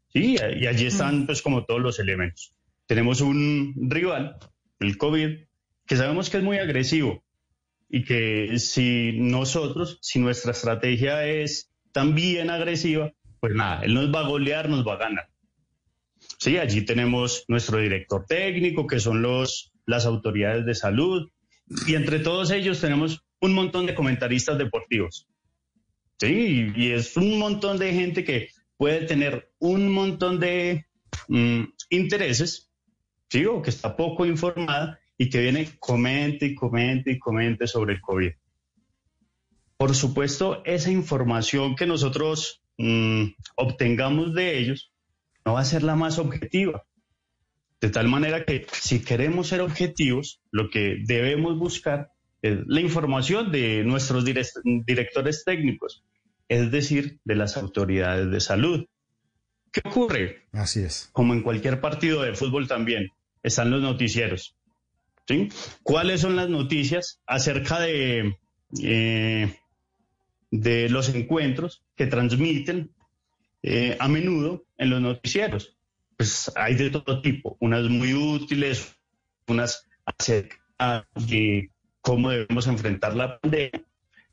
Sí, 0.10 0.36
y 0.38 0.68
allí 0.68 0.86
están 0.86 1.26
pues 1.26 1.42
como 1.42 1.66
todos 1.66 1.82
los 1.82 2.00
elementos. 2.00 2.54
Tenemos 2.86 3.22
un 3.22 3.74
rival, 3.90 4.38
el 4.80 4.98
COVID, 4.98 5.40
que 5.88 5.96
sabemos 5.96 6.30
que 6.30 6.38
es 6.38 6.44
muy 6.44 6.58
agresivo 6.60 7.24
y 7.96 8.04
que 8.06 8.58
si 8.58 9.12
nosotros, 9.20 10.00
si 10.02 10.18
nuestra 10.18 10.52
estrategia 10.52 11.28
es 11.28 11.72
también 11.92 12.50
agresiva, 12.50 13.14
pues 13.40 13.54
nada, 13.54 13.84
él 13.84 13.94
nos 13.94 14.12
va 14.12 14.22
a 14.22 14.28
golear, 14.28 14.68
nos 14.68 14.86
va 14.86 14.94
a 14.94 14.98
ganar. 14.98 15.30
Sí, 16.40 16.58
allí 16.58 16.82
tenemos 16.86 17.46
nuestro 17.48 17.78
director 17.78 18.26
técnico, 18.26 18.88
que 18.88 19.00
son 19.00 19.22
los, 19.22 19.72
las 19.86 20.08
autoridades 20.08 20.66
de 20.66 20.74
salud, 20.74 21.30
y 21.86 21.94
entre 21.94 22.18
todos 22.18 22.50
ellos 22.50 22.82
tenemos 22.82 23.24
un 23.42 23.54
montón 23.54 23.86
de 23.86 23.94
comentaristas 23.94 24.58
deportivos. 24.58 25.28
Sí, 26.18 26.72
y 26.76 26.94
es 26.94 27.16
un 27.16 27.38
montón 27.38 27.78
de 27.78 27.94
gente 27.94 28.24
que 28.24 28.50
puede 28.76 29.06
tener 29.06 29.52
un 29.60 29.92
montón 29.92 30.40
de 30.40 30.88
mm, 31.28 31.66
intereses, 31.92 32.72
¿sí? 33.30 33.46
O 33.46 33.62
que 33.62 33.70
está 33.70 33.96
poco 33.96 34.26
informada 34.26 35.00
y 35.18 35.30
que 35.30 35.42
viene, 35.42 35.70
comente 35.80 36.48
y 36.48 36.56
comente 36.56 37.12
y 37.12 37.20
comente 37.20 37.68
sobre 37.68 37.94
el 37.96 38.02
COVID. 38.02 38.32
Por 39.78 39.96
supuesto, 39.96 40.64
esa 40.66 40.92
información 40.92 41.76
que 41.76 41.86
nosotros 41.86 42.64
mm, 42.78 43.24
obtengamos 43.58 44.34
de 44.34 44.58
ellos 44.60 44.92
no 45.46 45.54
va 45.54 45.62
a 45.62 45.66
ser 45.66 45.84
la 45.84 45.96
más 45.96 46.20
objetiva. 46.20 46.84
De 47.82 47.90
tal 47.90 48.08
manera 48.08 48.46
que 48.46 48.66
si 48.72 49.04
queremos 49.04 49.48
ser 49.50 49.60
objetivos, 49.62 50.42
lo 50.52 50.70
que 50.70 50.98
debemos 51.06 51.58
buscar 51.58 52.12
es 52.42 52.60
la 52.66 52.80
información 52.82 53.52
de 53.52 53.84
nuestros 53.84 54.26
direct- 54.26 54.62
directores 54.86 55.44
técnicos, 55.44 56.04
es 56.48 56.72
decir, 56.72 57.20
de 57.26 57.36
las 57.36 57.58
autoridades 57.58 58.32
de 58.32 58.40
salud. 58.40 58.86
¿Qué 59.72 59.82
ocurre? 59.86 60.44
Así 60.54 60.82
es. 60.82 61.10
Como 61.14 61.34
en 61.34 61.42
cualquier 61.42 61.82
partido 61.82 62.22
de 62.22 62.36
fútbol 62.36 62.68
también. 62.68 63.10
están 63.42 63.70
los 63.72 63.82
noticieros. 63.82 64.56
¿Cuáles 65.84 66.22
son 66.22 66.36
las 66.36 66.50
noticias 66.50 67.22
acerca 67.26 67.80
de, 67.80 68.38
eh, 68.82 69.56
de 70.52 70.90
los 70.90 71.10
encuentros 71.10 71.84
que 71.96 72.08
transmiten 72.08 72.92
eh, 73.62 73.96
a 74.00 74.08
menudo 74.08 74.66
en 74.78 74.90
los 74.90 75.02
noticieros? 75.02 75.78
Pues 76.18 76.52
hay 76.56 76.76
de 76.76 76.90
todo 76.90 77.22
tipo, 77.22 77.58
unas 77.60 77.90
muy 77.90 78.14
útiles, 78.14 78.96
unas 79.48 79.88
acerca 80.06 81.08
de 81.28 81.70
cómo 82.02 82.30
debemos 82.30 82.68
enfrentar 82.68 83.16
la 83.16 83.40
pandemia, 83.40 83.84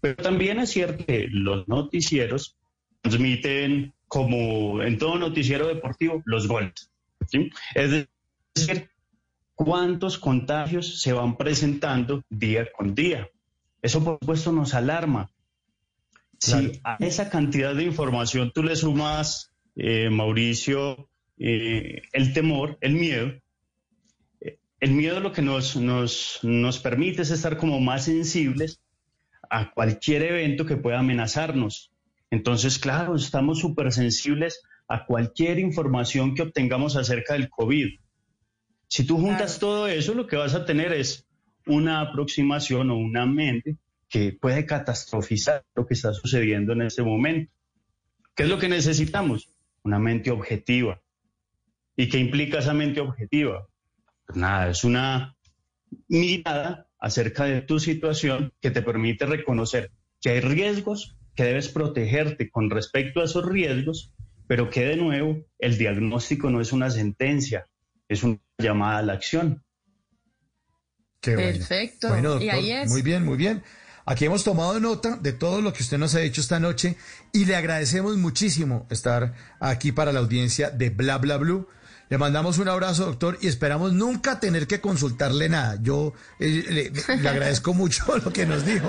pero 0.00 0.16
también 0.16 0.58
es 0.58 0.70
cierto 0.70 1.06
que 1.06 1.28
los 1.30 1.68
noticieros 1.68 2.58
transmiten, 3.00 3.94
como 4.08 4.82
en 4.82 4.98
todo 4.98 5.16
noticiero 5.16 5.68
deportivo, 5.68 6.22
los 6.26 6.48
goles. 6.48 6.90
Es 7.74 8.08
decir, 8.56 8.90
cuántos 9.64 10.16
contagios 10.16 11.02
se 11.02 11.12
van 11.12 11.36
presentando 11.36 12.24
día 12.30 12.66
con 12.72 12.94
día. 12.94 13.28
Eso, 13.82 14.02
por 14.02 14.18
supuesto, 14.18 14.52
nos 14.52 14.72
alarma. 14.72 15.30
Si 16.38 16.80
a 16.82 16.96
esa 17.00 17.28
cantidad 17.28 17.74
de 17.74 17.84
información 17.84 18.52
tú 18.54 18.62
le 18.62 18.74
sumas, 18.74 19.52
eh, 19.76 20.08
Mauricio, 20.08 21.10
eh, 21.36 22.00
el 22.14 22.32
temor, 22.32 22.78
el 22.80 22.94
miedo, 22.94 23.34
eh, 24.40 24.56
el 24.80 24.92
miedo 24.92 25.20
lo 25.20 25.30
que 25.32 25.42
nos, 25.42 25.76
nos, 25.76 26.38
nos 26.42 26.78
permite 26.78 27.20
es 27.20 27.30
estar 27.30 27.58
como 27.58 27.80
más 27.80 28.04
sensibles 28.06 28.80
a 29.50 29.72
cualquier 29.72 30.22
evento 30.22 30.64
que 30.64 30.78
pueda 30.78 31.00
amenazarnos. 31.00 31.92
Entonces, 32.30 32.78
claro, 32.78 33.14
estamos 33.14 33.58
súper 33.58 33.92
sensibles 33.92 34.62
a 34.88 35.04
cualquier 35.04 35.58
información 35.58 36.34
que 36.34 36.42
obtengamos 36.42 36.96
acerca 36.96 37.34
del 37.34 37.50
COVID. 37.50 37.98
Si 38.90 39.04
tú 39.04 39.18
juntas 39.18 39.60
todo 39.60 39.86
eso, 39.86 40.14
lo 40.14 40.26
que 40.26 40.34
vas 40.34 40.56
a 40.56 40.64
tener 40.64 40.92
es 40.92 41.24
una 41.64 42.00
aproximación 42.00 42.90
o 42.90 42.96
una 42.96 43.24
mente 43.24 43.76
que 44.08 44.32
puede 44.32 44.66
catastrofizar 44.66 45.64
lo 45.76 45.86
que 45.86 45.94
está 45.94 46.12
sucediendo 46.12 46.72
en 46.72 46.82
este 46.82 47.04
momento. 47.04 47.52
¿Qué 48.34 48.42
es 48.42 48.48
lo 48.48 48.58
que 48.58 48.68
necesitamos? 48.68 49.54
Una 49.84 50.00
mente 50.00 50.32
objetiva. 50.32 51.00
¿Y 51.96 52.08
qué 52.08 52.18
implica 52.18 52.58
esa 52.58 52.74
mente 52.74 53.00
objetiva? 53.00 53.68
Pues 54.26 54.36
nada, 54.36 54.68
es 54.70 54.82
una 54.82 55.36
mirada 56.08 56.88
acerca 56.98 57.44
de 57.44 57.62
tu 57.62 57.78
situación 57.78 58.52
que 58.60 58.72
te 58.72 58.82
permite 58.82 59.24
reconocer 59.24 59.92
que 60.20 60.30
hay 60.30 60.40
riesgos, 60.40 61.16
que 61.36 61.44
debes 61.44 61.68
protegerte 61.68 62.50
con 62.50 62.70
respecto 62.70 63.20
a 63.20 63.24
esos 63.24 63.46
riesgos, 63.46 64.12
pero 64.48 64.68
que 64.68 64.84
de 64.84 64.96
nuevo 64.96 65.46
el 65.60 65.78
diagnóstico 65.78 66.50
no 66.50 66.60
es 66.60 66.72
una 66.72 66.90
sentencia, 66.90 67.69
es 68.10 68.24
una 68.24 68.38
llamada 68.58 68.98
a 68.98 69.02
la 69.02 69.12
acción. 69.14 69.64
Qué 71.20 71.36
bueno. 71.36 71.58
Perfecto. 71.58 72.08
Bueno, 72.08 72.30
doctor, 72.30 72.46
y 72.46 72.50
ahí 72.50 72.72
es. 72.72 72.90
Muy 72.90 73.02
bien, 73.02 73.24
muy 73.24 73.36
bien. 73.36 73.62
Aquí 74.04 74.24
hemos 74.24 74.42
tomado 74.42 74.80
nota 74.80 75.16
de 75.16 75.32
todo 75.32 75.60
lo 75.60 75.72
que 75.72 75.84
usted 75.84 75.96
nos 75.96 76.14
ha 76.16 76.18
dicho 76.18 76.40
esta 76.40 76.58
noche 76.58 76.96
y 77.32 77.44
le 77.44 77.54
agradecemos 77.54 78.16
muchísimo 78.16 78.86
estar 78.90 79.34
aquí 79.60 79.92
para 79.92 80.12
la 80.12 80.18
audiencia 80.18 80.70
de 80.70 80.90
Bla 80.90 81.18
Bla 81.18 81.36
Blue. 81.36 81.68
Le 82.08 82.18
mandamos 82.18 82.58
un 82.58 82.68
abrazo, 82.68 83.06
doctor, 83.06 83.38
y 83.40 83.46
esperamos 83.46 83.92
nunca 83.92 84.40
tener 84.40 84.66
que 84.66 84.80
consultarle 84.80 85.48
nada. 85.48 85.78
Yo 85.80 86.12
eh, 86.40 86.64
le, 86.68 87.16
le 87.16 87.28
agradezco 87.28 87.72
mucho 87.74 88.04
lo 88.24 88.32
que 88.32 88.44
nos 88.44 88.66
dijo, 88.66 88.88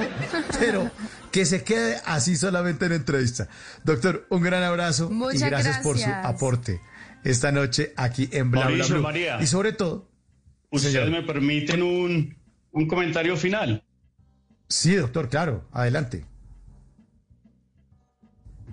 pero 0.59 0.89
que 1.31 1.45
se 1.45 1.63
quede 1.63 2.01
así 2.05 2.35
solamente 2.35 2.87
en 2.87 2.93
entrevista. 2.93 3.47
Doctor, 3.83 4.25
un 4.31 4.41
gran 4.41 4.63
abrazo 4.63 5.09
y 5.11 5.13
Muchas 5.13 5.51
gracias, 5.51 5.77
por 5.83 5.99
su 5.99 6.09
aporte 6.09 6.81
esta 7.23 7.51
noche 7.51 7.93
aquí 7.95 8.29
en 8.31 8.51
Bla 8.51 8.65
Mauricio. 8.65 9.01
María. 9.01 9.41
Y 9.41 9.47
sobre 9.47 9.73
todo, 9.73 10.09
¿Ustedes 10.69 10.93
Señor. 10.93 11.11
me 11.11 11.21
permiten 11.23 11.81
un, 11.83 12.35
un 12.71 12.87
comentario 12.87 13.35
final? 13.37 13.83
sí, 14.67 14.95
doctor, 14.95 15.27
claro, 15.29 15.67
adelante. 15.73 16.25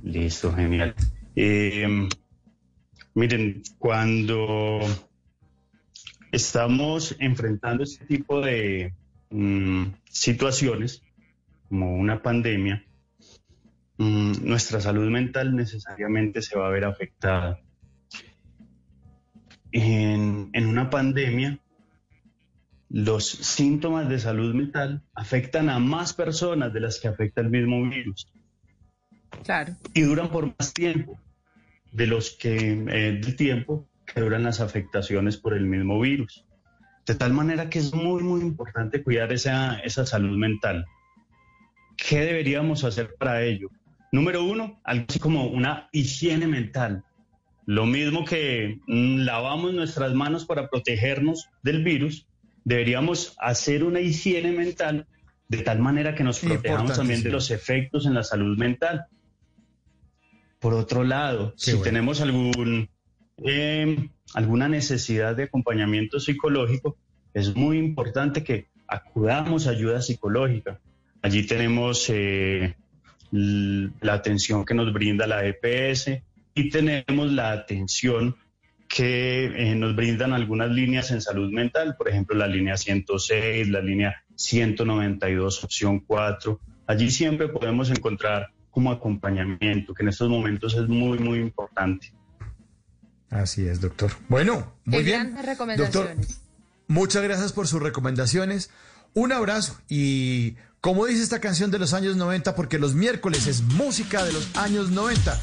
Listo, 0.03 0.53
genial. 0.55 0.95
Eh, 1.35 2.09
miren, 3.15 3.63
cuando 3.79 4.81
estamos 6.31 7.17
enfrentando 7.19 7.83
este 7.85 8.05
tipo 8.07 8.41
de 8.41 8.95
mm, 9.31 9.87
situaciones, 10.11 11.03
como 11.69 11.97
una 11.97 12.23
pandemia, 12.23 12.85
mm, 13.99 14.33
nuestra 14.43 14.81
salud 14.81 15.11
mental 15.11 15.55
necesariamente 15.57 16.43
se 16.43 16.57
va 16.57 16.69
a 16.69 16.71
ver 16.71 16.85
afectada. 16.85 17.61
En, 19.73 20.51
en 20.53 20.67
una 20.67 20.89
pandemia, 20.91 21.59
los 22.89 23.27
síntomas 23.29 24.09
de 24.09 24.19
salud 24.19 24.55
mental 24.55 25.03
afectan 25.15 25.69
a 25.69 25.79
más 25.79 26.15
personas 26.15 26.73
de 26.73 26.81
las 26.81 26.99
que 27.01 27.09
afecta 27.09 27.43
el 27.43 27.51
mismo 27.51 27.83
virus 27.89 28.27
Claro. 29.45 29.75
y 29.93 30.01
duran 30.03 30.31
por 30.31 30.47
más 30.59 30.73
tiempo 30.73 31.19
de 31.93 32.07
los 32.07 32.31
que 32.31 32.57
eh, 32.57 33.21
del 33.21 33.37
tiempo 33.37 33.87
que 34.07 34.21
duran 34.21 34.43
las 34.43 34.61
afectaciones 34.61 35.37
por 35.37 35.55
el 35.55 35.67
mismo 35.67 36.01
virus. 36.01 36.45
De 37.07 37.15
tal 37.15 37.33
manera 37.33 37.69
que 37.69 37.79
es 37.79 37.95
muy, 37.95 38.23
muy 38.23 38.41
importante 38.41 39.03
cuidar 39.03 39.33
esa, 39.33 39.79
esa 39.81 40.07
salud 40.07 40.37
mental. 40.37 40.87
¿Qué 41.97 42.21
deberíamos 42.21 42.85
hacer 42.85 43.15
para 43.19 43.43
ello? 43.43 43.71
Número 44.13 44.45
uno, 44.45 44.81
algo 44.85 45.05
así 45.09 45.19
como 45.19 45.47
una 45.49 45.89
higiene 45.93 46.47
mental. 46.47 47.05
Lo 47.69 47.85
mismo 47.85 48.25
que 48.25 48.81
mm, 48.87 49.19
lavamos 49.27 49.75
nuestras 49.75 50.15
manos 50.15 50.47
para 50.47 50.71
protegernos 50.71 51.51
del 51.63 51.85
virus, 51.85 52.27
deberíamos 52.65 53.37
hacer 53.39 53.85
una 53.85 54.01
higiene 54.01 54.53
mental 54.53 55.07
de 55.49 55.59
tal 55.59 55.79
manera 55.79 56.15
que 56.15 56.25
nos 56.25 56.39
protejamos 56.39 56.97
también 56.97 57.23
de 57.23 57.31
los 57.31 57.51
efectos 57.51 58.07
en 58.07 58.15
la 58.15 58.23
salud 58.23 58.57
mental. 58.57 59.05
Por 60.59 60.73
otro 60.73 61.05
lado, 61.05 61.53
Qué 61.59 61.59
si 61.59 61.71
bueno. 61.73 61.85
tenemos 61.85 62.23
algún, 62.23 62.89
eh, 63.45 64.09
alguna 64.33 64.67
necesidad 64.71 65.37
de 65.37 65.43
acompañamiento 65.43 66.21
psicológico, 66.21 66.97
es 67.35 67.55
muy 67.55 67.77
importante 67.77 68.45
que 68.45 68.69
acudamos 68.87 69.67
a 69.67 69.73
ayuda 69.73 70.01
psicológica. 70.01 70.81
Allí 71.21 71.47
tenemos 71.47 72.09
eh, 72.09 72.77
la 73.31 74.15
atención 74.15 74.65
que 74.65 74.73
nos 74.73 74.91
brinda 74.91 75.27
la 75.27 75.45
EPS 75.45 76.23
y 76.59 76.71
tenemos 76.71 77.31
la 77.31 77.53
atención 77.53 78.37
que 78.89 79.45
eh, 79.45 79.75
nos 79.77 79.95
brindan 79.95 80.33
algunas 80.33 80.71
líneas 80.71 81.13
en 81.13 81.21
salud 81.21 81.53
mental, 81.53 81.95
por 81.97 82.09
ejemplo, 82.09 82.37
la 82.37 82.49
línea 82.49 82.77
106, 82.77 83.69
la 83.69 83.81
línea 83.81 84.25
192, 84.35 85.63
opción 85.63 86.01
4. 86.01 86.61
Allí 86.89 87.13
siempre 87.13 87.49
podemos 87.49 87.91
encontrar 87.91 88.49
como 88.71 88.91
acompañamiento, 88.91 89.95
que 89.95 90.03
en 90.03 90.09
estos 90.09 90.29
momentos 90.29 90.75
es 90.75 90.89
muy, 90.89 91.19
muy 91.19 91.39
importante. 91.39 92.13
Así 93.31 93.69
es, 93.69 93.81
doctor. 93.81 94.11
Bueno, 94.29 94.75
muy 94.85 95.05
bien. 95.05 95.37
Doctor, 95.77 96.17
muchas 96.89 97.23
gracias 97.23 97.53
por 97.53 97.69
sus 97.69 97.81
recomendaciones. 97.81 98.71
Un 99.15 99.33
abrazo 99.33 99.81
y 99.89 100.57
como 100.81 101.07
dice 101.07 101.23
esta 101.23 101.41
canción 101.41 101.71
de 101.71 101.79
los 101.79 101.93
años 101.95 102.17
90, 102.17 102.57
porque 102.57 102.79
los 102.81 102.95
miércoles 102.95 103.47
es 103.47 103.63
música 103.63 104.25
de 104.25 104.33
los 104.33 104.57
años 104.57 104.91
90. 104.91 105.39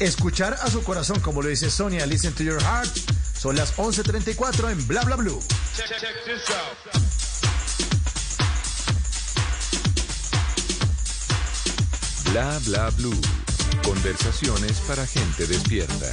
Escuchar 0.00 0.54
a 0.54 0.70
su 0.70 0.82
corazón, 0.82 1.20
como 1.20 1.40
lo 1.40 1.48
dice 1.48 1.70
Sonia, 1.70 2.04
listen 2.06 2.32
to 2.34 2.42
your 2.42 2.60
heart. 2.62 2.90
Son 3.38 3.56
las 3.56 3.76
11.34 3.76 4.70
en 4.70 4.86
Bla 4.86 5.02
Bla 5.02 5.16
Blue. 5.16 5.40
Bla 12.32 12.58
bla 12.66 12.90
blue. 12.90 13.20
Conversaciones 13.84 14.80
para 14.88 15.06
gente 15.06 15.46
despierta. 15.46 16.10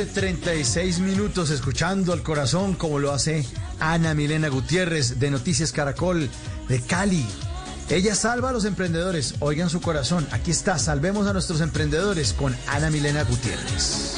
11 0.00 0.14
de 0.14 0.26
la 0.26 0.32
noche, 0.32 0.46
36 0.46 1.00
minutos, 1.00 1.50
escuchando 1.50 2.12
al 2.12 2.22
corazón 2.22 2.74
como 2.74 2.98
lo 2.98 3.12
hace 3.12 3.44
Ana 3.80 4.14
Milena 4.14 4.48
Gutiérrez 4.48 5.18
de 5.18 5.30
Noticias 5.30 5.72
Caracol 5.72 6.30
de 6.68 6.80
Cali. 6.80 7.26
Ella 7.88 8.14
salva 8.14 8.50
a 8.50 8.52
los 8.52 8.64
emprendedores. 8.64 9.34
Oigan 9.40 9.68
su 9.68 9.80
corazón. 9.80 10.26
Aquí 10.30 10.52
está. 10.52 10.78
Salvemos 10.78 11.26
a 11.26 11.32
nuestros 11.32 11.60
emprendedores 11.60 12.32
con 12.32 12.56
Ana 12.68 12.90
Milena 12.90 13.24
Gutiérrez. 13.24 14.16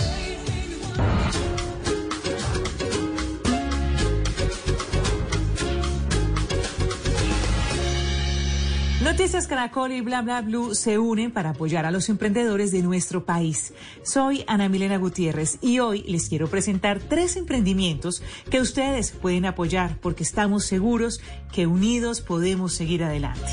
Noticias 9.02 9.46
Caracol 9.46 9.92
y 9.92 10.00
Bla 10.00 10.22
Bla 10.22 10.42
Blue 10.42 10.74
se 10.74 10.98
unen 10.98 11.32
para 11.32 11.50
apoyar 11.50 11.84
a 11.84 11.90
los 11.90 12.08
emprendedores 12.08 12.70
de 12.72 12.82
nuestro 12.82 13.24
país. 13.24 13.72
Soy 14.12 14.44
Ana 14.46 14.68
Milena 14.68 14.98
Gutiérrez 14.98 15.56
y 15.62 15.78
hoy 15.78 16.02
les 16.02 16.28
quiero 16.28 16.46
presentar 16.46 16.98
tres 16.98 17.36
emprendimientos 17.36 18.22
que 18.50 18.60
ustedes 18.60 19.10
pueden 19.10 19.46
apoyar 19.46 19.96
porque 20.02 20.22
estamos 20.22 20.66
seguros 20.66 21.22
que 21.50 21.66
unidos 21.66 22.20
podemos 22.20 22.74
seguir 22.74 23.04
adelante. 23.04 23.48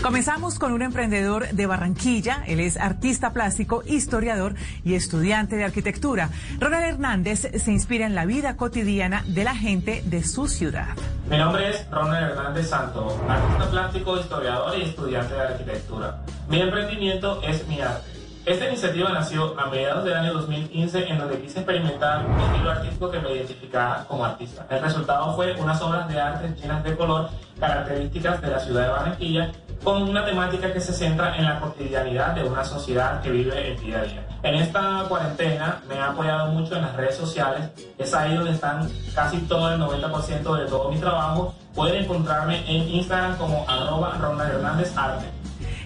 Comenzamos 0.00 0.58
con 0.58 0.72
un 0.72 0.80
emprendedor 0.80 1.46
de 1.48 1.66
Barranquilla. 1.66 2.42
Él 2.46 2.58
es 2.58 2.78
artista 2.78 3.34
plástico, 3.34 3.82
historiador 3.86 4.54
y 4.82 4.94
estudiante 4.94 5.56
de 5.56 5.64
arquitectura. 5.64 6.30
Ronald 6.58 6.84
Hernández 6.84 7.50
se 7.54 7.70
inspira 7.70 8.06
en 8.06 8.14
la 8.14 8.24
vida 8.24 8.56
cotidiana 8.56 9.24
de 9.26 9.44
la 9.44 9.54
gente 9.54 10.02
de 10.06 10.24
su 10.24 10.48
ciudad. 10.48 10.96
Mi 11.28 11.36
nombre 11.36 11.68
es 11.68 11.86
Ronald 11.90 12.30
Hernández 12.30 12.70
Santo, 12.70 13.22
artista 13.28 13.70
plástico, 13.70 14.18
historiador 14.18 14.78
y 14.78 14.84
estudiante 14.84 15.34
de 15.34 15.40
arquitectura. 15.42 16.24
Mi 16.48 16.62
emprendimiento 16.62 17.42
es 17.42 17.68
mi 17.68 17.82
arte. 17.82 18.17
Esta 18.48 18.66
iniciativa 18.66 19.10
nació 19.10 19.54
a 19.60 19.66
mediados 19.66 20.04
del 20.04 20.14
año 20.14 20.32
2015 20.32 21.06
en 21.06 21.18
donde 21.18 21.38
quise 21.38 21.58
experimentar 21.58 22.24
un 22.24 22.40
estilo 22.40 22.70
artístico 22.70 23.10
que 23.10 23.18
me 23.18 23.34
identificara 23.34 24.06
como 24.08 24.24
artista. 24.24 24.66
El 24.70 24.80
resultado 24.80 25.36
fue 25.36 25.54
unas 25.60 25.82
obras 25.82 26.08
de 26.08 26.18
arte 26.18 26.54
llenas 26.58 26.82
de 26.82 26.96
color, 26.96 27.28
características 27.60 28.40
de 28.40 28.48
la 28.48 28.58
ciudad 28.58 28.84
de 28.84 28.88
Barranquilla, 28.88 29.52
con 29.84 30.02
una 30.02 30.24
temática 30.24 30.72
que 30.72 30.80
se 30.80 30.94
centra 30.94 31.36
en 31.36 31.44
la 31.44 31.60
cotidianidad 31.60 32.34
de 32.34 32.44
una 32.44 32.64
sociedad 32.64 33.20
que 33.20 33.32
vive 33.32 33.72
el 33.72 33.80
día 33.80 33.98
a 33.98 34.04
día. 34.04 34.26
En 34.42 34.54
esta 34.54 35.04
cuarentena 35.10 35.82
me 35.86 36.00
ha 36.00 36.12
apoyado 36.12 36.50
mucho 36.52 36.74
en 36.74 36.82
las 36.82 36.96
redes 36.96 37.16
sociales, 37.16 37.68
es 37.98 38.14
ahí 38.14 38.34
donde 38.34 38.52
están 38.52 38.88
casi 39.14 39.36
todo 39.40 39.74
el 39.74 39.78
90% 39.78 40.56
de 40.56 40.64
todo 40.64 40.90
mi 40.90 40.98
trabajo. 40.98 41.54
Pueden 41.74 42.02
encontrarme 42.02 42.60
en 42.66 42.88
Instagram 42.88 43.36
como 43.36 43.66
arroba 43.68 44.16
Ronald 44.18 44.54
Hernández 44.54 44.96
Arte. 44.96 45.37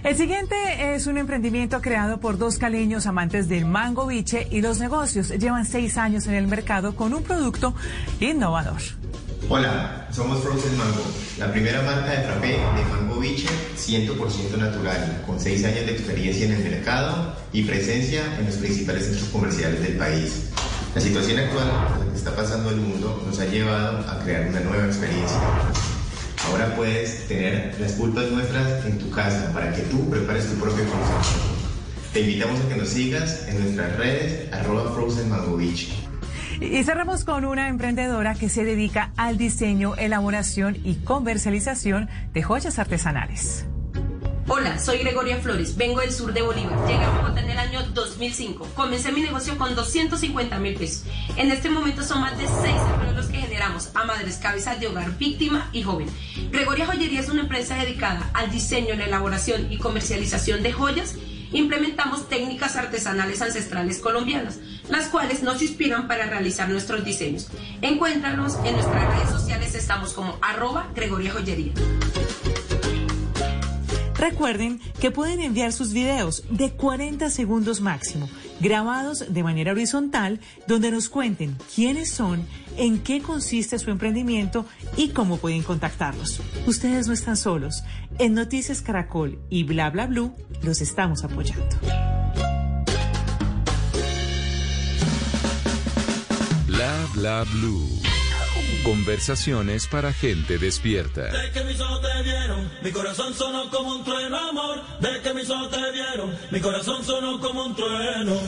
El 0.05 0.17
siguiente 0.17 0.57
es 0.95 1.07
un 1.07 1.17
emprendimiento 1.17 1.81
creado 1.81 2.19
por 2.19 2.37
dos 2.37 2.59
caleños 2.59 3.07
amantes 3.07 3.49
del 3.49 3.67
mango 3.67 4.09
biche 4.09 4.49
y 4.51 4.61
los 4.61 4.81
negocios. 4.81 5.29
Llevan 5.29 5.65
seis 5.65 5.97
años 5.97 6.27
en 6.27 6.35
el 6.35 6.49
mercado 6.49 6.97
con 6.97 7.15
un 7.15 7.23
producto 7.23 7.73
innovador. 8.19 8.81
Hola, 9.49 10.09
somos 10.11 10.43
Frozen 10.43 10.77
Mango, 10.77 11.05
la 11.39 11.53
primera 11.53 11.83
marca 11.83 12.11
de 12.11 12.25
frappé 12.25 12.49
de 12.49 12.85
mango 12.91 13.21
biche 13.21 13.47
100% 13.77 14.59
natural, 14.59 15.23
con 15.25 15.39
6 15.39 15.65
años 15.65 15.87
de 15.87 15.93
experiencia 15.93 16.47
en 16.47 16.53
el 16.53 16.63
mercado 16.63 17.37
y 17.53 17.63
presencia 17.63 18.23
en 18.39 18.47
los 18.47 18.57
principales 18.57 19.05
centros 19.05 19.29
comerciales 19.29 19.83
del 19.83 19.97
país. 19.97 20.51
La 20.95 21.01
situación 21.01 21.39
actual 21.39 21.69
que 22.11 22.17
está 22.17 22.35
pasando 22.35 22.71
el 22.71 22.77
mundo 22.77 23.23
nos 23.25 23.39
ha 23.39 23.45
llevado 23.45 23.99
a 24.11 24.19
crear 24.25 24.49
una 24.49 24.61
nueva 24.61 24.87
experiencia. 24.87 25.39
Ahora 26.49 26.75
puedes 26.75 27.29
tener 27.29 27.75
las 27.81 27.93
pulpas 27.93 28.31
nuestras 28.31 28.85
en 28.85 28.99
tu 28.99 29.11
casa 29.11 29.53
para 29.53 29.73
que 29.73 29.83
tú 29.83 30.09
prepares 30.11 30.49
tu 30.49 30.57
propio 30.57 30.85
consumo. 30.85 31.63
Te 32.13 32.21
invitamos 32.21 32.61
a 32.61 32.69
que 32.69 32.77
nos 32.77 32.89
sigas 32.89 33.49
en 33.49 33.61
nuestras 33.61 33.97
redes 33.97 34.53
arroba. 34.53 34.93
Y 36.61 36.85
cerramos 36.85 37.25
con 37.25 37.45
una 37.45 37.69
emprendedora 37.69 38.35
que 38.35 38.49
se 38.49 38.65
dedica 38.65 39.13
al 39.17 39.39
diseño, 39.39 39.97
elaboración 39.97 40.77
y 40.85 40.97
comercialización 40.97 42.09
de 42.33 42.43
joyas 42.43 42.79
artesanales. 42.79 43.67
Hola, 44.49 44.77
soy 44.81 44.99
Gregoria 44.99 45.39
Flores, 45.39 45.77
vengo 45.77 46.01
del 46.01 46.13
sur 46.13 46.33
de 46.33 46.43
Bolívar. 46.43 46.77
Llegué 46.89 47.05
a 47.05 47.11
Bogotá 47.11 47.41
en 47.41 47.51
el 47.51 47.59
año 47.59 47.81
2005. 47.95 48.71
Comencé 48.75 49.13
mi 49.13 49.21
negocio 49.21 49.57
con 49.57 49.75
250 49.77 50.59
mil 50.59 50.75
pesos. 50.75 51.05
En 51.37 51.53
este 51.53 51.71
momento 51.71 52.03
son 52.03 52.21
más 52.21 52.37
de 52.37 52.49
6 52.49 52.57
empleos 52.93 53.17
los 53.17 53.27
que 53.27 53.39
generamos 53.39 53.91
a 53.95 54.05
madres 54.05 54.39
cabezas 54.39 54.81
de 54.81 54.89
hogar, 54.89 55.17
víctima 55.17 55.71
y 55.73 55.85
joven. 55.85 56.09
Gregoria 56.51 56.87
Joyería 56.87 57.21
es 57.21 57.29
una 57.29 57.43
empresa 57.43 57.77
dedicada 57.77 58.31
al 58.35 58.51
diseño, 58.51 58.97
la 58.97 59.05
elaboración 59.05 59.71
y 59.71 59.79
comercialización 59.79 60.65
de 60.65 60.73
joyas. 60.73 61.15
Implementamos 61.53 62.29
técnicas 62.29 62.75
artesanales 62.77 63.43
ancestrales 63.43 64.01
colombianas, 64.01 64.59
las 64.89 65.07
cuales 65.07 65.43
nos 65.45 65.63
inspiran 65.63 66.09
para 66.09 66.27
realizar 66.27 66.69
nuestros 66.69 67.05
diseños. 67.05 67.49
Encuéntranos 67.81 68.57
en 68.65 68.73
nuestras 68.75 69.17
redes 69.17 69.31
sociales, 69.31 69.75
estamos 69.77 70.15
como 70.15 70.37
arroba 70.43 70.89
Gregoria 70.95 71.31
Joyería. 71.31 71.75
Recuerden 74.23 74.79
que 75.01 75.11
pueden 75.11 75.41
enviar 75.41 75.73
sus 75.73 75.93
videos 75.93 76.45
de 76.49 76.71
40 76.71 77.29
segundos 77.29 77.81
máximo, 77.81 78.29
grabados 78.61 79.25
de 79.35 79.43
manera 79.43 79.73
horizontal, 79.73 80.39
donde 80.69 80.93
nos 80.93 81.09
cuenten 81.09 81.57
quiénes 81.75 82.13
son, 82.13 82.47
en 82.77 83.01
qué 83.03 83.21
consiste 83.21 83.81
su 83.81 83.91
emprendimiento 83.91 84.65
y 84.97 85.09
cómo 85.09 85.39
pueden 85.39 85.65
contactarlos. 85.65 86.41
Ustedes 86.69 87.09
no 87.09 87.15
están 87.15 87.37
solos. 87.37 87.83
En 88.21 88.35
Noticias 88.35 88.81
Caracol 88.81 89.41
y 89.51 89.65
Bla 89.65 89.91
Bla 89.91 90.07
Blue 90.07 90.33
los 90.63 90.81
estamos 90.81 91.25
apoyando. 91.25 91.77
Bla. 96.69 97.45
Conversaciones 98.83 99.87
para 99.87 100.13
gente 100.13 100.59
despierta. 100.59 101.23
De 101.27 101.53
que 101.53 101.63
mis 101.63 101.81
ojos 101.81 102.01
te 102.03 102.23
vieron, 102.25 102.69
mi 102.83 102.91
corazón 102.91 103.33
sonó 103.33 103.71
como 103.71 103.95
un 103.97 104.05
trueno, 104.05 104.37
amor. 104.37 104.83
De 104.99 105.21
que 105.21 105.33
mis 105.33 105.49
ojos 105.51 105.71
te 105.71 105.93
vieron, 105.93 106.37
mi 106.51 106.61
corazón 106.61 107.05
sonó 107.05 107.39
como 107.39 107.67
un 107.67 107.77
trueno. 107.77 108.41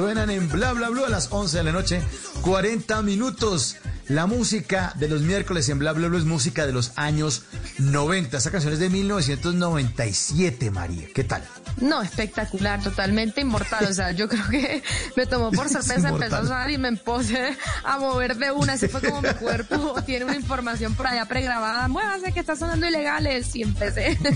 Suenan 0.00 0.30
en 0.30 0.48
Bla 0.48 0.72
Bla 0.72 0.88
Blue 0.88 1.04
a 1.04 1.10
las 1.10 1.28
11 1.30 1.58
de 1.58 1.64
la 1.64 1.72
noche, 1.72 2.00
40 2.40 3.02
minutos. 3.02 3.76
La 4.08 4.24
música 4.24 4.94
de 4.96 5.08
los 5.08 5.20
miércoles 5.20 5.68
en 5.68 5.78
Bla 5.78 5.92
Bla 5.92 6.08
Blue 6.08 6.16
es 6.16 6.24
música 6.24 6.64
de 6.64 6.72
los 6.72 6.92
años 6.96 7.42
90. 7.76 8.38
Esta 8.38 8.50
canción 8.50 8.72
es 8.72 8.78
de 8.78 8.88
1997, 8.88 10.70
María. 10.70 11.06
¿Qué 11.14 11.22
tal? 11.24 11.44
No, 11.82 12.00
espectacular, 12.00 12.82
totalmente 12.82 13.42
inmortal. 13.42 13.84
O 13.90 13.92
sea, 13.92 14.12
yo 14.12 14.26
creo 14.26 14.48
que 14.48 14.82
me 15.16 15.26
tomó 15.26 15.50
por 15.50 15.68
sorpresa, 15.72 16.08
empezó 16.08 16.36
a 16.36 16.46
sonar 16.46 16.70
y 16.70 16.78
me 16.78 16.96
puse 16.96 17.54
a 17.84 17.98
mover 17.98 18.36
de 18.36 18.52
una. 18.52 18.72
Así 18.72 18.88
fue 18.88 19.02
como 19.02 19.20
mi 19.20 19.34
cuerpo 19.34 19.96
tiene 20.06 20.24
una 20.24 20.36
información 20.36 20.94
por 20.94 21.08
allá 21.08 21.26
pregrabada. 21.26 21.88
Muévase 21.88 22.32
que 22.32 22.40
está 22.40 22.56
sonando 22.56 22.86
ilegales. 22.86 23.54
Y 23.54 23.64
empecé. 23.64 24.18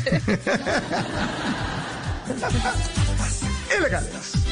Ilegales. 3.78 4.44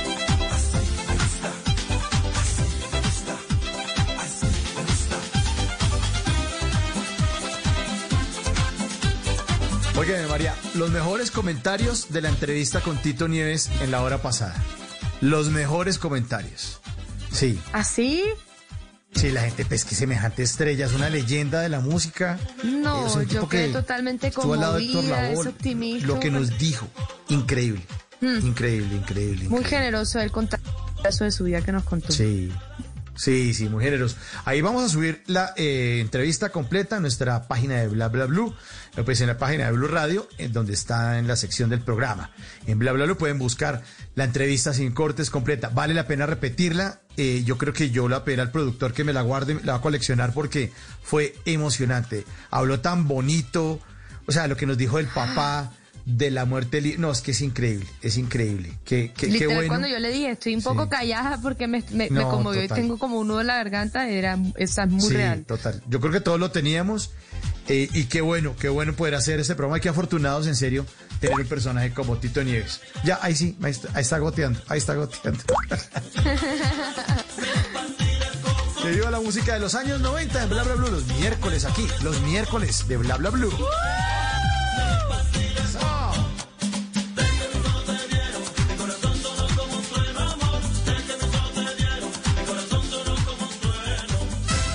María, 10.29 10.55
los 10.75 10.91
mejores 10.91 11.31
comentarios 11.31 12.13
de 12.13 12.23
la 12.23 12.29
entrevista 12.29 12.81
con 12.81 12.97
Tito 13.01 13.29
Nieves 13.29 13.71
en 13.83 13.93
la 13.93 14.03
hora 14.03 14.21
pasada. 14.21 14.55
Los 15.21 15.49
mejores 15.51 15.99
comentarios. 15.99 16.81
Sí, 17.31 17.61
¿Así? 17.73 18.25
sí, 19.15 19.31
la 19.31 19.43
gente, 19.43 19.65
pues 19.65 19.85
que 19.85 19.95
semejante 19.95 20.43
estrella, 20.43 20.87
es 20.87 20.93
una 20.93 21.09
leyenda 21.09 21.61
de 21.61 21.69
la 21.69 21.79
música. 21.79 22.37
No, 22.65 23.07
Es 23.07 23.15
un 23.15 23.23
yo 23.23 23.29
tipo 23.29 23.49
quedé 23.49 23.67
que 23.69 23.73
totalmente 23.75 24.33
conmovida, 24.33 25.31
es 25.31 25.47
optimista. 25.47 26.07
Lo 26.09 26.19
que 26.19 26.31
nos 26.33 26.59
dijo, 26.59 26.89
increíble, 27.29 27.87
Mm. 28.21 28.47
increíble, 28.47 28.97
increíble. 28.97 29.49
Muy 29.49 29.63
generoso 29.65 30.19
el 30.21 30.33
contar 30.33 30.59
eso 31.09 31.23
de 31.25 31.31
su 31.31 31.45
vida 31.45 31.61
que 31.63 31.71
nos 31.73 31.85
contó. 31.85 32.13
Sí, 32.13 32.51
sí, 33.15 33.55
sí, 33.55 33.69
muy 33.69 33.85
generoso. 33.85 34.17
Ahí 34.45 34.61
vamos 34.61 34.85
a 34.85 34.89
subir 34.89 35.23
la 35.27 35.53
eh, 35.57 35.99
entrevista 36.01 36.51
completa 36.51 36.97
en 36.97 37.03
nuestra 37.03 37.47
página 37.49 37.77
de 37.77 37.89
Bla 37.89 38.09
Bla 38.09 38.27
Blue, 38.27 38.55
eh, 38.97 39.03
pues 39.03 39.21
en 39.21 39.29
la 39.29 39.39
página 39.39 39.67
de 39.67 39.73
Blue 39.73 39.89
Radio, 39.89 40.29
en 40.39 40.53
donde 40.53 40.73
está 40.73 41.19
en 41.19 41.27
la 41.27 41.37
sección 41.37 41.71
del 41.71 41.81
programa. 41.81 42.31
En 42.67 42.79
Bla 42.79 42.93
Bla 42.93 43.05
Blue 43.05 43.17
pueden 43.17 43.39
buscar 43.39 43.83
la 44.15 44.25
entrevista 44.25 44.75
sin 44.75 44.93
cortes 44.93 45.31
completa. 45.31 45.69
Vale 45.69 45.95
la 45.95 46.07
pena 46.07 46.27
repetirla. 46.27 47.01
Eh, 47.17 47.43
yo 47.45 47.59
creo 47.59 47.73
que 47.73 47.91
yo 47.91 48.09
la 48.09 48.25
pediré 48.25 48.43
al 48.43 48.51
productor 48.51 48.93
que 48.93 49.05
me 49.05 49.13
la 49.13 49.23
guarde, 49.23 49.59
la 49.65 49.73
va 49.73 49.79
a 49.79 49.83
coleccionar 49.83 50.33
porque 50.33 50.73
fue 51.03 51.35
emocionante. 51.45 52.25
Habló 52.51 52.81
tan 52.81 53.07
bonito, 53.07 53.81
o 54.27 54.33
sea, 54.33 54.47
lo 54.47 54.57
que 54.57 54.67
nos 54.67 54.79
dijo 54.79 54.99
el 54.99 55.07
papá 55.07 55.73
de 56.05 56.31
la 56.31 56.45
muerte. 56.45 56.97
No, 56.99 57.11
es 57.13 57.21
que 57.21 57.31
es 57.33 57.41
increíble, 57.41 57.87
es 58.03 58.17
increíble. 58.17 58.73
Qué, 58.85 59.13
qué, 59.17 59.27
qué 59.27 59.33
Literal, 59.33 59.55
bueno. 59.55 59.69
cuando 59.69 59.89
yo 59.89 59.99
le 59.99 60.11
dije, 60.13 60.31
estoy 60.31 60.55
un 60.55 60.63
poco 60.63 60.89
callada 60.89 61.39
porque 61.43 61.67
me, 61.69 61.83
me, 61.91 62.11
me 62.11 62.21
No, 62.21 62.29
conmovió 62.31 62.63
total. 62.63 62.79
y 62.79 62.81
tengo 62.83 62.99
como 62.99 63.19
un 63.21 63.29
nudo 63.29 63.41
en 63.41 63.47
la 63.49 63.57
garganta, 63.57 64.09
era, 64.09 64.39
esa 64.57 64.85
es 64.85 64.91
muy 64.91 65.01
sí, 65.09 65.15
real. 65.15 65.45
total. 65.45 65.83
Yo 65.89 66.01
creo 66.01 66.13
que 66.13 66.21
todos 66.21 66.41
lo 66.41 66.51
teníamos. 66.51 67.11
eh, 67.69 67.89
y 67.95 68.05
qué 68.05 68.21
bueno, 68.21 68.55
qué 68.59 68.69
bueno 68.69 68.95
poder 68.95 69.15
hacer 69.15 69.39
este 69.41 69.55
programa. 69.55 69.79
Y 69.79 69.81
qué 69.81 69.89
afortunados, 69.89 70.47
en 70.49 70.57
serio, 70.57 70.85
tener 71.21 71.39
un 71.39 71.47
personaje 71.47 71.93
como 71.93 72.17
Tito 72.19 72.43
Nieves. 72.43 72.81
Ya, 73.05 73.19
ahí 73.23 73.35
sí, 73.37 73.57
ahí 73.63 73.71
está, 73.71 73.89
ahí 73.95 74.03
está 74.03 74.19
goteando, 74.19 74.61
ahí 74.69 74.79
está 74.79 74.95
goteando. 74.95 75.41
Que 78.83 78.91
viva 78.91 79.13
la 79.13 79.21
música 79.21 79.55
de 79.55 79.61
los 79.61 79.77
años 79.77 80.01
90 80.01 80.43
en 80.43 80.49
Bla 80.49 80.65
Bla 80.65 80.75
Blue, 80.75 80.91
los 80.91 81.07
miércoles 81.07 81.65
aquí, 81.65 81.87
los 82.03 82.21
miércoles 82.23 82.89
de 82.89 82.97
Bla 82.97 83.17
Bla 83.17 83.31
Blue. 83.31 83.53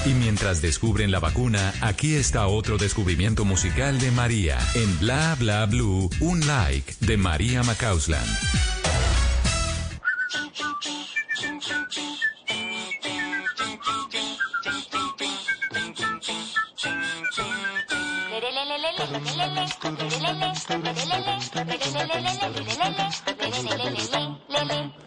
Y 0.08 0.14
mientras 0.14 0.62
descubren 0.62 1.12
la 1.12 1.20
vacuna, 1.20 1.74
aquí 1.82 2.16
está 2.16 2.48
otro 2.48 2.78
descubrimiento 2.78 3.44
musical 3.44 4.00
de 4.00 4.10
María. 4.10 4.58
En 4.74 4.98
Bla 5.00 5.36
Bla 5.38 5.66
Blue, 5.66 6.10
un 6.22 6.48
like 6.48 6.94
de 7.02 7.18
María 7.18 7.62
Macausland. 7.64 8.67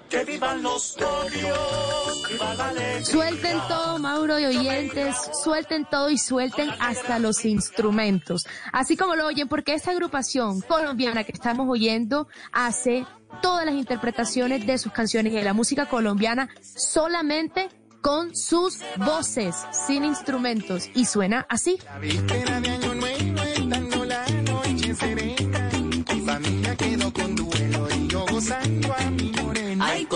Que 0.09 0.25
vivan 0.25 0.63
los 0.63 0.97
novios, 0.99 2.29
viva 2.29 2.55
la 2.55 2.73
ley. 2.73 3.05
Suelten 3.05 3.59
todo, 3.69 3.99
Mauro 3.99 4.39
y 4.39 4.45
oyentes, 4.45 5.17
suelten 5.43 5.87
todo 5.91 6.11
y 6.11 6.19
suelten 6.19 6.71
hasta 6.79 7.19
los 7.19 7.45
instrumentos. 7.45 8.47
Así 8.73 8.97
como 8.97 9.17
lo 9.17 9.27
oyen, 9.27 9.49
porque 9.49 9.75
esta 9.75 9.91
agrupación 9.91 10.61
colombiana 10.63 11.25
que 11.25 11.33
estamos 11.33 11.69
oyendo 11.69 12.29
hace 12.53 13.07
todas 13.43 13.65
las 13.65 13.75
interpretaciones 13.75 14.67
de 14.67 14.79
sus 14.79 14.93
canciones 14.93 15.33
y 15.33 15.37
de 15.37 15.45
la 15.45 15.53
música 15.53 15.87
colombiana 15.87 16.49
solamente 16.61 17.69
con 18.01 18.35
sus 18.35 18.79
voces, 18.97 19.55
sin 19.73 20.05
instrumentos. 20.05 20.89
Y 20.95 21.07
suena 21.07 21.47
así. 21.49 21.79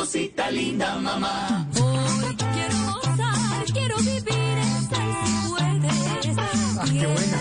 Cosita 0.05 0.51
linda, 0.51 0.99
mamá. 0.99 1.67
Hoy 1.81 2.37
quiero 2.37 2.77
gozar, 2.93 3.65
quiero 3.73 3.97
vivir 3.97 4.59
esa 4.77 4.99
y 5.03 5.13
si 5.25 5.33
puedes. 5.49 6.39
Ah, 6.79 6.85
qué 6.85 7.07
buena. 7.07 7.39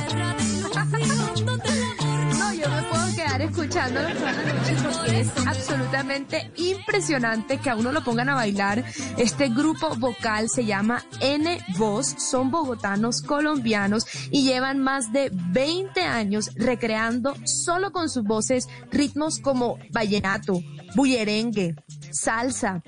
No, 2.40 2.54
yo 2.54 2.70
me 2.70 2.82
puedo 2.84 3.16
quedar 3.18 3.42
escuchándolo 3.42 4.10
toda 4.16 4.32
la 4.32 4.44
noche 4.54 4.76
porque 4.82 5.20
es 5.20 5.30
absolutamente 5.46 6.52
impresionante 6.56 7.58
que 7.58 7.70
a 7.70 7.76
uno 7.76 7.92
lo 7.92 8.02
pongan 8.02 8.30
a 8.30 8.36
bailar. 8.36 8.86
Este 9.18 9.50
grupo 9.50 9.96
vocal 9.98 10.48
se 10.50 10.64
llama 10.64 11.04
N 11.20 11.60
Voz, 11.78 12.16
son 12.18 12.50
bogotanos 12.50 13.22
colombianos 13.24 14.06
y 14.32 14.46
llevan 14.46 14.80
más 14.80 15.12
de 15.12 15.32
20 15.34 16.02
años 16.02 16.52
recreando 16.56 17.36
solo 17.44 17.92
con 17.92 18.10
sus 18.10 18.24
voces 18.24 18.70
ritmos 18.90 19.40
como 19.40 19.80
vallenato, 19.92 20.62
bullerengue, 20.96 21.76
salsa, 22.12 22.82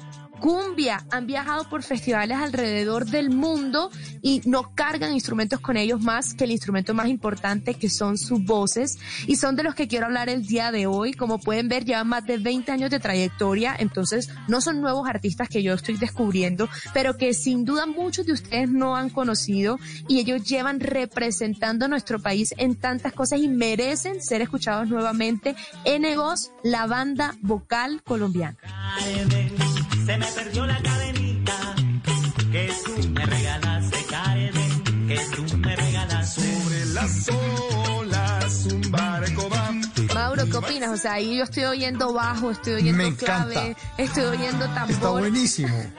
cumbia, 0.46 1.04
han 1.10 1.26
viajado 1.26 1.68
por 1.70 1.82
festivales 1.82 2.38
alrededor 2.38 3.08
del 3.08 3.32
mundo 3.32 3.90
y 4.22 4.44
no 4.46 4.76
cargan 4.76 5.12
instrumentos 5.12 5.60
con 5.60 5.76
ellos 5.76 6.02
más 6.02 6.36
que 6.36 6.44
el 6.44 6.52
instrumento 6.52 6.94
más 6.94 7.08
importante 7.08 7.74
que 7.74 7.90
son 7.90 8.20
sus 8.20 8.46
voces 8.46 9.00
y 9.26 9.38
son 9.38 9.56
de 9.56 9.64
los 9.64 9.74
que 9.74 9.88
quiero 9.88 10.06
hablar 10.06 10.30
el 10.30 10.46
día 10.46 10.72
de 10.72 10.86
hoy. 10.86 11.14
Como 11.14 11.40
pueden 11.40 11.68
ver, 11.68 11.84
llevan 11.84 12.10
más 12.10 12.28
de 12.28 12.38
20 12.38 12.72
años 12.72 12.92
de 12.92 13.00
trayectoria, 13.00 13.76
entonces 13.80 14.30
no 14.48 14.62
son 14.62 14.82
nuevos 14.82 15.10
artistas 15.10 15.50
que 15.50 15.64
yo 15.64 15.74
estoy 15.74 15.98
descubriendo, 15.98 16.70
pero 16.94 17.18
que 17.18 17.34
sin 17.34 17.66
duda 17.66 17.88
muchos 17.88 18.28
de 18.28 18.34
ustedes 18.34 18.70
no 18.70 18.96
han 18.96 19.10
conocido 19.10 19.80
y 20.08 20.20
ellos 20.20 20.44
llevan 20.44 20.80
representando 20.80 21.88
nuestro 21.88 22.20
país 22.20 22.54
en 22.60 22.76
tantas 22.76 23.14
cosas 23.14 23.40
y 23.40 23.48
merecen 23.48 24.22
ser 24.22 24.44
escuchados 24.44 24.88
nuevamente 24.90 25.56
en 25.86 26.06
Egos, 26.06 26.52
la 26.64 26.86
banda 26.86 27.36
vocal 27.42 28.04
colombiana. 28.04 28.58
Se 30.06 30.18
me 30.18 30.26
perdió 30.27 30.65
la 30.68 30.82
cadenita 30.82 31.76
que 32.52 32.72
tú 32.86 33.10
me 33.10 33.26
regalaste, 33.26 33.98
Karen, 34.10 35.07
que 35.07 35.19
tú 35.36 35.57
me 35.57 35.76
regalaste. 35.76 36.41
Sobre 36.41 36.86
las 36.94 37.30
olas 37.98 38.65
un 38.65 38.91
barco 38.91 39.49
va. 39.49 39.72
Mauro, 40.14 40.45
¿qué 40.45 40.57
opinas? 40.57 40.91
O 40.91 40.98
sea, 40.98 41.14
ahí 41.14 41.38
yo 41.38 41.44
estoy 41.44 41.64
oyendo 41.65 42.14
bajo, 42.14 42.52
estoy 42.52 42.76
oyendo 42.76 43.03
Me 43.03 43.10
encanta. 43.10 43.49
clave, 43.52 43.77
estoy 43.98 44.23
oyendo 44.26 44.65
tambor. 44.65 44.91
Está 44.91 45.10
buenísimo. 45.10 45.76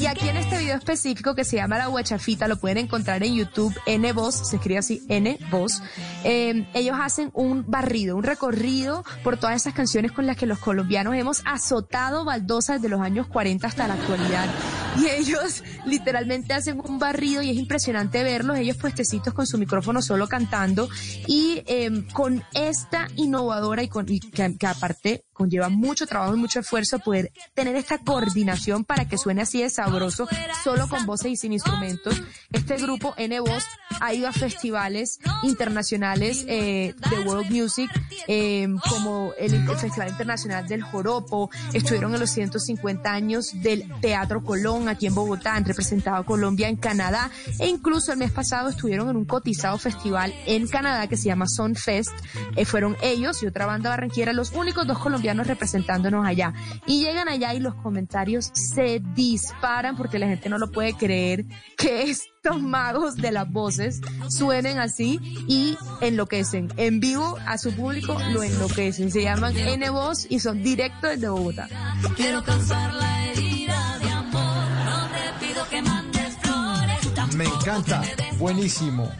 Y 0.00 0.06
aquí 0.06 0.30
en 0.30 0.38
este 0.38 0.56
video 0.56 0.78
específico 0.78 1.34
que 1.34 1.44
se 1.44 1.56
llama 1.56 1.76
La 1.76 1.88
Guachafita, 1.88 2.48
lo 2.48 2.56
pueden 2.56 2.78
encontrar 2.78 3.22
en 3.22 3.34
YouTube, 3.34 3.78
N 3.84 4.10
Voz, 4.14 4.48
se 4.48 4.56
escribe 4.56 4.78
así, 4.78 5.02
N 5.10 5.38
Voz. 5.50 5.82
Eh, 6.24 6.66
ellos 6.72 6.96
hacen 6.98 7.30
un 7.34 7.66
barrido, 7.66 8.16
un 8.16 8.22
recorrido 8.22 9.04
por 9.22 9.36
todas 9.36 9.56
esas 9.56 9.74
canciones 9.74 10.12
con 10.12 10.26
las 10.26 10.38
que 10.38 10.46
los 10.46 10.58
colombianos 10.58 11.14
hemos 11.16 11.42
azotado 11.44 12.24
baldosas 12.24 12.80
de 12.80 12.88
los 12.88 13.02
años 13.02 13.26
40 13.26 13.66
hasta 13.66 13.86
la 13.88 13.94
actualidad. 13.94 14.48
Y 14.98 15.06
ellos 15.06 15.62
literalmente 15.84 16.54
hacen 16.54 16.80
un 16.80 16.98
barrido 16.98 17.42
y 17.42 17.50
es 17.50 17.58
impresionante 17.58 18.22
verlos, 18.22 18.56
ellos 18.56 18.78
puestecitos 18.78 19.34
con 19.34 19.46
su 19.46 19.58
micrófono 19.58 20.00
solo 20.00 20.28
cantando 20.28 20.88
y 21.26 21.62
eh, 21.66 22.06
con 22.14 22.42
esta 22.54 23.06
innovadora 23.16 23.82
y, 23.82 23.88
con, 23.88 24.06
y 24.08 24.18
que, 24.18 24.56
que 24.56 24.66
aparte 24.66 25.24
conlleva 25.40 25.70
mucho 25.70 26.06
trabajo 26.06 26.34
y 26.34 26.38
mucho 26.38 26.60
esfuerzo 26.60 26.98
poder 26.98 27.32
tener 27.54 27.74
esta 27.74 27.96
coordinación 27.96 28.84
para 28.84 29.08
que 29.08 29.16
suene 29.16 29.40
así 29.40 29.62
de 29.62 29.70
sabroso, 29.70 30.28
solo 30.62 30.86
con 30.86 31.06
voces 31.06 31.32
y 31.32 31.36
sin 31.36 31.54
instrumentos. 31.54 32.20
Este 32.52 32.76
grupo 32.76 33.14
N 33.16 33.40
Voz 33.40 33.64
ha 34.00 34.12
ido 34.12 34.28
a 34.28 34.32
festivales 34.32 35.18
internacionales 35.42 36.44
eh, 36.46 36.94
de 37.08 37.20
World 37.24 37.50
Music, 37.50 37.90
eh, 38.28 38.68
como 38.90 39.32
el, 39.38 39.54
el 39.54 39.76
Festival 39.78 40.10
Internacional 40.10 40.68
del 40.68 40.82
Joropo, 40.82 41.48
estuvieron 41.72 42.12
en 42.12 42.20
los 42.20 42.30
150 42.30 43.10
años 43.10 43.52
del 43.62 43.90
Teatro 44.02 44.44
Colón 44.44 44.90
aquí 44.90 45.06
en 45.06 45.14
Bogotá, 45.14 45.54
han 45.54 45.64
representado 45.64 46.22
Colombia 46.26 46.68
en 46.68 46.76
Canadá 46.76 47.30
e 47.58 47.66
incluso 47.66 48.12
el 48.12 48.18
mes 48.18 48.30
pasado 48.30 48.68
estuvieron 48.68 49.08
en 49.08 49.16
un 49.16 49.24
cotizado 49.24 49.78
festival 49.78 50.34
en 50.44 50.68
Canadá 50.68 51.06
que 51.06 51.16
se 51.16 51.24
llama 51.24 51.46
Son 51.48 51.74
Fest. 51.76 52.12
Eh, 52.56 52.66
fueron 52.66 52.94
ellos 53.00 53.42
y 53.42 53.46
otra 53.46 53.64
banda 53.64 53.88
barranquera 53.88 54.34
los 54.34 54.52
únicos 54.52 54.86
dos 54.86 54.98
colombianos 54.98 55.29
representándonos 55.46 56.26
allá. 56.26 56.52
Y 56.86 57.00
llegan 57.00 57.28
allá 57.28 57.54
y 57.54 57.60
los 57.60 57.74
comentarios 57.74 58.50
se 58.54 59.00
disparan 59.14 59.96
porque 59.96 60.18
la 60.18 60.26
gente 60.26 60.48
no 60.48 60.58
lo 60.58 60.70
puede 60.70 60.94
creer 60.94 61.44
que 61.76 62.02
estos 62.10 62.60
magos 62.60 63.16
de 63.16 63.32
las 63.32 63.50
voces 63.50 64.00
suenen 64.28 64.78
así 64.78 65.20
y 65.46 65.76
enloquecen. 66.00 66.72
En 66.76 67.00
vivo 67.00 67.38
a 67.46 67.58
su 67.58 67.72
público 67.72 68.16
lo 68.32 68.42
enloquecen. 68.42 69.10
Se 69.10 69.22
llaman 69.22 69.56
N 69.56 69.90
Voz 69.90 70.26
y 70.28 70.40
son 70.40 70.62
directos 70.62 71.10
desde 71.10 71.28
Bogotá. 71.28 71.68
Quiero 72.16 72.42
cansar 72.42 72.94
la 72.94 73.26
herida 73.26 73.98
de 73.98 74.10
amor. 74.10 74.70
No 74.84 75.08
te 75.08 75.46
pido 75.46 75.68
que 75.68 75.82
mandes 75.82 76.36
flores. 76.38 77.34
Me 77.36 77.44
encanta. 77.44 78.02
Buenísimo. 78.38 79.10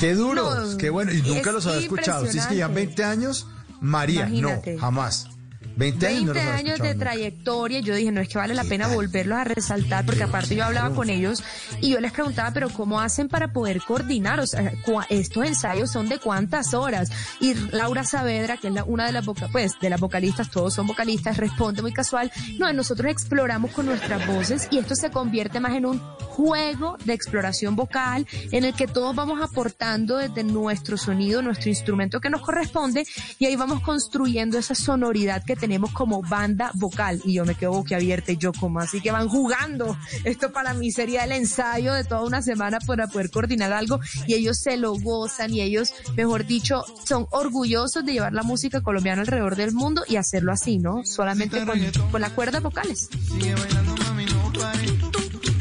Qué 0.00 0.14
duro, 0.14 0.54
No, 0.66 0.76
qué 0.78 0.90
bueno. 0.90 1.12
Y 1.12 1.22
nunca 1.22 1.52
los 1.52 1.66
había 1.66 1.80
escuchado. 1.80 2.26
Si 2.26 2.38
es 2.38 2.46
que 2.46 2.56
ya 2.56 2.66
impresionante. 2.66 3.02
20 3.02 3.04
años, 3.04 3.48
María, 3.80 4.20
Imagínate. 4.28 4.74
no, 4.74 4.80
jamás. 4.80 5.28
20 5.76 6.06
años 6.06 6.24
no 6.26 6.32
20 6.32 6.44
los 6.44 6.54
había 6.60 6.72
años 6.72 6.78
de 6.80 6.94
trayectoria, 6.94 7.80
yo 7.80 7.94
dije, 7.94 8.10
no 8.10 8.20
es 8.20 8.28
que 8.28 8.38
vale 8.38 8.54
la 8.54 8.64
pena 8.64 8.88
volverlos 8.88 9.38
a 9.38 9.44
resaltar, 9.44 10.06
porque 10.06 10.22
aparte 10.22 10.56
yo 10.56 10.64
hablaba 10.64 10.94
con 10.94 11.10
ellos 11.10 11.42
y 11.82 11.90
yo 11.90 12.00
les 12.00 12.12
preguntaba, 12.12 12.50
pero 12.52 12.70
¿cómo 12.70 12.98
hacen 13.00 13.28
para 13.28 13.52
poder 13.52 13.82
coordinar? 13.82 14.40
O 14.40 14.46
sea, 14.46 14.72
estos 15.10 15.44
ensayos 15.46 15.90
son 15.92 16.08
de 16.08 16.18
cuántas 16.18 16.72
horas? 16.74 17.10
Y 17.40 17.54
Laura 17.72 18.04
Saavedra, 18.04 18.56
que 18.56 18.68
es 18.68 18.74
la- 18.74 18.84
una 18.84 19.04
de 19.06 19.12
las 19.12 19.24
voca- 19.26 19.48
pues, 19.52 19.72
de 19.80 19.90
las 19.90 20.00
vocalistas, 20.00 20.50
todos 20.50 20.72
son 20.74 20.86
vocalistas, 20.86 21.36
responde 21.36 21.82
muy 21.82 21.92
casual, 21.92 22.32
no, 22.58 22.72
nosotros 22.72 23.10
exploramos 23.12 23.70
con 23.72 23.84
nuestras 23.86 24.26
voces 24.26 24.68
y 24.70 24.78
esto 24.78 24.94
se 24.96 25.10
convierte 25.10 25.60
más 25.60 25.74
en 25.74 25.84
un 25.86 25.98
juego 25.98 26.96
de 27.04 27.12
exploración 27.12 27.76
vocal 27.76 28.26
en 28.52 28.64
el 28.64 28.74
que 28.74 28.86
todos 28.86 29.14
vamos 29.14 29.40
aportando 29.42 30.16
desde 30.16 30.42
nuestro 30.42 30.96
sonido, 30.96 31.42
nuestro 31.42 31.68
instrumento 31.68 32.20
que 32.20 32.30
nos 32.30 32.40
corresponde 32.42 33.06
y 33.38 33.44
ahí 33.46 33.56
vamos 33.56 33.80
construyendo 33.82 34.58
esa 34.58 34.74
sonoridad 34.74 35.44
que 35.44 35.54
tenemos 35.56 35.65
como 35.92 36.22
banda 36.22 36.70
vocal 36.74 37.20
y 37.24 37.34
yo 37.34 37.44
me 37.44 37.54
quedo 37.54 37.72
boquiabierta 37.72 38.32
y 38.32 38.36
yo 38.36 38.52
como 38.52 38.80
así 38.80 39.00
que 39.00 39.10
van 39.10 39.28
jugando. 39.28 39.96
Esto 40.24 40.52
para 40.52 40.74
mí 40.74 40.90
sería 40.92 41.24
el 41.24 41.32
ensayo 41.32 41.92
de 41.92 42.04
toda 42.04 42.22
una 42.22 42.42
semana 42.42 42.78
para 42.86 43.08
poder 43.08 43.30
coordinar 43.30 43.72
algo 43.72 44.00
y 44.26 44.34
ellos 44.34 44.58
se 44.58 44.76
lo 44.76 44.94
gozan 44.94 45.52
y 45.52 45.60
ellos, 45.60 45.92
mejor 46.16 46.46
dicho, 46.46 46.84
son 47.04 47.26
orgullosos 47.30 48.04
de 48.04 48.12
llevar 48.12 48.32
la 48.32 48.42
música 48.42 48.80
colombiana 48.80 49.22
alrededor 49.22 49.56
del 49.56 49.72
mundo 49.72 50.02
y 50.06 50.16
hacerlo 50.16 50.52
así, 50.52 50.78
¿no? 50.78 51.04
Solamente 51.04 51.64
con, 51.64 51.80
con 52.10 52.20
las 52.20 52.32
cuerdas 52.32 52.62
vocales. 52.62 53.08
Sigue 53.28 53.54
bailando, 53.54 53.96
mami, 53.96 54.26
no 54.26 54.52
pare. 54.52 54.86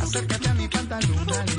Acércate 0.01 0.49
a 0.49 0.53
mi 0.53 0.67
pantalón, 0.67 1.25
dale. 1.27 1.51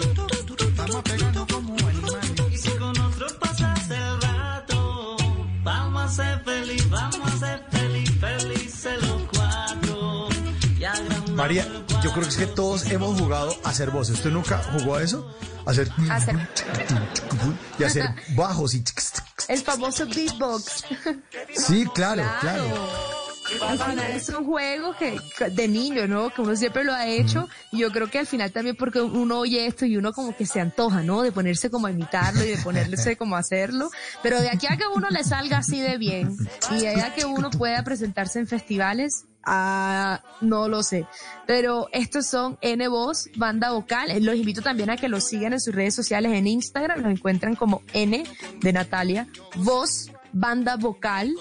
Vamos 0.77 1.03
pegando 1.03 1.47
como 1.47 1.75
animales. 1.75 2.33
Y 2.53 2.59
si 2.59 2.71
con 2.71 2.99
otro 3.01 3.27
pasas 3.41 3.91
el 3.91 4.21
rato, 4.23 5.17
vamos 5.65 6.03
a 6.03 6.09
ser 6.09 6.45
feliz, 6.45 6.91
vamos 6.91 7.33
a 7.33 7.39
ser 7.39 7.59
feliz, 7.71 7.76
María, 11.37 11.67
yo 12.03 12.13
creo 12.13 12.23
que 12.23 12.31
es 12.31 12.37
que 12.37 12.47
todos 12.47 12.87
hemos 12.87 13.21
jugado 13.21 13.55
a 13.63 13.69
hacer 13.69 13.91
voces. 13.91 14.17
¿Usted 14.17 14.31
nunca 14.31 14.63
jugó 14.73 14.97
a 14.97 15.03
eso? 15.03 15.37
A 15.67 15.71
hacer... 15.71 15.91
Hacer 16.11 16.35
Y 17.79 17.85
hacer 17.85 18.09
bajos 18.35 18.75
y... 18.75 18.83
el 19.49 19.59
famoso 19.61 20.07
beatbox. 20.07 20.85
Sí, 21.55 21.85
claro, 21.95 22.25
claro. 22.41 23.26
Es 24.15 24.29
un 24.29 24.45
juego 24.45 24.95
que 24.99 25.19
de 25.51 25.69
niño, 25.69 26.07
¿no? 26.07 26.31
Que 26.31 26.43
uno 26.43 26.57
siempre 26.57 26.85
lo 26.85 26.93
ha 26.93 27.07
hecho. 27.07 27.49
Y 27.73 27.79
yo 27.79 27.91
creo 27.91 28.09
que 28.09 28.19
al 28.19 28.27
final 28.27 28.53
también 28.53 28.77
porque 28.77 29.01
uno 29.01 29.39
oye 29.39 29.67
esto 29.67 29.85
y 29.87 29.97
uno 29.97 30.13
como 30.13 30.37
que 30.37 30.47
se 30.47 30.61
antoja, 30.61 31.03
¿no? 31.03 31.23
De 31.23 31.33
ponerse 31.33 31.71
como 31.71 31.87
a 31.87 31.91
imitarlo 31.91 32.45
y 32.45 32.49
de 32.49 32.59
ponerse 32.59 33.17
como 33.17 33.37
a 33.37 33.41
hacerlo. 33.41 33.91
Pero 34.23 34.41
de 34.41 34.51
aquí 34.51 34.67
a 34.67 34.77
que 34.77 34.87
uno 34.95 35.09
le 35.11 35.25
salga 35.25 35.59
así 35.59 35.81
de 35.81 35.99
bien 35.99 36.37
y 36.71 36.81
de 36.81 36.89
ahí 36.89 37.01
a 37.01 37.15
que 37.15 37.25
uno 37.25 37.51
pueda 37.51 37.83
presentarse 37.85 38.39
en 38.39 38.47
festivales, 38.47 39.25
ah, 39.45 40.23
no 40.41 40.69
lo 40.69 40.83
sé. 40.83 41.07
Pero 41.47 41.89
estos 41.93 42.27
son 42.27 42.59
N 42.61 42.89
Voz, 42.89 43.29
banda 43.37 43.71
vocal. 43.71 44.11
Eh, 44.11 44.21
Los 44.21 44.37
invito 44.37 44.63
también 44.63 44.91
a 44.91 44.97
que 44.97 45.09
los 45.09 45.25
sigan 45.25 45.53
en 45.53 45.61
sus 45.61 45.75
redes 45.75 45.95
sociales 45.95 46.33
en 46.33 46.47
Instagram. 46.47 47.01
Los 47.01 47.13
encuentran 47.13 47.55
como 47.55 47.83
N 47.93 48.25
de 48.61 48.73
Natalia, 48.73 49.29
Voz 49.57 50.11
banda 50.33 50.77
vocal 50.77 51.35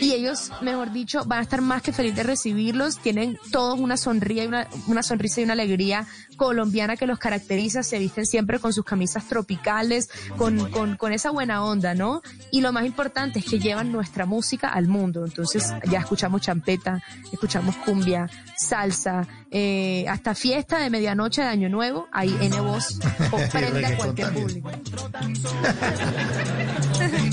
y 0.00 0.12
ellos, 0.12 0.50
mejor 0.60 0.92
dicho, 0.92 1.24
van 1.24 1.40
a 1.40 1.42
estar 1.42 1.60
más 1.60 1.82
que 1.82 1.92
felices 1.92 2.16
de 2.16 2.22
recibirlos. 2.22 2.98
Tienen 2.98 3.38
todos 3.50 3.78
una 3.78 3.96
sonrisa 3.96 4.44
y 4.44 4.46
una, 4.46 4.68
una 4.86 5.02
sonrisa 5.02 5.40
y 5.40 5.44
una 5.44 5.52
alegría 5.54 6.06
colombiana 6.36 6.96
que 6.96 7.06
los 7.06 7.18
caracteriza. 7.18 7.82
Se 7.82 7.98
visten 7.98 8.26
siempre 8.26 8.58
con 8.58 8.72
sus 8.72 8.84
camisas 8.84 9.26
tropicales, 9.26 10.08
con, 10.36 10.70
con, 10.70 10.96
con 10.96 11.12
esa 11.12 11.30
buena 11.30 11.64
onda, 11.64 11.94
¿no? 11.94 12.22
Y 12.50 12.60
lo 12.60 12.72
más 12.72 12.86
importante 12.86 13.40
es 13.40 13.44
que 13.44 13.58
llevan 13.58 13.92
nuestra 13.92 14.26
música 14.26 14.68
al 14.68 14.88
mundo. 14.88 15.24
Entonces 15.24 15.72
ya 15.90 16.00
escuchamos 16.00 16.40
champeta, 16.40 17.02
escuchamos 17.32 17.76
cumbia, 17.76 18.28
salsa, 18.56 19.26
eh, 19.50 20.06
hasta 20.08 20.34
fiesta 20.34 20.78
de 20.78 20.90
medianoche 20.90 21.42
de 21.42 21.48
Año 21.48 21.68
Nuevo. 21.68 22.08
Ahí 22.12 22.36
en 22.40 22.50
voz 22.64 22.98
comprende 23.30 23.86
a 23.86 23.96
cualquier 23.96 24.28
también. 24.28 24.46
público. 24.46 24.70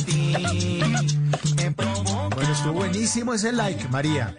Bueno, 2.36 2.52
estuvo 2.52 2.74
buenísimo 2.74 3.34
ese 3.34 3.52
like, 3.52 3.88
María. 3.90 4.36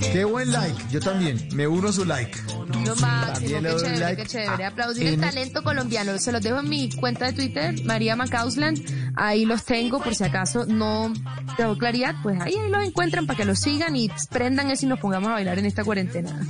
Qué 0.00 0.24
buen 0.24 0.50
like. 0.50 0.76
Yo 0.90 1.00
también. 1.00 1.48
Me 1.52 1.66
uno 1.66 1.88
a 1.88 1.92
su 1.92 2.04
like. 2.04 2.36
Lo 2.84 2.96
máximo, 2.96 3.26
También 3.32 3.62
le 3.62 3.68
qué 3.68 3.74
doy 3.74 3.82
chévere, 3.82 3.98
like 3.98 4.22
qué 4.22 4.28
chévere. 4.28 4.64
Aplaudir 4.64 5.06
el 5.06 5.20
talento 5.20 5.62
colombiano. 5.62 6.18
Se 6.18 6.32
los 6.32 6.42
dejo 6.42 6.58
en 6.58 6.68
mi 6.68 6.90
cuenta 6.90 7.26
de 7.26 7.32
Twitter, 7.32 7.84
María 7.84 8.16
Macausland. 8.16 9.12
Ahí 9.16 9.44
los 9.44 9.64
tengo, 9.64 10.00
por 10.00 10.14
si 10.14 10.24
acaso 10.24 10.66
no 10.66 11.12
tengo 11.56 11.76
claridad, 11.78 12.14
pues 12.22 12.40
ahí, 12.40 12.54
ahí 12.54 12.70
los 12.70 12.84
encuentran 12.84 13.26
para 13.26 13.36
que 13.36 13.44
los 13.44 13.58
sigan 13.60 13.96
y 13.96 14.10
prendan 14.30 14.70
eso 14.70 14.86
y 14.86 14.88
nos 14.88 14.98
pongamos 15.00 15.30
a 15.30 15.34
bailar 15.34 15.58
en 15.58 15.66
esta 15.66 15.84
cuarentena. 15.84 16.40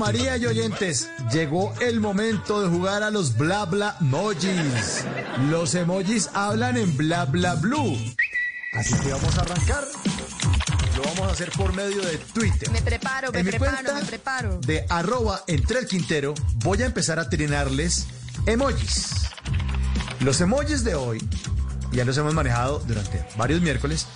María 0.00 0.38
y 0.38 0.46
oyentes, 0.46 1.10
llegó 1.30 1.74
el 1.78 2.00
momento 2.00 2.62
de 2.62 2.70
jugar 2.70 3.02
a 3.02 3.10
los 3.10 3.36
bla 3.36 3.66
bla 3.66 3.98
emojis. 4.00 5.04
Los 5.50 5.74
emojis 5.74 6.30
hablan 6.32 6.78
en 6.78 6.96
bla 6.96 7.26
bla 7.26 7.54
blue. 7.56 7.98
Así 8.72 8.98
que 9.00 9.12
vamos 9.12 9.36
a 9.36 9.42
arrancar. 9.42 9.84
Lo 10.96 11.02
vamos 11.02 11.28
a 11.28 11.32
hacer 11.32 11.50
por 11.50 11.74
medio 11.74 12.00
de 12.00 12.16
Twitter. 12.16 12.70
Me 12.70 12.80
preparo, 12.80 13.30
me 13.30 13.40
En 13.40 13.44
mi 13.44 13.50
preparo, 13.50 13.72
cuenta 13.74 13.94
me 14.00 14.06
preparo. 14.06 14.58
de 14.60 14.86
arroba 14.88 15.44
entre 15.46 15.80
el 15.80 15.86
quintero 15.86 16.32
voy 16.64 16.82
a 16.82 16.86
empezar 16.86 17.18
a 17.18 17.28
trinarles 17.28 18.06
emojis. 18.46 19.26
Los 20.20 20.40
emojis 20.40 20.82
de 20.82 20.94
hoy, 20.94 21.22
ya 21.92 22.06
los 22.06 22.16
hemos 22.16 22.32
manejado 22.32 22.78
durante 22.86 23.22
varios 23.36 23.60
miércoles, 23.60 24.06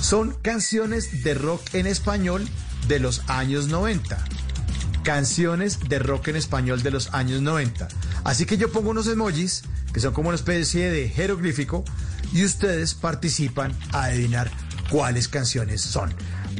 son 0.00 0.32
canciones 0.40 1.22
de 1.22 1.34
rock 1.34 1.60
en 1.74 1.86
español 1.86 2.48
de 2.88 2.98
los 2.98 3.28
años 3.28 3.68
90. 3.68 4.24
Canciones 5.04 5.78
de 5.88 5.98
rock 5.98 6.28
en 6.28 6.36
español 6.36 6.82
de 6.82 6.90
los 6.90 7.12
años 7.12 7.42
90. 7.42 7.88
Así 8.24 8.46
que 8.46 8.56
yo 8.56 8.72
pongo 8.72 8.90
unos 8.90 9.06
emojis 9.06 9.62
que 9.92 10.00
son 10.00 10.14
como 10.14 10.30
una 10.30 10.36
especie 10.36 10.90
de 10.90 11.08
jeroglífico 11.08 11.84
y 12.32 12.44
ustedes 12.44 12.94
participan 12.94 13.72
a 13.92 14.04
adivinar 14.04 14.50
cuáles 14.90 15.28
canciones 15.28 15.82
son. 15.82 16.12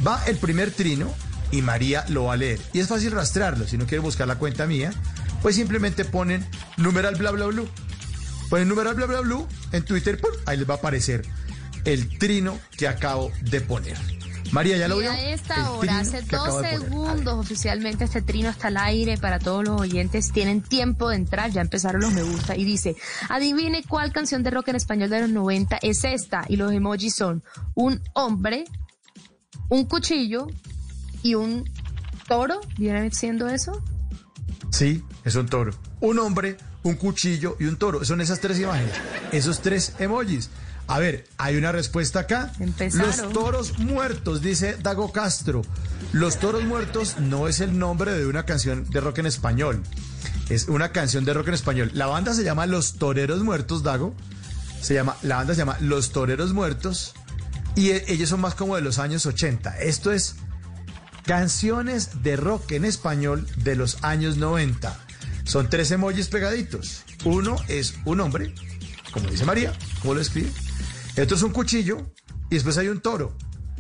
Va 0.06 0.22
el 0.26 0.36
primer 0.36 0.70
trino 0.70 1.12
y 1.50 1.62
María 1.62 2.04
lo 2.08 2.24
va 2.24 2.34
a 2.34 2.36
leer. 2.36 2.60
Y 2.72 2.80
es 2.80 2.88
fácil 2.88 3.12
rastrearlo. 3.12 3.66
Si 3.66 3.78
no 3.78 3.86
quieren 3.86 4.02
buscar 4.02 4.28
la 4.28 4.38
cuenta 4.38 4.66
mía, 4.66 4.92
pues 5.42 5.56
simplemente 5.56 6.04
ponen 6.04 6.46
numeral 6.76 7.16
bla 7.16 7.30
bla 7.30 7.46
bla. 7.46 7.62
Ponen 8.50 8.68
numeral 8.68 8.94
bla 8.94 9.06
bla 9.06 9.20
bla 9.20 9.38
en 9.72 9.84
Twitter, 9.84 10.20
ahí 10.46 10.58
les 10.58 10.68
va 10.68 10.74
a 10.74 10.76
aparecer 10.76 11.26
el 11.84 12.18
trino 12.18 12.58
que 12.76 12.88
acabo 12.88 13.32
de 13.42 13.60
poner. 13.60 14.23
María, 14.54 14.76
¿ya 14.76 14.86
lo 14.86 14.98
vio? 14.98 15.10
a 15.10 15.20
esta 15.20 15.72
hora, 15.72 15.98
hace 15.98 16.22
dos 16.22 16.60
segundos 16.60 17.34
oficialmente 17.40 18.04
este 18.04 18.22
trino 18.22 18.48
está 18.48 18.68
al 18.68 18.76
aire 18.76 19.18
para 19.18 19.40
todos 19.40 19.64
los 19.64 19.80
oyentes. 19.80 20.30
Tienen 20.30 20.62
tiempo 20.62 21.08
de 21.08 21.16
entrar, 21.16 21.50
ya 21.50 21.60
empezaron 21.60 22.00
los 22.00 22.12
me 22.12 22.22
gusta. 22.22 22.56
Y 22.56 22.64
dice, 22.64 22.94
adivine 23.28 23.82
cuál 23.82 24.12
canción 24.12 24.44
de 24.44 24.50
rock 24.50 24.68
en 24.68 24.76
español 24.76 25.10
de 25.10 25.22
los 25.22 25.30
90 25.30 25.78
es 25.82 26.04
esta. 26.04 26.44
Y 26.48 26.54
los 26.54 26.70
emojis 26.72 27.16
son 27.16 27.42
un 27.74 28.00
hombre, 28.12 28.62
un 29.70 29.86
cuchillo 29.86 30.46
y 31.24 31.34
un 31.34 31.68
toro. 32.28 32.60
¿Viene 32.78 33.10
siendo 33.10 33.48
eso? 33.48 33.82
Sí, 34.70 35.02
es 35.24 35.34
un 35.34 35.48
toro. 35.48 35.72
Un 35.98 36.20
hombre, 36.20 36.58
un 36.84 36.94
cuchillo 36.94 37.56
y 37.58 37.64
un 37.64 37.74
toro. 37.76 38.04
Son 38.04 38.20
esas 38.20 38.38
tres 38.38 38.60
imágenes. 38.60 38.94
Esos 39.32 39.62
tres 39.62 39.94
emojis. 39.98 40.48
A 40.86 40.98
ver, 40.98 41.26
hay 41.38 41.56
una 41.56 41.72
respuesta 41.72 42.20
acá. 42.20 42.52
Empezaron. 42.60 43.08
Los 43.08 43.32
toros 43.32 43.78
muertos, 43.78 44.42
dice 44.42 44.76
Dago 44.82 45.12
Castro. 45.12 45.62
Los 46.12 46.38
toros 46.38 46.64
muertos 46.64 47.18
no 47.18 47.48
es 47.48 47.60
el 47.60 47.78
nombre 47.78 48.12
de 48.12 48.26
una 48.26 48.44
canción 48.44 48.88
de 48.90 49.00
rock 49.00 49.18
en 49.18 49.26
español. 49.26 49.82
Es 50.50 50.68
una 50.68 50.92
canción 50.92 51.24
de 51.24 51.32
rock 51.32 51.48
en 51.48 51.54
español. 51.54 51.90
La 51.94 52.06
banda 52.06 52.34
se 52.34 52.44
llama 52.44 52.66
Los 52.66 52.94
Toreros 52.94 53.42
Muertos, 53.42 53.82
Dago. 53.82 54.14
Se 54.80 54.92
llama, 54.94 55.16
la 55.22 55.36
banda 55.36 55.54
se 55.54 55.58
llama 55.60 55.78
Los 55.80 56.12
Toreros 56.12 56.52
Muertos. 56.52 57.14
Y 57.76 57.90
e- 57.90 58.04
ellos 58.08 58.28
son 58.28 58.42
más 58.42 58.54
como 58.54 58.76
de 58.76 58.82
los 58.82 58.98
años 58.98 59.24
80. 59.24 59.78
Esto 59.78 60.12
es 60.12 60.36
canciones 61.24 62.22
de 62.22 62.36
rock 62.36 62.72
en 62.72 62.84
español 62.84 63.46
de 63.56 63.74
los 63.76 64.04
años 64.04 64.36
90. 64.36 65.00
Son 65.44 65.68
tres 65.70 65.90
emojis 65.90 66.28
pegaditos. 66.28 67.02
Uno 67.24 67.56
es 67.68 67.94
un 68.04 68.20
hombre, 68.20 68.54
como 69.12 69.28
dice 69.30 69.44
María, 69.44 69.72
como 70.00 70.14
lo 70.14 70.20
escribe. 70.20 70.50
El 71.16 71.24
otro 71.24 71.36
es 71.36 71.42
un 71.42 71.52
cuchillo 71.52 72.12
y 72.50 72.54
después 72.54 72.76
hay 72.76 72.88
un 72.88 73.00
toro. 73.00 73.36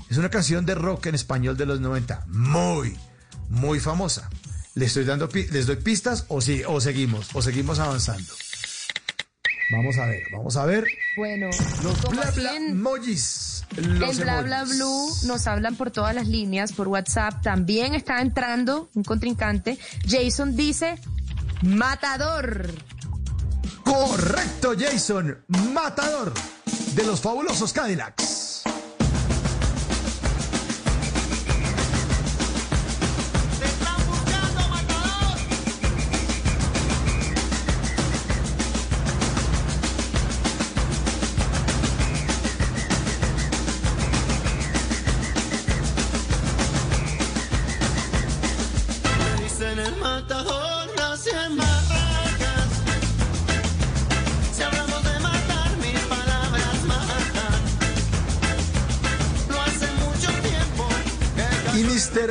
Es 0.08 0.18
una 0.18 0.30
canción 0.30 0.64
de 0.64 0.74
rock 0.74 1.06
en 1.06 1.16
español 1.16 1.56
de 1.56 1.66
los 1.66 1.80
90. 1.80 2.26
Muy, 2.28 2.96
muy 3.48 3.80
famosa. 3.80 4.30
¿Les 4.74 4.88
estoy 4.88 5.04
dando 5.04 5.28
les 5.32 5.66
doy 5.66 5.76
pistas 5.76 6.26
o 6.28 6.40
sí, 6.40 6.62
o 6.66 6.80
seguimos, 6.80 7.34
o 7.34 7.42
seguimos 7.42 7.80
avanzando? 7.80 8.32
Vamos 9.72 9.96
a 9.98 10.06
ver, 10.06 10.22
vamos 10.32 10.56
a 10.56 10.66
ver. 10.66 10.84
Bueno, 11.16 11.48
Los 11.82 12.02
bla 12.10 12.30
bla 12.30 12.56
emojis. 12.56 13.64
Los 13.76 14.18
en 14.18 14.24
Bla 14.24 14.42
Bla. 14.42 14.64
Blue 14.64 15.08
nos 15.24 15.46
hablan 15.48 15.74
por 15.74 15.90
todas 15.90 16.14
las 16.14 16.28
líneas, 16.28 16.72
por 16.72 16.86
WhatsApp. 16.86 17.42
También 17.42 17.94
está 17.94 18.20
entrando 18.20 18.90
un 18.94 19.02
contrincante. 19.02 19.78
Jason 20.06 20.54
dice, 20.54 20.98
matador. 21.62 22.72
Correcto, 23.84 24.74
Jason. 24.78 25.38
Matador 25.72 26.32
de 26.94 27.04
los 27.04 27.20
fabulosos 27.20 27.72
Cadillacs. 27.72 28.33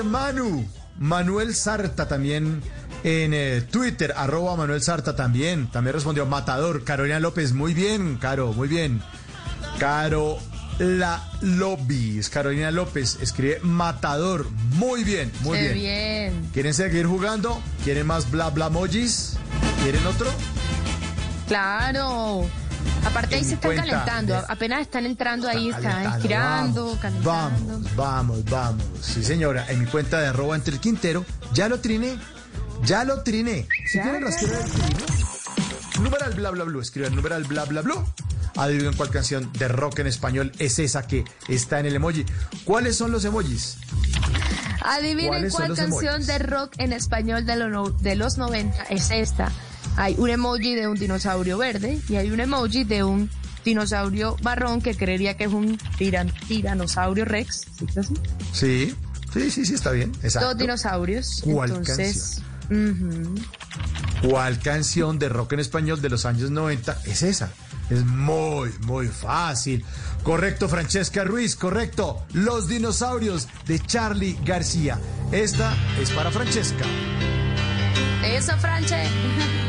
Manu, 0.01 0.65
Manuel 0.97 1.53
Sarta 1.53 2.07
también 2.07 2.61
en 3.03 3.33
eh, 3.33 3.61
Twitter, 3.69 4.13
arroba 4.17 4.55
Manuel 4.55 4.81
Sarta 4.81 5.15
también. 5.15 5.67
También 5.69 5.93
respondió 5.93 6.25
Matador. 6.25 6.83
Carolina 6.83 7.19
López, 7.19 7.53
muy 7.53 7.73
bien, 7.75 8.17
Caro, 8.17 8.53
muy 8.53 8.67
bien. 8.67 9.01
Caro 9.77 10.37
La 10.79 11.21
Lobis, 11.41 12.29
Carolina 12.29 12.71
López 12.71 13.19
escribe 13.21 13.59
Matador. 13.61 14.49
Muy 14.75 15.03
bien, 15.03 15.31
muy 15.41 15.57
Qué 15.59 15.73
bien. 15.73 16.33
bien. 16.33 16.49
¿Quieren 16.53 16.73
seguir 16.73 17.05
jugando? 17.05 17.61
¿Quieren 17.83 18.07
más 18.07 18.31
bla 18.31 18.49
bla 18.49 18.67
emojis? 18.67 19.37
¿Quieren 19.83 20.05
otro? 20.07 20.27
Claro. 21.47 22.49
Aparte 23.05 23.35
ahí 23.35 23.43
se 23.43 23.55
están 23.55 23.75
calentando. 23.75 24.33
de- 24.33 24.45
Apenas 24.47 24.81
están 24.81 25.05
entrando 25.05 25.47
ahí, 25.49 25.69
están 25.69 26.13
estirando, 26.15 26.97
calentando. 27.01 27.29
Vamos, 27.31 27.95
vamos, 27.95 28.45
vamos. 28.45 28.83
Sí, 29.01 29.23
señora, 29.23 29.65
en 29.69 29.79
mi 29.81 29.85
cuenta 29.85 30.19
de 30.19 30.27
arroba 30.27 30.55
entre 30.55 30.73
el 30.75 30.79
Quintero, 30.79 31.25
ya 31.53 31.67
lo 31.69 31.79
triné. 31.79 32.17
Ya 32.85 33.03
lo 33.05 33.21
triné. 33.23 33.67
Si 33.85 33.97
Ya, 33.97 34.03
quieren 34.03 34.21
ya, 34.21 34.27
rastrear 34.27 34.61
el 34.61 34.71
trino, 34.71 36.03
numeral 36.03 36.33
bla 36.33 36.49
bla 36.51 36.63
bla, 36.65 36.81
escriban 36.81 37.15
numeral 37.15 37.43
bla 37.45 37.65
bla 37.65 37.81
bla. 37.81 37.95
Adivinen 38.55 38.93
cuál 38.93 39.09
canción 39.09 39.51
de 39.53 39.67
rock 39.67 39.99
en 39.99 40.07
español 40.07 40.51
es 40.59 40.77
esa 40.79 41.07
que 41.07 41.23
está 41.47 41.79
en 41.79 41.87
el 41.87 41.95
emoji. 41.95 42.25
¿Cuáles 42.65 42.95
son 42.97 43.11
los 43.11 43.25
emojis? 43.25 43.77
Adivinen 44.81 45.27
¿Cuáles 45.29 45.53
son 45.53 45.65
cuál 45.67 45.75
canción 45.77 46.05
emojis? 46.15 46.27
de 46.27 46.39
rock 46.39 46.73
en 46.77 46.93
español 46.93 47.45
de, 47.45 47.55
lo 47.55 47.69
no- 47.69 47.89
de 47.89 48.15
los 48.15 48.37
90 48.37 48.83
es 48.89 49.09
esta. 49.11 49.51
Hay 49.95 50.15
un 50.17 50.29
emoji 50.29 50.75
de 50.75 50.87
un 50.87 50.95
dinosaurio 50.97 51.57
verde 51.57 51.99
y 52.09 52.15
hay 52.15 52.31
un 52.31 52.39
emoji 52.39 52.83
de 52.83 53.03
un 53.03 53.29
dinosaurio 53.63 54.35
marrón 54.43 54.81
que 54.81 54.95
creería 54.95 55.37
que 55.37 55.45
es 55.45 55.51
un 55.53 55.77
tiran- 55.97 56.33
tiranosaurio 56.47 57.25
rex. 57.25 57.65
¿sí 57.77 57.99
así? 57.99 58.13
Sí, 58.51 58.95
sí, 59.33 59.51
sí, 59.51 59.65
sí, 59.65 59.73
está 59.75 59.91
bien. 59.91 60.11
Exacto. 60.23 60.49
Dos 60.49 60.57
dinosaurios. 60.57 61.41
¿Cuál 61.43 61.69
Entonces, 61.69 62.41
ujú. 62.69 63.35
¿Cuál 64.29 64.59
canción 64.59 65.19
de 65.19 65.29
rock 65.29 65.53
en 65.53 65.59
español 65.59 66.01
de 66.01 66.09
los 66.09 66.25
años 66.25 66.49
90 66.49 66.99
es 67.05 67.23
esa? 67.23 67.51
Es 67.89 68.03
muy, 68.05 68.71
muy 68.81 69.07
fácil. 69.09 69.85
Correcto, 70.23 70.69
Francesca 70.69 71.23
Ruiz, 71.25 71.55
correcto. 71.55 72.25
Los 72.33 72.67
dinosaurios 72.67 73.47
de 73.67 73.79
Charlie 73.79 74.37
García. 74.45 74.97
Esta 75.31 75.75
es 76.01 76.09
para 76.11 76.31
Francesca. 76.31 76.85
Eso, 78.25 78.57
Franche. 78.57 79.03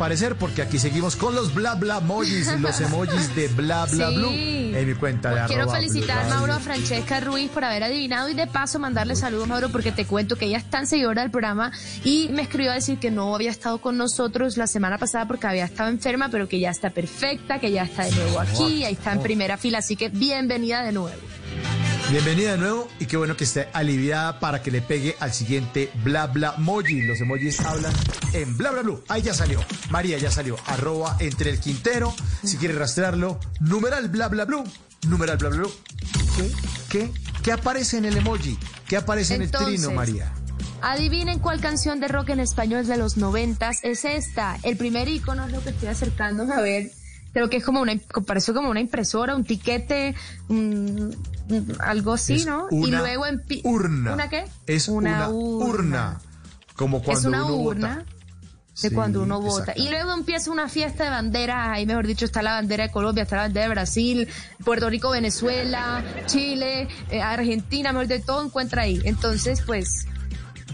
desaparecer 0.00 0.36
porque 0.36 0.62
aquí 0.62 0.78
seguimos 0.78 1.14
con 1.14 1.34
los 1.34 1.52
bla 1.52 1.74
bla 1.74 1.98
emojis, 1.98 2.58
los 2.58 2.80
emojis 2.80 3.34
de 3.36 3.48
bla 3.48 3.84
bla 3.84 4.08
Sí. 4.08 4.16
blue 4.16 4.30
en 4.30 4.86
mi 4.86 4.94
cuenta 4.94 5.34
de 5.34 5.46
Quiero 5.46 5.68
felicitar, 5.68 6.24
Blue. 6.24 6.34
Mauro, 6.34 6.52
a 6.54 6.60
Francesca 6.60 7.20
Ruiz 7.20 7.50
por 7.50 7.64
haber 7.64 7.82
adivinado 7.82 8.28
y 8.30 8.34
de 8.34 8.46
paso 8.46 8.78
mandarle 8.78 9.14
saludos, 9.14 9.46
Mauro, 9.48 9.68
porque 9.68 9.92
te 9.92 10.06
cuento 10.06 10.36
que 10.36 10.46
ella 10.46 10.58
es 10.58 10.64
tan 10.70 10.86
seguidora 10.86 11.20
del 11.22 11.30
programa 11.30 11.72
y 12.02 12.28
me 12.32 12.42
escribió 12.42 12.70
a 12.70 12.74
decir 12.74 12.98
que 12.98 13.10
no 13.10 13.34
había 13.34 13.50
estado 13.50 13.78
con 13.78 13.98
nosotros 13.98 14.56
la 14.56 14.66
semana 14.66 14.96
pasada 14.96 15.26
porque 15.26 15.46
había 15.46 15.64
estado 15.66 15.90
enferma, 15.90 16.28
pero 16.30 16.48
que 16.48 16.60
ya 16.60 16.70
está 16.70 16.88
perfecta, 16.90 17.58
que 17.58 17.70
ya 17.70 17.82
está 17.82 18.04
de 18.04 18.12
nuevo 18.12 18.40
aquí, 18.40 18.84
ahí 18.84 18.94
está 18.94 19.12
en 19.12 19.20
primera 19.20 19.58
fila, 19.58 19.78
así 19.78 19.96
que 19.96 20.08
bienvenida 20.08 20.82
de 20.82 20.92
nuevo. 20.92 21.29
Bienvenida 22.10 22.50
de 22.50 22.58
nuevo 22.58 22.88
y 22.98 23.06
qué 23.06 23.16
bueno 23.16 23.36
que 23.36 23.44
esté 23.44 23.68
aliviada 23.72 24.40
para 24.40 24.60
que 24.64 24.72
le 24.72 24.82
pegue 24.82 25.14
al 25.20 25.32
siguiente 25.32 25.92
bla 26.02 26.26
bla 26.26 26.56
emoji. 26.58 27.02
Los 27.02 27.20
emojis 27.20 27.60
hablan 27.60 27.92
en 28.32 28.56
bla 28.56 28.72
bla 28.72 28.82
blue. 28.82 29.04
Ahí 29.06 29.22
ya 29.22 29.32
salió. 29.32 29.60
María 29.90 30.18
ya 30.18 30.28
salió. 30.28 30.56
Arroba 30.66 31.16
entre 31.20 31.50
el 31.50 31.60
Quintero. 31.60 32.12
Si 32.42 32.56
quiere 32.56 32.74
rastrearlo, 32.74 33.38
numeral 33.60 34.08
bla 34.08 34.26
bla 34.26 34.44
blue. 34.44 34.64
Numeral 35.06 35.36
bla 35.36 35.50
bla 35.50 35.58
blue. 35.58 35.72
¿Qué? 36.36 36.50
¿Qué? 36.88 37.12
¿Qué 37.44 37.52
aparece 37.52 37.98
en 37.98 38.06
el 38.06 38.16
emoji? 38.16 38.58
¿Qué 38.88 38.96
aparece 38.96 39.36
en 39.36 39.42
el 39.42 39.50
trino, 39.52 39.92
María? 39.92 40.32
Adivinen 40.82 41.38
cuál 41.38 41.60
canción 41.60 42.00
de 42.00 42.08
rock 42.08 42.30
en 42.30 42.40
español 42.40 42.88
de 42.88 42.96
los 42.96 43.18
noventas 43.18 43.84
es 43.84 44.04
esta. 44.04 44.58
El 44.64 44.76
primer 44.76 45.06
icono 45.08 45.46
es 45.46 45.52
lo 45.52 45.62
que 45.62 45.70
estoy 45.70 45.88
acercándome 45.88 46.54
a 46.54 46.60
ver. 46.60 46.90
Creo 47.32 47.48
que 47.48 47.58
es 47.58 47.64
como 47.64 47.80
una, 47.80 47.94
parece 48.26 48.52
como 48.52 48.70
una 48.70 48.80
impresora, 48.80 49.36
un 49.36 49.44
tiquete, 49.44 50.14
un- 50.48 51.16
un- 51.48 51.76
algo 51.80 52.14
así, 52.14 52.34
Es 52.34 52.46
¿no? 52.46 52.66
y 52.70 52.90
luego 52.90 53.24
empi- 53.26 53.60
urna. 53.64 54.14
¿Una 54.14 54.28
qué? 54.28 54.44
Es 54.66 54.88
una, 54.88 55.28
urna. 55.30 56.20
Como 56.74 57.02
cuando 57.02 57.20
es 57.20 57.26
una 57.26 57.44
uno 57.44 57.56
urna 57.56 57.88
vota. 57.98 58.04
de 58.04 58.20
Sí, 58.88 58.90
cuando 58.94 59.22
uno 59.22 59.40
vota. 59.42 59.74
Y 59.76 59.90
luego 59.90 60.12
empieza 60.14 60.50
una 60.50 60.68
fiesta 60.68 61.04
de 61.04 61.10
banderas, 61.10 61.68
ahí 61.68 61.84
mejor 61.84 62.06
dicho 62.06 62.24
está 62.24 62.40
la 62.40 62.52
bandera 62.52 62.84
de 62.86 62.90
Colombia, 62.90 63.24
está 63.24 63.36
la 63.36 63.42
bandera 63.42 63.64
de 63.66 63.70
Brasil, 63.70 64.28
Puerto 64.64 64.88
Rico, 64.88 65.10
Venezuela, 65.10 66.02
Chile, 66.26 66.88
eh, 67.10 67.20
Argentina, 67.20 67.92
mejor 67.92 68.06
de 68.06 68.20
todo 68.20 68.42
encuentra 68.42 68.82
ahí. 68.82 68.98
Entonces, 69.04 69.60
pues, 69.66 70.06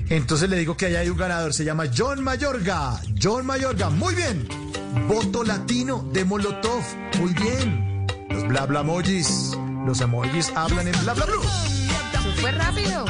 Entonces 0.08 0.48
le 0.48 0.56
digo 0.56 0.76
que 0.76 0.86
allá 0.86 1.00
hay 1.00 1.08
un 1.08 1.16
ganador, 1.16 1.52
se 1.52 1.64
llama 1.64 1.84
John 1.96 2.22
Mayorga. 2.22 3.00
John 3.20 3.44
Mayorga, 3.44 3.90
muy 3.90 4.14
bien. 4.14 4.46
Voto 5.08 5.42
latino 5.42 6.08
de 6.12 6.24
Molotov, 6.24 6.82
muy 7.18 7.32
bien. 7.34 8.06
Los 8.30 8.46
bla 8.46 8.66
bla 8.66 8.80
emojis, 8.80 9.56
los 9.84 10.00
emojis 10.00 10.52
hablan 10.54 10.88
en 10.88 11.00
bla 11.02 11.14
bla 11.14 11.26
blue. 11.26 11.42
fue 12.40 12.52
rápido. 12.52 13.04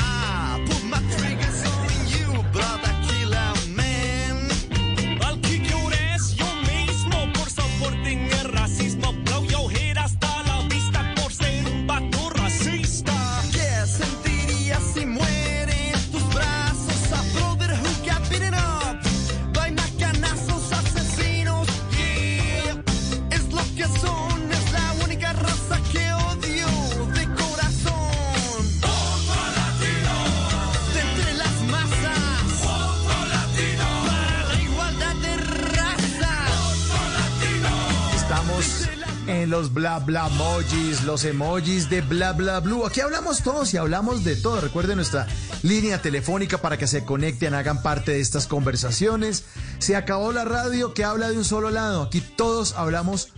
En 39.27 39.51
los 39.51 39.73
bla 39.75 39.99
bla 39.99 40.29
emojis, 40.29 41.03
los 41.05 41.25
emojis 41.25 41.89
de 41.91 42.01
bla 42.01 42.33
bla 42.33 42.61
blue. 42.61 42.87
Aquí 42.87 43.01
hablamos 43.01 43.43
todos 43.43 43.73
y 43.75 43.77
hablamos 43.77 44.25
de 44.25 44.37
todo. 44.37 44.61
Recuerden 44.61 44.97
nuestra 44.97 45.27
línea 45.63 46.01
telefónica 46.01 46.59
para 46.59 46.79
que 46.79 46.87
se 46.87 47.05
conecten, 47.05 47.55
hagan 47.55 47.83
parte 47.83 48.13
de 48.13 48.21
estas 48.21 48.47
conversaciones. 48.47 49.45
Se 49.79 49.97
acabó 49.97 50.33
la 50.33 50.45
radio 50.45 50.95
que 50.95 51.05
habla 51.05 51.29
de 51.31 51.39
un 51.39 51.45
solo 51.45 51.71
lado. 51.71 52.03
Aquí 52.03 52.21
todos 52.21 52.75
hablamos 52.77 53.33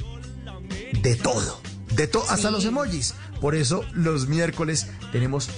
de 1.02 1.16
todo, 1.16 1.60
de 1.94 2.06
todo, 2.06 2.24
hasta 2.30 2.48
Sí. 2.48 2.52
los 2.54 2.64
emojis. 2.64 3.14
Por 3.40 3.54
eso 3.54 3.84
los 3.92 4.28
miércoles 4.28 4.86
tenemos 5.12 5.48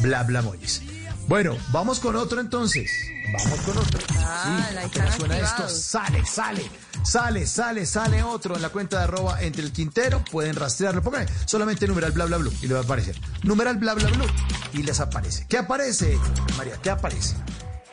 bla 0.00 0.22
bla 0.22 0.40
emojis. 0.40 0.82
Bueno, 1.26 1.56
vamos 1.72 2.00
con 2.00 2.16
otro 2.16 2.40
entonces. 2.40 2.90
Vamos 3.32 3.60
con 3.60 3.78
otro. 3.78 3.98
Ah, 4.18 4.68
Sí, 4.70 4.78
están 4.84 5.12
suena 5.12 5.38
esto, 5.38 5.68
sale, 5.68 6.24
sale, 6.26 6.70
sale, 7.02 7.46
sale, 7.46 7.86
sale 7.86 8.22
otro 8.22 8.56
en 8.56 8.62
la 8.62 8.68
cuenta 8.68 8.98
de 8.98 9.04
arroba 9.04 9.40
entre 9.42 9.62
el 9.62 9.72
Quintero. 9.72 10.22
Pueden 10.30 10.54
rastrearlo. 10.54 11.02
Pónganle 11.02 11.28
solamente 11.46 11.86
numeral 11.86 12.12
bla 12.12 12.26
bla 12.26 12.36
blue 12.36 12.52
y 12.62 12.66
le 12.66 12.74
va 12.74 12.80
a 12.80 12.82
aparecer. 12.82 13.16
Numeral 13.42 13.78
bla 13.78 13.94
bla 13.94 14.08
blue 14.08 14.26
y 14.74 14.82
les 14.82 15.00
aparece. 15.00 15.46
¿Qué 15.48 15.58
aparece, 15.58 16.18
María? 16.58 16.76
¿Qué 16.82 16.90
aparece? 16.90 17.36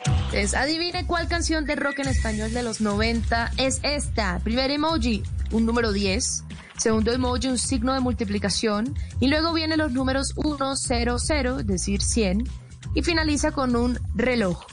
Entonces, 0.04 0.54
adivine 0.54 1.06
cuál 1.06 1.28
canción 1.28 1.64
de 1.64 1.76
rock 1.76 2.00
en 2.00 2.08
español 2.08 2.52
de 2.52 2.62
los 2.62 2.80
90 2.80 3.52
es 3.58 3.80
esta. 3.82 4.40
Primer 4.40 4.70
emoji, 4.70 5.22
un 5.50 5.66
número 5.66 5.92
10. 5.92 6.44
Segundo 6.78 7.12
emoji, 7.12 7.48
un 7.48 7.58
signo 7.58 7.92
de 7.94 8.00
multiplicación. 8.00 8.94
Y 9.20 9.28
luego 9.28 9.52
vienen 9.52 9.78
los 9.78 9.92
números 9.92 10.32
1, 10.36 10.74
0, 10.76 11.16
0, 11.18 11.60
es 11.60 11.66
decir, 11.66 12.02
100. 12.02 12.48
Y 12.94 13.02
finaliza 13.02 13.52
con 13.52 13.74
un 13.76 13.98
reloj. 14.14 14.64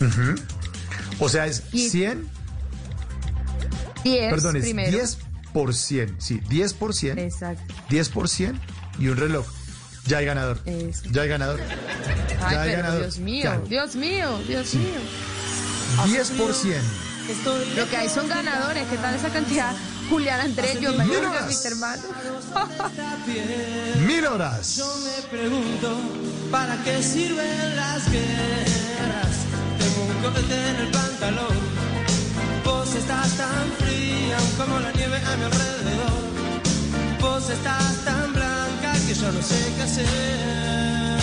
Ujú. 0.00 0.34
O 1.20 1.28
sea, 1.28 1.46
es 1.46 1.62
Y- 1.72 1.88
100, 1.88 2.28
10 4.04 4.30
perdón, 4.30 4.56
es 4.56 4.64
primero. 4.64 4.90
10 4.90 5.18
por 5.52 5.74
100. 5.74 6.16
Sí, 6.18 6.40
10 6.48 6.74
por 6.74 6.94
100. 6.94 7.18
Exacto. 7.18 7.74
10 7.88 8.08
por 8.08 8.28
100 8.28 8.60
y 8.98 9.08
un 9.08 9.16
reloj. 9.16 9.46
Ya 10.06 10.18
hay 10.18 10.26
ganador. 10.26 10.60
Ya 11.10 11.22
hay 11.22 11.28
ganador. 11.28 11.60
Ay, 11.60 12.54
ya 12.54 12.62
hay 12.62 12.70
pero 12.70 12.82
ganador. 12.82 13.00
Dios 13.02 13.18
mío, 13.18 13.42
Claro. 13.42 13.64
Dios 13.68 13.96
mío, 13.96 14.38
Dios 14.46 14.74
mío. 14.74 15.00
10 16.06 16.30
por 16.32 16.52
100. 16.52 16.82
Lo 17.76 17.88
que 17.88 17.96
hay 17.96 18.08
son 18.10 18.28
ganadores. 18.28 18.86
¿Qué 18.88 18.96
tal 18.98 19.14
esa 19.14 19.30
cantidad? 19.30 19.72
Julián 20.08 20.40
Andrés, 20.40 20.80
yo 20.80 20.90
Mil 20.90 20.98
Mayorga, 20.98 21.30
horas. 21.30 21.46
mis 21.46 21.64
hermanos. 21.64 22.04
Mil 24.06 24.26
horas. 24.26 24.76
Yo 24.76 24.86
me 25.04 25.28
pregunto, 25.28 25.96
¿para 26.50 26.76
qué 26.84 27.02
sirven 27.02 27.76
las 27.76 28.10
guerras? 28.10 29.34
Tengo 29.78 30.04
un 30.04 30.22
cohete 30.22 30.68
en 30.70 30.76
el 30.76 30.88
pantalón. 30.90 31.56
Vos 32.64 32.94
estás 32.94 33.30
tan 33.36 33.72
fría 33.78 34.36
como 34.58 34.78
la 34.80 34.92
nieve 34.92 35.16
a 35.18 35.36
mi 35.36 35.44
alrededor. 35.44 36.24
Vos 37.20 37.50
estás 37.50 37.96
tan 38.04 38.32
blanca 38.32 38.92
que 39.06 39.14
yo 39.14 39.32
no 39.32 39.42
sé 39.42 39.72
qué 39.76 39.82
hacer. 39.82 41.20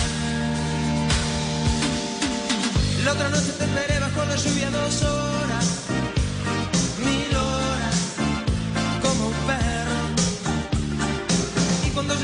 La 3.04 3.12
otra 3.12 3.28
noche 3.30 3.52
te 3.58 3.64
esperé 3.64 3.98
bajo 3.98 4.24
la 4.24 4.36
lluvia 4.36 4.70
dos 4.70 5.02
horas, 5.02 5.66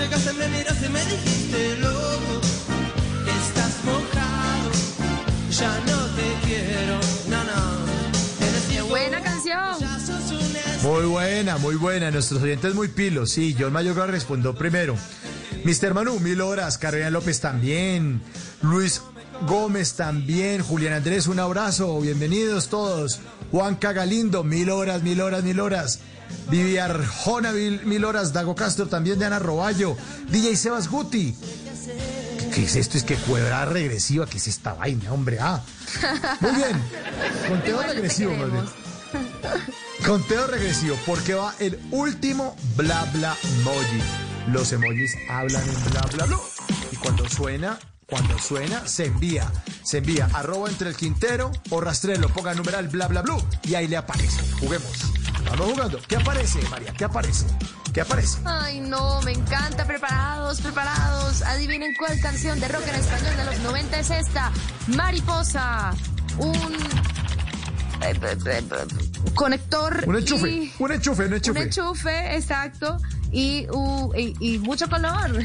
Y 0.09 0.11
cuando 0.11 0.31
llegaste 0.31 0.33
me 0.33 0.49
miraste 0.49 0.87
y 0.87 0.89
me 0.89 1.05
dijiste, 1.05 1.77
loco, 1.79 2.41
estás 3.27 3.85
mojado, 3.85 4.71
ya 5.51 5.81
no 5.87 6.07
te 6.15 6.47
quiero, 6.47 7.01
no, 7.29 7.45
no. 7.45 8.47
Eres 8.47 8.65
¡Qué 8.71 8.83
buena 8.83 9.23
canción! 9.23 9.77
Muy 10.83 11.05
buena, 11.07 11.59
muy 11.59 11.75
buena. 11.75 12.11
Nuestros 12.11 12.43
oyentes 12.43 12.75
muy 12.75 12.89
pilos. 12.89 13.31
Sí, 13.31 13.55
John 13.59 13.73
Mayorga 13.73 14.07
respondió 14.07 14.55
primero. 14.55 14.97
Mr. 15.65 15.93
Manu, 15.93 16.19
mil 16.21 16.41
horas. 16.41 16.79
Carolina 16.79 17.11
López 17.11 17.41
también. 17.41 18.23
Luis 18.63 19.03
Gómez 19.47 19.95
también. 19.95 20.63
Julián 20.63 20.95
Andrés, 20.95 21.27
un 21.27 21.41
abrazo. 21.41 22.01
Bienvenidos 22.01 22.69
todos. 22.69 23.21
Juan 23.51 23.75
Cagalindo, 23.75 24.45
mil 24.45 24.71
horas, 24.71 25.03
mil 25.03 25.21
horas, 25.21 25.43
mil 25.43 25.61
horas. 25.61 26.01
Vivi 26.51 26.79
Arjona, 26.79 27.53
mil, 27.53 28.05
horas. 28.05 28.33
Dago 28.33 28.55
Castro 28.55 28.87
también 28.87 29.19
de 29.19 29.27
Ana 29.27 29.39
Roballo. 29.39 29.97
DJ 30.31 30.57
Sebas 30.57 30.89
Guti. 30.89 31.37
¿Qué 32.55 32.65
es 32.65 32.77
esto? 32.77 32.99
Es 32.99 33.05
que 33.05 33.17
cuebra 33.17 33.65
regresiva. 33.65 34.27
¿Qué 34.27 34.39
es 34.39 34.49
esta 34.49 34.75
vaina, 34.75 35.13
hombre? 35.13 35.39
Ah. 35.41 35.63
Muy 36.41 36.53
bien. 36.53 36.83
Conteo 37.49 37.83
regresivo, 37.83 38.35
más 38.35 38.53
bien. 38.53 38.65
Conteo 40.05 40.47
regresivo, 40.47 40.97
porque 41.07 41.35
va 41.35 41.55
el 41.59 41.79
último 41.91 42.57
bla 42.77 43.05
bla 43.13 43.37
emoji. 43.43 44.03
Los 44.49 44.73
emojis 44.73 45.15
hablan 45.29 45.63
en 45.69 45.91
bla 45.91 46.01
bla 46.13 46.25
bla. 46.27 46.39
Y 46.91 46.97
cuando 46.97 47.29
suena, 47.29 47.79
cuando 48.07 48.39
suena, 48.39 48.87
se 48.87 49.07
envía. 49.07 49.51
Se 49.85 49.99
envía 49.99 50.29
arroba 50.33 50.69
entre 50.69 50.89
el 50.89 50.97
quintero 50.97 51.51
o 51.71 51.81
rastrelo, 51.81 52.29
ponga 52.31 52.55
numeral 52.55 52.89
bla 52.89 53.09
bla 53.09 53.23
bla 53.23 53.37
y 53.65 53.75
ahí 53.75 53.87
le 53.89 53.97
aparece. 53.97 54.41
Juguemos. 54.61 55.18
Vamos 55.51 55.73
jugando. 55.73 55.99
¿Qué 56.07 56.17
aparece, 56.17 56.61
María? 56.71 56.93
¿Qué 56.93 57.05
aparece? 57.05 57.47
¿Qué 57.93 58.01
aparece? 58.01 58.39
Ay, 58.45 58.81
no, 58.81 59.21
me 59.23 59.33
encanta. 59.33 59.85
Preparados, 59.87 60.61
preparados. 60.61 61.43
Adivinen 61.43 61.95
cuál 61.97 62.19
canción 62.21 62.61
de 62.61 62.69
rock 62.69 62.87
en 62.89 62.95
español 62.97 63.37
de 63.37 63.45
los 63.45 63.59
90 63.61 63.99
es 63.99 64.11
esta. 64.11 64.53
Mariposa. 64.89 65.93
Un 66.39 66.55
eh, 68.03 68.13
eh, 68.23 68.37
eh, 68.47 68.63
conector. 69.35 70.05
Un 70.07 70.17
enchufe, 70.17 70.49
y- 70.49 70.73
un 70.79 70.93
enchufe, 70.93 71.25
un 71.27 71.35
enchufe. 71.35 71.59
Un 71.61 71.67
enchufe, 71.67 72.37
exacto. 72.37 72.99
Y, 73.33 73.67
uh, 73.71 74.13
y, 74.17 74.37
y 74.55 74.59
mucho 74.59 74.89
color. 74.89 75.43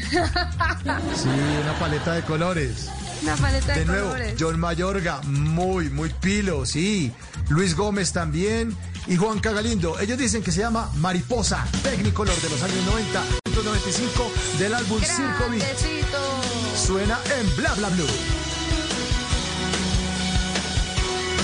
Sí, 1.16 1.28
una 1.62 1.78
paleta 1.78 2.12
de 2.14 2.22
colores. 2.22 2.88
Una 3.22 3.36
paleta 3.36 3.72
de, 3.72 3.80
De 3.80 3.86
nuevo, 3.86 4.08
colores. 4.08 4.34
John 4.38 4.60
Mayorga, 4.60 5.20
muy, 5.22 5.88
muy 5.90 6.10
pilo, 6.10 6.64
sí. 6.66 7.12
Luis 7.48 7.74
Gómez 7.74 8.12
también. 8.12 8.76
Y 9.06 9.16
Juan 9.16 9.38
Cagalindo. 9.38 9.98
Ellos 9.98 10.18
dicen 10.18 10.42
que 10.42 10.50
se 10.50 10.60
llama 10.60 10.90
Mariposa, 10.96 11.66
Technicolor 11.82 12.36
de 12.40 12.50
los 12.50 12.62
años 12.62 12.84
90, 12.86 13.24
95 13.64 14.32
del 14.58 14.74
álbum 14.74 15.00
Circo 15.00 15.50
Beat. 15.50 15.64
Suena 16.76 17.18
en 17.38 17.56
Bla 17.56 17.74
Bla 17.74 17.88
Blue. 17.90 18.06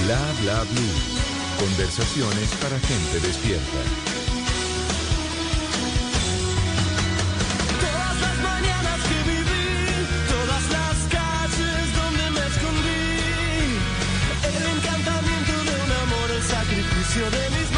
Bla 0.04 0.18
bla 0.40 0.64
blue. 0.64 1.60
Conversaciones 1.60 2.50
para 2.60 2.78
gente 2.80 3.20
despierta. 3.20 4.19
Sacrificio 17.10 17.28
de 17.30 17.69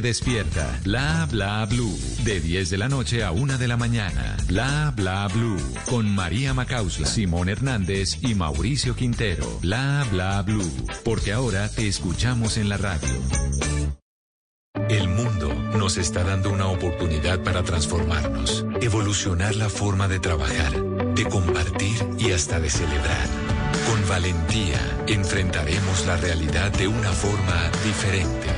despierta. 0.00 0.78
Bla 0.84 1.26
bla 1.30 1.66
blue. 1.66 1.98
De 2.24 2.40
10 2.40 2.70
de 2.70 2.78
la 2.78 2.88
noche 2.88 3.22
a 3.24 3.32
1 3.32 3.58
de 3.58 3.68
la 3.68 3.76
mañana. 3.76 4.36
Bla 4.46 4.92
bla 4.96 5.28
blue. 5.28 5.60
Con 5.90 6.14
María 6.14 6.54
Macausla, 6.54 7.06
Simón 7.06 7.48
Hernández 7.48 8.18
y 8.22 8.34
Mauricio 8.34 8.96
Quintero. 8.96 9.58
Bla 9.60 10.06
bla 10.10 10.40
blue. 10.42 10.70
Porque 11.04 11.32
ahora 11.32 11.68
te 11.68 11.86
escuchamos 11.88 12.56
en 12.56 12.68
la 12.68 12.78
radio. 12.78 13.08
El 14.88 15.08
mundo 15.08 15.52
nos 15.76 15.96
está 15.96 16.24
dando 16.24 16.50
una 16.50 16.66
oportunidad 16.66 17.42
para 17.42 17.62
transformarnos, 17.62 18.64
evolucionar 18.80 19.54
la 19.54 19.68
forma 19.68 20.08
de 20.08 20.18
trabajar, 20.18 20.72
de 21.14 21.24
compartir 21.24 21.96
y 22.18 22.32
hasta 22.32 22.58
de 22.60 22.70
celebrar. 22.70 23.26
Con 23.88 24.08
valentía 24.08 24.80
enfrentaremos 25.06 26.06
la 26.06 26.16
realidad 26.16 26.70
de 26.72 26.88
una 26.88 27.10
forma 27.10 27.70
diferente, 27.84 28.48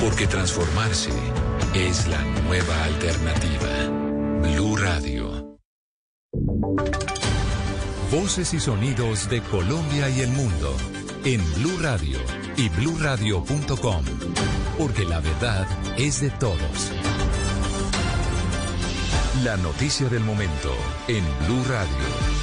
porque 0.00 0.26
transformarse 0.26 1.10
es 1.74 2.06
la 2.08 2.22
nueva 2.44 2.84
alternativa. 2.84 3.68
Blue 4.40 4.76
Radio. 4.76 5.58
Voces 8.10 8.54
y 8.54 8.60
sonidos 8.60 9.28
de 9.28 9.42
Colombia 9.42 10.08
y 10.08 10.22
el 10.22 10.30
mundo 10.30 10.74
en 11.24 11.40
Blue 11.54 11.78
Radio 11.80 12.18
y 12.56 12.68
bluradio.com, 12.70 14.04
porque 14.78 15.04
la 15.04 15.20
verdad 15.20 15.66
es 15.98 16.20
de 16.20 16.30
todos. 16.30 16.92
La 19.44 19.56
noticia 19.58 20.08
del 20.08 20.24
momento 20.24 20.74
en 21.08 21.24
Blue 21.46 21.62
Radio. 21.68 22.39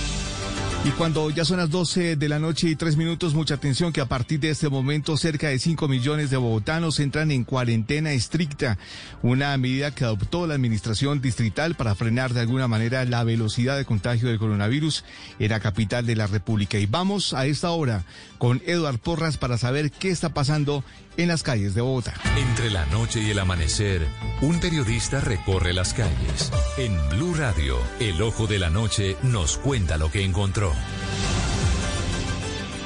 Y 0.85 0.91
cuando 0.91 1.29
ya 1.29 1.43
son 1.43 1.57
las 1.57 1.69
12 1.69 2.15
de 2.15 2.29
la 2.29 2.39
noche 2.39 2.69
y 2.69 2.75
tres 2.75 2.95
minutos, 2.95 3.33
mucha 3.33 3.55
atención 3.55 3.91
que 3.91 3.99
a 3.99 4.05
partir 4.05 4.39
de 4.39 4.51
este 4.51 4.69
momento 4.69 5.17
cerca 5.17 5.49
de 5.49 5.59
5 5.59 5.87
millones 5.87 6.29
de 6.29 6.37
bogotanos 6.37 6.99
entran 7.01 7.31
en 7.31 7.43
cuarentena 7.43 8.13
estricta, 8.13 8.77
una 9.21 9.57
medida 9.57 9.93
que 9.93 10.05
adoptó 10.05 10.47
la 10.47 10.53
administración 10.53 11.19
distrital 11.19 11.75
para 11.75 11.93
frenar 11.93 12.33
de 12.33 12.39
alguna 12.39 12.69
manera 12.69 13.03
la 13.03 13.25
velocidad 13.25 13.75
de 13.75 13.83
contagio 13.83 14.29
del 14.29 14.39
coronavirus 14.39 15.03
en 15.39 15.49
la 15.49 15.59
capital 15.59 16.05
de 16.05 16.15
la 16.15 16.27
República. 16.27 16.79
Y 16.79 16.85
vamos 16.85 17.33
a 17.33 17.45
esta 17.45 17.71
hora 17.71 18.05
con 18.37 18.61
Eduard 18.65 18.99
Porras 18.99 19.37
para 19.37 19.57
saber 19.57 19.91
qué 19.91 20.09
está 20.09 20.29
pasando 20.29 20.85
en 21.17 21.27
las 21.27 21.43
calles 21.43 21.75
de 21.75 21.81
Bogotá. 21.81 22.13
Entre 22.37 22.69
la 22.69 22.85
noche 22.87 23.21
y 23.21 23.31
el 23.31 23.39
amanecer, 23.39 24.07
un 24.41 24.59
periodista 24.59 25.19
recorre 25.19 25.73
las 25.73 25.93
calles. 25.93 26.51
En 26.77 26.95
Blue 27.09 27.33
Radio, 27.33 27.77
el 27.99 28.21
ojo 28.21 28.47
de 28.47 28.59
la 28.59 28.69
noche 28.69 29.17
nos 29.23 29.57
cuenta 29.57 29.97
lo 29.97 30.11
que 30.11 30.23
encontró. 30.23 30.71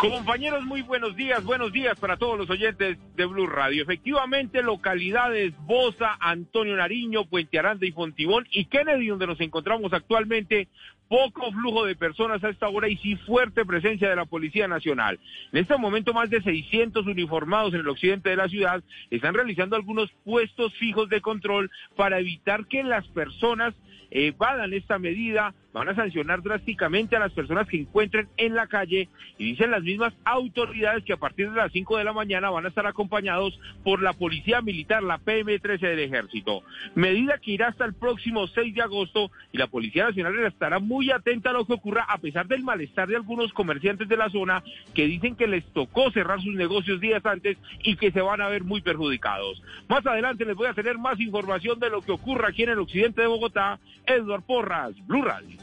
Compañeros, 0.01 0.63
muy 0.65 0.81
buenos 0.81 1.15
días, 1.15 1.43
buenos 1.43 1.71
días 1.71 1.95
para 1.99 2.17
todos 2.17 2.35
los 2.35 2.49
oyentes 2.49 2.97
de 3.15 3.25
Blue 3.25 3.45
Radio. 3.45 3.83
Efectivamente, 3.83 4.63
localidades 4.63 5.53
Bosa, 5.67 6.17
Antonio 6.19 6.75
Nariño, 6.75 7.25
Puente 7.25 7.59
Aranda 7.59 7.85
y 7.85 7.91
Fontibón 7.91 8.47
y 8.49 8.65
Kennedy, 8.65 9.09
donde 9.09 9.27
nos 9.27 9.39
encontramos 9.41 9.93
actualmente, 9.93 10.69
poco 11.11 11.51
flujo 11.51 11.83
de 11.83 11.97
personas 11.97 12.41
a 12.41 12.47
esta 12.47 12.69
hora 12.69 12.87
y 12.87 12.95
sí 12.95 13.17
fuerte 13.17 13.65
presencia 13.65 14.09
de 14.09 14.15
la 14.15 14.23
Policía 14.23 14.69
Nacional. 14.69 15.19
En 15.51 15.59
este 15.59 15.75
momento, 15.75 16.13
más 16.13 16.29
de 16.29 16.41
600 16.41 17.05
uniformados 17.05 17.73
en 17.73 17.81
el 17.81 17.89
occidente 17.89 18.29
de 18.29 18.37
la 18.37 18.47
ciudad 18.47 18.81
están 19.09 19.33
realizando 19.33 19.75
algunos 19.75 20.09
puestos 20.23 20.73
fijos 20.75 21.09
de 21.09 21.19
control 21.19 21.69
para 21.97 22.19
evitar 22.19 22.65
que 22.65 22.81
las 22.83 23.05
personas 23.09 23.73
evadan 24.09 24.71
esta 24.73 24.99
medida, 24.99 25.53
van 25.73 25.89
a 25.89 25.95
sancionar 25.95 26.41
drásticamente 26.41 27.15
a 27.15 27.19
las 27.19 27.31
personas 27.31 27.67
que 27.67 27.77
encuentren 27.77 28.27
en 28.37 28.55
la 28.55 28.67
calle 28.67 29.09
y 29.37 29.45
dicen 29.45 29.71
las 29.71 29.83
mismas 29.83 30.13
autoridades 30.25 31.03
que 31.03 31.13
a 31.13 31.17
partir 31.17 31.49
de 31.49 31.57
las 31.57 31.71
5 31.71 31.97
de 31.97 32.03
la 32.03 32.13
mañana 32.13 32.49
van 32.49 32.65
a 32.65 32.69
estar 32.69 32.85
acompañados 32.85 33.59
por 33.83 34.01
la 34.01 34.13
Policía 34.13 34.61
Militar, 34.61 35.03
la 35.03 35.19
PM13 35.19 35.79
del 35.79 35.99
Ejército. 35.99 36.63
Medida 36.95 37.37
que 37.37 37.51
irá 37.51 37.67
hasta 37.67 37.85
el 37.85 37.93
próximo 37.93 38.47
6 38.47 38.75
de 38.75 38.81
agosto 38.81 39.31
y 39.51 39.57
la 39.57 39.67
Policía 39.67 40.05
Nacional 40.05 40.37
estará 40.45 40.79
muy 40.79 41.11
atenta 41.11 41.51
a 41.51 41.53
lo 41.53 41.65
que 41.65 41.73
ocurra 41.73 42.05
a 42.07 42.17
pesar 42.17 42.47
del 42.47 42.63
malestar 42.63 43.07
de 43.07 43.15
algunos 43.15 43.53
comerciantes 43.53 44.07
de 44.07 44.17
la 44.17 44.29
zona 44.29 44.63
que 44.93 45.05
dicen 45.05 45.35
que 45.35 45.47
les 45.47 45.65
tocó 45.73 46.11
cerrar 46.11 46.41
sus 46.41 46.53
negocios 46.55 46.99
días 46.99 47.25
antes 47.25 47.57
y 47.83 47.95
que 47.95 48.11
se 48.11 48.21
van 48.21 48.41
a 48.41 48.49
ver 48.49 48.63
muy 48.63 48.81
perjudicados. 48.81 49.61
Más 49.87 50.05
adelante 50.05 50.45
les 50.45 50.55
voy 50.55 50.67
a 50.67 50.73
tener 50.73 50.97
más 50.97 51.19
información 51.19 51.79
de 51.79 51.89
lo 51.89 52.01
que 52.01 52.11
ocurra 52.11 52.49
aquí 52.49 52.63
en 52.63 52.69
el 52.69 52.79
occidente 52.79 53.21
de 53.21 53.27
Bogotá. 53.27 53.79
Edward 54.05 54.43
Porras, 54.43 54.93
Blue 55.07 55.21
Radio. 55.21 55.60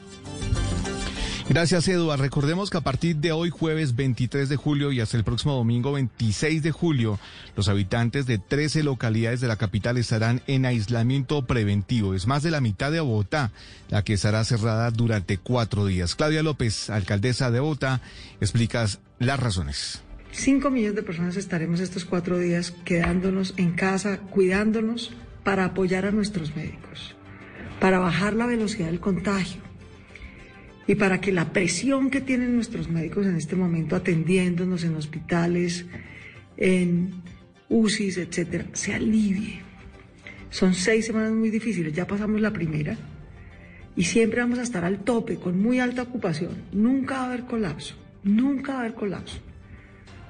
Gracias, 1.49 1.89
Eduard. 1.89 2.21
Recordemos 2.21 2.69
que 2.69 2.77
a 2.77 2.83
partir 2.83 3.17
de 3.17 3.33
hoy, 3.33 3.49
jueves 3.49 3.97
23 3.97 4.51
de 4.51 4.57
julio 4.57 4.93
y 4.93 5.01
hasta 5.01 5.17
el 5.17 5.25
próximo 5.25 5.55
domingo 5.55 5.93
26 5.93 6.63
de 6.63 6.73
julio, 6.73 7.19
los 7.57 7.71
habitantes 7.71 8.27
de 8.27 8.37
13 8.37 8.83
localidades 8.83 9.41
de 9.41 9.49
la 9.49 9.57
capital 9.57 9.97
estarán 9.97 10.43
en 10.47 10.67
aislamiento 10.67 11.47
preventivo. 11.47 12.15
Es 12.15 12.27
más 12.27 12.43
de 12.43 12.51
la 12.51 12.61
mitad 12.61 12.93
de 12.93 13.01
Bogotá, 13.01 13.51
la 13.89 14.05
que 14.05 14.13
estará 14.13 14.45
cerrada 14.45 14.91
durante 14.91 15.39
cuatro 15.39 15.87
días. 15.87 16.15
Claudia 16.17 16.43
López, 16.43 16.91
alcaldesa 16.91 17.51
de 17.51 17.61
Bogotá, 17.61 18.03
explicas 18.43 19.01
las 19.19 19.41
razones. 19.41 20.03
Cinco 20.33 20.69
millones 20.69 20.97
de 20.97 21.03
personas 21.03 21.39
estaremos 21.39 21.81
estos 21.81 22.05
cuatro 22.05 22.39
días 22.39 22.73
quedándonos 22.85 23.55
en 23.57 23.73
casa, 23.73 24.19
cuidándonos 24.19 25.13
para 25.45 25.65
apoyar 25.65 26.05
a 26.05 26.11
nuestros 26.11 26.55
médicos, 26.55 27.17
para 27.81 27.99
bajar 27.99 28.35
la 28.35 28.45
velocidad 28.45 28.89
del 28.89 29.01
contagio 29.01 29.68
y 30.89 30.95
para 30.95 31.21
que 31.21 31.33
la 31.33 31.53
presión 31.53 32.09
que 32.09 32.23
tienen 32.23 32.55
nuestros 32.55 32.89
médicos 32.89 33.27
en 33.27 33.37
este 33.37 33.55
momento 33.55 33.95
atendiéndonos 33.95 34.83
en 34.85 34.97
hospitales, 34.97 35.85
en 36.57 37.23
UCIs, 37.69 38.17
etcétera, 38.17 38.65
se 38.73 38.95
alivie. 38.95 39.61
Son 40.49 40.73
seis 40.73 41.05
semanas 41.05 41.33
muy 41.33 41.51
difíciles, 41.51 41.93
ya 41.93 42.07
pasamos 42.07 42.41
la 42.41 42.55
primera 42.55 42.97
y 43.95 44.05
siempre 44.05 44.41
vamos 44.41 44.59
a 44.59 44.63
estar 44.63 44.83
al 44.83 45.05
tope, 45.05 45.37
con 45.37 45.61
muy 45.61 45.79
alta 45.79 46.03
ocupación. 46.03 46.53
Nunca 46.73 47.19
va 47.19 47.23
a 47.23 47.27
haber 47.27 47.45
colapso, 47.45 47.95
nunca 48.25 48.73
va 48.73 48.79
a 48.79 48.81
haber 48.81 48.95
colapso. 48.95 49.39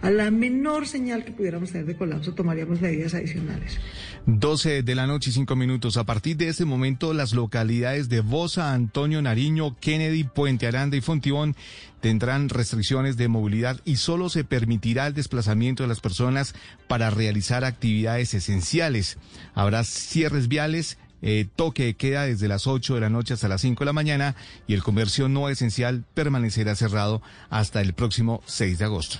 A 0.00 0.10
la 0.10 0.30
menor 0.30 0.86
señal 0.86 1.24
que 1.24 1.32
pudiéramos 1.32 1.72
tener 1.72 1.86
de 1.86 1.96
colapso, 1.96 2.32
tomaríamos 2.32 2.80
medidas 2.80 3.14
adicionales. 3.14 3.78
12 4.26 4.82
de 4.82 4.94
la 4.94 5.06
noche 5.06 5.30
y 5.30 5.32
5 5.32 5.56
minutos. 5.56 5.96
A 5.96 6.04
partir 6.04 6.36
de 6.36 6.48
este 6.48 6.64
momento, 6.64 7.14
las 7.14 7.32
localidades 7.32 8.08
de 8.08 8.20
Bosa, 8.20 8.74
Antonio 8.74 9.20
Nariño, 9.22 9.76
Kennedy, 9.80 10.24
Puente 10.24 10.66
Aranda 10.66 10.96
y 10.96 11.00
Fontibón 11.00 11.56
tendrán 12.00 12.48
restricciones 12.48 13.16
de 13.16 13.26
movilidad 13.26 13.80
y 13.84 13.96
solo 13.96 14.28
se 14.28 14.44
permitirá 14.44 15.08
el 15.08 15.14
desplazamiento 15.14 15.82
de 15.82 15.88
las 15.88 16.00
personas 16.00 16.54
para 16.86 17.10
realizar 17.10 17.64
actividades 17.64 18.34
esenciales. 18.34 19.18
Habrá 19.54 19.82
cierres 19.82 20.46
viales. 20.48 20.98
Eh, 21.22 21.46
toque 21.56 21.94
queda 21.96 22.24
desde 22.24 22.48
las 22.48 22.66
8 22.66 22.94
de 22.94 23.00
la 23.00 23.10
noche 23.10 23.34
hasta 23.34 23.48
las 23.48 23.60
5 23.60 23.80
de 23.80 23.86
la 23.86 23.92
mañana 23.92 24.36
y 24.66 24.74
el 24.74 24.82
comercio 24.82 25.28
no 25.28 25.48
esencial 25.48 26.04
permanecerá 26.14 26.74
cerrado 26.74 27.22
hasta 27.50 27.80
el 27.80 27.92
próximo 27.94 28.42
6 28.46 28.78
de 28.78 28.84
agosto. 28.84 29.18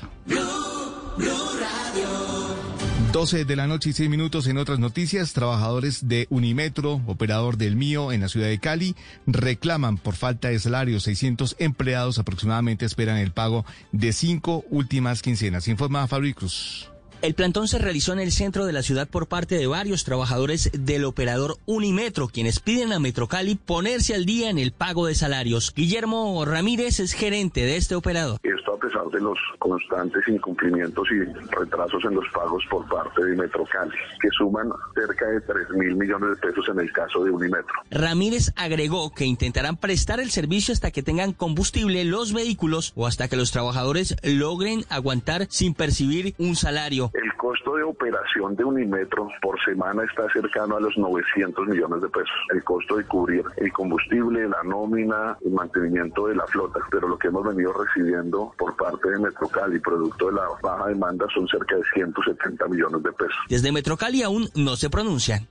12 3.13 3.47
de 3.47 3.57
la 3.57 3.67
noche 3.67 3.91
y 3.91 3.93
6 3.95 4.11
minutos 4.11 4.47
en 4.49 4.59
otras 4.59 4.79
noticias, 4.79 5.33
trabajadores 5.33 6.09
de 6.09 6.27
Unimetro, 6.29 7.01
operador 7.07 7.57
del 7.57 7.75
mío 7.75 8.13
en 8.13 8.21
la 8.21 8.29
ciudad 8.29 8.49
de 8.49 8.59
Cali, 8.59 8.95
reclaman 9.27 9.97
por 9.97 10.15
falta 10.15 10.49
de 10.49 10.59
salario. 10.59 11.01
600 11.01 11.57
empleados 11.59 12.19
aproximadamente 12.19 12.85
esperan 12.85 13.17
el 13.17 13.33
pago 13.33 13.65
de 13.93 14.13
cinco 14.13 14.65
últimas 14.69 15.23
quincenas. 15.23 15.69
Informa 15.69 16.07
Fabri 16.07 16.35
Cruz. 16.35 16.91
El 17.21 17.35
plantón 17.35 17.67
se 17.67 17.81
realizó 17.81 18.13
en 18.13 18.21
el 18.21 18.31
centro 18.31 18.65
de 18.65 18.73
la 18.73 18.85
ciudad 18.85 19.09
por 19.09 19.27
parte 19.27 19.57
de 19.57 19.67
varios 19.67 20.05
trabajadores 20.05 20.71
del 20.73 21.05
operador 21.05 21.57
Unimetro, 21.67 22.29
quienes 22.29 22.61
piden 22.61 22.93
a 22.93 23.01
Metrocali 23.01 23.57
ponerse 23.57 24.15
al 24.15 24.25
día 24.25 24.51
en 24.51 24.59
el 24.59 24.71
pago 24.71 25.07
de 25.07 25.17
salarios. 25.17 25.75
Guillermo 25.75 26.45
Ramírez 26.45 27.01
es 27.01 27.15
gerente 27.15 27.63
de 27.63 27.77
este 27.77 27.97
operador. 27.97 28.39
Esto 28.45 28.75
a 28.75 28.79
pesar 28.79 29.05
de 29.11 29.21
los 29.21 29.37
constantes 29.59 30.29
incumplimientos 30.29 31.09
y 31.11 31.25
retrasos 31.51 32.05
en 32.05 32.15
los 32.15 32.25
pagos 32.33 32.63
por 32.71 32.87
parte 32.89 33.25
de 33.25 33.35
Metrocali, 33.35 33.91
que 34.21 34.29
suman 34.39 34.69
cerca 34.95 35.27
de 35.27 35.41
3 35.41 35.71
mil 35.71 35.97
millones 35.97 36.31
de 36.31 36.37
pesos 36.37 36.69
en 36.69 36.79
el 36.79 36.93
caso 36.93 37.25
de 37.25 37.33
Unimetro. 37.33 37.75
Ramírez 37.91 38.53
agregó 38.55 39.13
que 39.13 39.25
intentarán 39.25 39.77
prestar 39.77 40.21
el 40.21 40.31
servicio 40.31 40.73
hasta 40.73 40.93
que 40.93 41.03
tengan 41.03 41.33
combustible 41.33 42.05
los 42.05 42.33
vehículos 42.33 42.93
o 42.95 43.09
hasta 43.09 43.27
que 43.27 43.37
los 43.37 43.51
trabajadores 43.51 44.15
logren 44.23 44.85
aguantar 44.89 45.49
sin 45.51 45.75
percibir 45.75 46.37
un 46.39 46.55
salario. 46.55 47.08
El 47.13 47.35
costo 47.37 47.77
de 47.77 47.83
operación 47.83 48.57
de 48.57 48.65
Unimetro 48.65 49.29
por 49.41 49.63
semana 49.65 50.05
está 50.05 50.31
cercano 50.33 50.77
a 50.77 50.81
los 50.81 50.97
900 50.97 51.67
millones 51.67 52.03
de 52.03 52.09
pesos. 52.09 52.37
El 52.53 52.63
costo 52.65 52.97
de 52.97 53.05
cubrir 53.05 53.45
el 53.57 53.73
combustible, 53.73 54.49
la 54.49 54.63
nómina, 54.65 55.37
el 55.45 55.53
mantenimiento 55.53 56.27
de 56.27 56.37
la 56.37 56.47
flota. 56.47 56.81
Pero 56.91 57.09
lo 57.09 57.19
que 57.19 57.29
hemos 57.29 57.47
venido 57.47 57.73
recibiendo 57.73 58.53
por 58.59 58.77
parte 58.77 59.11
de 59.11 59.19
Metrocali, 59.19 59.79
producto 59.81 60.27
de 60.27 60.33
la 60.33 60.43
baja 60.63 60.89
demanda, 60.89 61.27
son 61.35 61.47
cerca 61.49 61.77
de 61.77 61.83
170 61.95 62.69
millones 62.69 63.03
de 63.03 63.13
pesos. 63.13 63.37
Desde 63.49 63.73
Metrocali 63.73 64.23
aún 64.23 64.49
no 64.55 64.77
se 64.77 64.91
pronuncian. 64.91 65.49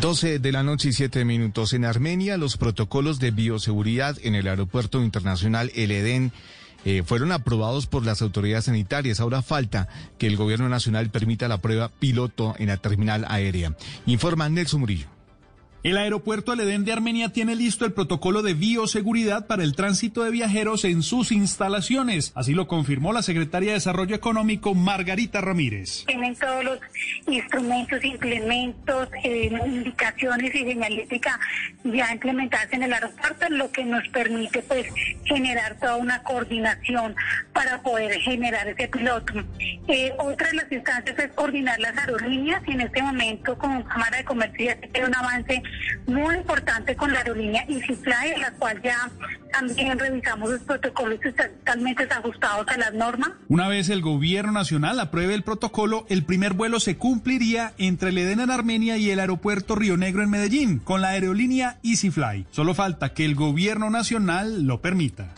12 0.00 0.40
de 0.40 0.52
la 0.52 0.64
noche 0.64 0.88
y 0.88 0.92
7 0.92 1.24
minutos. 1.24 1.74
En 1.74 1.84
Armenia, 1.84 2.36
los 2.36 2.56
protocolos 2.56 3.20
de 3.20 3.30
bioseguridad 3.30 4.16
en 4.22 4.34
el 4.34 4.48
aeropuerto 4.48 5.02
internacional 5.02 5.70
El 5.76 5.92
Edén 5.92 6.32
eh, 6.84 7.02
fueron 7.04 7.32
aprobados 7.32 7.86
por 7.86 8.04
las 8.04 8.22
autoridades 8.22 8.66
sanitarias. 8.66 9.20
Ahora 9.20 9.42
falta 9.42 9.88
que 10.18 10.26
el 10.26 10.36
gobierno 10.36 10.68
nacional 10.68 11.10
permita 11.10 11.48
la 11.48 11.58
prueba 11.58 11.88
piloto 11.88 12.54
en 12.58 12.68
la 12.68 12.76
terminal 12.76 13.24
aérea. 13.28 13.76
Informa 14.06 14.48
Nelson 14.48 14.80
Murillo. 14.80 15.06
El 15.82 15.98
aeropuerto 15.98 16.52
El 16.52 16.60
Edén 16.60 16.84
de 16.84 16.92
Armenia 16.92 17.30
tiene 17.30 17.56
listo 17.56 17.84
el 17.84 17.92
protocolo 17.92 18.42
de 18.42 18.54
bioseguridad 18.54 19.48
para 19.48 19.64
el 19.64 19.74
tránsito 19.74 20.22
de 20.22 20.30
viajeros 20.30 20.84
en 20.84 21.02
sus 21.02 21.32
instalaciones. 21.32 22.30
Así 22.36 22.54
lo 22.54 22.68
confirmó 22.68 23.12
la 23.12 23.22
secretaria 23.22 23.70
de 23.70 23.74
Desarrollo 23.74 24.14
Económico, 24.14 24.76
Margarita 24.76 25.40
Ramírez. 25.40 26.04
Tienen 26.06 26.36
todos 26.36 26.62
los 26.62 26.78
instrumentos, 27.26 28.04
implementos, 28.04 29.08
eh, 29.24 29.50
indicaciones 29.66 30.54
y 30.54 30.58
señalística 30.58 31.40
ya 31.82 32.12
implementadas 32.12 32.72
en 32.72 32.84
el 32.84 32.92
aeropuerto, 32.92 33.48
lo 33.50 33.72
que 33.72 33.84
nos 33.84 34.06
permite 34.10 34.62
pues 34.62 34.86
generar 35.24 35.80
toda 35.80 35.96
una 35.96 36.22
coordinación 36.22 37.16
para 37.52 37.82
poder 37.82 38.20
generar 38.20 38.68
ese 38.68 38.86
piloto. 38.86 39.32
Eh, 39.88 40.12
otra 40.20 40.48
de 40.48 40.54
las 40.54 40.70
instancias 40.70 41.18
es 41.18 41.32
coordinar 41.32 41.80
las 41.80 41.98
aerolíneas 41.98 42.62
y 42.68 42.70
en 42.70 42.82
este 42.82 43.02
momento 43.02 43.58
con 43.58 43.82
Cámara 43.82 44.18
de 44.18 44.24
Comercio 44.24 44.66
ya 44.66 44.78
se 44.78 44.86
tiene 44.86 45.08
un 45.08 45.16
avance 45.16 45.60
muy 46.06 46.36
importante 46.36 46.96
con 46.96 47.12
la 47.12 47.18
aerolínea 47.18 47.64
EasyFly, 47.68 48.32
en 48.34 48.40
la 48.40 48.52
cual 48.52 48.80
ya 48.82 49.10
también 49.52 49.98
revisamos 49.98 50.50
los 50.50 50.60
protocolos 50.62 51.20
que 51.20 51.28
están 51.28 51.50
totalmente 51.58 52.04
ajustados 52.10 52.66
a 52.68 52.76
las 52.78 52.94
normas. 52.94 53.30
Una 53.48 53.68
vez 53.68 53.88
el 53.88 54.02
gobierno 54.02 54.52
nacional 54.52 54.98
apruebe 55.00 55.34
el 55.34 55.42
protocolo, 55.42 56.06
el 56.08 56.24
primer 56.24 56.54
vuelo 56.54 56.80
se 56.80 56.96
cumpliría 56.96 57.74
entre 57.78 58.10
el 58.10 58.18
Edén 58.18 58.40
en 58.40 58.50
Armenia 58.50 58.96
y 58.96 59.10
el 59.10 59.20
aeropuerto 59.20 59.74
Río 59.74 59.96
Negro 59.96 60.22
en 60.22 60.30
Medellín, 60.30 60.78
con 60.78 61.00
la 61.00 61.08
aerolínea 61.08 61.78
EasyFly. 61.82 62.46
Solo 62.50 62.74
falta 62.74 63.14
que 63.14 63.24
el 63.24 63.34
gobierno 63.34 63.90
nacional 63.90 64.64
lo 64.64 64.80
permita. 64.80 65.34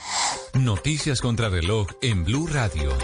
Noticias 0.54 1.20
contra 1.20 1.48
reloj 1.48 1.88
en 2.00 2.24
Blue 2.24 2.46
Radio. 2.46 2.96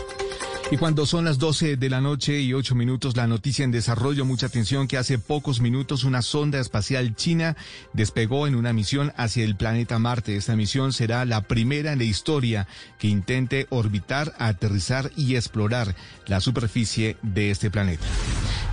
Y 0.73 0.77
cuando 0.77 1.05
son 1.05 1.25
las 1.25 1.39
12 1.39 1.77
de 1.77 1.91
la 1.91 2.01
noche 2.01 2.41
y 2.41 2.55
8 2.55 2.77
minutos, 2.77 3.17
la 3.17 3.27
noticia 3.27 3.65
en 3.65 3.73
desarrollo, 3.73 4.25
mucha 4.25 4.47
atención 4.47 4.87
que 4.87 4.99
hace 4.99 5.19
pocos 5.19 5.61
minutos 5.61 6.05
una 6.05 6.23
sonda 6.23 6.61
espacial 6.61 7.17
china 7.17 7.57
despegó 7.93 8.47
en 8.47 8.55
una 8.55 8.73
misión 8.73 9.13
hacia 9.17 9.43
el 9.43 9.57
planeta 9.57 9.99
Marte. 9.99 10.37
Esta 10.37 10.55
misión 10.55 10.93
será 10.93 11.25
la 11.25 11.41
primera 11.43 11.93
en 11.93 11.99
la 11.99 12.05
historia 12.05 12.69
que 13.01 13.09
intente 13.09 13.67
orbitar, 13.71 14.33
aterrizar 14.39 15.11
y 15.17 15.35
explorar 15.35 15.97
la 16.29 16.41
superficie 16.41 17.17
de 17.23 17.51
este 17.51 17.69
planeta. 17.69 18.07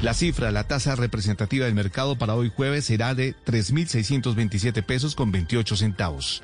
La 0.03 0.13
cifra, 0.13 0.51
la 0.51 0.65
tasa 0.65 0.95
representativa 0.95 1.65
del 1.65 1.73
mercado 1.73 2.15
para 2.15 2.35
hoy 2.35 2.51
jueves 2.55 2.85
será 2.85 3.15
de 3.15 3.35
3.627 3.47 4.83
pesos 4.83 5.15
con 5.15 5.31
28 5.31 5.75
centavos. 5.75 6.43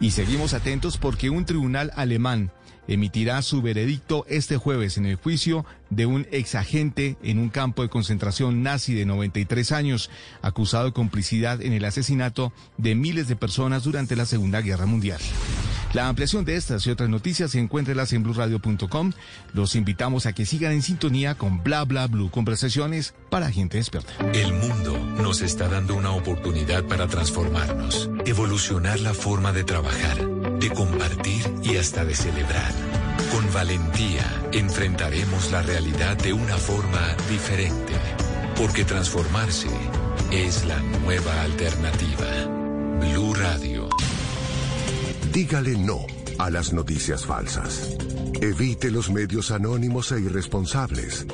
Y 0.00 0.10
seguimos 0.12 0.52
atentos 0.52 0.96
porque 0.96 1.30
un 1.30 1.44
tribunal 1.44 1.92
alemán 1.94 2.50
emitirá 2.88 3.42
su 3.42 3.62
veredicto 3.62 4.24
este 4.28 4.56
jueves 4.56 4.96
en 4.96 5.06
el 5.06 5.16
juicio 5.16 5.64
de 5.90 6.06
un 6.06 6.26
exagente 6.30 7.16
en 7.22 7.38
un 7.38 7.50
campo 7.50 7.82
de 7.82 7.88
concentración 7.88 8.62
nazi 8.62 8.94
de 8.94 9.06
93 9.06 9.72
años, 9.72 10.10
acusado 10.42 10.86
de 10.86 10.92
complicidad 10.92 11.60
en 11.60 11.72
el 11.72 11.84
asesinato 11.84 12.52
de 12.78 12.94
miles 12.94 13.28
de 13.28 13.36
personas 13.36 13.84
durante 13.84 14.16
la 14.16 14.26
Segunda 14.26 14.60
Guerra 14.60 14.86
Mundial. 14.86 15.20
La 15.92 16.06
ampliación 16.06 16.44
de 16.44 16.54
estas 16.54 16.86
y 16.86 16.90
otras 16.90 17.08
noticias 17.08 17.54
encuéntrelas 17.56 18.12
en 18.12 18.22
blurradio.com. 18.22 19.12
Los 19.52 19.74
invitamos 19.74 20.26
a 20.26 20.32
que 20.32 20.46
sigan 20.46 20.72
en 20.72 20.82
sintonía 20.82 21.34
con 21.34 21.64
Bla 21.64 21.84
Bla 21.84 22.06
Blue, 22.06 22.30
conversaciones 22.30 23.14
para 23.28 23.50
gente 23.50 23.78
experta. 23.78 24.12
El 24.32 24.52
mundo 24.52 24.96
nos 25.20 25.42
está 25.42 25.68
dando 25.68 25.96
una 25.96 26.12
oportunidad 26.12 26.84
para 26.84 27.08
transformarnos, 27.08 28.08
evolucionar 28.24 29.00
la 29.00 29.14
forma 29.14 29.52
de 29.52 29.64
trabajar, 29.64 30.28
de 30.60 30.70
compartir 30.70 31.44
y 31.64 31.76
hasta 31.76 32.04
de 32.04 32.14
celebrar. 32.14 32.99
Con 33.30 33.52
valentía 33.52 34.24
enfrentaremos 34.52 35.52
la 35.52 35.62
realidad 35.62 36.16
de 36.16 36.32
una 36.32 36.56
forma 36.56 37.14
diferente, 37.28 37.94
porque 38.56 38.84
transformarse 38.84 39.68
es 40.32 40.64
la 40.64 40.80
nueva 40.80 41.42
alternativa. 41.42 42.26
Blue 43.00 43.34
Radio. 43.34 43.88
Dígale 45.32 45.78
no 45.78 46.06
a 46.38 46.50
las 46.50 46.72
noticias 46.72 47.24
falsas. 47.24 47.96
Evite 48.40 48.90
los 48.90 49.10
medios 49.10 49.50
anónimos 49.50 50.10
e 50.12 50.20
irresponsables. 50.20 51.26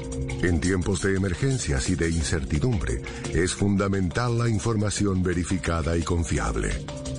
En 0.42 0.60
tiempos 0.60 1.00
de 1.00 1.16
emergencias 1.16 1.88
y 1.88 1.94
de 1.94 2.10
incertidumbre, 2.10 3.00
es 3.32 3.54
fundamental 3.54 4.36
la 4.36 4.48
información 4.48 5.22
verificada 5.22 5.96
y 5.96 6.02
confiable. 6.02 6.70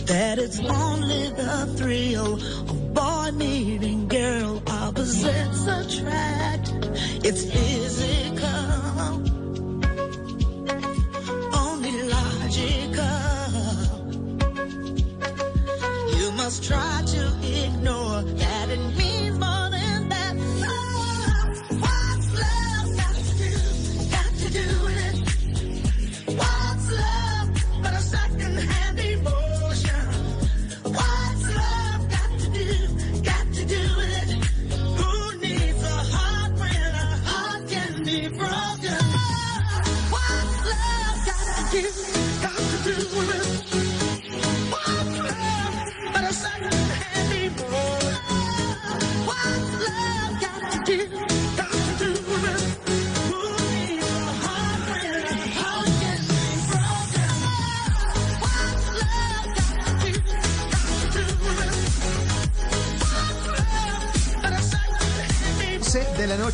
That 0.07 0.39
it's 0.39 0.59
only 0.61 1.29
the 1.31 1.75
thrill 1.77 2.35
of 2.35 2.95
boy 2.95 3.31
meeting 3.33 4.09
girl 4.09 4.63
opposites 4.67 5.67
attract. 5.67 6.73
It's 7.25 7.45
physical, 7.45 8.71
only 11.65 11.95
logical. 12.17 13.21
You 16.19 16.33
must 16.33 16.65
try 16.65 17.03
to 17.07 17.23
ignore 17.65 18.00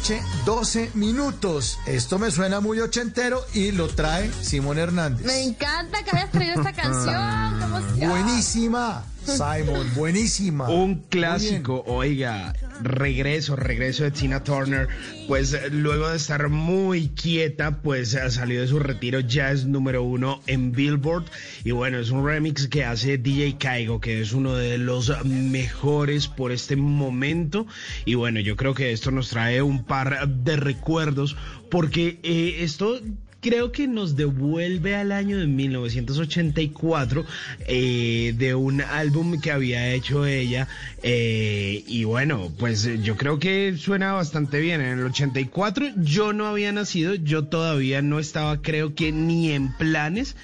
noche, 0.06 0.22
12 0.44 0.90
minutos. 0.94 1.78
Esto 1.86 2.18
me 2.18 2.30
suena 2.30 2.60
muy 2.60 2.78
ochentero 2.80 3.44
y 3.54 3.72
lo 3.72 3.88
trae 3.88 4.30
Simón 4.40 4.78
Hernández. 4.78 5.26
Me 5.26 5.42
encanta 5.42 6.04
que 6.04 6.16
hayas 6.16 6.30
traído 6.30 6.60
esta 6.60 6.72
canción. 6.72 7.60
¿Cómo 7.60 7.80
se 7.80 8.06
Buenísima, 8.06 9.04
Simon, 9.24 9.92
buenísima. 9.96 10.68
Un 10.68 11.02
clásico, 11.08 11.82
oiga, 11.86 12.54
regreso, 12.82 13.57
regreso 13.57 14.05
de 14.05 14.11
Tina 14.11 14.43
Turner, 14.43 14.89
pues 15.27 15.57
luego 15.73 16.09
de 16.09 16.16
estar 16.16 16.48
muy 16.48 17.09
quieta, 17.09 17.82
pues 17.82 18.15
eh, 18.15 18.31
salió 18.31 18.61
de 18.61 18.69
su 18.69 18.78
retiro, 18.78 19.20
ya 19.20 19.51
es 19.51 19.65
número 19.66 20.03
uno 20.03 20.40
en 20.47 20.73
Billboard. 20.73 21.24
Y 21.65 21.73
bueno, 21.73 21.98
es 21.98 22.11
un 22.11 22.27
remix 22.27 22.69
que 22.69 22.85
hace 22.85 23.19
DJ 23.19 23.57
Kaigo, 23.59 24.01
que 24.01 24.20
es 24.20 24.32
uno 24.32 24.55
de 24.55 24.78
los 24.78 25.24
mejores 25.24 26.28
por 26.28 26.53
este 26.53 26.77
momento. 26.77 27.66
Y 28.05 28.15
bueno, 28.15 28.40
yo 28.40 28.57
creo 28.57 28.74
que 28.74 28.93
esto 28.93 29.11
nos 29.11 29.31
trae 29.31 29.62
un 29.62 29.85
par 29.85 30.28
de 30.28 30.57
recuerdos 30.57 31.36
porque 31.70 32.19
eh, 32.23 32.59
esto 32.61 33.01
creo 33.47 33.70
que 33.70 33.86
nos 33.86 34.16
devuelve 34.16 34.97
al 34.97 35.12
año 35.12 35.39
de 35.39 35.47
1984 35.47 37.24
eh, 37.60 38.35
de 38.36 38.56
un 38.56 38.81
álbum 38.81 39.40
que 39.40 39.52
había 39.52 39.89
hecho 39.94 40.27
ella 40.27 40.66
eh, 41.05 41.85
y 41.86 42.02
bueno 42.02 42.51
pues 42.59 42.85
eh, 42.86 42.98
yo 43.01 43.16
creo 43.16 43.39
que 43.39 43.77
suena 43.78 44.14
bastante 44.14 44.59
bien. 44.59 44.81
En 44.81 44.98
el 44.98 45.05
84 45.05 45.93
yo 45.98 46.32
no 46.32 46.47
había 46.48 46.73
nacido 46.73 47.14
yo 47.14 47.44
todavía 47.44 48.02
no 48.02 48.18
estaba 48.18 48.62
creo 48.62 48.97
que 48.97 49.12
ni 49.12 49.52
en 49.52 49.73
planes 49.74 50.35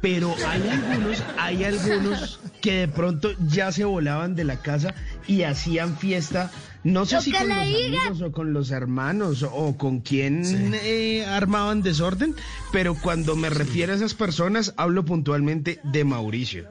pero 0.00 0.34
hay 0.46 0.62
algunos, 0.68 1.22
hay 1.36 1.64
algunos 1.64 2.40
que 2.62 2.72
de 2.72 2.88
pronto 2.88 3.32
ya 3.48 3.70
se 3.70 3.84
volaban 3.84 4.34
de 4.34 4.44
la 4.44 4.62
casa 4.62 4.94
y 5.26 5.42
hacían 5.42 5.98
fiesta, 5.98 6.50
no 6.86 7.04
sé 7.04 7.16
Lo 7.16 7.22
si 7.22 7.32
con 7.32 7.48
los 7.48 7.64
diga. 7.64 8.00
amigos 8.06 8.22
o 8.22 8.32
con 8.32 8.52
los 8.52 8.70
hermanos 8.70 9.42
o 9.42 9.76
con 9.76 10.00
quién 10.00 10.42
eh, 10.74 11.24
armaban 11.26 11.82
desorden, 11.82 12.34
pero 12.72 12.94
cuando 12.94 13.34
me 13.34 13.50
refiero 13.50 13.92
a 13.92 13.96
esas 13.96 14.14
personas 14.14 14.72
hablo 14.76 15.04
puntualmente 15.04 15.80
de 15.82 16.04
Mauricio. 16.04 16.68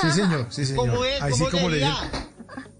Sí, 0.00 0.10
señor, 0.12 0.46
sí, 0.50 0.66
señor. 0.66 0.88
¿Cómo 0.88 1.04
es? 1.04 1.22
Así 1.22 1.38
¿Cómo 1.38 1.50
como 1.50 1.68
le 1.68 1.78
dije. 1.78 1.90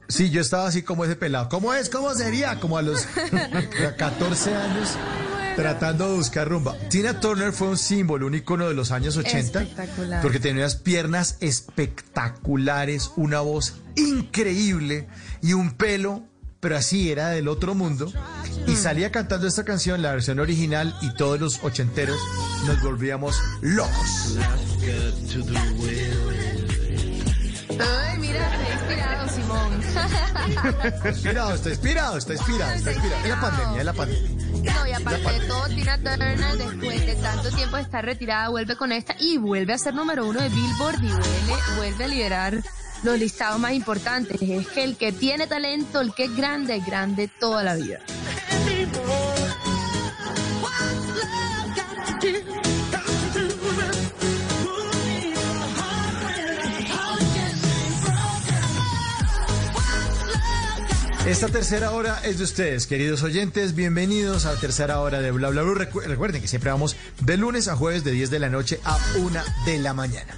Sí, 0.08 0.30
yo 0.30 0.40
estaba 0.40 0.66
así 0.66 0.82
como 0.82 1.04
ese 1.04 1.16
pelado. 1.16 1.48
¿Cómo 1.48 1.72
es? 1.74 1.88
¿Cómo 1.88 2.12
sería? 2.14 2.58
Como 2.60 2.76
a 2.76 2.82
los 2.82 3.06
14 3.98 4.54
años 4.54 4.88
tratando 5.54 6.08
de 6.10 6.16
buscar 6.16 6.48
rumba. 6.48 6.74
Tina 6.88 7.20
Turner 7.20 7.52
fue 7.52 7.68
un 7.68 7.78
símbolo, 7.78 8.26
un 8.26 8.34
icono 8.34 8.68
de 8.68 8.74
los 8.74 8.90
años 8.90 9.16
80. 9.16 9.62
Espectacular. 9.62 10.22
Porque 10.22 10.40
tenía 10.40 10.62
unas 10.62 10.76
piernas 10.76 11.36
espectaculares, 11.40 13.12
una 13.16 13.40
voz 13.40 13.74
increíble 13.96 15.08
y 15.42 15.52
un 15.52 15.72
pelo, 15.72 16.24
pero 16.62 16.76
así 16.76 17.10
era 17.10 17.30
del 17.30 17.48
otro 17.48 17.74
mundo. 17.74 18.12
Y 18.68 18.76
salía 18.76 19.10
cantando 19.10 19.48
esta 19.48 19.64
canción, 19.64 20.00
la 20.00 20.12
versión 20.12 20.38
original, 20.38 20.96
y 21.02 21.12
todos 21.14 21.40
los 21.40 21.58
ochenteros 21.64 22.16
nos 22.68 22.80
volvíamos 22.80 23.36
locos. 23.60 24.38
Ay, 27.80 28.18
mira, 28.18 28.48
he 28.68 28.74
inspirado, 28.74 29.28
Simón. 29.28 29.82
Está 30.84 31.08
inspirado, 31.08 31.54
está 31.54 31.70
inspirado, 31.70 32.16
está 32.16 32.32
inspirado, 32.34 32.74
está 32.74 32.92
inspirado. 32.92 33.24
Es 33.24 33.28
la 33.28 33.40
pandemia, 33.40 33.78
es 33.80 33.84
la 33.84 33.92
pandemia. 33.92 34.30
No, 34.72 34.86
y 34.86 34.92
aparte 34.92 35.32
de 35.32 35.46
todo, 35.48 35.66
Tina 35.66 35.96
Turner, 35.96 36.58
después 36.58 37.06
de 37.06 37.16
tanto 37.16 37.50
tiempo 37.50 37.76
de 37.76 37.82
estar 37.82 38.04
retirada, 38.04 38.50
vuelve 38.50 38.76
con 38.76 38.92
esta 38.92 39.16
y 39.18 39.36
vuelve 39.36 39.72
a 39.72 39.78
ser 39.78 39.94
número 39.94 40.28
uno 40.28 40.40
de 40.40 40.48
Billboard 40.48 41.02
y 41.02 41.08
vuelve, 41.08 41.76
vuelve 41.76 42.04
a 42.04 42.08
liderar 42.08 42.62
los 43.02 43.18
listados 43.18 43.58
más 43.60 43.72
importantes. 43.72 44.40
Es 44.40 44.68
que 44.68 44.84
el 44.84 44.96
que 44.96 45.12
tiene 45.12 45.46
talento, 45.46 46.00
el 46.00 46.14
que 46.14 46.24
es 46.24 46.36
grande, 46.36 46.76
es 46.76 46.86
grande 46.86 47.28
toda 47.28 47.62
la 47.62 47.74
vida. 47.74 48.00
Esta 61.26 61.46
tercera 61.46 61.92
hora 61.92 62.20
es 62.24 62.38
de 62.38 62.44
ustedes, 62.44 62.88
queridos 62.88 63.22
oyentes. 63.22 63.76
Bienvenidos 63.76 64.44
a 64.44 64.54
la 64.54 64.60
tercera 64.60 65.00
hora 65.00 65.20
de 65.20 65.30
Bla 65.30 65.50
Bla 65.50 65.62
recuerden 65.62 66.42
que 66.42 66.48
siempre 66.48 66.72
vamos 66.72 66.96
de 67.20 67.36
lunes 67.36 67.68
a 67.68 67.76
jueves 67.76 68.02
de 68.02 68.10
10 68.10 68.30
de 68.30 68.38
la 68.40 68.48
noche 68.48 68.80
a 68.84 68.98
1 69.16 69.40
de 69.64 69.78
la 69.78 69.94
mañana. 69.94 70.34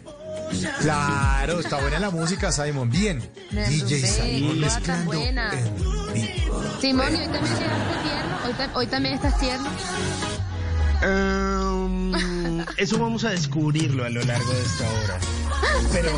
Claro, 0.81 1.59
está 1.61 1.77
buena 1.79 1.97
la 1.99 2.09
música, 2.09 2.51
Simon. 2.51 2.89
Bien. 2.89 3.21
Me 3.51 3.67
DJ 3.69 3.97
enrumbé. 3.99 4.07
Simon 4.07 4.59
mezclando. 4.59 5.11
buena. 5.13 5.51
Simón, 6.81 7.15
¿y 7.15 7.19
hoy 7.19 7.27
también 7.27 7.55
llegaste 7.57 7.93
tierno? 8.03 8.37
¿Hoy, 8.45 8.53
ta- 8.53 8.71
hoy 8.75 8.87
también 8.87 9.15
estás 9.15 9.39
tierno? 9.39 9.69
Um, 11.03 12.13
eso 12.77 12.97
vamos 12.99 13.23
a 13.23 13.29
descubrirlo 13.29 14.03
a 14.03 14.09
lo 14.09 14.21
largo 14.23 14.51
de 14.53 14.61
esta 14.61 14.89
hora. 14.89 15.17
Pero 15.91 16.11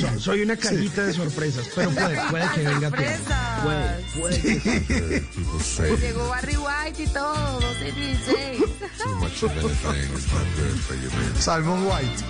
so- 0.00 0.20
soy 0.20 0.42
una 0.42 0.56
cajita 0.56 1.04
de 1.04 1.12
sorpresas, 1.12 1.66
pero 1.74 1.90
puede, 1.90 2.20
puede 2.30 2.48
que 2.54 2.60
venga 2.62 2.90
todo. 2.90 3.62
Puede, 3.62 4.04
puede 4.20 4.40
que 4.40 5.96
Llegó 6.00 6.28
Barry 6.28 6.56
White 6.56 7.02
y 7.02 7.06
todo, 7.08 7.60
12 7.60 7.92
16. 7.92 8.62
Simon 11.38 11.86
White. 11.86 12.24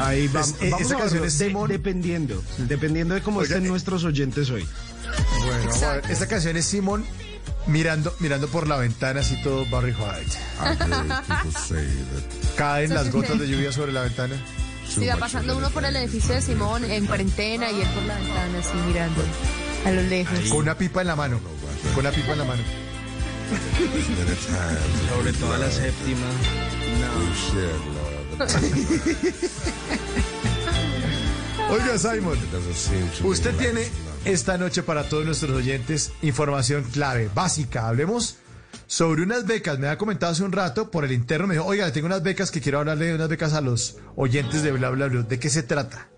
Ahí 0.00 0.28
va- 0.28 0.40
Es- 0.40 0.54
eh, 0.60 0.70
vamos 0.70 0.80
esa 0.86 0.94
a 0.94 0.98
canción 0.98 1.24
es 1.24 1.38
de- 1.38 1.46
Simón. 1.46 1.68
dependiendo, 1.68 2.42
dependiendo 2.58 3.14
de 3.14 3.20
cómo 3.22 3.40
Oiga, 3.40 3.48
estén 3.54 3.66
eh, 3.66 3.68
nuestros 3.68 4.04
oyentes 4.04 4.48
hoy. 4.50 4.66
Bueno, 5.44 5.64
vamos 5.66 5.82
a 5.82 5.92
ver, 5.94 6.04
esta 6.10 6.26
canción 6.26 6.56
es 6.56 6.64
Simón 6.66 7.04
mirando, 7.68 8.14
mirando 8.18 8.48
por 8.48 8.66
la 8.66 8.76
ventana 8.76 9.20
así 9.20 9.40
todo 9.42 9.64
Barry 9.66 9.92
White. 9.92 10.32
Caen 12.56 12.94
las 12.94 13.12
gotas 13.12 13.38
de 13.38 13.48
lluvia 13.48 13.72
sobre 13.72 13.92
la 13.92 14.02
ventana. 14.02 14.34
Siga 14.88 15.16
pasando 15.16 15.56
uno 15.56 15.70
por 15.70 15.84
el 15.84 15.94
edificio 15.96 16.34
de 16.34 16.42
Simón 16.42 16.84
en 16.84 17.06
cuarentena 17.06 17.70
y 17.70 17.80
él 17.80 17.88
por 17.88 18.02
la 18.04 18.18
ventana, 18.18 18.58
así 18.58 18.74
mirando 18.86 19.22
a 19.84 19.90
lo 19.90 20.02
lejos. 20.02 20.40
Con 20.48 20.58
una 20.58 20.76
pipa 20.76 21.02
en 21.02 21.06
la 21.06 21.16
mano. 21.16 21.40
Con 21.94 22.06
una 22.06 22.10
pipa 22.10 22.32
en 22.32 22.38
la 22.38 22.44
mano. 22.44 22.62
Sobre 25.08 25.32
todo 25.34 25.54
a 25.54 25.58
la 25.58 25.70
séptima. 25.70 26.26
Oiga, 31.70 31.98
Simon, 31.98 32.38
usted 33.24 33.54
tiene 33.56 33.90
esta 34.24 34.58
noche 34.58 34.82
para 34.82 35.08
todos 35.08 35.24
nuestros 35.24 35.52
oyentes 35.52 36.12
información 36.22 36.84
clave, 36.84 37.30
básica. 37.34 37.88
Hablemos 37.88 38.36
sobre 38.86 39.22
unas 39.22 39.46
becas. 39.46 39.78
Me 39.78 39.88
ha 39.88 39.98
comentado 39.98 40.32
hace 40.32 40.42
un 40.42 40.52
rato 40.52 40.90
por 40.90 41.04
el 41.04 41.12
interno. 41.12 41.46
Me 41.46 41.54
dijo, 41.54 41.66
oiga, 41.66 41.90
tengo 41.92 42.06
unas 42.06 42.22
becas 42.22 42.50
que 42.50 42.60
quiero 42.60 42.80
hablarle 42.80 43.06
de 43.06 43.14
unas 43.14 43.28
becas 43.28 43.52
a 43.54 43.60
los 43.60 43.96
oyentes 44.16 44.62
de 44.62 44.72
Bla 44.72 44.90
Bla 44.90 45.08
Bla. 45.08 45.22
¿De 45.22 45.38
qué 45.38 45.50
se 45.50 45.62
trata? 45.62 46.08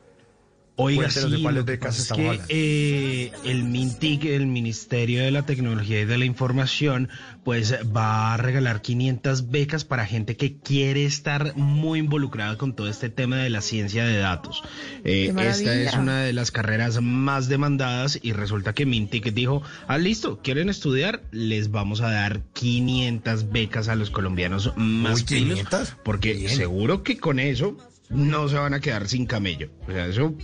Oiga, 0.83 1.03
Cuéntenos 1.03 1.31
sí, 1.31 1.37
de 1.37 1.43
cuáles 1.43 1.61
lo 1.61 1.65
que 1.67 1.73
becas 1.73 1.89
pasa 1.89 1.97
es 1.97 2.03
estamos 2.03 2.23
que 2.25 2.31
hablando. 2.31 2.47
eh, 2.49 3.33
el 3.45 3.65
MINTIC, 3.65 4.25
el 4.25 4.47
Ministerio 4.47 5.23
de 5.23 5.31
la 5.31 5.43
Tecnología 5.45 6.01
y 6.01 6.05
de 6.07 6.17
la 6.19 6.25
Información, 6.25 7.09
pues 7.45 7.75
va 7.95 8.33
a 8.35 8.37
regalar 8.37 8.81
500 8.81 9.51
becas 9.51 9.85
para 9.85 10.07
gente 10.07 10.37
que 10.37 10.59
quiere 10.59 11.05
estar 11.05 11.55
muy 11.57 11.99
involucrada 11.99 12.57
con 12.57 12.75
todo 12.75 12.89
este 12.89 13.11
tema 13.11 13.37
de 13.37 13.51
la 13.51 13.61
ciencia 13.61 14.05
de 14.05 14.19
datos. 14.19 14.63
Eh, 15.05 15.33
¡Qué 15.37 15.49
esta 15.49 15.75
es 15.75 15.95
una 15.95 16.21
de 16.23 16.33
las 16.33 16.51
carreras 16.51 17.01
más 17.03 17.49
demandadas 17.49 18.19
y 18.23 18.33
resulta 18.33 18.73
que 18.73 18.87
MINTIC 18.87 19.33
dijo, 19.33 19.63
ah, 19.87 19.99
listo, 19.99 20.41
¿quieren 20.43 20.69
estudiar? 20.69 21.23
Les 21.31 21.71
vamos 21.71 22.01
a 22.01 22.11
dar 22.11 22.43
500 22.55 23.51
becas 23.51 23.89
a 23.89 23.97
los 23.97 24.11
colombianos 24.11 24.73
más 24.77 25.21
Uy, 25.21 25.25
pilos, 25.25 25.59
500. 25.59 25.97
porque 26.05 26.35
Bien. 26.35 26.57
seguro 26.57 27.03
que 27.03 27.19
con 27.19 27.39
eso 27.39 27.77
no 28.11 28.49
se 28.49 28.57
van 28.57 28.75
a 28.75 28.81
quedar 28.81 29.09
sin 29.09 29.27
camello. 29.27 29.71
O 29.89 29.93
sea, 29.93 30.07
eso 30.07 30.35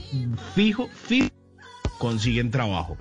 fijo, 0.54 0.88
fijo, 0.88 1.28
consiguen 1.98 2.50
trabajo. 2.50 2.96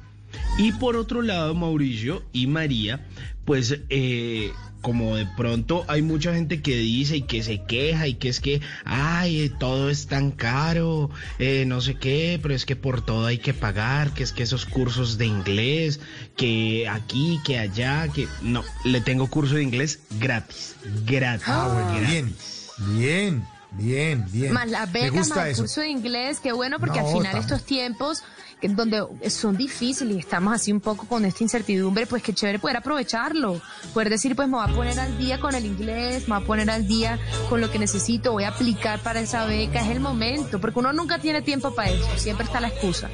Y 0.58 0.74
por 0.74 0.96
otro 0.96 1.22
lado, 1.22 1.54
Mauricio 1.54 2.24
y 2.34 2.48
María, 2.48 3.06
pues 3.46 3.80
eh, 3.90 4.52
como 4.82 5.16
de 5.16 5.26
pronto 5.26 5.84
hay 5.88 6.02
mucha 6.02 6.34
gente 6.34 6.62
que 6.62 6.78
dice 6.78 7.18
y 7.18 7.22
que 7.24 7.42
se 7.42 7.64
queja 7.64 8.08
y 8.08 8.16
que 8.16 8.30
es 8.30 8.40
que, 8.40 8.62
ay, 8.84 9.42
eh, 9.42 9.50
todo 9.50 9.90
es 9.90 10.08
tan 10.08 10.32
caro, 10.32 11.10
eh, 11.40 11.66
no 11.66 11.82
sé 11.82 11.96
qué, 11.96 12.40
pero 12.42 12.54
es 12.54 12.66
que 12.66 12.76
por 12.76 13.04
todo 13.04 13.26
hay 13.26 13.38
que 13.38 13.54
pagar, 13.54 14.14
que 14.14 14.24
es 14.24 14.32
que 14.32 14.44
esos 14.44 14.66
cursos 14.66 15.18
de 15.18 15.26
inglés, 15.26 16.00
que 16.38 16.88
aquí, 16.88 17.40
que 17.46 17.60
allá, 17.60 18.08
que... 18.10 18.28
No, 18.42 18.64
le 18.84 19.02
tengo 19.02 19.28
curso 19.28 19.56
de 19.56 19.64
inglés 19.64 20.02
gratis, 20.20 20.76
gratis. 21.06 21.48
Ah, 21.48 21.70
bueno, 21.74 22.00
gratis. 22.00 22.72
bien, 22.78 22.98
bien, 23.00 23.55
bien, 23.78 24.26
bien. 24.32 24.54
Más 24.54 24.70
la 24.70 24.86
Me 24.86 24.92
beca, 24.94 25.18
gusta 25.18 25.36
más 25.36 25.48
el 25.48 25.56
curso 25.56 25.82
de 25.82 25.90
inglés, 25.90 26.40
qué 26.42 26.52
bueno, 26.52 26.80
porque 26.80 27.00
No, 27.00 27.08
al 27.08 27.14
final 27.14 27.38
estos 27.38 27.64
tiempos 27.64 28.24
donde 28.62 29.06
son 29.30 29.58
difíciles 29.58 30.16
y 30.16 30.20
estamos 30.20 30.54
así 30.54 30.72
un 30.72 30.80
poco 30.80 31.06
con 31.06 31.26
esta 31.26 31.44
incertidumbre, 31.44 32.08
pues 32.08 32.24
qué 32.24 32.34
chévere 32.34 32.60
poder 32.60 32.78
aprovecharlo, 32.78 33.62
poder 33.94 34.10
decir, 34.10 34.36
pues 34.36 34.48
me 34.48 34.56
voy 34.56 34.66
a 34.68 34.74
poner 34.74 35.00
al 35.00 35.18
día 35.18 35.40
con 35.40 35.54
el 35.56 35.66
inglés, 35.66 36.28
me 36.28 36.36
voy 36.36 36.44
a 36.44 36.48
poner 36.48 36.70
al 36.70 36.88
día 36.88 37.20
con 37.50 37.62
lo 37.62 37.70
que 37.70 37.78
necesito, 37.80 38.32
voy 38.32 38.44
a 38.44 38.50
aplicar 38.50 39.00
para 39.02 39.20
esa 39.20 39.46
beca, 39.46 39.82
es 39.82 39.90
el 39.90 40.00
momento, 40.00 40.60
porque 40.60 40.80
uno 40.80 40.94
nunca 40.94 41.20
tiene 41.20 41.42
tiempo 41.42 41.76
para 41.76 41.90
eso, 41.90 42.08
siempre 42.18 42.46
está 42.46 42.60
la 42.60 42.70
excusa. 42.70 43.10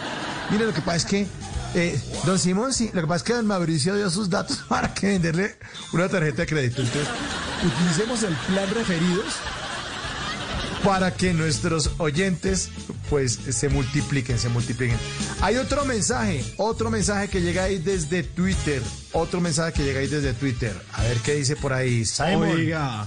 Mire, 0.51 0.67
lo 0.67 0.75
que 0.75 0.83
pasa 0.83 0.97
es 0.99 1.05
que, 1.07 1.27
eh, 1.75 2.01
don 2.25 2.39
Simón, 2.39 2.73
sí, 2.73 2.91
lo 2.93 3.01
que 3.01 3.07
pasa 3.07 3.17
es 3.19 3.23
que 3.23 3.33
don 3.35 3.47
Mauricio 3.47 3.95
dio 3.95 4.11
sus 4.11 4.29
datos 4.29 4.59
para 4.69 4.93
que 4.93 5.09
venderle 5.09 5.57
una 5.93 6.09
tarjeta 6.09 6.43
de 6.43 6.47
crédito. 6.47 6.83
Entonces, 6.83 7.09
utilicemos 7.65 8.23
el 8.23 8.35
plan 8.35 8.69
referidos 8.75 9.35
para 10.85 11.15
que 11.15 11.33
nuestros 11.33 11.91
oyentes 11.99 12.71
pues 13.09 13.39
se 13.51 13.69
multipliquen, 13.69 14.39
se 14.39 14.49
multipliquen. 14.49 14.97
Hay 15.43 15.57
otro 15.57 15.85
mensaje, 15.85 16.45
otro 16.57 16.91
mensaje 16.91 17.29
que 17.29 17.41
llega 17.41 17.65
ahí 17.65 17.79
desde 17.79 18.23
Twitter, 18.23 18.83
otro 19.13 19.41
mensaje 19.41 19.75
que 19.75 19.85
llega 19.85 20.01
ahí 20.01 20.07
desde 20.07 20.33
Twitter. 20.33 20.73
A 20.93 21.03
ver 21.03 21.19
qué 21.19 21.35
dice 21.35 21.55
por 21.57 21.73
ahí. 21.73 22.05
Oiga, 22.37 23.07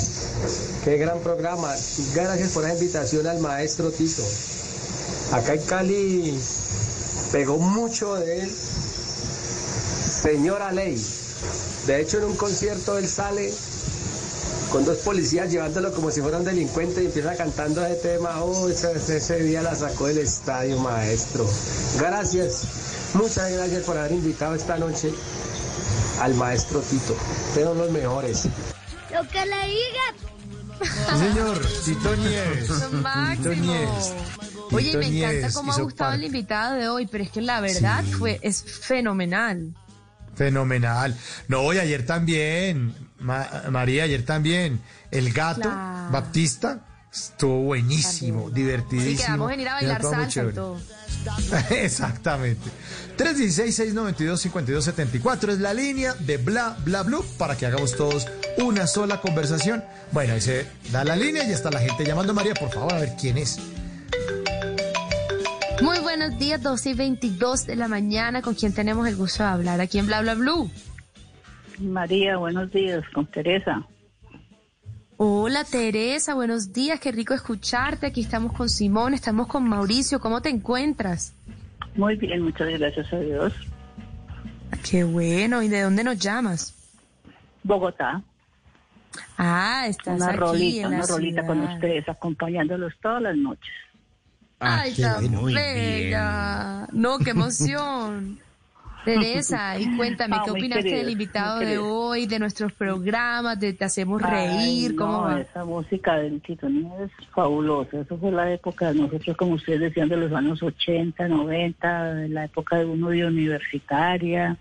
qué 0.85 0.97
gran 0.97 1.19
programa. 1.21 1.75
Gracias 2.15 2.53
por 2.53 2.63
la 2.65 2.73
invitación 2.73 3.27
al 3.27 3.41
maestro 3.41 3.91
Tito. 3.91 4.23
Acá 5.33 5.55
en 5.55 5.63
Cali 5.63 6.39
pegó 7.33 7.59
mucho 7.59 8.15
de 8.15 8.43
él. 8.43 8.51
Señora 10.23 10.71
Ley. 10.73 11.05
De 11.87 12.01
hecho, 12.01 12.19
en 12.19 12.25
un 12.25 12.37
concierto 12.37 12.99
él 12.99 13.09
sale 13.09 13.53
con 14.71 14.85
dos 14.85 14.99
policías 14.99 15.51
llevándolo 15.51 15.93
como 15.93 16.11
si 16.11 16.21
fuera 16.21 16.39
un 16.39 16.45
delincuente 16.45 17.03
y 17.03 17.07
empieza 17.07 17.35
cantando 17.37 17.85
ese 17.85 17.97
tema. 17.97 18.43
Oh, 18.43 18.69
ese, 18.69 18.93
ese 19.17 19.43
día 19.43 19.63
la 19.63 19.75
sacó 19.75 20.07
del 20.07 20.19
estadio, 20.19 20.79
maestro. 20.79 21.47
Gracias. 21.99 22.65
Muchas 23.15 23.51
gracias 23.53 23.85
por 23.85 23.97
haber 23.97 24.13
invitado 24.13 24.55
esta 24.55 24.77
noche 24.77 25.11
al 26.21 26.35
maestro 26.35 26.81
Tito. 26.81 27.15
Fueron 27.55 27.79
los 27.79 27.91
mejores. 27.91 28.45
Lo 29.13 29.27
que 29.29 29.47
le 29.47 29.67
diga. 29.67 30.95
Sí, 31.11 31.19
señor. 31.19 31.61
Tito 31.85 32.17
Nieves. 32.17 32.69
Tito 33.37 33.55
Nieves. 33.55 34.13
Oye, 34.71 34.87
Tito 34.89 34.99
me 34.99 35.07
encanta 35.07 35.09
Nieves 35.09 35.55
cómo 35.55 35.73
ha 35.73 35.81
gustado 35.81 36.13
el 36.13 36.25
invitado 36.25 36.75
de 36.77 36.89
hoy, 36.89 37.07
pero 37.07 37.25
es 37.25 37.31
que 37.31 37.41
la 37.41 37.61
verdad 37.61 38.05
Sí. 38.05 38.13
fue 38.13 38.39
es 38.43 38.63
fenomenal. 38.63 39.75
Fenomenal. 40.37 41.17
No, 41.49 41.73
y 41.73 41.79
ayer 41.79 42.07
también, 42.07 42.95
Ma- 43.21 43.65
María, 43.71 44.05
ayer 44.05 44.25
también, 44.25 44.81
el 45.11 45.33
gato 45.33 45.63
Claro. 45.63 46.11
Baptista 46.13 46.81
estuvo 47.13 47.63
buenísimo, 47.63 48.49
Sí, 48.49 48.55
divertidísimo. 48.55 49.25
quedamos 49.27 49.53
en 49.53 49.61
ir 49.61 49.69
a 49.69 49.75
bailar 49.75 50.03
salsa 50.03 50.45
y 50.45 50.53
todo. 50.53 50.77
Exactamente. 51.71 52.71
316-692-5274 53.19 55.51
es 55.53 55.59
la 55.61 55.75
línea 55.75 56.15
de 56.15 56.37
Bla 56.37 56.77
Bla 56.85 57.03
Blue 57.03 57.25
para 57.37 57.57
que 57.57 57.67
hagamos 57.67 57.97
todos 57.97 58.27
una 58.59 58.87
sola 58.87 59.21
conversación. 59.21 59.83
Bueno, 60.13 60.35
ahí 60.35 60.41
se 60.41 60.67
da 60.93 61.03
la 61.05 61.17
línea 61.17 61.45
y 61.49 61.53
está 61.53 61.71
la 61.71 61.81
gente 61.81 62.05
llamando. 62.05 62.33
María, 62.35 62.55
por 62.55 62.71
favor, 62.71 62.95
a 62.95 63.01
ver 63.01 63.15
quién 63.21 63.39
es. 63.39 63.59
Muy 65.83 65.99
buenos 66.01 66.39
días, 66.39 66.61
12 66.63 66.91
y 66.91 66.95
22 66.95 67.67
de 67.67 67.77
la 67.77 67.89
mañana. 67.89 68.43
¿Con 68.43 68.55
quién 68.55 68.73
tenemos 68.73 69.07
el 69.09 69.17
gusto 69.17 69.43
de 69.45 69.49
hablar 69.49 69.81
aquí 69.81 69.99
en 69.99 70.07
Bla 70.07 70.21
Bla 70.23 70.35
Blue? 70.35 70.71
María, 71.81 72.37
buenos 72.37 72.71
días, 72.71 73.05
con 73.15 73.27
Teresa. 73.27 73.87
Hola 75.17 75.65
Teresa, 75.65 76.35
buenos 76.35 76.73
días, 76.73 77.01
qué 77.01 77.11
rico 77.11 77.35
escucharte. 77.35 78.07
Aquí 78.07 78.21
estamos 78.21 78.53
con 78.53 78.69
Simón, 78.69 79.15
estamos 79.15 79.49
con 79.49 79.69
Mauricio. 79.69 80.21
¿Cómo 80.21 80.41
te 80.41 80.49
encuentras? 80.49 81.35
Muy 81.97 82.17
bien, 82.17 82.43
muchas 82.43 82.69
gracias 82.79 83.13
a 83.13 83.19
Dios. 83.19 83.53
Qué 84.89 85.03
bueno, 85.03 85.63
¿y 85.63 85.69
de 85.69 85.83
dónde 85.83 86.05
nos 86.05 86.19
llamas? 86.19 86.75
Bogotá. 87.65 88.23
Ah, 89.37 89.87
estás 89.89 90.17
Una 90.17 90.29
aquí 90.29 90.37
rolita, 90.37 90.87
en 90.87 90.91
la 90.91 90.97
una 90.99 91.07
rolita 91.07 91.47
con 91.47 91.61
ustedes, 91.61 92.09
acompañándolos 92.09 92.93
todas 93.03 93.23
las 93.23 93.37
noches. 93.37 93.75
Ay, 94.61 94.95
qué 94.95 95.03
tan 95.03 95.31
bueno, 95.33 95.45
bella. 95.45 96.87
No, 96.93 97.19
qué 97.19 97.31
emoción. 97.31 98.41
Teresa, 99.15 99.79
y 99.81 99.97
cuéntame, 99.97 100.37
Ah, 100.39 100.43
¿qué 100.45 100.51
opinaste 100.51 100.97
del 100.97 101.11
invitado 101.11 101.61
de 101.61 101.79
hoy, 101.79 102.27
de 102.27 102.39
nuestros 102.39 102.73
programas, 102.73 103.59
de 103.59 103.73
Te 103.73 103.85
Hacemos 103.85 104.23
Ay, 104.23 104.49
Reír? 104.49 104.97
¿Cómo 104.97 105.13
no, 105.13 105.23
va? 105.23 105.41
esa 105.41 105.65
música 105.65 106.17
del 106.17 106.41
Tito 106.41 106.69
Nieves 106.69 107.11
es 107.19 107.27
fabulosa. 107.29 108.01
Eso 108.01 108.19
fue 108.19 108.31
la 108.31 108.53
época 108.53 108.93
de 108.93 109.01
nosotros, 109.01 109.37
como 109.37 109.55
ustedes 109.55 109.81
decían, 109.81 110.09
de 110.09 110.17
los 110.17 110.33
años 110.33 110.63
80, 110.63 111.27
90, 111.29 112.15
de 112.15 112.29
la 112.29 112.45
época 112.45 112.77
de 112.77 112.85
uno 112.85 113.09
de 113.09 113.25
universitaria, 113.25 114.57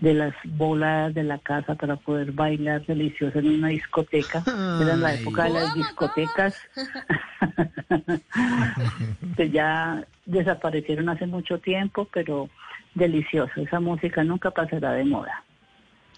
de 0.00 0.14
las 0.14 0.34
bolas 0.44 1.12
de 1.14 1.24
la 1.24 1.38
casa 1.38 1.74
para 1.74 1.96
poder 1.96 2.32
bailar 2.32 2.84
delicioso 2.86 3.38
en 3.38 3.48
una 3.48 3.68
discoteca. 3.68 4.42
Era 4.46 4.96
la 4.96 5.08
Ay. 5.08 5.20
época 5.20 5.44
de 5.44 5.50
las 5.50 5.74
discotecas 5.74 6.56
que 9.36 9.50
ya 9.50 10.04
desaparecieron 10.26 11.08
hace 11.08 11.26
mucho 11.26 11.58
tiempo, 11.58 12.06
pero 12.12 12.48
delicioso. 12.94 13.52
Esa 13.60 13.80
música 13.80 14.24
nunca 14.24 14.50
pasará 14.50 14.92
de 14.92 15.04
moda. 15.04 15.44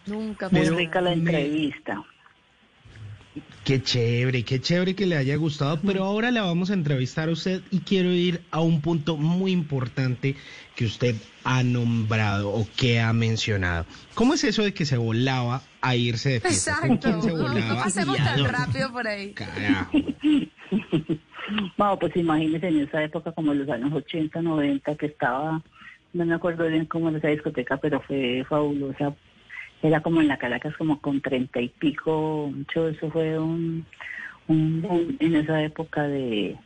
Nunca 0.06 0.48
Muy 0.48 0.60
Pero 0.62 0.76
rica 0.76 1.00
la 1.00 1.10
me- 1.10 1.16
entrevista. 1.16 2.02
Qué 3.64 3.80
chévere, 3.82 4.42
qué 4.42 4.60
chévere 4.60 4.96
que 4.96 5.06
le 5.06 5.16
haya 5.16 5.36
gustado, 5.36 5.78
pero 5.86 6.02
ahora 6.02 6.30
la 6.32 6.42
vamos 6.42 6.70
a 6.70 6.74
entrevistar 6.74 7.28
a 7.28 7.32
usted 7.32 7.60
y 7.70 7.80
quiero 7.80 8.10
ir 8.10 8.40
a 8.50 8.60
un 8.60 8.80
punto 8.80 9.16
muy 9.16 9.52
importante 9.52 10.34
que 10.74 10.86
usted 10.86 11.14
ha 11.44 11.62
nombrado 11.62 12.50
o 12.50 12.66
que 12.76 12.98
ha 13.00 13.12
mencionado. 13.12 13.86
¿Cómo 14.14 14.34
es 14.34 14.42
eso 14.42 14.64
de 14.64 14.74
que 14.74 14.84
se 14.84 14.96
volaba 14.96 15.62
a 15.80 15.94
irse 15.94 16.30
de 16.30 16.40
fiesta? 16.40 16.78
¿Con 16.80 16.92
Exacto. 16.96 17.08
quién 17.10 17.22
se 17.22 17.28
No, 17.28 17.42
volaba? 17.42 17.74
no 17.74 17.76
pasemos 17.76 18.16
tan 18.16 18.44
rápido 18.46 18.90
por 18.92 19.06
ahí. 19.06 19.32
Carajo. 19.32 19.90
No, 21.78 21.98
pues 21.98 22.14
imagínense 22.16 22.68
en 22.68 22.80
esa 22.82 23.02
época 23.02 23.32
como 23.32 23.50
en 23.50 23.58
los 23.60 23.68
años 23.68 23.92
80, 23.92 24.40
90 24.40 24.94
que 24.96 25.06
estaba, 25.06 25.60
no 26.12 26.24
me 26.24 26.34
acuerdo 26.34 26.66
bien 26.66 26.86
cómo 26.86 27.08
era 27.08 27.18
esa 27.18 27.28
discoteca, 27.28 27.76
pero 27.76 28.00
fue 28.00 28.44
fabulosa. 28.48 29.14
Era 29.82 30.00
como 30.02 30.20
en 30.20 30.28
la 30.28 30.38
Caracas 30.38 30.76
como 30.76 31.00
con 31.00 31.20
treinta 31.20 31.60
y 31.60 31.68
pico, 31.68 32.50
mucho 32.54 32.88
eso 32.88 33.10
fue 33.10 33.38
un, 33.38 33.86
un 34.48 34.82
boom 34.82 35.16
en 35.20 35.36
esa 35.36 35.62
época 35.62 36.02
de 36.02 36.56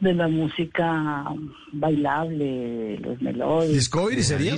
de 0.00 0.14
la 0.14 0.28
música 0.28 1.24
bailable, 1.72 2.44
de 2.44 2.98
los 2.98 3.20
melódicos. 3.20 3.74
Discovery 3.74 4.22
sería. 4.22 4.54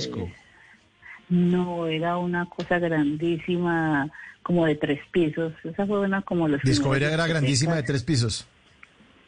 No, 1.29 1.87
era 1.87 2.17
una 2.17 2.45
cosa 2.47 2.79
grandísima, 2.79 4.09
como 4.41 4.65
de 4.65 4.75
tres 4.75 4.99
pisos. 5.11 5.53
Esa 5.63 5.85
fue 5.85 5.99
una 5.99 6.21
como 6.23 6.47
los 6.47 6.61
Discovery 6.61 7.05
era 7.05 7.27
grandísima 7.27 7.75
de 7.75 7.83
tres 7.83 8.03
pisos. 8.03 8.47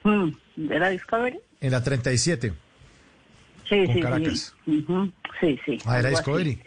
Mm, 0.04 0.72
¿Era 0.72 0.90
Discovery? 0.90 1.40
En 1.60 1.72
la 1.72 1.84
37. 1.84 2.54
Sí, 3.72 3.86
Con 3.86 3.96
sí, 3.96 4.02
Caracas. 4.02 4.54
sí. 4.66 4.72
Ujú, 4.78 5.12
Sí, 5.40 5.60
sí. 5.66 5.78
Ah, 5.86 6.00
era 6.00 6.10
Discovery. 6.10 6.60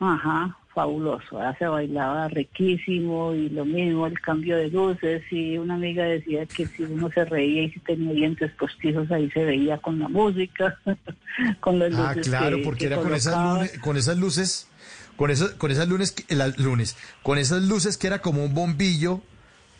Ajá, 0.00 0.56
fabuloso. 0.74 1.36
Ahora 1.38 1.56
se 1.58 1.66
bailaba 1.66 2.28
riquísimo 2.28 3.34
y 3.34 3.48
lo 3.48 3.64
mismo, 3.64 4.06
el 4.06 4.20
cambio 4.20 4.56
de 4.56 4.68
luces. 4.68 5.22
Y 5.32 5.56
una 5.58 5.74
amiga 5.74 6.04
decía 6.04 6.46
que 6.46 6.68
si 6.76 6.82
uno 6.84 7.10
se 7.12 7.24
reía 7.24 7.62
y 7.64 7.70
si 7.72 7.80
tenía 7.80 8.12
dientes 8.12 8.52
postizos, 8.52 9.10
ahí 9.10 9.28
se 9.30 9.42
veía 9.44 9.78
con 9.78 9.98
la 9.98 10.08
música, 10.08 10.78
con 11.60 11.78
las 11.80 11.92
Ah, 11.94 12.12
luces. 12.14 12.28
claro, 12.28 12.58
que- 12.58 12.62
porque 12.62 12.78
que 12.80 12.86
era 12.86 12.96
con 12.96 13.14
esas, 13.14 13.34
lunes- 13.34 13.78
con 13.80 13.96
esas 13.96 14.18
luces, 14.18 14.68
con 15.16 15.30
esas, 15.30 15.50
con 15.52 15.70
esas 15.72 15.88
lunes, 15.88 16.14
las 16.28 16.58
lunes, 16.58 16.96
con 17.24 17.38
esas 17.38 17.62
luces 17.64 17.96
que 17.96 18.06
era 18.06 18.20
como 18.20 18.44
un 18.44 18.54
bombillo 18.54 19.22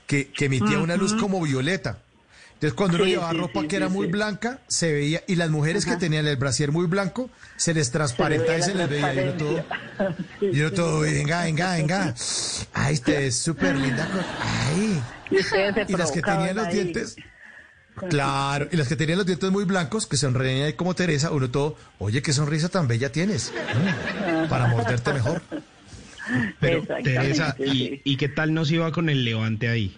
que, 0.07 0.33
que 0.33 0.47
emitía 0.47 0.79
una 0.81 0.97
luz 0.97 1.15
como 1.15 1.41
violeta. 1.43 1.99
Entonces 2.59 2.75
cuando 2.75 2.97
uno 2.97 3.05
Sí, 3.05 3.11
llevaba 3.13 3.31
sí, 3.33 3.39
ropa 3.39 3.61
sí, 3.63 3.69
que 3.69 3.77
era 3.77 3.89
sí, 3.89 3.95
muy 3.95 4.07
blanca, 4.09 4.59
se 4.67 4.93
veía, 4.93 5.23
y 5.29 5.37
las 5.37 5.49
mujeres 5.49 5.85
que 5.85 5.95
tenían 5.97 6.27
el 6.27 6.37
brasier 6.37 6.73
muy 6.73 6.87
blanco, 6.87 7.31
se 7.57 7.73
les 7.73 7.93
transparentaba 7.93 8.59
y 8.59 8.63
se 8.65 8.75
les 8.75 8.89
veía, 8.89 9.15
y 9.15 9.19
uno 9.21 9.33
todo, 9.35 9.65
y 10.41 10.61
uno 10.61 10.73
todo, 10.73 11.01
venga, 11.01 11.45
venga, 11.45 11.75
venga, 11.77 12.15
ay, 12.73 12.95
usted 12.95 13.21
es 13.23 13.37
súper 13.37 13.77
linda, 13.77 14.09
con- 14.09 14.27
ay, 14.41 15.03
Y 15.31 15.39
ustedes 15.39 15.87
se 15.87 15.93
y 15.93 15.97
las 15.97 16.11
que 16.11 16.21
tenían 16.23 16.57
los 16.57 16.67
ahí. 16.67 16.75
dientes, 16.75 17.17
Claro, 18.09 18.69
y 18.73 18.77
las 18.77 18.89
que 18.89 18.97
tenían 18.97 19.19
los 19.19 19.27
dientes 19.27 19.51
muy 19.51 19.65
blancos, 19.65 20.07
que 20.07 20.17
sonreían 20.17 20.67
ahí 20.67 20.73
como 20.73 20.95
Teresa, 20.95 21.31
uno 21.31 21.51
todo, 21.51 21.77
oye, 21.99 22.23
qué 22.23 22.33
sonrisa 22.33 22.69
tan 22.69 22.89
bella 22.89 23.11
tienes, 23.13 23.53
Mm, 23.53 24.49
para 24.49 24.67
morderte 24.67 25.13
mejor. 25.13 25.43
Pero 26.61 26.83
Teresa. 27.05 27.57
¿y, 27.59 28.01
¿y 28.05 28.17
qué 28.17 28.29
tal 28.29 28.53
nos 28.53 28.71
iba 28.71 28.91
con 28.93 29.09
el 29.09 29.25
levante 29.25 29.69
ahí? 29.69 29.97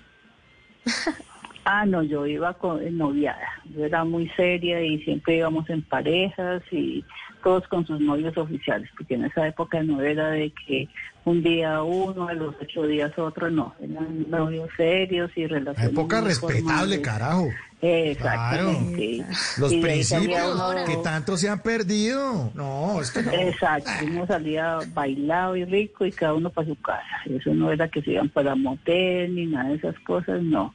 Ah, 1.64 1.84
no, 1.86 2.02
yo 2.02 2.26
iba 2.26 2.54
con 2.54 2.82
en 2.82 2.96
noviada. 2.98 3.48
Yo 3.76 3.84
era 3.84 4.04
muy 4.04 4.28
seria 4.30 4.80
y 4.82 4.98
siempre 5.02 5.36
íbamos 5.36 5.68
en 5.70 5.82
parejas 5.82 6.62
y 6.70 7.04
todos 7.42 7.66
con 7.68 7.86
sus 7.86 8.00
novios 8.00 8.36
oficiales, 8.36 8.88
porque 8.96 9.14
en 9.14 9.24
esa 9.24 9.46
época 9.46 9.82
no 9.82 10.00
era 10.02 10.30
de 10.30 10.52
que 10.66 10.88
un 11.24 11.42
día 11.42 11.82
uno, 11.82 12.28
a 12.28 12.32
los 12.34 12.54
ocho 12.60 12.86
días 12.86 13.12
otro, 13.18 13.50
no. 13.50 13.74
Eran 13.80 14.28
novios 14.30 14.68
serios 14.76 15.30
y 15.36 15.46
relaciones. 15.46 15.92
Época 15.92 16.20
respetable, 16.22 16.60
formales. 16.64 17.00
carajo. 17.00 17.48
Exactamente. 17.82 19.24
Los 19.58 19.72
Y 19.72 19.80
principios 19.80 20.54
uno- 20.54 20.84
que 20.86 20.96
tanto 20.98 21.36
se 21.36 21.48
han 21.48 21.62
perdido. 21.62 22.50
No, 22.54 23.00
es 23.00 23.10
que 23.10 23.22
no. 23.22 23.32
Exacto, 23.32 23.90
uno 24.04 24.26
salía 24.26 24.78
bailado 24.92 25.56
y 25.56 25.64
rico 25.64 26.04
y 26.04 26.12
cada 26.12 26.34
uno 26.34 26.50
para 26.50 26.66
su 26.68 26.76
casa. 26.80 27.04
Eso 27.26 27.54
no 27.54 27.70
era 27.72 27.88
que 27.88 28.02
se 28.02 28.12
iban 28.12 28.28
para 28.28 28.54
motel 28.54 29.34
ni 29.34 29.46
nada 29.46 29.70
de 29.70 29.76
esas 29.76 29.98
cosas, 30.00 30.42
no. 30.42 30.74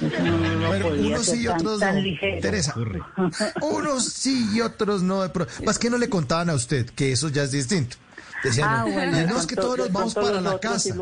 No, 0.00 0.88
podía 0.88 1.14
unos 1.14 1.26
sí 1.26 1.42
y 1.42 1.44
tan, 1.44 1.56
otros 1.56 1.80
tan 1.80 1.94
no. 1.96 2.00
ligero. 2.02 2.40
Teresa, 2.40 2.74
unos 3.62 4.04
sí 4.04 4.48
y 4.52 4.60
otros 4.60 5.02
no. 5.02 5.22
De 5.22 5.28
pro... 5.28 5.46
Más 5.64 5.78
que 5.78 5.90
no 5.90 5.98
le 5.98 6.08
contaban 6.08 6.50
a 6.50 6.54
usted 6.54 6.86
que 6.90 7.12
eso 7.12 7.28
ya 7.28 7.42
es 7.42 7.52
distinto. 7.52 7.96
Decían, 8.42 8.68
Ah, 8.68 8.84
no, 8.86 8.92
bueno, 8.92 9.26
no, 9.26 9.38
es 9.38 9.46
que 9.46 9.56
todos 9.56 9.78
nos 9.78 9.92
vamos 9.92 10.14
para 10.14 10.40
la 10.40 10.58
casa. 10.58 10.94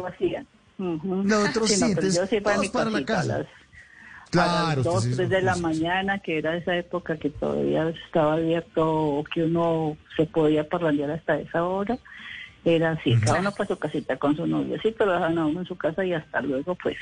Nosotros 0.78 1.70
sí, 1.70 1.78
pero 1.80 1.88
entonces, 1.90 2.14
yo 2.14 2.26
sí 2.26 2.40
para 2.40 2.56
todos 2.56 2.66
mi 2.66 2.68
para 2.68 2.90
la 2.90 3.04
casa. 3.04 3.46
Claro, 4.30 4.50
a 4.50 4.68
las 4.68 4.78
usted 4.78 4.90
dos, 4.90 5.04
sí 5.04 5.10
es 5.10 5.16
tres 5.16 5.28
de 5.28 5.42
la 5.42 5.56
mañana, 5.56 6.18
que 6.20 6.38
era 6.38 6.56
esa 6.56 6.74
época 6.76 7.18
que 7.18 7.28
todavía 7.30 7.88
estaba 8.06 8.34
abierto 8.34 8.90
o 8.90 9.24
que 9.24 9.44
uno 9.44 9.96
se 10.16 10.24
podía 10.24 10.66
parrandear 10.68 11.10
hasta 11.10 11.38
esa 11.38 11.64
hora. 11.64 11.98
Era 12.64 12.92
así, 12.92 13.16
cada 13.18 13.40
uno 13.40 13.50
para 13.52 13.66
su 13.68 13.76
casita 13.76 14.16
con 14.18 14.36
su 14.36 14.46
novio, 14.46 14.76
sí, 14.80 14.94
pero 14.96 15.12
dejaban 15.12 15.36
a 15.38 15.46
uno 15.46 15.60
en 15.60 15.66
su 15.66 15.76
casa 15.76 16.04
y 16.04 16.12
hasta 16.14 16.40
luego, 16.42 16.76
pues. 16.76 16.96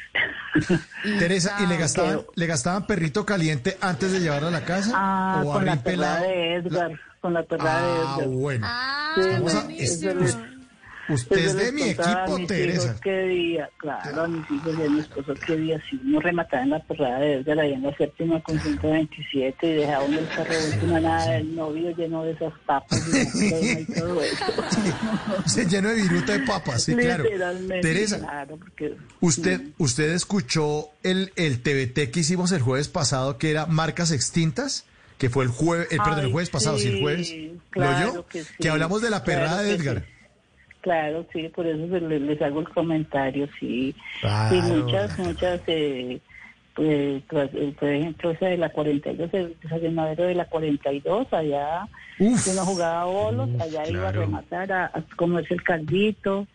Teresa, 1.18 1.56
¿y 1.60 1.66
le 1.66 1.76
gastaban, 1.76 2.10
Pero- 2.18 2.32
le 2.34 2.46
gastaban 2.46 2.86
perrito 2.86 3.26
caliente 3.26 3.76
antes 3.80 4.10
de 4.12 4.20
llevarlo 4.20 4.48
a 4.48 4.52
la 4.52 4.64
casa? 4.64 4.92
Ah, 4.94 5.42
¿O 5.44 5.52
con 5.52 5.66
la 5.66 5.76
pelado? 5.82 6.24
de 6.24 6.54
Edgar, 6.54 6.92
con 7.20 7.34
la 7.34 7.42
perrada 7.42 7.82
de 7.82 7.92
Ah, 8.00 8.14
Edgar. 8.16 8.28
bueno. 8.28 8.66
Sí, 9.14 9.20
Estamos 9.20 9.54
a- 9.54 9.58
eso 9.72 10.10
es- 10.10 10.30
es- 10.30 10.38
Usted 11.10 11.36
es 11.38 11.46
Eso 11.46 11.56
de 11.58 11.72
mi 11.72 11.82
equipo, 11.82 12.38
mis 12.38 12.46
Teresa. 12.46 12.84
hijos 12.84 13.00
qué 13.00 13.22
día, 13.24 13.70
claro, 13.76 14.22
a 14.22 14.28
mis 14.28 14.50
hijos 14.50 14.78
y 14.78 14.82
a 14.82 14.90
mi 14.90 15.00
esposo 15.00 15.34
qué 15.46 15.56
día, 15.56 15.82
si 15.88 15.96
uno 15.96 16.20
remataba 16.20 16.62
en 16.62 16.70
la 16.70 16.82
perrada 16.84 17.18
de 17.18 17.34
Edgar 17.34 17.58
ahí 17.60 17.72
en 17.72 17.82
la 17.82 17.96
séptima 17.96 18.40
con 18.42 18.60
127 18.60 19.66
y 19.66 19.72
dejaba 19.74 20.04
uno 20.04 20.18
el 20.18 20.28
carro 20.28 20.54
última 20.72 21.00
nada 21.00 21.32
del 21.32 21.54
novio 21.54 21.96
lleno 21.96 22.24
de 22.24 22.32
esas 22.32 22.52
papas 22.66 23.02
y, 23.34 23.84
todo 23.94 24.22
eso. 24.22 24.44
Se 25.46 25.66
lleno 25.66 25.88
de 25.88 25.96
viruta 25.96 26.32
de 26.32 26.40
papas, 26.46 26.84
sí, 26.84 26.94
claro. 26.94 27.24
Literalmente, 27.24 27.80
Teresa, 27.80 28.18
claro, 28.18 28.56
porque 28.56 28.96
usted, 29.20 29.60
usted 29.78 30.10
escuchó 30.12 30.90
el, 31.02 31.32
el 31.36 31.62
TBT 31.62 32.10
que 32.10 32.20
hicimos 32.20 32.52
el 32.52 32.62
jueves 32.62 32.88
pasado, 32.88 33.38
que 33.38 33.50
era 33.50 33.66
marcas 33.66 34.12
extintas, 34.12 34.84
que 35.18 35.28
fue 35.28 35.44
el 35.44 35.50
jueves, 35.50 35.88
el, 35.90 35.98
perdón, 35.98 36.20
el 36.20 36.32
jueves 36.32 36.50
pasado, 36.50 36.78
sí, 36.78 36.88
el 36.88 37.00
jueves. 37.00 37.34
claro 37.70 38.06
¿Lo 38.06 38.10
oyó? 38.12 38.26
que 38.26 38.42
sí, 38.42 38.54
que 38.58 38.70
hablamos 38.70 39.02
de 39.02 39.10
la 39.10 39.22
claro 39.22 39.40
perrada 39.40 39.62
de 39.62 39.74
Edgar. 39.74 40.04
Claro, 40.80 41.26
sí, 41.32 41.48
por 41.50 41.66
eso 41.66 41.88
se 41.88 42.00
le- 42.00 42.20
les, 42.20 42.40
hago 42.40 42.60
el 42.60 42.68
comentario, 42.70 43.48
sí. 43.58 43.94
Claro. 44.20 44.56
Y 44.56 44.62
muchas, 44.62 45.18
muchas, 45.18 45.60
eh, 45.66 46.20
pues, 46.74 47.22
por 47.78 47.88
ejemplo, 47.88 48.30
esa 48.30 48.46
de 48.46 48.56
la 48.56 48.70
42, 48.70 49.28
el 49.34 49.56
desayunadero 49.62 50.24
de 50.24 50.34
la 50.34 50.46
42, 50.46 51.30
allá 51.32 51.86
Uf. 52.18 52.46
uno 52.46 52.64
jugaba 52.64 53.04
bolos, 53.04 53.50
allá 53.60 53.86
iba 53.90 54.08
a 54.08 54.12
rematar, 54.12 54.72
a, 54.72 54.86
a 54.86 55.02
comerse 55.16 55.52
el 55.54 55.62
caldito. 55.62 56.46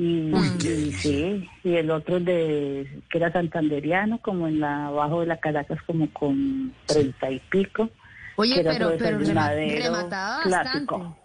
Y, 0.00 0.04
y 0.30 0.96
sí, 1.02 1.48
y 1.64 1.74
el 1.74 1.90
otro 1.90 2.20
de 2.20 2.86
que 3.10 3.18
era 3.18 3.32
santanderiano, 3.32 4.18
como 4.18 4.46
en 4.46 4.60
la 4.60 4.86
abajo 4.86 5.20
de 5.22 5.26
la 5.26 5.38
Caracas, 5.38 5.82
como 5.82 6.08
con 6.12 6.72
treinta 6.86 7.28
y 7.30 7.40
pico. 7.50 7.90
Oye, 8.36 8.54
que 8.54 8.60
era 8.60 8.72
pero, 8.74 8.92
pero 8.96 9.18
rema- 9.18 9.50
desayunadero 9.54 9.84
remataba 9.96 10.42
clásico. 10.44 10.98
bastante. 10.98 11.17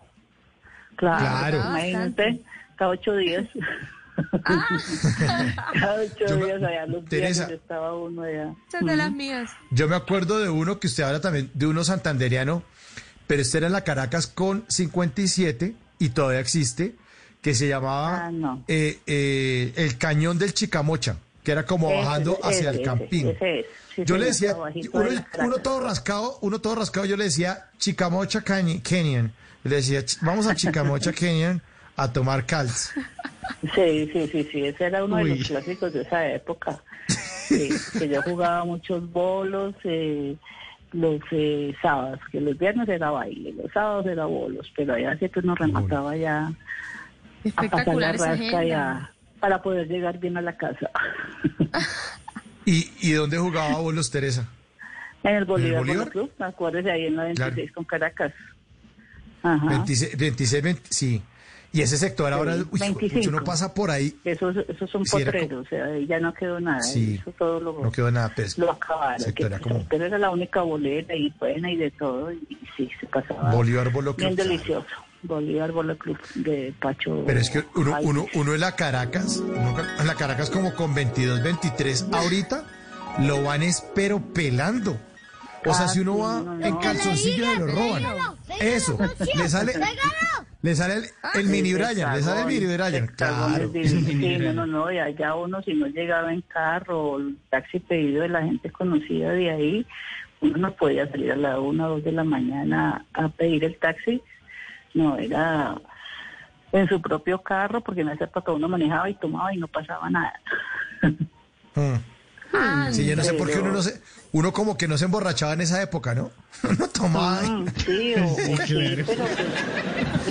Claro, 0.95 1.20
Claro. 1.20 1.57
imagínate, 1.57 2.41
cada 2.76 2.91
ocho 2.91 3.14
días. 3.15 3.45
cada 4.44 5.95
ocho 6.02 6.36
días 6.38 6.61
allá 6.64 6.86
los 6.88 7.06
Teresa. 7.06 7.48
días 7.48 7.60
estaba 7.61 7.95
uno 7.98 8.22
allá. 8.24 8.53
De 8.82 8.95
las 8.95 9.11
mías. 9.11 9.49
Yo 9.72 9.88
me 9.88 9.95
acuerdo 9.95 10.40
de 10.40 10.49
uno 10.49 10.80
que 10.80 10.88
usted 10.88 11.03
habla 11.03 11.22
también, 11.22 11.49
de 11.53 11.68
uno 11.68 11.84
santanderiano, 11.84 12.64
pero 13.28 13.41
este 13.41 13.57
era 13.60 13.68
en 13.68 13.74
la 13.74 13.84
Caracas 13.84 14.28
con 14.28 14.65
57 14.70 15.76
y 15.99 16.10
todavía 16.10 16.40
existe, 16.40 16.95
que 17.41 17.53
se 17.53 17.68
llamaba 17.68 18.26
Ah, 18.28 18.32
no. 18.32 18.64
eh, 18.68 18.99
eh, 19.06 19.74
el 19.76 19.98
Cañón 19.98 20.38
del 20.38 20.53
Chicamocha, 20.53 21.18
que 21.44 21.52
era 21.52 21.65
como 21.65 21.90
Ese, 21.90 21.98
bajando 21.99 22.34
ese, 22.40 22.48
hacia 22.48 22.70
ese, 22.72 22.80
el 22.80 22.86
campín. 22.86 23.28
ese 23.30 23.60
es. 23.61 23.65
Sí, 23.95 24.03
yo 24.06 24.18
le 24.18 24.26
decía, 24.26 24.56
uno, 24.56 25.03
de 25.10 25.24
uno 25.40 25.57
todo 25.57 25.80
rascado, 25.82 26.40
uno 26.41 26.60
todo 26.60 26.76
rascado, 26.76 27.06
yo 27.06 27.15
le 27.15 27.26
decía 27.26 27.68
Chicamocha 27.78 28.44
Cañi- 28.44 28.82
Le 29.64 29.76
decía, 29.77 30.02
"Ch- 30.02 30.19
vamos 30.22 30.48
a 30.48 30.56
Chicamocha 30.56 31.14
Canyon 31.14 31.61
a 31.95 32.11
tomar 32.11 32.45
calz. 32.45 32.91
Sí, 33.76 34.10
sí, 34.11 34.27
sí, 34.31 34.48
sí, 34.52 34.65
ese 34.65 34.85
era 34.85 35.03
uno 35.03 35.18
de 35.18 35.26
los 35.26 35.48
clásicos 35.48 35.94
de 35.94 36.02
esa 36.02 36.27
época. 36.27 36.81
Sí, 37.07 37.69
que 37.99 38.07
yo 38.10 38.22
jugaba 38.23 38.65
muchos 38.65 39.10
bolos 39.11 39.76
eh, 39.84 40.35
los 40.91 41.19
eh, 41.31 41.73
sábados, 41.81 42.19
que 42.31 42.40
los 42.41 42.57
viernes 42.57 42.88
era 42.90 43.11
baile, 43.11 43.53
los 43.53 43.72
sábados 43.72 44.06
era 44.07 44.26
bolos, 44.26 44.72
pero 44.76 44.94
allá 44.94 45.15
que 45.18 45.30
uno 45.40 45.53
remataba 45.56 46.15
ya 46.15 46.52
a 47.56 47.64
pasar 47.69 47.95
la 47.95 48.11
rasca 48.14 48.64
ya 48.64 49.11
para 49.40 49.61
poder 49.61 49.88
llegar 49.88 50.19
bien 50.19 50.38
a 50.38 50.41
la 50.41 50.56
casa. 50.56 50.90
¿Y, 52.65 52.90
¿Y 53.02 53.11
dónde 53.14 53.38
jugaba 53.38 53.77
bolos, 53.80 54.10
Teresa? 54.10 54.48
En 55.23 55.35
el 55.35 55.45
Bolívar, 55.45 55.80
Bolívar? 55.80 56.10
Polo 56.11 56.11
Club, 56.11 56.31
acuérdese 56.45 56.91
ahí 56.91 57.06
en 57.07 57.15
la 57.18 57.23
26 57.26 57.53
Claro. 57.56 57.72
con 57.76 57.84
Caracas. 57.85 58.34
Ajá. 59.44 59.65
26, 59.68 60.18
26, 60.18 60.64
20, 60.64 60.82
sí. 60.90 61.22
Y 61.76 61.82
ese 61.82 61.98
sector 61.98 62.32
ahora, 62.32 62.56
uy, 62.72 62.80
25. 62.80 63.30
uno 63.30 63.44
pasa 63.44 63.74
por 63.74 63.90
ahí, 63.90 64.15
Esos, 64.24 64.56
esos 64.68 64.88
son 64.91 65.03
potreros, 65.03 65.65
o 65.65 65.70
sea, 65.70 65.86
ahí 65.86 66.06
ya 66.06 66.20
no 66.20 66.32
quedó 66.32 66.60
nada, 66.60 66.82
Sí. 66.84 67.18
eso 67.20 67.32
todo 67.32 67.60
lo, 67.60 67.84
no 67.84 67.91
quedó 67.91 68.11
nada, 68.11 68.32
pues, 68.36 68.60
lo 68.60 68.72
acabaron. 68.72 69.20
sector 69.20 69.34
que- 69.34 69.56
era 69.56 69.60
como 69.60 69.84
Pero 69.90 70.06
era 70.06 70.20
la 70.20 70.30
única 70.30 70.61
bolera 70.61 71.15
y 71.15 71.34
buena 71.40 71.72
y 71.72 71.78
de 71.78 71.90
todo, 71.90 72.32
y, 72.32 72.45
y 72.48 72.57
sí, 72.78 72.90
se 72.99 73.07
pasaba 73.07 73.52
Bolívar 73.52 73.91
Bolo 73.91 74.14
bien 74.14 74.36
Club. 74.36 74.45
delicioso. 74.48 74.86
Bolívar 75.24 75.72
Bolo 75.72 75.98
Club 75.98 76.20
de 76.36 76.74
Pacho. 76.80 77.24
Pero 77.26 77.40
es 77.40 77.49
que 77.49 77.64
uno, 77.76 77.98
uno, 78.03 78.28
uno 78.36 78.53
en 78.53 78.60
la 78.60 78.76
Caracas, 78.76 79.38
uno 79.38 79.76
en 79.99 80.06
la 80.06 80.14
Caracas 80.15 80.49
como 80.52 80.76
con 80.76 80.94
22, 80.94 81.41
23, 81.41 82.06
ahorita 82.11 82.65
lo 83.22 83.41
van 83.41 83.64
espero 83.64 84.20
pelando. 84.20 84.95
O 85.65 85.73
sea, 85.73 85.85
Ah, 85.85 85.88
si 85.88 85.99
uno 86.02 86.14
sí, 86.15 86.22
va 86.22 86.41
no, 86.41 86.56
no. 86.56 86.65
en 86.65 86.76
calzoncillo 86.77 87.45
se 87.45 87.60
lo 87.60 87.68
roban. 87.68 88.03
Eso, 88.60 88.98
le 89.35 89.49
sale, 89.49 89.73
le 90.61 90.76
sale 90.76 90.94
el, 90.95 91.06
el 91.35 91.48
mini 91.48 91.73
Brian, 91.73 92.14
le 92.15 92.22
sale 92.22 92.41
el 92.41 92.48
mini 92.48 92.65
Brian. 92.76 93.07
Claro. 93.15 93.72
Sí, 93.73 94.38
no, 94.40 94.53
no, 94.53 94.65
no, 94.65 94.91
y 94.91 94.99
allá 94.99 95.35
uno 95.35 95.61
si 95.61 95.73
no 95.73 95.88
llegaba 95.88 96.34
en 96.34 96.41
carro 96.41 97.18
el 97.19 97.38
taxi 97.49 97.80
pedido 97.80 98.22
de 98.23 98.30
la 98.30 98.44
gente 98.44 98.69
conocida 98.72 99.31
de 99.31 99.49
ahí, 99.52 99.88
uno 100.41 100.57
no 100.57 100.73
podía 100.73 101.10
salir 101.10 101.31
a 101.31 101.35
la 101.35 101.60
una 101.60 101.88
o 101.88 101.90
dos 101.91 102.03
de 102.03 102.11
la 102.11 102.23
mañana 102.23 103.06
a 103.14 103.30
pedir 103.30 103.64
el 103.64 103.77
taxi, 103.77 104.22
no, 104.94 105.18
era 105.18 105.76
en 106.72 106.88
su 106.88 107.02
propio 107.02 107.41
carro, 107.41 107.81
porque 107.81 108.02
en 108.02 108.10
esa 108.10 108.26
época 108.26 108.52
uno 108.52 108.68
manejaba 108.68 109.10
y 109.10 109.14
tomaba 109.15 109.53
y 109.53 109.57
no 109.57 109.68
pasaba 109.68 110.10
nada. 110.10 110.34
Ah, 111.76 111.99
Sí, 112.91 113.06
yo 113.07 113.15
no 113.15 113.23
sé 113.23 113.34
por 113.34 113.49
qué 113.52 113.60
uno 113.60 113.72
no 113.72 113.81
se, 113.81 113.99
uno 114.34 114.52
como 114.52 114.78
que 114.78 114.88
no 114.88 114.98
se 114.98 115.06
emborrachaba 115.06 115.54
en 115.54 115.62
esa 115.62 115.82
época, 115.82 116.14
¿no? 116.14 116.32
No 116.78 116.88
tomaba. 116.90 117.42
Mm, 117.42 117.68
sí, 117.86 118.14
o, 118.22 118.36
pero 118.36 119.06
pues, 119.06 119.18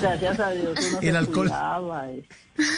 gracias 0.00 0.40
a 0.40 0.50
Dios 0.50 0.78
uno 0.90 0.98
El 1.00 1.10
se 1.12 1.16
alcohol. 1.16 1.46
cuidaba, 1.48 2.10
eh. 2.10 2.24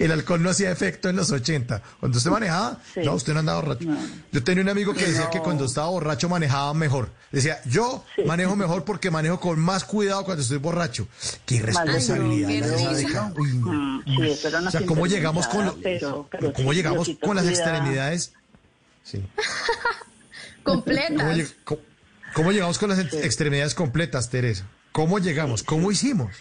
El 0.00 0.10
alcohol 0.10 0.42
no 0.42 0.50
hacía 0.50 0.72
efecto 0.72 1.08
en 1.08 1.14
los 1.16 1.30
80. 1.30 1.80
Cuando 2.00 2.18
usted 2.18 2.28
manejaba, 2.30 2.78
Sí. 2.92 3.00
no, 3.04 3.14
usted 3.14 3.34
no 3.34 3.38
andaba 3.38 3.60
borracho. 3.60 3.86
Yo 4.32 4.42
tenía 4.42 4.64
un 4.64 4.68
amigo 4.68 4.92
que 4.94 5.06
decía 5.06 5.30
que 5.30 5.38
cuando 5.38 5.64
estaba 5.66 5.88
borracho 5.88 6.28
manejaba 6.28 6.74
mejor. 6.74 7.10
Decía, 7.30 7.60
yo 7.66 8.04
manejo 8.26 8.56
mejor 8.56 8.84
porque 8.84 9.12
manejo 9.12 9.38
con 9.38 9.60
más 9.60 9.84
cuidado 9.84 10.24
cuando 10.24 10.42
estoy 10.42 10.58
borracho. 10.58 11.06
Qué 11.46 11.60
no. 11.60 12.42
Mm, 14.04 14.66
O 14.66 14.70
sea, 14.72 14.84
¿cómo 14.86 15.06
llegamos 15.06 15.46
con, 15.46 15.64
lo- 15.64 15.76
pero- 15.76 16.26
pero 16.30 16.52
cómo 16.52 16.72
llegamos 16.72 17.08
con 17.22 17.36
las 17.36 17.46
extremidades? 17.46 18.32
Sí. 19.04 19.24
¿Cómo, 20.62 20.76
Completas. 20.84 21.36
lleg- 21.36 21.54
cómo- 21.64 21.80
cómo 22.34 22.52
llegamos 22.52 22.78
con 22.78 22.90
las 22.90 22.98
ex- 22.98 23.14
extremidades 23.24 23.74
completas, 23.74 24.30
Teresa? 24.30 24.66
¿Cómo 24.92 25.18
llegamos? 25.18 25.62
¿Cómo 25.62 25.90
hicimos? 25.90 26.36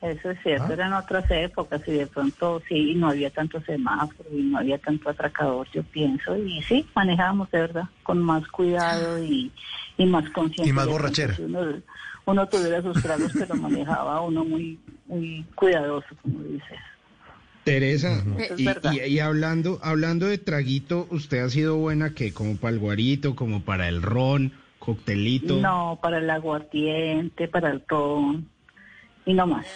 Eso 0.00 0.30
es 0.30 0.38
cierto, 0.44 0.66
Ah. 0.70 0.72
eran 0.74 0.92
otras 0.92 1.28
épocas 1.28 1.82
y 1.88 1.90
de 1.92 2.06
pronto 2.06 2.62
sí, 2.68 2.94
no 2.94 3.08
había 3.08 3.30
tanto 3.30 3.60
semáforo 3.62 4.28
y 4.32 4.42
no 4.42 4.58
había 4.58 4.78
tanto 4.78 5.10
atracador, 5.10 5.66
yo 5.74 5.82
pienso, 5.82 6.36
y 6.36 6.62
sí, 6.62 6.86
manejábamos 6.94 7.50
de 7.50 7.58
verdad 7.62 7.84
con 8.04 8.20
más 8.22 8.46
cuidado 8.46 9.20
y, 9.24 9.50
y 9.96 10.06
más 10.06 10.30
conciencia. 10.30 10.70
Y 10.70 10.72
más 10.72 10.86
borrachera. 10.86 11.34
Uno, 11.40 11.82
uno 12.26 12.48
tuviera 12.48 12.80
sus 12.80 13.02
tragos, 13.02 13.32
pero 13.36 13.56
manejaba 13.56 14.20
uno 14.20 14.44
muy, 14.44 14.78
muy 15.06 15.44
cuidadoso, 15.56 16.06
como 16.22 16.44
dices. 16.44 16.78
Teresa, 17.68 18.24
y, 18.56 18.64
verdad. 18.64 18.92
y- 18.92 19.00
y 19.04 19.18
hablando, 19.20 19.78
hablando 19.82 20.26
de 20.26 20.38
traguito, 20.38 21.06
¿usted 21.10 21.40
ha 21.44 21.48
sido 21.50 21.76
buena 21.76 22.14
que 22.14 22.32
como 22.32 22.56
para 22.56 22.74
el 22.74 22.78
guarito, 22.80 23.34
como 23.36 23.62
para 23.62 23.88
el 23.88 24.02
ron, 24.02 24.52
coctelito? 24.78 25.56
No, 25.60 25.98
para 26.02 26.18
el 26.18 26.28
aguardiente, 26.30 27.48
para 27.48 27.70
el 27.70 27.82
ron 27.88 28.48
y 29.26 29.34
no 29.34 29.46
más. 29.46 29.66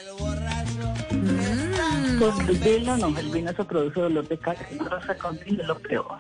Con 2.18 2.48
el 2.48 2.56
vino 2.58 2.96
no, 2.96 3.18
el 3.18 3.28
vino 3.30 3.52
se 3.52 3.64
produce 3.64 4.00
dolor 4.00 4.28
de 4.28 4.38
cabeza, 4.38 4.64
rosa 4.88 5.14
con 5.16 5.38
vino 5.44 5.64
lo 5.64 5.78
peor. 5.78 6.18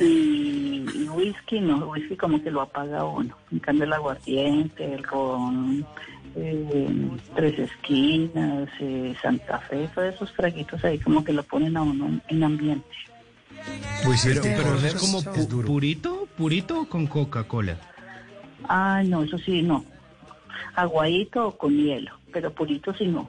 Y, 0.00 0.84
y 0.94 1.08
whisky 1.08 1.60
no, 1.60 1.88
whisky 1.88 2.16
como 2.16 2.42
que 2.42 2.50
lo 2.50 2.62
apaga 2.62 3.04
uno. 3.04 3.36
En 3.50 3.58
cambio 3.58 3.84
el 3.84 3.92
aguardiente, 3.92 4.94
el 4.94 5.02
ron, 5.02 5.84
eh, 6.36 7.08
tres 7.34 7.58
esquinas, 7.58 8.68
eh, 8.80 9.14
Santa 9.20 9.58
Fe, 9.60 9.88
todos 9.94 10.14
esos 10.14 10.32
traguitos 10.34 10.84
ahí 10.84 10.98
como 10.98 11.24
que 11.24 11.32
lo 11.32 11.42
ponen 11.42 11.76
a 11.76 11.82
uno 11.82 12.06
en, 12.06 12.22
en 12.28 12.44
ambiente. 12.44 12.86
Uy, 14.06 14.16
sí, 14.16 14.28
Pero, 14.28 14.42
el 14.44 14.54
pero 14.56 14.74
es 14.76 14.94
como 14.94 15.20
pu- 15.22 15.64
purito, 15.64 16.28
purito 16.36 16.82
o 16.82 16.88
con 16.88 17.06
Coca-Cola. 17.06 17.76
Ay, 18.68 19.08
no, 19.08 19.22
eso 19.24 19.38
sí, 19.38 19.62
no. 19.62 19.84
Aguadito 20.74 21.48
o 21.48 21.58
con 21.58 21.76
hielo, 21.76 22.12
pero 22.32 22.52
purito 22.52 22.94
sí 22.94 23.06
no. 23.06 23.28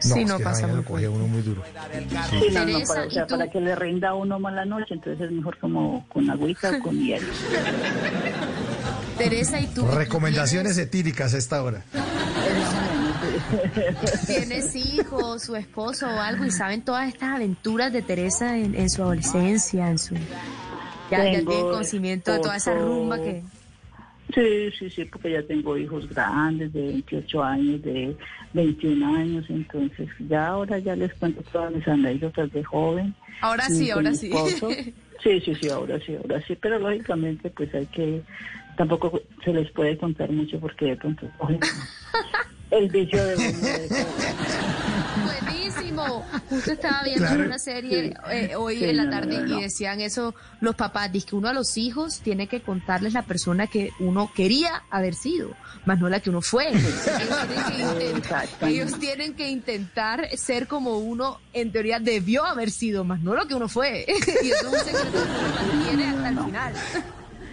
Sí, 0.00 0.20
es 0.20 0.28
no 0.28 0.36
que 0.36 0.42
esa 0.42 0.50
pasa 0.52 0.66
muy 0.68 0.76
lo 0.76 0.84
cogía 0.84 1.10
uno 1.10 1.26
muy 1.26 1.42
duro. 1.42 1.62
Sí, 2.38 2.46
no, 2.52 2.64
no, 2.66 2.80
para, 2.86 3.04
o 3.06 3.10
sea, 3.10 3.26
para 3.26 3.50
que 3.50 3.60
le 3.60 3.74
rinda 3.74 4.10
a 4.10 4.14
uno 4.14 4.38
más 4.38 4.54
la 4.54 4.64
noche, 4.64 4.94
entonces 4.94 5.20
es 5.26 5.32
mejor 5.32 5.58
como 5.58 6.06
con 6.08 6.30
agüita 6.30 6.70
o 6.70 6.80
con 6.82 6.98
hielo. 6.98 7.26
Teresa, 9.18 9.60
¿y 9.60 9.66
tú? 9.66 9.86
Recomendaciones 9.86 10.78
etíricas 10.78 11.34
a 11.34 11.38
esta 11.38 11.62
hora. 11.62 11.84
¿Tienes 14.26 14.76
hijos, 14.76 15.42
su 15.42 15.56
esposo 15.56 16.06
o 16.06 16.20
algo 16.20 16.44
y 16.44 16.50
saben 16.50 16.82
todas 16.82 17.08
estas 17.08 17.36
aventuras 17.36 17.92
de 17.92 18.02
Teresa 18.02 18.56
en, 18.56 18.74
en 18.74 18.88
su 18.88 19.02
adolescencia, 19.02 19.90
en 19.90 19.98
su... 19.98 20.14
Ya, 21.10 21.24
ya 21.24 21.40
tienen 21.40 21.46
conocimiento 21.46 22.32
de 22.32 22.38
toda 22.40 22.56
esa 22.56 22.74
rumba 22.74 23.18
que... 23.18 23.42
Sí, 24.34 24.70
sí, 24.78 24.90
sí, 24.90 25.04
porque 25.06 25.32
ya 25.32 25.42
tengo 25.42 25.76
hijos 25.78 26.06
grandes 26.08 26.70
de 26.74 26.82
28 26.82 27.42
años, 27.42 27.82
de 27.82 28.14
21 28.52 29.16
años, 29.16 29.46
entonces 29.48 30.08
ya 30.28 30.48
ahora 30.48 30.78
ya 30.78 30.94
les 30.94 31.14
cuento 31.14 31.42
todas 31.50 31.72
mis 31.72 31.88
anécdotas 31.88 32.52
de 32.52 32.62
joven. 32.62 33.14
Ahora 33.40 33.68
sí, 33.68 33.90
ahora 33.90 34.14
sí. 34.14 34.30
Sí, 35.22 35.40
sí, 35.40 35.52
sí, 35.56 35.68
ahora 35.68 35.98
sí, 35.98 36.14
ahora 36.14 36.40
sí, 36.46 36.56
pero 36.60 36.78
lógicamente 36.78 37.50
pues 37.50 37.74
hay 37.74 37.86
que, 37.86 38.22
tampoco 38.78 39.20
se 39.44 39.52
les 39.52 39.70
puede 39.72 39.98
contar 39.98 40.30
mucho 40.30 40.58
porque 40.58 40.86
de 40.86 40.96
pronto 40.96 41.28
cogen 41.36 41.60
el 42.70 42.88
vicio 42.88 43.22
de 43.26 43.34
uno 43.36 43.46
de 43.68 44.06
Buenísimo. 45.24 46.24
Justo 46.48 46.72
estaba 46.72 47.02
viendo 47.02 47.26
Claro. 47.26 47.44
una 47.46 47.58
serie 47.58 48.14
eh, 48.30 48.54
hoy 48.56 48.76
Sí, 48.78 48.84
en 48.84 48.96
la 48.98 49.10
tarde 49.10 49.38
no, 49.40 49.46
no. 49.46 49.58
y 49.58 49.62
decían 49.62 50.00
eso 50.00 50.34
los 50.60 50.74
papás, 50.76 51.10
dice 51.12 51.26
que 51.28 51.36
uno 51.36 51.48
a 51.48 51.52
los 51.52 51.76
hijos 51.76 52.20
tiene 52.20 52.46
que 52.46 52.60
contarles 52.60 53.14
la 53.14 53.22
persona 53.22 53.66
que 53.66 53.90
uno 53.98 54.30
quería 54.34 54.82
haber 54.90 55.14
sido, 55.14 55.50
más 55.86 55.98
no 55.98 56.08
la 56.08 56.20
que 56.20 56.30
uno 56.30 56.40
fue. 56.40 56.68
Ellos 56.72 56.84
tienen 57.48 57.98
que 57.98 58.12
intent- 58.12 58.18
Exactamente. 58.18 58.68
ellos 58.68 58.98
tienen 59.00 59.34
que 59.34 59.48
intentar 59.50 60.28
ser 60.36 60.68
como 60.68 60.98
uno 60.98 61.40
en 61.52 61.72
teoría 61.72 61.98
debió 61.98 62.44
haber 62.44 62.70
sido, 62.70 63.02
más 63.04 63.20
no 63.20 63.34
lo 63.34 63.46
que 63.48 63.54
uno 63.54 63.68
fue. 63.68 64.06
y 64.42 64.50
eso 64.50 64.68
es 64.68 64.72
un 64.72 64.78
secreto 64.78 65.10
que 65.12 65.74
uno 65.76 65.84
tiene 65.88 66.04
hasta 66.06 66.28
el 66.28 66.38
final. 66.44 66.74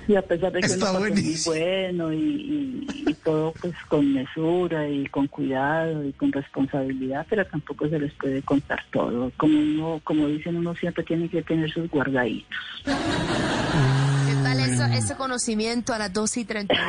Y 0.08 0.16
a 0.16 0.22
pesar 0.22 0.52
de 0.52 0.60
que 0.60 0.66
Está 0.68 0.92
uno 0.92 1.00
pasa 1.00 1.14
muy 1.22 1.36
bueno 1.46 2.14
y, 2.14 2.18
y- 2.18 2.86
y 3.10 3.14
todo 3.24 3.54
pues 3.60 3.74
con 3.90 4.14
mesura 4.14 4.88
y 4.88 5.08
con 5.08 5.28
cuidado 5.28 6.04
y 6.06 6.14
con 6.14 6.32
responsabilidad, 6.32 7.26
pero 7.30 7.46
tampoco 7.48 7.90
se 7.90 8.00
les 8.00 8.14
puede 8.14 8.42
contar 8.44 8.84
todo. 8.92 9.32
Como 9.38 9.58
uno, 9.58 10.02
como 10.04 10.28
dicen, 10.28 10.56
uno 10.58 10.76
siempre 10.76 11.04
tiene 11.04 11.28
que 11.30 11.42
tener 11.42 11.72
sus 11.72 11.90
guardaditos. 11.90 12.56
¿Qué 12.86 14.34
tal 14.44 14.60
eso, 14.60 14.84
ese 14.94 15.16
conocimiento 15.16 15.94
a 15.94 15.98
las 15.98 16.14
2 16.14 16.38
y 16.38 16.46
32? 16.46 16.86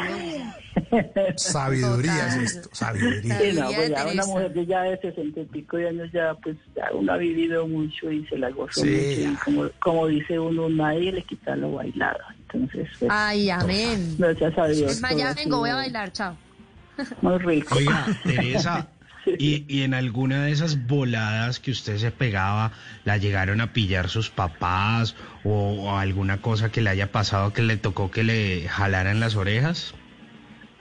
Sabiduría 1.37 2.27
es 2.29 2.37
esto, 2.37 2.69
sabiduría. 2.73 3.39
Sí, 3.39 3.53
no, 3.55 3.71
pues 3.73 3.91
ya 3.91 4.07
una 4.07 4.27
mujer 4.27 4.53
de 4.53 4.67
ya 4.67 4.83
de 4.83 4.99
sesenta 4.99 5.41
y 5.41 5.45
pico 5.47 5.77
de 5.77 5.89
años 5.89 6.11
ya 6.13 6.35
pues 6.43 6.57
ya 6.75 6.89
uno 6.93 7.13
ha 7.13 7.17
vivido 7.17 7.67
mucho 7.67 8.11
y 8.11 8.27
se 8.27 8.39
la 8.39 8.51
gozó 8.51 8.83
Sí. 8.83 8.89
mucho 8.91 9.21
y 9.33 9.37
como, 9.45 9.71
como 9.81 10.07
dice 10.07 10.39
uno, 10.39 10.69
nadie 10.69 11.13
le 11.13 11.23
quita 11.23 11.57
lo 11.57 11.73
bailado. 11.73 12.19
Entonces, 12.53 12.89
pues, 12.99 13.11
Ay, 13.13 13.51
amén. 13.51 14.17
gracias 14.19 14.57
a 14.59 14.67
Dios. 14.67 14.93
Es 14.93 15.01
más, 15.01 15.17
ya 15.17 15.31
ha 15.31 15.35
vengo, 15.35 15.59
voy 15.59 15.71
a 15.71 15.75
bailar, 15.77 16.13
chao. 16.13 16.37
Muy 17.21 17.39
rico. 17.39 17.77
Oiga, 17.77 18.07
Teresa, 18.25 18.89
y, 19.27 19.65
y 19.69 19.83
en 19.83 19.93
alguna 19.93 20.45
de 20.45 20.53
esas 20.53 20.87
voladas 20.87 21.59
que 21.61 21.71
usted 21.73 21.99
se 21.99 22.11
pegaba, 22.13 22.73
¿la 23.05 23.17
llegaron 23.19 23.61
a 23.61 23.73
pillar 23.73 24.09
sus 24.09 24.31
papás 24.31 25.15
o, 25.45 25.51
o 25.91 25.97
alguna 25.99 26.41
cosa 26.41 26.71
que 26.71 26.81
le 26.81 26.91
haya 26.91 27.11
pasado 27.13 27.53
que 27.53 27.63
le 27.63 27.77
tocó 27.77 28.11
que 28.11 28.23
le 28.23 28.69
jalaran 28.69 29.19
las 29.21 29.35
orejas? 29.37 29.95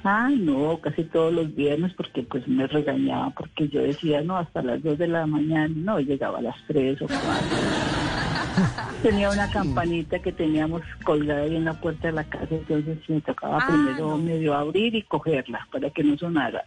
Ah, 0.07 0.29
no, 0.29 0.79
casi 0.81 1.03
todos 1.05 1.33
los 1.33 1.55
viernes 1.55 1.91
porque 1.97 2.21
pues 2.21 2.47
me 2.47 2.67
regañaba 2.67 3.31
porque 3.31 3.67
yo 3.69 3.81
decía, 3.81 4.21
no, 4.21 4.37
hasta 4.37 4.61
las 4.61 4.83
2 4.83 4.99
de 4.99 5.07
la 5.07 5.25
mañana, 5.25 5.67
no, 5.75 5.99
llegaba 5.99 6.37
a 6.37 6.41
las 6.43 6.55
3 6.67 7.01
o 7.01 7.07
4. 7.07 7.23
Tenía 9.01 9.31
una 9.31 9.49
campanita 9.49 10.19
que 10.19 10.31
teníamos 10.31 10.83
colgada 11.03 11.41
ahí 11.41 11.55
en 11.55 11.65
la 11.65 11.73
puerta 11.73 12.07
de 12.09 12.13
la 12.13 12.23
casa, 12.23 12.47
entonces 12.51 12.97
me 13.09 13.19
tocaba 13.21 13.57
Ah, 13.61 13.65
primero 13.67 14.09
no. 14.09 14.17
medio 14.19 14.53
abrir 14.53 14.93
y 14.95 15.01
cogerla 15.01 15.67
para 15.71 15.89
que 15.89 16.03
no 16.03 16.15
sonara. 16.17 16.63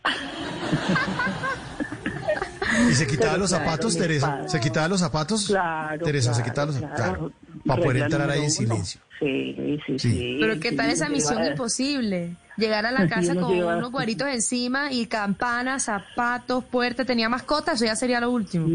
¿Y 2.90 2.94
se 2.94 3.06
quitaba 3.06 3.30
Pero 3.32 3.40
los 3.42 3.50
claro, 3.50 3.64
zapatos, 3.64 3.96
Teresa? 3.98 4.26
padre. 4.26 4.48
¿Se 4.48 4.60
quitaba 4.60 4.88
los 4.88 5.00
zapatos? 5.00 5.46
Claro. 5.46 6.04
Teresa, 6.04 6.34
¿se 6.34 6.42
quitaba 6.42 6.66
los. 6.66 6.76
Claro, 6.80 7.32
para 7.66 7.82
poder 7.82 8.02
entrar 8.02 8.30
ahí 8.30 8.44
en 8.44 8.50
silencio. 8.50 9.00
Sí, 9.18 9.54
sí, 9.56 9.80
Sí. 9.86 9.98
sí. 9.98 10.36
Pero 10.40 10.60
qué 10.60 10.72
tal 10.72 10.86
sí, 10.86 10.92
esa 10.92 11.08
misión 11.08 11.44
imposible. 11.44 12.36
Llegar 12.58 12.84
a 12.84 12.90
la 12.92 13.08
casa 13.14 13.34
con 13.34 13.50
unos 13.50 13.90
cuadritos 13.90 14.28
encima 14.28 14.92
y 14.92 15.06
campanas, 15.06 15.84
zapatos, 15.84 16.64
puertas, 16.64 17.06
tenía 17.06 17.30
mascotas, 17.30 17.76
eso 17.76 17.86
ya 17.86 17.96
sería 17.96 18.20
lo 18.20 18.30
último. 18.30 18.66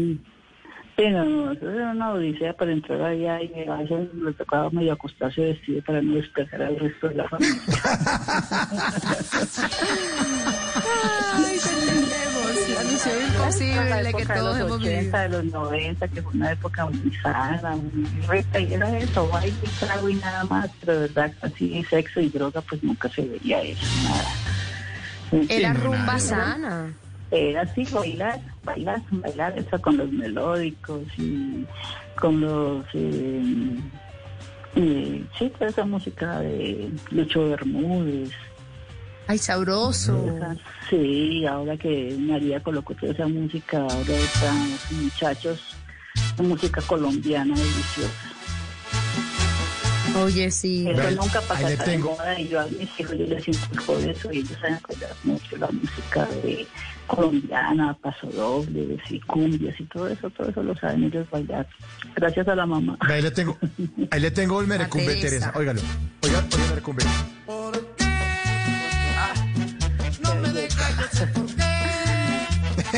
Sí, 0.96 1.08
no, 1.10 1.24
no, 1.24 1.52
eso 1.52 1.68
era 1.70 1.90
una 1.90 2.12
odisea 2.12 2.52
para 2.52 2.72
entrar 2.72 3.02
allá 3.02 3.42
y 3.42 3.68
a 3.68 3.76
veces 3.76 4.14
le 4.14 4.32
tocaba 4.32 4.70
medio 4.70 4.92
acostarse 4.92 5.40
vestido 5.40 5.82
para 5.82 6.00
no 6.00 6.14
despertar 6.14 6.62
al 6.62 6.78
resto 6.78 7.08
de 7.08 7.14
la 7.16 7.28
familia. 7.28 7.62
Ay, 11.36 11.58
misión 12.84 13.14
imposible 13.26 14.12
que 14.16 14.26
todos 14.26 14.56
de 14.56 14.60
los 14.64 14.70
hemos 14.70 14.72
80, 14.82 14.88
vivido. 14.88 15.20
de 15.20 15.28
los 15.28 15.44
90, 15.52 16.08
que 16.08 16.22
fue 16.22 16.32
una 16.32 16.52
época 16.52 16.86
muy 16.86 17.14
sana, 17.22 17.76
muy 17.76 18.04
rica, 18.28 18.60
y 18.60 18.74
era 18.74 18.98
eso, 18.98 19.28
baile, 19.28 19.54
trago 19.80 20.08
y 20.08 20.14
nada 20.14 20.44
más, 20.44 20.70
pero 20.80 20.92
de 20.94 21.08
verdad, 21.08 21.32
así 21.42 21.84
sexo 21.84 22.20
y 22.20 22.28
droga, 22.28 22.60
pues 22.62 22.82
nunca 22.82 23.08
se 23.08 23.22
veía 23.22 23.62
eso, 23.62 23.86
nada. 24.04 25.44
Era 25.48 25.72
rumba 25.72 25.98
nada. 26.06 26.18
sana. 26.18 26.94
Era 27.30 27.62
así, 27.62 27.84
bailar, 27.90 28.40
bailar, 28.62 29.02
bailar 29.10 29.58
eso 29.58 29.80
con 29.80 29.96
los 29.96 30.10
melódicos 30.12 31.02
y 31.18 31.66
con 32.20 32.40
los... 32.40 32.84
Eh, 32.94 33.80
eh, 34.76 35.24
sí, 35.38 35.52
toda 35.58 35.70
esa 35.70 35.84
música 35.84 36.40
de 36.40 36.90
Lucho 37.10 37.48
Bermúdez. 37.48 38.30
Ay, 39.26 39.38
sabroso. 39.38 40.38
Sí, 40.90 41.46
ahora 41.46 41.76
que 41.76 42.14
María 42.18 42.62
colocó 42.62 42.94
toda 42.94 43.12
esa 43.12 43.26
música, 43.26 43.78
ahora 43.78 44.14
están 44.14 44.70
los 44.70 44.92
muchachos, 44.92 45.60
la 46.36 46.44
música 46.44 46.82
colombiana 46.82 47.54
deliciosa. 47.54 48.30
Oye, 50.16 50.50
sí. 50.50 50.86
Eso 50.88 51.10
nunca 51.10 51.38
ahí 51.40 51.44
pasa 51.48 51.68
le 51.70 51.76
de 51.76 51.84
tengo. 51.84 52.10
moda 52.10 52.38
y 52.40 52.48
yo 52.48 52.60
a 52.60 52.66
mis 52.66 53.00
hijos 53.00 53.18
yo 53.18 53.26
les 53.26 53.48
inculco 53.48 53.98
eso 53.98 54.32
y 54.32 54.38
ellos 54.38 54.58
saben 54.60 54.78
bailar 54.88 55.10
mucho 55.24 55.56
la 55.56 55.68
música 55.72 56.26
de 56.42 56.66
colombiana, 57.06 57.96
paso 58.00 58.26
doble, 58.28 58.98
y 59.10 59.20
cumbias 59.20 59.78
y 59.80 59.84
todo 59.84 60.08
eso, 60.08 60.30
todo 60.30 60.48
eso 60.50 60.62
lo 60.62 60.76
saben 60.76 61.04
ellos 61.04 61.28
bailar. 61.30 61.66
Gracias 62.14 62.46
a 62.46 62.54
la 62.54 62.66
mamá. 62.66 62.96
Ahí 63.00 63.22
le 63.22 63.30
tengo, 63.30 63.58
ahí 64.10 64.20
le 64.20 64.30
tengo 64.30 64.60
el 64.60 64.66
merecumbe, 64.68 65.14
Teresa. 65.16 65.28
Teresa. 65.28 65.52
Óigalo. 65.58 65.80
Oiga, 66.22 66.44
oiga 66.52 66.64
el 66.64 66.68
merecumbe. 66.70 67.04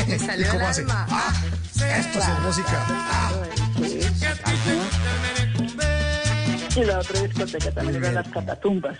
Me 0.07 0.19
salió 0.19 0.47
¿Y 0.47 0.49
cómo 0.49 0.67
hace? 0.67 0.81
alma. 0.81 1.05
Ah, 1.09 1.33
esto 1.97 2.21
sí 2.21 2.31
es 2.31 2.39
música. 2.41 2.85
Y 6.75 6.83
la 6.83 6.99
otra 6.99 7.21
discoteca 7.21 7.71
también 7.71 8.03
era 8.03 8.11
las 8.11 8.27
catatumbas. 8.29 8.97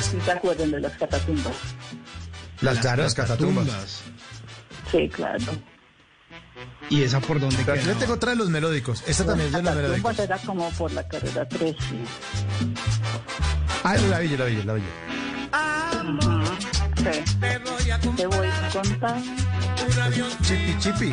¿Sí 0.00 0.18
¿Se 0.24 0.32
acuerdan 0.32 0.70
de 0.70 0.80
las 0.80 0.92
catatumbas? 0.92 1.54
Las, 2.60 2.78
claro, 2.78 3.02
las 3.02 3.14
catatumbas. 3.14 4.02
Sí, 4.90 5.08
claro. 5.08 5.44
¿Y 6.88 7.02
esa 7.02 7.20
por 7.20 7.40
dónde 7.40 7.56
le 7.58 7.64
quedaba? 7.64 7.98
tengo 7.98 8.14
otra 8.14 8.30
de 8.30 8.36
los 8.36 8.48
melódicos. 8.48 9.02
Esta 9.06 9.24
también 9.24 9.48
es 9.48 9.52
de 9.52 9.62
los 9.62 9.74
melódicos. 9.74 10.02
Catatumbas 10.16 10.18
era 10.18 10.38
como 10.38 10.70
por 10.70 10.92
la 10.92 11.06
carrera 11.06 11.48
13. 11.48 11.76
Ah, 13.84 13.96
la 13.96 14.20
vi, 14.20 14.28
yo, 14.30 14.36
la 14.38 14.44
vi, 14.46 14.56
yo, 14.56 14.64
la 14.64 14.74
vi. 14.74 14.82
Te 17.02 18.26
voy 18.26 18.48
a 18.48 18.70
contar. 18.70 19.20
Chipi, 20.42 20.78
chipi. 20.78 21.12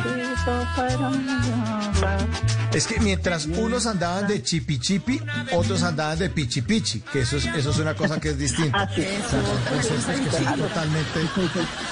Es 2.72 2.86
que 2.86 3.00
mientras 3.00 3.46
unos 3.46 3.86
andaban 3.86 4.28
de 4.28 4.40
chipi 4.40 4.78
chipi, 4.78 5.20
otros 5.52 5.82
andaban 5.82 6.18
de 6.18 6.30
pichi 6.30 6.62
pichi, 6.62 7.00
que 7.00 7.22
eso 7.22 7.38
es, 7.38 7.46
eso 7.46 7.70
es 7.70 7.78
una 7.78 7.94
cosa 7.94 8.20
que 8.20 8.28
es 8.30 8.38
distinta. 8.38 8.82
Ah, 8.82 8.88
sí. 8.94 9.02
O 9.02 9.28
sea, 9.28 9.42
son 9.42 9.64
conceptos 9.64 10.38
que 10.38 10.44
son 10.44 10.58
totalmente. 10.60 11.20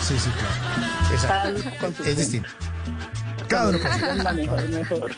Sí, 0.06 0.18
sí, 0.18 0.30
claro. 0.30 1.58
Exacto. 1.58 2.04
Es 2.04 2.16
distinto. 2.16 2.48
La 3.50 4.32
mejor, 4.32 4.68
mejor. 4.68 5.12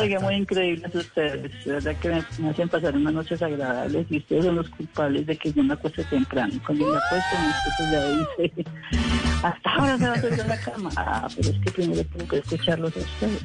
Oiga, 0.00 0.20
muy 0.20 0.34
increíbles 0.34 0.94
ustedes. 0.94 1.64
De 1.64 1.72
verdad 1.72 1.96
que 2.00 2.08
me, 2.08 2.24
me 2.38 2.50
hacen 2.50 2.68
pasar 2.68 2.96
unas 2.96 3.12
noches 3.14 3.40
agradables 3.42 4.06
y 4.10 4.18
ustedes 4.18 4.44
son 4.44 4.56
los 4.56 4.68
culpables 4.70 5.26
de 5.26 5.36
que 5.36 5.52
yo 5.52 5.62
me 5.62 5.74
acueste 5.74 6.04
temprano. 6.04 6.52
Cuando 6.66 6.86
me 6.86 6.98
acuesto, 6.98 7.36
mi 7.40 7.50
esposo 7.50 7.92
ya 7.92 8.50
dice, 8.50 8.70
hasta 9.42 9.70
ahora 9.70 9.98
se 9.98 10.04
va 10.04 10.10
a 10.10 10.16
hacer 10.16 10.46
la 10.46 10.60
cama. 10.60 10.90
Ah, 10.96 11.28
pero 11.36 11.50
es 11.50 11.58
que 11.64 11.70
primero 11.70 12.04
tengo 12.04 12.28
que 12.28 12.38
escucharlos 12.38 12.92
a 12.96 13.00
ustedes. 13.00 13.42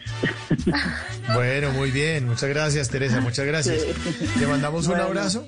Bueno, 1.33 1.71
muy 1.71 1.91
bien. 1.91 2.27
Muchas 2.27 2.49
gracias, 2.49 2.89
Teresa. 2.89 3.21
Muchas 3.21 3.45
gracias. 3.45 3.81
Sí. 3.81 4.29
Le 4.39 4.47
mandamos 4.47 4.85
un 4.85 4.91
Bueno. 4.91 5.05
abrazo. 5.05 5.47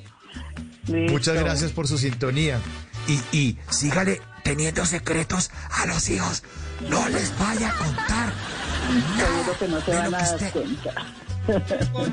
Listo. 0.88 1.12
Muchas 1.14 1.36
gracias 1.36 1.72
por 1.72 1.88
su 1.88 1.98
sintonía. 1.98 2.60
Y, 3.08 3.38
y 3.38 3.58
sígale 3.70 4.22
teniendo 4.44 4.86
secretos 4.86 5.52
a 5.72 5.86
los 5.86 6.10
hijos. 6.10 6.44
No 6.90 7.08
les 7.10 7.38
vaya 7.40 7.70
a 7.70 7.74
contar. 7.78 8.34
Seguro 9.18 9.60
que 9.60 9.68
no 9.68 9.82
se 9.82 9.92
de 9.92 9.98
van 9.98 10.12
lo 10.12 10.18
a 10.18 10.20
que 10.20 10.26
dar 10.26 10.36
usted- 10.36 10.52
cuenta. 10.52 10.92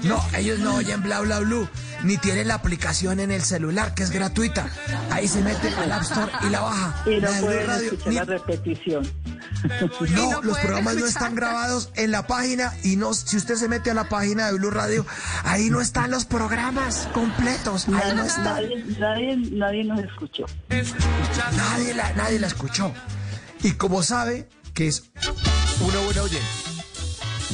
No, 0.05 0.25
ellos 0.37 0.61
no 0.61 0.77
oyen 0.77 1.03
bla 1.03 1.19
bla 1.19 1.41
blue, 1.41 1.69
ni 2.05 2.17
tienen 2.19 2.47
la 2.47 2.55
aplicación 2.55 3.19
en 3.19 3.33
el 3.33 3.43
celular 3.43 3.93
que 3.93 4.05
es 4.05 4.11
gratuita. 4.13 4.69
Ahí 5.11 5.27
se 5.27 5.41
meten 5.43 5.75
al 5.75 5.91
App 5.91 6.03
Store 6.03 6.31
y 6.47 6.51
la 6.51 6.61
baja. 6.61 7.03
Y 7.07 7.21
no 7.21 7.31
La 7.33 7.41
pueden 7.41 7.67
Radio, 7.67 7.85
escuchar 7.87 8.09
ni- 8.09 8.15
la 8.15 8.25
repetición. 8.25 9.13
No, 10.11 10.41
los 10.43 10.59
programas 10.59 10.95
no 10.95 11.07
están 11.07 11.35
grabados 11.35 11.91
en 11.97 12.13
la 12.13 12.27
página 12.29 12.73
y 12.85 12.95
no, 12.97 13.13
si 13.15 13.37
usted 13.37 13.57
se 13.57 13.67
mete 13.69 13.91
a 13.91 13.95
la 13.95 14.09
página 14.09 14.47
de 14.47 14.53
Blue 14.53 14.71
Radio, 14.71 15.05
ahí 15.43 15.69
no 15.71 15.81
están 15.81 16.11
los 16.13 16.27
programas 16.27 17.09
completos. 17.13 17.87
Ahí 17.89 18.15
no 18.15 18.25
están. 18.25 18.45
Nadie, 18.45 18.85
nadie, 19.01 19.37
nadie 19.51 19.85
nos 19.85 19.99
escuchó. 20.01 20.45
Nadie 21.57 21.95
la, 21.95 22.13
nadie 22.13 22.39
la 22.39 22.47
escuchó. 22.47 22.93
Y 23.65 23.73
como 23.73 24.03
sabe 24.03 24.47
que 24.75 24.87
es 24.87 25.05
una 25.81 25.99
buena 26.01 26.23
oyente 26.23 26.47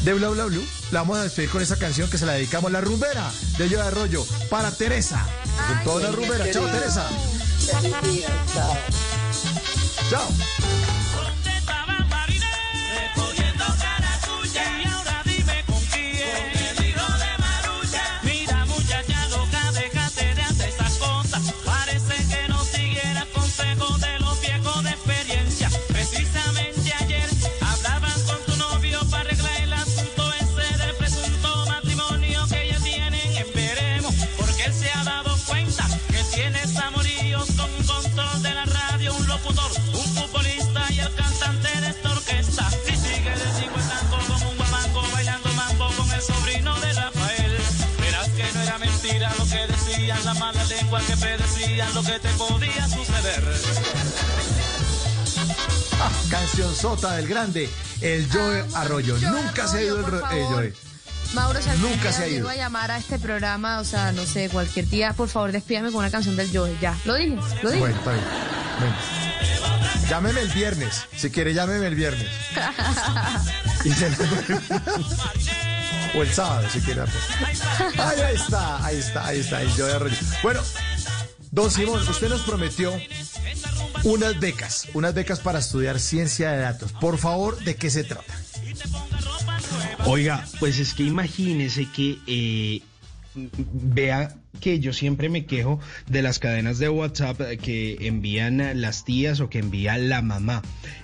de 0.03 0.13
Bla 0.15 0.31
Bla 0.31 0.47
Blue, 0.47 0.67
la 0.91 1.01
vamos 1.03 1.19
a 1.19 1.23
despedir 1.23 1.51
con 1.51 1.63
esa 1.63 1.79
canción 1.79 2.11
que 2.11 2.19
se 2.19 2.27
la 2.27 2.33
dedicamos, 2.33 2.73
La 2.73 2.81
Rumbera 2.81 3.31
de 3.59 3.69
Yo 3.69 3.79
de 3.79 3.87
Arroyo, 3.87 4.27
para 4.51 4.73
Teresa. 4.73 5.25
Con 5.69 5.85
toda 5.85 6.11
la 6.11 6.11
rumbera. 6.11 6.51
Chao, 6.51 6.67
Teresa. 6.67 7.09
Chao. 10.11 10.29
Recogiendo 10.31 11.00
lo 51.95 52.03
que 52.03 52.19
te 52.19 52.29
podía 52.31 52.89
suceder. 52.89 53.43
Ah, 56.01 56.11
canción 56.31 56.75
sota 56.75 57.17
del 57.17 57.27
grande, 57.29 57.69
el 58.01 58.29
Joe 58.33 58.65
Arroyo. 58.75 59.19
Nunca 59.19 59.67
se 59.69 59.79
ha 59.79 59.83
ido 59.83 59.99
el, 59.99 60.05
el. 60.39 60.45
Joe. 60.47 60.75
Mauro, 61.35 61.61
Nunca 61.79 62.13
se 62.13 62.25
ha 62.25 62.29
ido. 62.29 62.49
a 62.49 62.57
llamar 62.57 62.91
a 62.91 62.99
este 62.99 63.19
programa, 63.19 63.79
o 63.81 63.85
sea, 63.85 64.11
no 64.13 64.27
sé, 64.27 64.49
cualquier 64.49 64.89
día, 64.89 65.13
por 65.13 65.29
favor, 65.29 65.53
despídame 65.53 65.91
con 65.91 65.99
una 66.01 66.11
canción 66.11 66.35
del 66.37 66.51
Joe. 66.53 66.77
Ya, 66.81 66.97
lo 67.05 67.15
dije, 67.15 67.37
lo 67.63 67.71
dije. 67.71 67.81
Bueno, 67.81 67.97
está 67.97 68.13
bien. 68.13 68.25
Bueno. 68.81 68.95
Llámeme 70.09 70.41
el 70.41 70.49
viernes. 70.49 71.05
Si 71.17 71.31
quiere, 71.31 71.55
llámeme 71.55 71.87
el 71.87 71.95
viernes. 71.95 72.27
Y 73.85 73.91
se 73.93 74.11
o 76.15 76.23
el 76.23 76.31
sábado, 76.33 76.69
si 76.71 76.81
quiere. 76.81 77.03
pues. 77.03 77.63
Ahí 77.99 78.35
está, 78.35 78.85
ahí 78.85 78.97
está, 78.97 79.27
ahí 79.27 79.41
está, 79.41 79.63
el 79.63 79.71
Joe 79.73 79.93
Arroyo. 79.93 80.17
Bueno, 80.43 80.61
don 81.51 81.71
Simón, 81.71 82.01
usted 82.09 82.29
nos 82.29 82.43
prometió 82.43 82.93
unas 84.05 84.39
becas, 84.41 84.89
unas 84.95 85.15
becas 85.15 85.41
para 85.41 85.59
estudiar 85.59 85.99
ciencia 86.01 86.51
de 86.53 86.59
datos. 86.59 86.93
Por 86.93 87.19
favor, 87.19 87.63
¿de 87.65 87.77
qué 87.77 87.91
se 87.91 88.05
trata? 88.05 88.35
Oiga, 90.07 90.47
pues 90.59 90.79
es 90.79 90.95
que 90.95 91.03
imagínese 91.03 91.87
que 91.95 92.19
eh, 92.27 92.83
vea 93.35 94.37
que 94.61 94.81
yo 94.81 94.93
siempre 94.93 95.29
me 95.29 95.47
quejo 95.47 95.81
de 96.07 96.23
las 96.23 96.39
cadenas 96.39 96.79
de 96.79 96.89
WhatsApp 96.89 97.41
que 97.63 97.97
envían 98.07 98.81
las 98.81 99.05
tías 99.05 99.41
o 99.41 99.49
que 99.49 99.59
envía 99.59 99.97
la 99.99 100.23
mamá. 100.23 100.63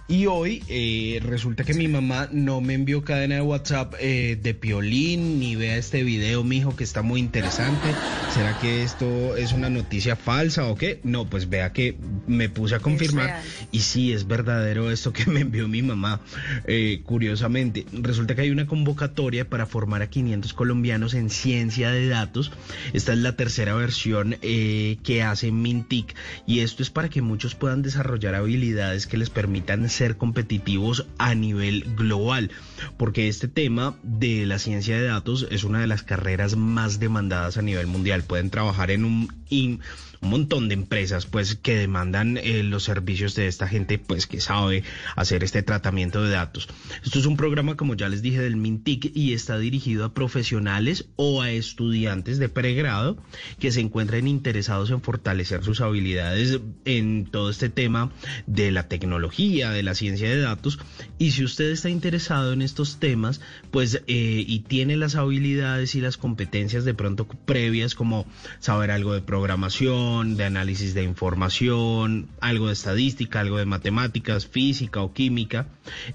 Y 0.09 0.27
hoy 0.27 0.63
eh, 0.69 1.19
resulta 1.21 1.65
que 1.65 1.75
mi 1.75 1.89
mamá 1.89 2.29
no 2.31 2.61
me 2.61 2.75
envió 2.75 3.03
cadena 3.03 3.37
de 3.37 3.41
WhatsApp 3.41 3.95
eh, 3.99 4.39
de 4.41 4.55
Piolín, 4.55 5.41
ni 5.41 5.57
vea 5.57 5.77
este 5.77 6.05
video, 6.05 6.45
mijo, 6.45 6.77
que 6.77 6.85
está 6.85 7.03
muy 7.03 7.19
interesante. 7.19 7.89
¿Será 8.33 8.57
que 8.61 8.85
esto 8.85 9.37
es 9.37 9.53
una 9.53 9.69
noticia 9.69 10.15
falsa 10.15 10.67
o 10.67 10.77
qué? 10.77 11.01
No, 11.03 11.29
pues 11.29 11.49
vea 11.49 11.73
que 11.73 11.97
me 12.29 12.49
puse 12.49 12.77
a 12.77 12.79
confirmar 12.79 13.43
y 13.73 13.81
sí, 13.81 14.13
es 14.13 14.29
verdadero 14.29 14.93
esto 14.93 15.13
que 15.13 15.27
me 15.27 15.41
envió 15.41 15.67
mi 15.67 15.83
mamá. 15.83 16.21
Eh, 16.67 17.01
curiosamente, 17.03 17.85
resulta 17.91 18.37
que 18.37 18.43
hay 18.43 18.51
una 18.51 18.69
convocatoria 18.69 19.49
para 19.49 19.67
formar 19.67 20.03
a 20.03 20.07
500 20.09 20.53
colombianos 20.53 21.15
en 21.15 21.31
ciencia 21.31 21.91
de 21.91 22.07
datos. 22.07 22.53
Esta 22.93 23.13
es 23.13 23.19
la 23.19 23.35
tercera 23.35 23.75
versión 23.75 24.37
que 24.41 25.23
hace 25.25 25.51
Mintic 25.51 26.15
y 26.47 26.61
esto 26.61 26.85
es 26.85 26.91
para 26.91 27.09
que 27.09 27.23
muchos 27.23 27.57
puedan 27.57 27.83
desarrollar 27.83 28.37
habilidades 28.37 29.09
que 29.09 29.17
les 29.17 29.31
permitan 29.31 29.83
ser 29.97 30.17
competitivos 30.17 31.07
a 31.19 31.35
nivel 31.35 31.85
global. 31.97 32.51
Porque 32.97 33.29
este 33.29 33.49
tema 33.49 33.97
de 34.03 34.47
la 34.47 34.59
ciencia 34.59 34.97
de 34.97 35.07
datos 35.07 35.47
es 35.51 35.65
una 35.65 35.81
de 35.81 35.87
las 35.87 36.03
carreras 36.03 36.57
más 36.57 37.01
demandadas 37.01 37.57
a 37.57 37.63
nivel 37.63 37.87
mundial. 37.87 38.23
Pueden 38.23 38.51
trabajar 38.51 38.91
en 38.91 39.05
un... 39.05 39.33
in- 39.49 39.81
un 40.27 40.31
montón 40.31 40.69
de 40.69 40.75
empresas 40.75 41.25
pues 41.25 41.55
que 41.55 41.77
demandan 41.77 42.37
eh, 42.37 42.63
los 42.65 42.83
servicios 42.83 43.35
de 43.37 43.47
esta 43.47 43.69
gente 43.69 43.99
pues 43.99 44.27
que 44.27 44.41
sabe 44.41 44.83
hacer 45.15 45.45
este 45.45 45.63
tratamiento 45.63 46.23
de 46.23 46.31
datos. 46.31 46.69
Esto 47.05 47.21
es 47.21 47.27
un 47.27 47.37
programa 47.37 47.77
como 47.77 47.95
ya 47.95 48.09
les 48.09 48.23
dije 48.23 48.41
del 48.41 48.57
Mintic 48.57 49.13
y 49.15 49.35
está 49.35 49.57
dirigido 49.59 50.05
a 50.05 50.15
profesionales 50.15 51.09
o 51.15 51.43
a 51.43 51.53
estudiantes 51.53 52.39
de 52.39 52.49
pregrado 52.49 53.17
que 53.61 53.71
se 53.71 53.81
encuentren 53.81 54.27
interesados 54.27 54.91
en 54.91 55.01
fortalecer 55.01 55.63
sus 55.63 55.81
habilidades 55.81 56.59
en 56.85 57.27
todo 57.27 57.49
este 57.49 57.69
tema 57.69 58.11
de 58.47 58.73
la 58.73 58.89
tecnología, 58.89 59.71
de 59.71 59.85
la 59.85 59.95
ciencia 59.95 60.29
de 60.29 60.41
datos 60.41 60.81
y 61.19 61.31
si 61.31 61.45
usted 61.45 61.71
está 61.71 61.89
interesado 61.89 62.53
en 62.53 62.63
estos 62.63 62.99
temas 62.99 63.41
pues 63.71 64.03
eh, 64.09 64.45
y 64.47 64.61
tiene 64.61 64.97
las 64.97 65.15
habilidades 65.15 65.95
y 65.95 66.01
las 66.01 66.17
competencias 66.17 66.85
de 66.85 66.95
pronto 66.95 67.29
previas 67.29 67.95
como 67.95 68.27
saber 68.59 68.91
algo 68.91 69.15
de 69.15 69.21
programación, 69.21 70.16
de 70.25 70.45
análisis 70.45 70.95
de 70.95 71.03
información, 71.03 72.29
algo 72.41 72.67
de 72.69 72.73
estadística, 72.73 73.41
algo 73.41 73.59
de 73.59 73.67
matemáticas, 73.67 74.47
física 74.47 75.03
o 75.03 75.13
química, 75.13 75.69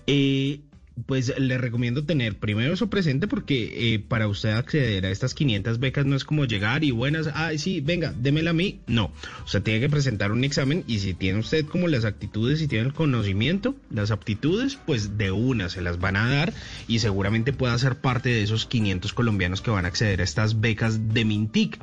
eh, 0.08 0.62
pues 1.06 1.34
le 1.38 1.58
recomiendo 1.58 2.04
tener 2.04 2.38
primero 2.38 2.74
eso 2.74 2.90
presente 2.90 3.28
porque 3.28 3.94
eh, 3.94 4.00
para 4.00 4.28
usted 4.28 4.50
acceder 4.50 5.06
a 5.06 5.10
estas 5.10 5.34
500 5.34 5.80
becas 5.80 6.06
no 6.06 6.16
es 6.16 6.24
como 6.24 6.46
llegar 6.46 6.84
y 6.84 6.92
buenas, 6.92 7.30
ay 7.34 7.58
sí, 7.58 7.82
venga, 7.82 8.14
démela 8.18 8.52
a 8.52 8.54
mí. 8.54 8.82
No, 8.88 9.12
usted 9.46 9.62
tiene 9.64 9.80
que 9.80 9.90
presentar 9.90 10.32
un 10.32 10.44
examen 10.44 10.84
y 10.88 11.00
si 11.00 11.14
tiene 11.14 11.40
usted 11.40 11.66
como 11.66 11.88
las 11.88 12.06
actitudes 12.06 12.62
y 12.62 12.68
tiene 12.68 12.88
el 12.88 12.94
conocimiento, 12.94 13.76
las 13.90 14.12
aptitudes, 14.12 14.78
pues 14.86 15.18
de 15.18 15.32
una 15.32 15.70
se 15.70 15.82
las 15.82 16.00
van 16.00 16.18
a 16.18 16.30
dar 16.30 16.54
y 16.88 17.00
seguramente 17.00 17.54
pueda 17.54 17.78
ser 17.78 17.96
parte 17.96 18.30
de 18.30 18.44
esos 18.44 18.66
500 18.66 19.14
colombianos 19.14 19.62
que 19.62 19.72
van 19.72 19.86
a 19.86 19.90
acceder 19.90 20.22
a 20.22 20.24
estas 20.24 20.60
becas 20.60 21.14
de 21.14 21.26
Mintic. 21.26 21.80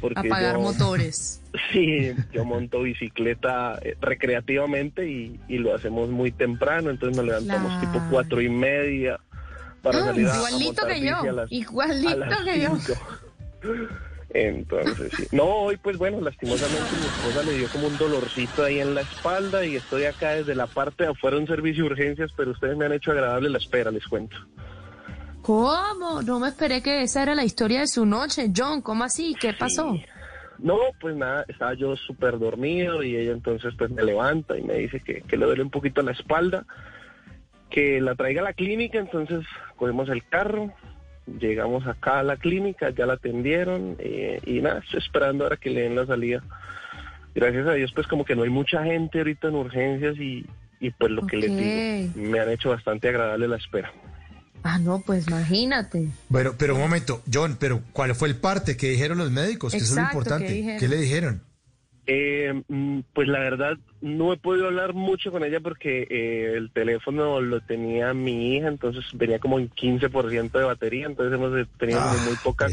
Porque 0.00 0.18
Apagar 0.18 0.56
yo- 0.56 0.60
motores. 0.62 1.40
Sí, 1.72 2.12
yo 2.32 2.44
monto 2.44 2.82
bicicleta 2.82 3.78
eh, 3.82 3.94
recreativamente 4.00 5.08
y, 5.08 5.38
y 5.46 5.58
lo 5.58 5.72
hacemos 5.72 6.08
muy 6.10 6.32
temprano, 6.32 6.90
entonces 6.90 7.16
nos 7.16 7.26
levantamos 7.26 7.72
Claro. 7.74 7.92
tipo 7.92 8.04
cuatro 8.10 8.40
y 8.40 8.48
media 8.48 9.20
para 9.82 9.98
Ah, 10.00 10.04
salir 10.06 10.26
a, 10.26 10.34
igualito 10.36 10.84
que 10.86 11.00
yo, 11.00 11.16
a 11.20 11.32
las- 11.32 11.52
igualito 11.52 12.24
a 12.24 12.44
que 12.44 12.60
yo. 12.60 12.76
Entonces, 14.30 15.12
sí. 15.16 15.26
No, 15.30 15.44
hoy 15.44 15.76
pues 15.76 15.96
bueno, 15.96 16.20
lastimosamente 16.20 16.90
mi 17.00 17.06
esposa 17.06 17.42
le 17.48 17.56
dio 17.56 17.68
como 17.68 17.86
un 17.86 17.98
dolorcito 17.98 18.64
ahí 18.64 18.80
en 18.80 18.96
la 18.96 19.02
espalda 19.02 19.64
y 19.64 19.76
estoy 19.76 20.06
acá 20.06 20.30
desde 20.30 20.56
la 20.56 20.66
parte 20.66 21.04
de 21.04 21.10
afuera 21.10 21.36
de 21.36 21.42
un 21.42 21.48
servicio 21.48 21.84
de 21.84 21.90
urgencias, 21.90 22.32
pero 22.36 22.50
ustedes 22.50 22.76
me 22.76 22.84
han 22.86 22.92
hecho 22.92 23.12
agradable 23.12 23.48
la 23.48 23.58
espera, 23.58 23.92
les 23.92 24.06
cuento. 24.08 24.36
¿Cómo? 25.50 26.22
No 26.22 26.38
me 26.38 26.46
esperé 26.46 26.80
que 26.80 27.02
esa 27.02 27.24
era 27.24 27.34
la 27.34 27.42
historia 27.42 27.80
de 27.80 27.88
su 27.88 28.06
noche. 28.06 28.52
John, 28.56 28.82
¿cómo 28.82 29.02
así? 29.02 29.34
¿Qué 29.34 29.52
pasó? 29.52 29.98
No, 30.60 30.78
pues 31.00 31.16
nada, 31.16 31.44
estaba 31.48 31.74
yo 31.74 31.96
súper 31.96 32.38
dormido 32.38 33.02
y 33.02 33.16
ella 33.16 33.32
entonces 33.32 33.74
pues 33.76 33.90
me 33.90 34.04
levanta 34.04 34.56
y 34.56 34.62
me 34.62 34.74
dice 34.74 35.00
que, 35.00 35.22
que 35.22 35.36
le 35.36 35.46
duele 35.46 35.64
un 35.64 35.70
poquito 35.70 36.02
la 36.02 36.12
espalda, 36.12 36.66
que 37.68 38.00
la 38.00 38.14
traiga 38.14 38.42
a 38.42 38.44
la 38.44 38.52
clínica, 38.52 39.00
entonces 39.00 39.44
cogemos 39.74 40.08
el 40.08 40.24
carro, 40.24 40.72
llegamos 41.26 41.84
acá 41.84 42.20
a 42.20 42.22
la 42.22 42.36
clínica, 42.36 42.90
ya 42.90 43.06
la 43.06 43.14
atendieron 43.14 43.96
eh, 43.98 44.40
y 44.46 44.60
nada, 44.60 44.78
estoy 44.78 45.00
esperando 45.00 45.42
ahora 45.42 45.56
que 45.56 45.70
le 45.70 45.80
den 45.80 45.96
la 45.96 46.06
salida. 46.06 46.44
Gracias 47.34 47.66
a 47.66 47.72
Dios 47.72 47.90
pues 47.92 48.06
como 48.06 48.24
que 48.24 48.36
no 48.36 48.44
hay 48.44 48.50
mucha 48.50 48.84
gente 48.84 49.18
ahorita 49.18 49.48
en 49.48 49.56
urgencias 49.56 50.16
y, 50.16 50.46
y 50.78 50.90
pues 50.90 51.10
lo 51.10 51.26
que 51.26 51.38
les 51.38 51.56
digo, 51.56 52.28
me 52.28 52.38
han 52.38 52.50
hecho 52.50 52.70
bastante 52.70 53.08
agradable 53.08 53.48
la 53.48 53.56
espera. 53.56 53.92
Ah, 54.62 54.78
no, 54.78 55.00
pues 55.00 55.26
imagínate. 55.26 56.08
Bueno, 56.28 56.54
pero 56.58 56.74
un 56.74 56.80
momento, 56.80 57.22
John, 57.32 57.56
pero 57.58 57.82
¿cuál 57.92 58.14
fue 58.14 58.28
el 58.28 58.36
parte 58.36 58.76
que 58.76 58.90
dijeron 58.90 59.18
los 59.18 59.30
médicos? 59.30 59.72
Que 59.72 59.78
eso 59.78 59.86
es 59.86 59.96
lo 59.96 60.02
importante. 60.02 60.76
¿qué 60.78 60.88
le 60.88 60.96
dijeron? 60.96 61.42
Eh, 62.06 62.62
mm, 62.66 63.00
pues 63.12 63.28
la 63.28 63.38
verdad 63.38 63.78
no 64.00 64.32
he 64.32 64.36
podido 64.36 64.66
hablar 64.66 64.94
mucho 64.94 65.30
con 65.30 65.44
ella 65.44 65.60
porque 65.60 66.08
eh, 66.10 66.54
el 66.56 66.72
teléfono 66.72 67.40
lo 67.40 67.60
tenía 67.60 68.12
mi 68.14 68.56
hija, 68.56 68.68
entonces 68.68 69.04
venía 69.14 69.38
como 69.38 69.60
en 69.60 69.70
15% 69.70 70.50
de 70.50 70.64
batería, 70.64 71.06
entonces 71.06 71.32
hemos 71.32 71.68
tenido 71.78 72.00
muy 72.00 72.36
poca 72.42 72.66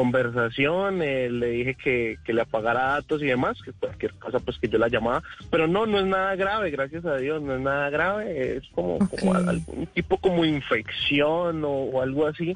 conversación, 0.00 1.00
eh, 1.02 1.30
le 1.30 1.48
dije 1.48 1.74
que, 1.74 2.18
que 2.24 2.32
le 2.34 2.42
apagara 2.42 2.82
datos 2.96 3.22
y 3.22 3.26
demás, 3.26 3.56
que 3.64 3.72
cualquier 3.72 4.12
cosa 4.14 4.38
pues 4.40 4.58
que 4.58 4.68
yo 4.68 4.76
la 4.78 4.88
llamaba, 4.88 5.22
pero 5.50 5.66
no, 5.66 5.86
no 5.86 5.98
es 5.98 6.04
nada 6.06 6.36
grave, 6.36 6.70
gracias 6.70 7.04
a 7.06 7.16
Dios, 7.16 7.40
no 7.42 7.54
es 7.54 7.60
nada 7.62 7.88
grave, 7.88 8.56
es 8.58 8.64
como, 8.74 8.98
como 9.08 9.32
algún 9.34 9.86
tipo 9.94 10.18
como 10.18 10.44
infección 10.44 11.64
o, 11.64 11.70
o 11.70 12.02
algo 12.02 12.26
así, 12.26 12.54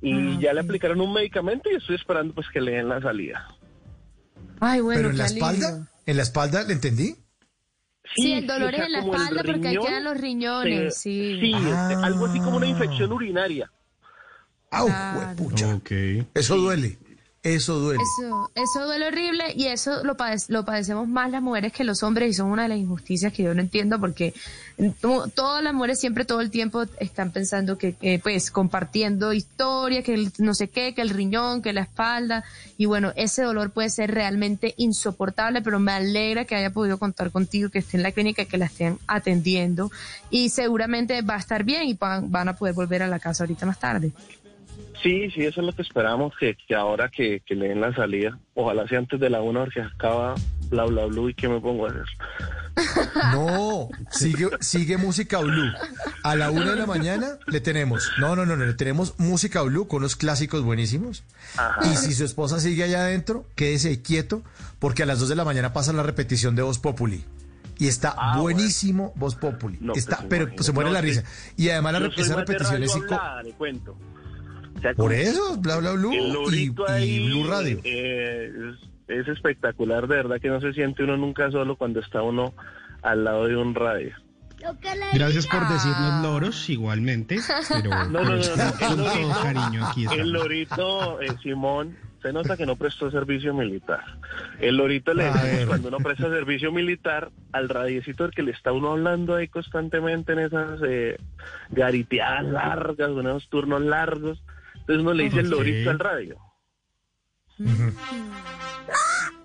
y 0.00 0.38
ya 0.38 0.54
le 0.54 0.60
aplicaron 0.60 1.00
un 1.02 1.12
medicamento 1.12 1.70
y 1.70 1.76
estoy 1.76 1.96
esperando 1.96 2.32
pues 2.34 2.46
que 2.52 2.60
le 2.62 2.72
den 2.72 2.88
la 2.88 3.00
salida. 3.02 3.46
Ay, 4.60 4.80
bueno, 4.80 4.98
¿Pero 4.98 5.10
en 5.10 5.18
la 5.18 5.24
alivio. 5.26 5.44
espalda? 5.46 5.88
¿En 6.06 6.16
la 6.16 6.22
espalda 6.22 6.62
le 6.64 6.72
entendí? 6.72 7.16
Sí, 8.16 8.32
el 8.32 8.46
dolor 8.46 8.74
es 8.74 8.80
en 8.80 8.92
la 8.92 8.98
espalda 9.00 9.42
porque 9.44 9.68
ahí 9.68 9.74
riñón 9.76 9.86
quedan 9.86 10.04
los 10.04 10.16
riñones, 10.16 10.94
se- 10.94 11.00
sí. 11.02 11.38
Sí, 11.40 11.68
este, 11.70 11.96
algo 12.02 12.26
así 12.26 12.40
como 12.40 12.56
una 12.56 12.66
infección 12.66 13.12
urinaria. 13.12 13.70
¡Au! 14.72 14.86
Claro. 14.86 15.18
huepucha! 15.42 15.66
Eso 16.34 16.56
duele. 16.56 16.98
Eso 17.44 17.74
duele. 17.80 18.00
Eso, 18.20 18.52
eso 18.54 18.84
duele 18.86 19.08
horrible 19.08 19.42
y 19.56 19.66
eso 19.66 20.04
lo, 20.04 20.16
padec- 20.16 20.44
lo 20.48 20.64
padecemos 20.64 21.08
más 21.08 21.28
las 21.28 21.42
mujeres 21.42 21.72
que 21.72 21.82
los 21.82 22.04
hombres 22.04 22.30
y 22.30 22.34
son 22.34 22.52
una 22.52 22.62
de 22.62 22.68
las 22.68 22.78
injusticias 22.78 23.32
que 23.32 23.42
yo 23.42 23.52
no 23.52 23.60
entiendo 23.60 23.98
porque 23.98 24.32
to- 25.00 25.26
todas 25.34 25.60
las 25.60 25.74
mujeres 25.74 25.98
siempre 25.98 26.24
todo 26.24 26.40
el 26.40 26.52
tiempo 26.52 26.84
están 27.00 27.32
pensando 27.32 27.76
que, 27.78 27.94
que, 27.94 28.20
pues 28.20 28.52
compartiendo 28.52 29.32
historias, 29.32 30.04
que 30.04 30.14
el 30.14 30.30
no 30.38 30.54
sé 30.54 30.68
qué, 30.68 30.94
que 30.94 31.02
el 31.02 31.10
riñón, 31.10 31.62
que 31.62 31.72
la 31.72 31.80
espalda 31.80 32.44
y 32.78 32.86
bueno, 32.86 33.12
ese 33.16 33.42
dolor 33.42 33.72
puede 33.72 33.90
ser 33.90 34.12
realmente 34.14 34.74
insoportable, 34.76 35.62
pero 35.62 35.80
me 35.80 35.90
alegra 35.90 36.44
que 36.44 36.54
haya 36.54 36.70
podido 36.70 36.96
contar 37.00 37.32
contigo, 37.32 37.70
que 37.70 37.80
esté 37.80 37.96
en 37.96 38.04
la 38.04 38.12
clínica, 38.12 38.44
que 38.44 38.56
la 38.56 38.66
estén 38.66 39.00
atendiendo 39.08 39.90
y 40.30 40.50
seguramente 40.50 41.22
va 41.22 41.34
a 41.34 41.38
estar 41.38 41.64
bien 41.64 41.88
y 41.88 41.94
van, 41.94 42.30
van 42.30 42.48
a 42.50 42.54
poder 42.54 42.72
volver 42.74 43.02
a 43.02 43.08
la 43.08 43.18
casa 43.18 43.42
ahorita 43.42 43.66
más 43.66 43.80
tarde. 43.80 44.12
Sí, 45.02 45.30
sí, 45.32 45.44
eso 45.44 45.60
es 45.60 45.66
lo 45.66 45.72
que 45.72 45.82
esperamos, 45.82 46.32
que, 46.38 46.56
que 46.56 46.74
ahora 46.76 47.08
que, 47.08 47.40
que 47.40 47.56
le 47.56 47.68
den 47.68 47.80
la 47.80 47.92
salida, 47.92 48.38
ojalá 48.54 48.86
sea 48.86 48.98
antes 48.98 49.18
de 49.18 49.30
la 49.30 49.40
una 49.40 49.64
porque 49.64 49.80
acaba 49.80 50.34
bla 50.68 50.84
bla 50.84 51.06
bla 51.06 51.30
y 51.30 51.34
qué 51.34 51.48
me 51.48 51.60
pongo 51.60 51.86
a 51.86 51.90
hacer. 51.90 52.04
No, 53.34 53.90
sigue, 54.10 54.48
sigue 54.60 54.96
música 54.96 55.38
blue. 55.40 55.70
A 56.22 56.36
la 56.36 56.50
una 56.50 56.70
de 56.70 56.76
la 56.76 56.86
mañana 56.86 57.38
le 57.46 57.60
tenemos. 57.60 58.10
No, 58.18 58.34
no, 58.34 58.46
no, 58.46 58.56
no, 58.56 58.64
le 58.64 58.72
tenemos 58.72 59.18
música 59.18 59.60
blue 59.60 59.86
con 59.86 60.00
los 60.00 60.16
clásicos 60.16 60.62
buenísimos. 60.62 61.22
Y 61.82 61.96
si 61.96 62.14
su 62.14 62.24
esposa 62.24 62.60
sigue 62.60 62.84
allá 62.84 63.02
adentro, 63.02 63.44
quédese 63.56 64.00
quieto, 64.00 64.42
porque 64.78 65.02
a 65.02 65.06
las 65.06 65.20
dos 65.20 65.28
de 65.28 65.36
la 65.36 65.44
mañana 65.44 65.74
pasa 65.74 65.92
la 65.92 66.02
repetición 66.02 66.56
de 66.56 66.62
Voz 66.62 66.78
Populi. 66.78 67.22
Y 67.78 67.88
está 67.88 68.16
buenísimo 68.38 69.12
Voz 69.16 69.34
Populi. 69.34 69.76
No, 69.80 69.92
pues, 69.92 70.04
está, 70.04 70.24
pero 70.28 70.44
imagínate. 70.44 70.64
se 70.64 70.72
muere 70.72 70.90
No, 70.90 70.94
la 70.94 71.00
risa. 71.02 71.24
Y 71.58 71.68
además 71.68 71.92
la, 71.92 72.06
esa 72.16 72.36
repetición 72.36 72.82
es 72.82 72.94
hablada, 72.94 73.42
le 73.42 73.52
cuento. 73.52 73.96
O 74.76 74.80
sea, 74.80 74.94
Por 74.94 75.12
eso, 75.12 75.56
bla 75.58 75.76
bla 75.78 75.92
blue 75.92 76.12
El 76.12 76.54
y, 76.54 76.74
ahí, 76.88 77.26
Blue 77.28 77.46
Radio. 77.48 77.78
eh, 77.84 78.52
es, 79.08 79.18
es 79.20 79.28
espectacular, 79.28 80.06
de 80.08 80.16
verdad 80.16 80.40
que 80.40 80.48
no 80.48 80.60
se 80.60 80.72
siente 80.72 81.04
uno 81.04 81.16
nunca 81.16 81.50
solo 81.50 81.76
cuando 81.76 82.00
está 82.00 82.22
uno 82.22 82.54
al 83.02 83.24
lado 83.24 83.46
de 83.46 83.56
un 83.56 83.74
radio. 83.74 84.14
Gracias 85.12 85.46
por 85.48 85.68
decirnos 85.68 86.22
loros, 86.22 86.68
igualmente. 86.70 87.40
Pero, 87.68 87.90
No, 88.10 88.22
no, 88.22 88.36
no, 88.36 88.36
no, 88.36 88.38
con 88.38 88.90
el 88.90 88.96
todo 88.96 88.96
lorito, 88.96 89.40
cariño 89.42 89.86
aquí 89.86 90.00
el 90.04 90.10
estamos. 90.12 90.26
lorito, 90.28 91.20
eh, 91.20 91.26
Simón, 91.42 91.96
se 92.22 92.32
nota 92.32 92.56
que 92.56 92.64
no 92.64 92.76
prestó 92.76 93.10
servicio 93.10 93.52
militar. 93.54 94.04
El 94.60 94.76
lorito 94.76 95.14
le 95.14 95.24
decimos 95.24 95.66
cuando 95.66 95.88
uno 95.88 95.98
presta 95.98 96.28
servicio 96.30 96.70
militar 96.70 97.30
al 97.50 97.68
radiecito 97.68 98.22
del 98.22 98.32
que 98.32 98.44
le 98.44 98.52
está 98.52 98.70
uno 98.70 98.92
hablando 98.92 99.34
ahí 99.34 99.48
constantemente 99.48 100.32
en 100.32 100.38
esas 100.38 100.80
eh, 100.86 101.16
gariteadas 101.70 102.44
largas, 102.44 103.10
en 103.10 103.26
esos 103.26 103.48
turnos 103.48 103.82
largos. 103.82 104.40
Entonces 104.82 105.00
uno 105.02 105.12
le 105.14 105.24
dice 105.24 105.40
el 105.40 105.50
lorito 105.50 105.90
al 105.90 105.98
radio. 105.98 106.36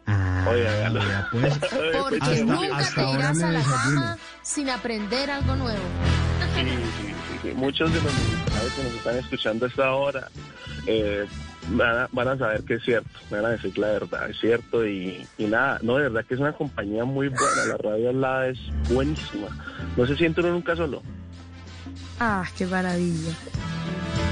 Ah, 0.10 0.46
Oye, 0.50 0.68
hágalo. 0.68 1.00
vea, 1.00 1.28
pues, 1.32 1.58
Porque 2.02 2.18
Hasta- 2.22 2.44
nunca 2.46 2.78
hasta 2.78 2.96
te 2.96 3.02
ahora 3.02 3.20
irás 3.20 3.38
me 3.38 3.44
a 3.44 3.52
la 3.52 3.60
desayuno. 3.60 4.02
cama 4.02 4.18
sin 4.42 4.70
aprender 4.70 5.30
algo 5.32 5.56
nuevo. 5.58 5.80
Sí, 6.56 6.62
sí, 6.62 6.68
sí, 6.70 7.14
sí. 7.44 7.54
Muchos 7.56 7.94
de 7.94 8.02
los 8.02 8.14
militares 8.14 8.74
que 8.74 8.84
nos 8.84 8.94
están 8.94 9.16
escuchando 9.18 9.66
a 9.66 9.70
esta 9.70 9.92
hora 9.94 10.28
eh, 10.86 11.26
van, 11.72 11.98
a, 11.98 12.10
van 12.14 12.28
a 12.30 12.38
saber 12.38 12.64
que 12.64 12.76
es 12.76 12.84
cierto, 12.84 13.10
van 13.30 13.46
a 13.46 13.50
decir 13.50 13.78
la 13.78 13.88
verdad, 13.88 14.30
es 14.30 14.40
cierto 14.40 14.88
y, 14.88 15.28
y 15.38 15.46
nada, 15.46 15.78
no, 15.82 15.98
de 15.98 16.04
verdad 16.04 16.26
que 16.26 16.34
es 16.36 16.40
una 16.40 16.54
compañía 16.54 17.04
muy 17.04 17.28
buena, 17.28 17.66
la 17.66 17.78
radio 17.78 18.10
al 18.10 18.22
lado 18.22 18.44
es 18.46 18.60
buenísima, 18.90 19.48
no 19.98 20.06
se 20.08 20.16
siente 20.16 20.40
uno 20.42 20.52
nunca 20.52 20.76
solo. 20.76 21.04
Ah, 22.20 22.46
qué 22.58 22.66
maravilla. 22.66 23.32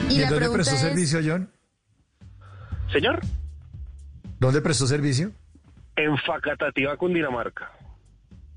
¿Y, 0.09 0.13
Y 0.15 0.19
la 0.19 0.29
dónde 0.29 0.49
prestó 0.49 0.75
es, 0.75 0.81
servicio, 0.81 1.19
John? 1.25 1.49
Señor, 2.91 3.19
¿Dónde 4.39 4.61
prestó 4.61 4.85
servicio? 4.85 5.31
En 5.95 6.17
Facatativa, 6.19 6.95
Cundinamarca. 6.97 7.71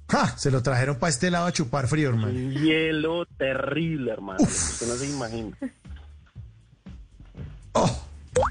¡Ja! 0.08 0.26
Se 0.36 0.50
lo 0.50 0.62
trajeron 0.62 0.98
para 0.98 1.10
este 1.10 1.30
lado 1.30 1.46
a 1.46 1.52
chupar 1.52 1.86
frío, 1.86 2.08
hermano. 2.10 2.32
Un 2.32 2.52
hielo 2.54 3.24
terrible, 3.26 4.12
hermano. 4.12 4.38
Usted 4.42 4.86
no 4.88 4.94
se 4.94 5.06
imagina. 5.08 5.56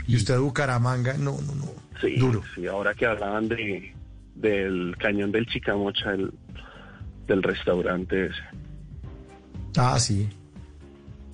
Y 0.08 0.16
usted 0.16 0.36
de 0.36 0.40
Bucaramanga, 0.40 1.14
no, 1.16 1.38
no, 1.42 1.56
no. 1.56 1.66
Sí, 2.02 2.16
Duro. 2.18 2.42
sí, 2.56 2.66
ahora 2.68 2.94
que 2.94 3.06
hablaban 3.06 3.48
de 3.50 3.94
del 4.36 4.96
cañón 5.00 5.32
del 5.32 5.48
Chicamocha, 5.48 6.12
del, 6.12 6.32
del 7.28 7.44
restaurante 7.44 8.28
ese. 8.28 8.36
Ah, 9.78 10.00
sí. 10.00 10.30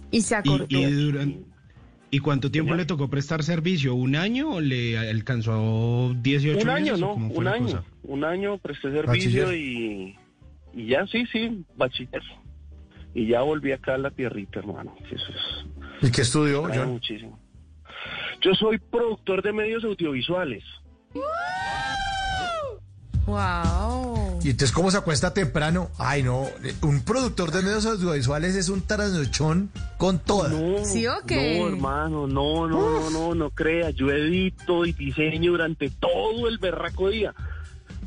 Y 0.09 0.22
se 0.22 0.35
acordó. 0.35 0.66
¿Y, 0.69 0.77
y 0.77 0.92
duran- 1.11 1.45
¿y 2.14 2.19
cuánto 2.19 2.51
tiempo 2.51 2.75
le 2.75 2.85
tocó 2.85 3.09
prestar 3.09 3.42
servicio? 3.43 3.95
¿Un 3.95 4.16
año 4.16 4.51
o 4.51 4.61
le 4.61 4.98
alcanzó 4.98 6.14
18 6.22 6.61
Un 6.61 6.69
año, 6.69 6.83
meses? 6.93 7.00
¿no? 7.00 7.14
cómo 7.14 7.30
fue 7.30 7.38
Un 7.40 7.48
año. 7.48 7.66
cosa? 7.66 7.83
Un 8.03 8.24
año 8.24 8.58
presté 8.59 8.92
servicio 8.92 9.51
y, 9.56 10.16
y 10.75 10.85
ya, 10.88 11.08
sí, 11.08 11.25
sí, 11.32 11.66
bachiller. 11.75 12.22
Y 13.16 13.27
ya 13.27 13.42
volví 13.42 13.72
acá 13.72 13.95
a 13.95 13.98
la 13.98 14.11
tierrita, 14.11 14.59
hermano. 14.59 14.95
que 15.09 15.16
Eso 15.16 15.25
es, 15.30 16.08
¿Y 16.08 16.11
qué 16.11 16.22
estudió, 16.22 16.64
muchísimo. 16.85 17.40
Yo 18.42 18.53
soy 18.53 18.77
productor 18.77 19.42
de 19.42 19.51
medios 19.53 19.83
audiovisuales. 19.83 20.64
Wow. 23.26 24.40
Y 24.43 24.50
entonces, 24.50 24.72
¿cómo 24.74 24.92
se 24.92 24.98
acuesta 24.98 25.34
temprano? 25.34 25.90
Ay, 25.98 26.24
no. 26.24 26.45
Un 26.82 27.02
productor 27.02 27.52
de 27.52 27.61
medios 27.61 27.85
audiovisuales 27.85 28.56
es 28.56 28.69
un 28.69 28.82
trasnochón 28.82 29.69
con 29.98 30.19
toda. 30.19 30.50
No, 30.50 30.84
¿Sí 30.84 31.08
o 31.08 31.14
qué? 31.26 31.60
No, 31.60 31.68
hermano, 31.69 32.27
no, 32.27 32.68
no, 32.68 33.00
no, 33.00 33.10
no, 33.10 33.35
no 33.35 33.50
crea. 33.52 33.92
Yo 33.92 34.10
edito 34.11 34.85
y 34.85 34.92
diseño 34.92 35.52
durante 35.52 35.90
todo 35.90 36.48
el 36.50 36.58
berraco 36.58 37.10
día. 37.10 37.34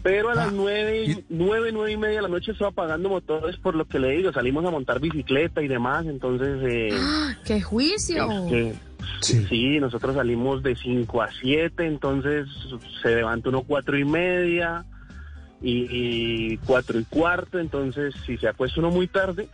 Pero 0.02 0.28
a 0.30 0.34
las 0.34 0.52
nueve, 0.52 1.04
y- 1.04 1.24
nueve, 1.30 1.70
nueve 1.72 1.92
y 1.92 1.96
media 1.96 2.16
de 2.16 2.22
la 2.22 2.28
noche 2.28 2.52
estoy 2.52 2.68
apagando 2.68 3.08
motores 3.08 3.56
por 3.56 3.74
lo 3.74 3.86
que 3.86 3.98
le 3.98 4.10
digo. 4.10 4.32
Salimos 4.32 4.64
a 4.64 4.70
montar 4.70 5.00
bicicleta 5.00 5.62
y 5.62 5.68
demás, 5.68 6.04
entonces... 6.06 6.58
Eh, 6.62 6.90
¡Ah! 6.92 7.34
¡Qué 7.44 7.60
juicio! 7.62 8.28
este, 8.46 8.76
sí. 9.48 9.80
nosotros 9.80 10.14
salimos 10.14 10.62
de 10.62 10.76
5 10.76 11.22
a 11.22 11.28
7, 11.40 11.86
entonces 11.86 12.46
se 13.02 13.16
levanta 13.16 13.48
uno 13.48 13.62
cuatro 13.62 13.98
y 13.98 14.04
media 14.04 14.84
y, 15.62 15.86
y 16.52 16.56
cuatro 16.58 16.98
y 16.98 17.04
cuarto, 17.04 17.58
entonces 17.58 18.14
si 18.26 18.36
se 18.38 18.48
acuesta 18.48 18.80
uno 18.80 18.90
muy 18.90 19.08
tarde, 19.08 19.48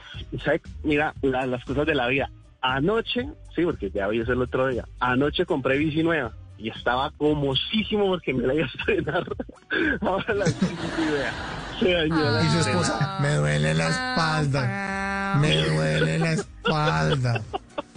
sabe, 0.45 0.61
mira 0.83 1.15
la- 1.23 1.47
las 1.47 1.65
cosas 1.65 1.87
de 1.87 1.95
la 1.95 2.07
vida. 2.09 2.31
Anoche, 2.61 3.29
sí, 3.57 3.65
porque 3.65 3.91
ya 3.91 4.07
hoy 4.09 4.21
es 4.21 4.29
el 4.29 4.41
otro 4.43 4.69
día, 4.69 4.85
anoche 5.01 5.45
compré 5.47 5.79
bici 5.79 6.03
nueva 6.03 6.33
y 6.59 6.69
estaba 6.69 7.11
comosísimo 7.19 8.07
porque 8.07 8.33
me 8.33 8.47
la 8.47 8.55
iba 8.55 8.65
a 8.67 8.69
estrenar 8.69 9.25
ahora 10.01 10.25
a 10.29 10.35
las 10.35 10.55
cinco 10.55 10.83
y 10.99 11.13
vea, 11.13 11.33
se 11.81 11.93
dañó 11.93 12.31
la 12.31 12.45
Y 12.45 12.49
su 12.51 12.59
esposa, 12.59 13.19
me 13.21 13.35
duele 13.35 13.75
la 13.75 13.89
espalda. 13.89 15.39
Me 15.41 15.57
duele 15.57 16.19
la 16.19 16.33
espalda. 16.35 17.43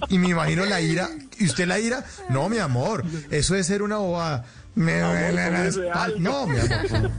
Y 0.09 0.17
me 0.19 0.29
imagino 0.29 0.65
la 0.65 0.79
ira. 0.81 1.09
¿Y 1.37 1.45
usted 1.45 1.67
la 1.67 1.79
ira? 1.79 2.03
No, 2.29 2.47
mi 2.49 2.57
amor. 2.59 3.03
Eso 3.29 3.55
es 3.55 3.67
ser 3.67 3.81
una 3.81 3.97
bobada. 3.97 4.45
Me 4.75 4.99
duele 4.99 5.51
la 5.51 5.65
espalda. 5.67 6.17
No, 6.19 6.47
mi 6.47 6.59
amor. 6.59 7.11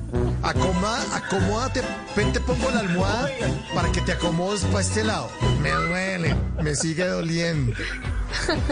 Acomoda, 0.42 1.16
acomódate. 1.16 1.82
Ven, 2.14 2.32
te 2.32 2.40
pongo 2.40 2.70
la 2.70 2.80
almohada 2.80 3.30
para 3.74 3.90
que 3.92 4.00
te 4.02 4.12
acomodes 4.12 4.64
para 4.66 4.80
este 4.80 5.02
lado. 5.02 5.30
Me 5.62 5.70
duele. 5.70 6.36
Me 6.62 6.74
sigue 6.74 7.06
doliendo. 7.06 7.72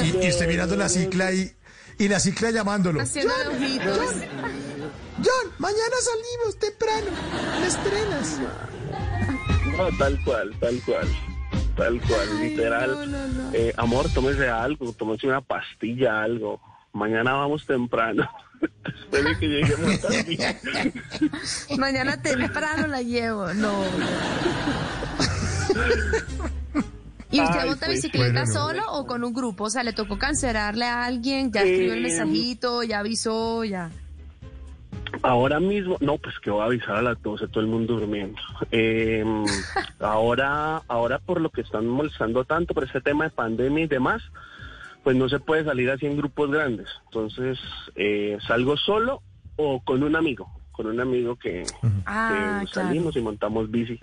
Y, 0.02 0.26
y 0.26 0.28
usted 0.28 0.46
mirando 0.46 0.76
la 0.76 0.88
cicla 0.88 1.32
y, 1.32 1.50
y 1.98 2.08
la 2.08 2.20
cicla 2.20 2.50
llamándolo. 2.50 3.00
Ojitos. 3.00 3.98
John, 5.16 5.52
mañana 5.58 5.96
salimos 6.02 6.58
temprano. 6.58 7.06
Me 7.60 7.66
estrenas. 7.66 8.38
No, 9.76 9.98
tal 9.98 10.22
cual, 10.24 10.54
tal 10.60 10.80
cual. 10.84 11.08
Tal 11.76 12.00
cual, 12.02 12.40
literal. 12.40 13.50
Eh, 13.54 13.72
amor, 13.76 14.08
tómese 14.12 14.48
algo, 14.48 14.92
tómese 14.92 15.26
una 15.26 15.40
pastilla, 15.40 16.22
algo. 16.22 16.60
Mañana 16.92 17.32
vamos 17.32 17.66
temprano. 17.66 18.28
Después 18.84 19.24
de 19.24 19.38
que 19.38 19.46
lleguemos 19.48 20.00
tarde. 20.00 20.56
Mañana 21.78 22.20
temprano 22.22 22.86
la 22.86 23.02
llevo. 23.02 23.52
No. 23.54 23.84
¿Y 27.30 27.40
usted 27.40 27.58
Ay, 27.60 27.68
monta 27.68 27.86
pues, 27.86 27.96
bicicleta 27.96 28.32
bueno, 28.32 28.46
no. 28.46 28.52
solo 28.52 28.82
o 28.92 29.06
con 29.06 29.24
un 29.24 29.32
grupo? 29.32 29.64
O 29.64 29.70
sea, 29.70 29.82
¿le 29.82 29.92
tocó 29.92 30.18
cancelarle 30.18 30.84
a 30.84 31.04
alguien? 31.04 31.50
¿Ya 31.52 31.62
escribió 31.62 31.94
el 31.94 31.98
Eh, 31.98 32.02
mensajito? 32.02 32.82
¿Ya 32.84 33.00
avisó? 33.00 33.64
¿Ya? 33.64 33.90
Ahora 35.22 35.58
mismo, 35.58 35.96
no, 36.00 36.16
pues 36.18 36.38
que 36.40 36.50
voy 36.50 36.62
a 36.62 36.66
avisar 36.66 36.96
a 36.96 37.02
las 37.02 37.22
12, 37.22 37.48
todo 37.48 37.60
el 37.60 37.66
mundo 37.66 37.94
durmiendo. 37.98 38.38
Eh, 38.70 39.24
ahora, 39.98 40.82
ahora 40.86 41.18
por 41.18 41.40
lo 41.40 41.50
que 41.50 41.62
están 41.62 41.86
molestando 41.88 42.44
tanto 42.44 42.72
por 42.74 42.84
este 42.84 43.00
tema 43.00 43.24
de 43.24 43.30
pandemia 43.30 43.84
y 43.84 43.88
demás, 43.88 44.22
pues 45.04 45.16
no 45.16 45.28
se 45.28 45.38
puede 45.38 45.64
salir 45.64 45.90
así 45.90 46.06
en 46.06 46.16
grupos 46.16 46.50
grandes. 46.50 46.88
Entonces, 47.06 47.58
eh, 47.94 48.38
salgo 48.46 48.76
solo 48.76 49.22
o 49.56 49.80
con 49.84 50.02
un 50.02 50.16
amigo, 50.16 50.50
con 50.72 50.86
un 50.86 50.98
amigo 51.00 51.36
que, 51.36 51.62
Ah, 52.06 52.62
que 52.66 52.72
salimos 52.72 53.14
y 53.16 53.20
montamos 53.20 53.70
bici. 53.70 54.00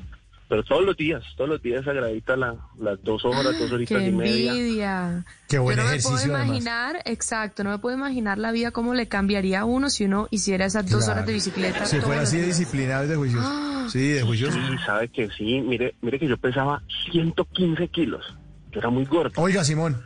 Pero 0.48 0.64
todos 0.64 0.86
los 0.86 0.98
días, 0.98 1.24
todos 1.38 1.50
los 1.50 1.62
días 1.62 1.88
agradita 1.88 2.36
la, 2.36 2.54
las 2.78 3.02
dos 3.04 3.24
horas, 3.24 3.58
dos 3.58 3.72
horitas 3.72 3.98
¡Qué 4.02 4.08
y 4.08 4.12
media. 4.12 4.52
envidia! 4.52 5.26
Qué 5.48 5.58
buen 5.60 5.78
Yo 5.78 5.84
no 5.84 5.90
me 5.90 5.96
puedo 5.98 6.10
ejercicio, 6.18 6.36
además. 6.36 6.48
imaginar, 6.48 7.02
exacto, 7.06 7.64
no 7.64 7.70
me 7.70 7.80
puedo 7.80 7.96
imaginar 7.96 8.38
la 8.38 8.52
vida 8.52 8.72
cómo 8.72 8.94
le 8.94 9.08
cambiaría 9.08 9.62
a 9.62 9.66
uno 9.66 9.90
si 9.90 10.04
uno 10.04 10.28
hiciera 10.30 10.66
esas 10.66 10.90
dos 10.90 11.06
Claro. 11.06 11.14
horas 11.14 11.26
de 11.28 11.34
bicicleta. 11.34 11.86
Si 11.86 12.02
fuera 12.02 12.24
así 12.24 12.36
de 12.38 12.48
disciplinado 12.48 13.06
y 13.06 13.08
de 13.08 13.16
juicioso. 13.16 13.90
Sí, 13.90 14.10
de 14.10 14.22
juicioso. 14.24 14.58
Sí, 14.58 14.76
sabe 14.86 15.08
que 15.08 15.30
sí. 15.30 15.62
Mire, 15.62 15.96
mire 16.02 16.20
que 16.20 16.28
yo 16.28 16.38
pesaba 16.38 16.82
115 17.14 17.88
kilos. 17.88 18.26
Yo 18.74 18.80
era 18.80 18.90
muy 18.90 19.06
gordo. 19.06 19.32
Oiga, 19.42 19.64
Simón. 19.64 20.02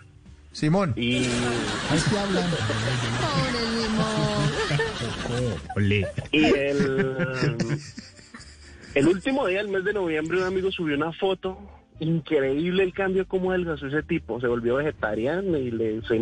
Simón. 0.55 0.93
Y 0.95 1.17
Ahí 1.17 1.97
estoy 1.97 2.17
hablando. 2.17 2.55
Ole. 5.75 6.07
Y 6.31 6.45
el, 6.45 7.17
el 8.95 9.07
último 9.07 9.47
día 9.47 9.57
del 9.57 9.67
mes 9.67 9.83
de 9.83 9.91
noviembre 9.91 10.37
un 10.37 10.43
amigo 10.43 10.71
subió 10.71 10.95
una 10.95 11.11
foto. 11.11 11.59
Increíble 11.99 12.83
el 12.83 12.93
cambio 12.93 13.27
como 13.27 13.51
adelgazó 13.51 13.87
ese 13.87 14.03
tipo. 14.03 14.39
Se 14.39 14.47
volvió 14.47 14.75
vegetariano 14.75 15.57
y 15.57 15.71
le, 15.71 16.01
se, 16.03 16.21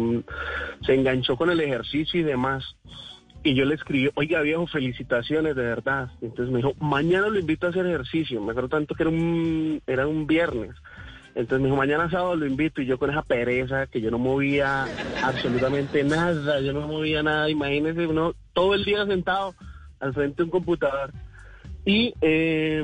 se 0.83 0.95
enganchó 0.95 1.37
con 1.37 1.51
el 1.51 1.59
ejercicio 1.59 2.19
y 2.19 2.23
demás. 2.23 2.63
Y 3.43 3.53
yo 3.53 3.65
le 3.65 3.75
escribí, 3.75 4.09
oiga 4.15 4.41
viejo, 4.41 4.65
felicitaciones, 4.65 5.55
de 5.55 5.61
verdad. 5.61 6.09
Entonces 6.21 6.51
me 6.51 6.57
dijo, 6.57 6.73
mañana 6.79 7.27
lo 7.27 7.37
invito 7.37 7.67
a 7.67 7.69
hacer 7.69 7.85
ejercicio. 7.85 8.41
Me 8.41 8.51
acuerdo 8.51 8.69
tanto 8.69 8.95
que 8.95 9.03
era 9.03 9.11
un, 9.11 9.79
era 9.85 10.07
un 10.07 10.25
viernes. 10.25 10.71
Entonces 11.35 11.61
me 11.61 11.65
dijo, 11.65 11.77
mañana 11.77 12.09
sábado 12.09 12.35
lo 12.35 12.45
invito 12.45 12.81
y 12.81 12.85
yo 12.85 12.99
con 12.99 13.09
esa 13.09 13.23
pereza 13.23 13.87
que 13.87 14.01
yo 14.01 14.11
no 14.11 14.19
movía 14.19 14.85
absolutamente 15.23 16.03
nada, 16.03 16.59
yo 16.61 16.73
no 16.73 16.87
movía 16.87 17.23
nada, 17.23 17.49
imagínese 17.49 18.05
uno 18.05 18.35
todo 18.53 18.75
el 18.75 18.85
día 18.85 19.05
sentado 19.05 19.55
al 19.99 20.13
frente 20.13 20.37
de 20.37 20.43
un 20.43 20.49
computador. 20.51 21.11
Y 21.85 22.13
eh, 22.21 22.83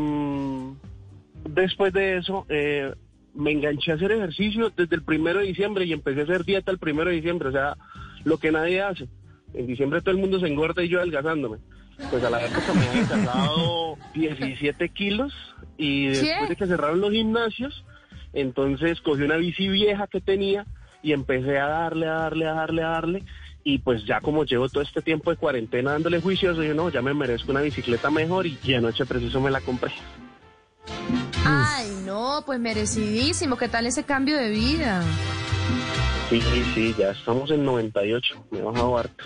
después 1.47 1.93
de 1.93 2.17
eso 2.17 2.45
eh, 2.49 2.93
me 3.35 3.51
enganché 3.51 3.91
a 3.91 3.95
hacer 3.95 4.11
ejercicio 4.11 4.71
desde 4.75 4.95
el 4.95 5.03
primero 5.03 5.39
de 5.39 5.45
diciembre 5.45 5.85
y 5.85 5.93
empecé 5.93 6.21
a 6.21 6.23
hacer 6.23 6.43
dieta 6.43 6.71
el 6.71 6.79
primero 6.79 7.09
de 7.09 7.17
diciembre, 7.17 7.49
o 7.49 7.51
sea, 7.51 7.77
lo 8.23 8.37
que 8.37 8.51
nadie 8.51 8.81
hace. 8.81 9.07
En 9.53 9.67
diciembre 9.67 10.01
todo 10.01 10.11
el 10.11 10.21
mundo 10.21 10.39
se 10.39 10.47
engorda 10.47 10.83
y 10.83 10.89
yo 10.89 10.99
adelgazándome. 10.99 11.57
Pues 12.09 12.23
a 12.23 12.29
la 12.29 12.43
época 12.43 12.73
me 12.73 12.87
había 12.87 13.05
adelgazado 13.05 13.97
17 14.13 14.89
kilos 14.89 15.33
y 15.77 16.07
después 16.07 16.49
de 16.49 16.55
que 16.55 16.65
cerraron 16.65 17.01
los 17.01 17.11
gimnasios, 17.11 17.83
entonces 18.33 18.99
cogí 19.01 19.23
una 19.23 19.37
bici 19.37 19.67
vieja 19.67 20.07
que 20.07 20.21
tenía 20.21 20.65
y 21.01 21.13
empecé 21.13 21.57
a 21.59 21.67
darle, 21.67 22.07
a 22.07 22.13
darle, 22.13 22.47
a 22.47 22.53
darle, 22.53 22.83
a 22.83 22.87
darle. 22.89 23.23
Y 23.63 23.79
pues 23.79 24.05
ya 24.05 24.21
como 24.21 24.45
llevo 24.45 24.69
todo 24.69 24.81
este 24.83 25.01
tiempo 25.01 25.31
de 25.31 25.37
cuarentena 25.37 25.91
dándole 25.91 26.21
juicioso, 26.21 26.63
yo 26.63 26.73
no, 26.73 26.89
ya 26.89 27.01
me 27.01 27.13
merezco 27.13 27.51
una 27.51 27.61
bicicleta 27.61 28.09
mejor 28.09 28.47
y, 28.47 28.57
y 28.63 28.73
anoche 28.73 29.05
preciso 29.05 29.41
me 29.41 29.51
la 29.51 29.61
compré. 29.61 29.91
Ay, 31.45 31.87
no, 32.05 32.43
pues 32.45 32.59
merecidísimo. 32.59 33.57
¿Qué 33.57 33.67
tal 33.67 33.85
ese 33.85 34.03
cambio 34.03 34.37
de 34.37 34.49
vida? 34.49 35.03
Sí, 36.29 36.41
sí, 36.41 36.63
sí, 36.73 36.95
ya 36.97 37.11
estamos 37.11 37.49
en 37.51 37.65
98, 37.65 38.45
me 38.51 38.59
he 38.59 38.61
bajado 38.61 38.97
harto. 38.97 39.23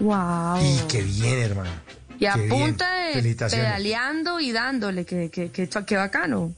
Wow. 0.00 0.60
Y 0.62 0.78
qué 0.88 1.02
bien, 1.02 1.38
hermano. 1.40 1.70
Y 2.18 2.26
a 2.26 2.34
Qué 2.34 2.40
bien. 2.46 2.50
punta 2.50 2.92
de 2.94 3.34
pedaleando 3.34 4.40
y 4.40 4.52
dándole, 4.52 5.04
que, 5.04 5.30
que, 5.30 5.50
que, 5.50 5.68
que 5.68 5.96
bacano. 5.96 6.52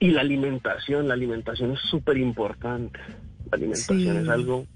Y 0.00 0.10
la 0.10 0.20
alimentación, 0.20 1.08
la 1.08 1.14
alimentación 1.14 1.72
es 1.72 1.80
súper 1.90 2.18
importante. 2.18 2.98
La 3.50 3.56
alimentación 3.56 3.98
Sí. 3.98 4.22
es 4.22 4.28
algo, 4.28 4.66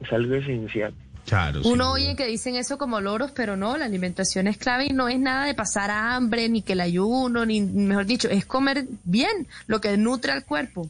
es 0.00 0.12
algo 0.12 0.34
esencial. 0.34 0.92
Claro. 1.26 1.60
Uno 1.64 1.92
oye 1.92 2.16
que 2.16 2.26
dicen 2.26 2.56
eso 2.56 2.76
como 2.76 3.00
loros, 3.00 3.30
pero 3.30 3.56
no, 3.56 3.76
la 3.76 3.84
alimentación 3.84 4.46
es 4.48 4.56
clave 4.56 4.86
y 4.86 4.92
no 4.92 5.08
es 5.08 5.18
nada 5.18 5.44
de 5.46 5.54
pasar 5.54 5.90
hambre, 5.90 6.48
ni 6.48 6.62
que 6.62 6.72
el 6.72 6.80
ayuno, 6.80 7.46
ni 7.46 7.60
mejor 7.60 8.06
dicho, 8.06 8.28
es 8.28 8.44
comer 8.44 8.84
bien, 9.04 9.46
lo 9.66 9.80
que 9.80 9.96
nutre 9.96 10.32
al 10.32 10.44
cuerpo. 10.44 10.88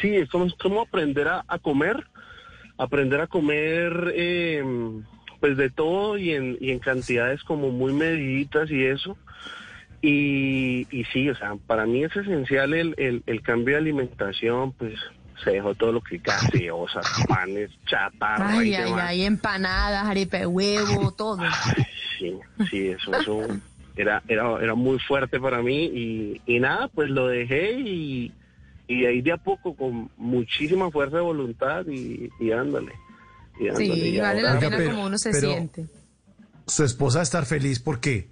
Sí, 0.00 0.14
es 0.14 0.28
como, 0.28 0.44
es 0.44 0.54
como 0.54 0.82
aprender 0.82 1.26
a, 1.28 1.44
a 1.48 1.58
comer, 1.58 2.04
aprender 2.76 3.20
a 3.20 3.26
comer 3.26 4.12
eh, 4.14 4.62
pues 5.40 5.56
de 5.56 5.70
todo 5.70 6.16
y 6.18 6.32
en, 6.34 6.56
y 6.60 6.70
en 6.70 6.78
cantidades 6.78 7.42
como 7.42 7.70
muy 7.70 7.92
mediditas 7.92 8.70
y 8.70 8.84
eso. 8.84 9.16
Y, 10.00 10.86
y 10.90 11.04
sí, 11.12 11.28
o 11.28 11.34
sea, 11.36 11.56
para 11.66 11.84
mí 11.86 12.04
es 12.04 12.14
esencial 12.16 12.72
el, 12.74 12.94
el, 12.98 13.22
el 13.26 13.42
cambio 13.42 13.74
de 13.74 13.80
alimentación, 13.80 14.72
pues 14.72 14.94
se 15.42 15.50
dejó 15.52 15.74
todo 15.74 15.92
lo 15.92 16.00
que 16.00 16.18
gaseosas, 16.18 17.04
panes, 17.28 17.70
chatarra 17.86 18.50
Ay, 18.58 18.70
y 18.70 18.74
ay, 18.74 18.84
demás. 18.84 19.04
ay, 19.08 19.22
empanadas, 19.24 20.04
arepa 20.06 20.38
de 20.38 20.46
huevo, 20.46 21.12
todo. 21.12 21.42
Sí, 22.18 22.34
sí, 22.70 22.88
eso, 22.88 23.12
eso 23.16 23.46
era, 23.96 24.22
era, 24.28 24.56
era 24.60 24.74
muy 24.74 24.98
fuerte 25.00 25.40
para 25.40 25.62
mí 25.62 25.84
y, 25.86 26.40
y 26.46 26.60
nada, 26.60 26.88
pues 26.88 27.10
lo 27.10 27.26
dejé 27.28 27.72
y, 27.72 28.32
y 28.86 29.00
de 29.00 29.06
ahí 29.08 29.20
de 29.20 29.32
a 29.32 29.36
poco 29.36 29.74
con 29.74 30.10
muchísima 30.16 30.90
fuerza 30.92 31.16
de 31.16 31.22
voluntad 31.22 31.84
y, 31.88 32.30
y 32.40 32.52
ándale. 32.52 32.92
Y 33.60 33.66
ándale, 33.68 33.86
Sí, 33.86 33.92
y 34.14 34.20
vale 34.20 34.40
ahora- 34.40 34.54
la 34.54 34.60
pena 34.60 34.76
pero- 34.76 34.90
como 34.90 35.06
uno 35.06 35.18
se 35.18 35.30
pero- 35.32 35.50
siente. 35.50 35.86
Su 36.68 36.84
esposa 36.84 37.18
va 37.18 37.20
a 37.20 37.24
estar 37.24 37.46
feliz 37.46 37.80
porque 37.80 38.28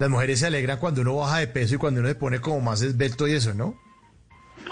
las 0.00 0.10
mujeres 0.10 0.40
se 0.40 0.46
alegran 0.46 0.78
cuando 0.78 1.02
uno 1.02 1.14
baja 1.16 1.38
de 1.38 1.46
peso 1.46 1.76
y 1.76 1.78
cuando 1.78 2.00
uno 2.00 2.08
se 2.08 2.16
pone 2.16 2.40
como 2.40 2.60
más 2.60 2.82
esbelto 2.82 3.28
y 3.28 3.34
eso, 3.34 3.54
¿no? 3.54 3.78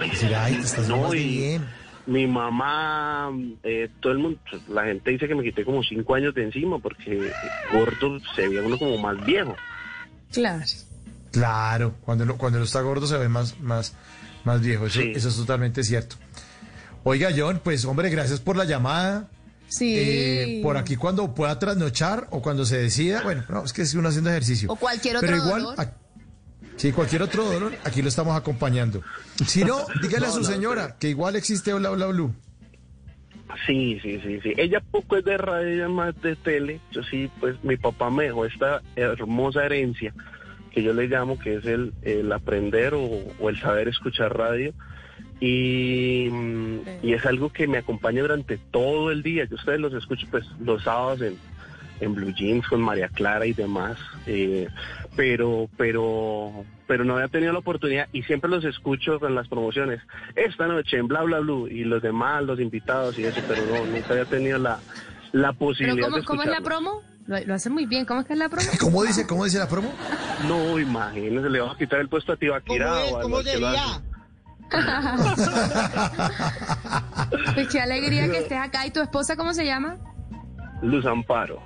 Decir, 0.01 0.35
ay, 0.35 0.55
te 0.55 0.61
estás 0.63 0.89
No, 0.89 1.13
y 1.15 1.25
bien. 1.29 1.67
mi 2.07 2.27
mamá, 2.27 3.31
eh, 3.63 3.89
todo 4.01 4.13
el 4.13 4.19
mundo, 4.19 4.39
la 4.69 4.85
gente 4.85 5.11
dice 5.11 5.29
que 5.29 5.35
me 5.35 5.43
quité 5.45 5.65
como 5.65 5.83
cinco 5.83 6.15
años 6.15 6.35
de 6.35 6.45
encima 6.45 6.79
porque 6.79 7.31
gordo 7.73 8.19
se 8.35 8.49
veía 8.49 8.63
uno 8.63 8.79
como 8.79 8.97
más 8.99 9.25
viejo. 9.25 9.55
Claro. 10.33 10.65
Claro, 11.33 11.95
cuando 12.05 12.25
uno, 12.25 12.37
cuando 12.39 12.59
uno 12.59 12.65
está 12.65 12.81
gordo 12.81 13.07
se 13.07 13.19
ve 13.19 13.29
más, 13.29 13.61
más, 13.61 13.95
más 14.45 14.61
viejo. 14.61 14.87
Eso, 14.87 15.01
Sí. 15.01 15.13
eso 15.15 15.29
es 15.29 15.37
totalmente 15.37 15.83
cierto. 15.85 16.17
Oiga, 17.05 17.29
John, 17.37 17.61
pues 17.63 17.85
hombre, 17.85 18.09
gracias 18.11 18.41
por 18.41 18.57
la 18.57 18.65
llamada. 18.65 19.29
Sí. 19.69 19.95
Eh, 19.99 20.61
por 20.63 20.77
aquí 20.77 20.97
cuando 20.97 21.35
pueda 21.35 21.59
trasnochar 21.59 22.27
o 22.31 22.41
cuando 22.43 22.65
se 22.65 22.79
decida, 22.79 23.23
bueno, 23.23 23.45
no, 23.49 23.65
es 23.65 23.73
que 23.73 23.83
es 23.83 23.95
uno 23.95 24.09
haciendo 24.09 24.31
ejercicio. 24.31 24.71
O 24.73 24.77
cualquier 24.77 25.17
otro 25.17 25.29
Pero 25.29 25.43
igual, 25.45 25.63
dolor. 25.63 25.81
a- 25.81 25.93
sí, 26.77 26.91
cualquier 26.93 27.23
otro 27.23 27.45
dolor, 27.45 27.73
aquí 27.85 28.01
lo 28.03 28.09
estamos 28.09 28.37
acompañando. 28.37 29.03
Si 29.47 29.65
no, 29.65 29.79
dígale 30.03 30.27
a 30.27 30.31
su 30.31 30.43
señora 30.45 30.97
que 30.99 31.09
igual 31.11 31.37
existe 31.37 31.73
Hola 31.73 31.91
Hola 31.91 32.07
Blue. 32.07 32.35
Sí, 33.67 33.99
sí, 34.03 34.21
sí, 34.23 34.41
sí. 34.43 34.53
Ella 34.57 34.81
poco 34.91 35.17
es 35.17 35.25
de 35.25 35.37
radio, 35.37 35.69
ella 35.69 35.85
es 35.85 35.91
más 35.91 36.21
de 36.23 36.37
tele. 36.37 36.81
Yo 36.93 37.03
sí, 37.03 37.31
pues 37.41 37.57
mi 37.65 37.77
papá 37.77 38.11
me 38.11 38.25
dejó 38.25 38.45
esta 38.45 38.83
hermosa 38.97 39.65
herencia 39.65 40.15
que 40.71 40.83
yo 40.83 40.93
le 40.93 41.09
llamo 41.09 41.39
que 41.39 41.57
es 41.57 41.65
el, 41.65 41.93
el 42.03 42.31
aprender 42.31 42.95
o, 42.95 43.03
o 43.41 43.49
el 43.49 43.59
saber 43.59 43.89
escuchar 43.89 44.37
radio. 44.37 44.73
Y, 45.41 46.29
y 47.03 47.13
es 47.13 47.25
algo 47.25 47.51
que 47.53 47.67
me 47.69 47.79
acompaña 47.79 48.23
durante 48.23 48.59
todo 48.59 49.11
el 49.11 49.23
día. 49.23 49.45
Yo 49.45 49.57
ustedes 49.57 49.81
los 49.81 49.95
escucho 49.95 50.27
pues 50.31 50.45
los 50.61 50.83
sábados 50.83 51.21
en, 51.23 51.37
en 52.01 52.15
Blue 52.15 52.33
Jeans 52.35 52.67
con 52.67 52.81
María 52.81 53.09
Clara 53.09 53.47
y 53.47 53.53
demás. 53.53 53.99
Eh, 54.27 54.69
pero, 55.17 55.69
pero, 55.77 56.65
pero 56.87 57.05
no 57.05 57.15
había 57.15 57.29
tenido 57.29 57.53
la 57.53 57.59
oportunidad 57.61 58.09
y 58.13 58.23
siempre 58.23 58.51
los 58.51 58.65
escucho 58.65 59.21
con 59.21 59.35
las 59.35 59.49
promociones. 59.49 60.01
Esta 60.35 60.67
noche 60.67 60.97
en 60.97 61.09
Bla 61.09 61.23
Bla 61.23 61.41
Blue 61.41 61.69
y 61.69 61.85
los 61.85 62.03
demás, 62.03 62.43
los 62.45 62.61
invitados 62.61 63.19
y 63.19 63.25
eso, 63.25 63.41
pero 63.47 63.63
no, 63.67 63.85
nunca 63.87 64.11
había 64.11 64.25
tenido 64.25 64.59
la, 64.59 64.79
la 65.33 65.53
Pero 65.53 65.59
posibilidad 65.59 66.07
¿cómo, 66.07 66.17
de 66.17 66.25
cómo 66.25 66.43
es 66.43 66.49
la 66.49 66.61
promo? 66.61 67.03
Lo, 67.27 67.39
lo 67.45 67.55
hace 67.55 67.69
muy 67.69 67.87
bien. 67.87 68.05
¿Cómo 68.07 68.21
es 68.21 68.27
que 68.27 68.33
es 68.33 68.39
la 68.39 68.49
promo? 68.49 68.69
¿Cómo 68.81 69.05
dice, 69.05 69.27
cómo 69.27 69.45
dice 69.45 69.59
la 69.59 69.69
promo? 69.69 69.93
No, 70.47 70.79
imagínese, 70.79 71.49
le 71.51 71.61
vas 71.61 71.75
a 71.75 71.79
quitar 71.79 72.01
el 72.01 72.09
puesto 72.09 72.33
a 72.33 72.37
Tibaquira 72.37 72.87
¿Cómo 72.89 73.05
es? 73.05 73.13
o 73.13 73.19
a 73.19 73.23
¿Cómo 73.23 73.43
Pues 77.55 77.69
qué 77.69 77.81
alegría 77.81 78.31
que 78.31 78.39
estés 78.39 78.59
acá. 78.59 78.87
¿Y 78.87 78.91
tu 78.91 79.01
esposa 79.01 79.37
cómo 79.37 79.55
se 79.55 79.65
llama? 79.65 79.97
Luz 80.83 81.07
Amparo. 81.07 81.61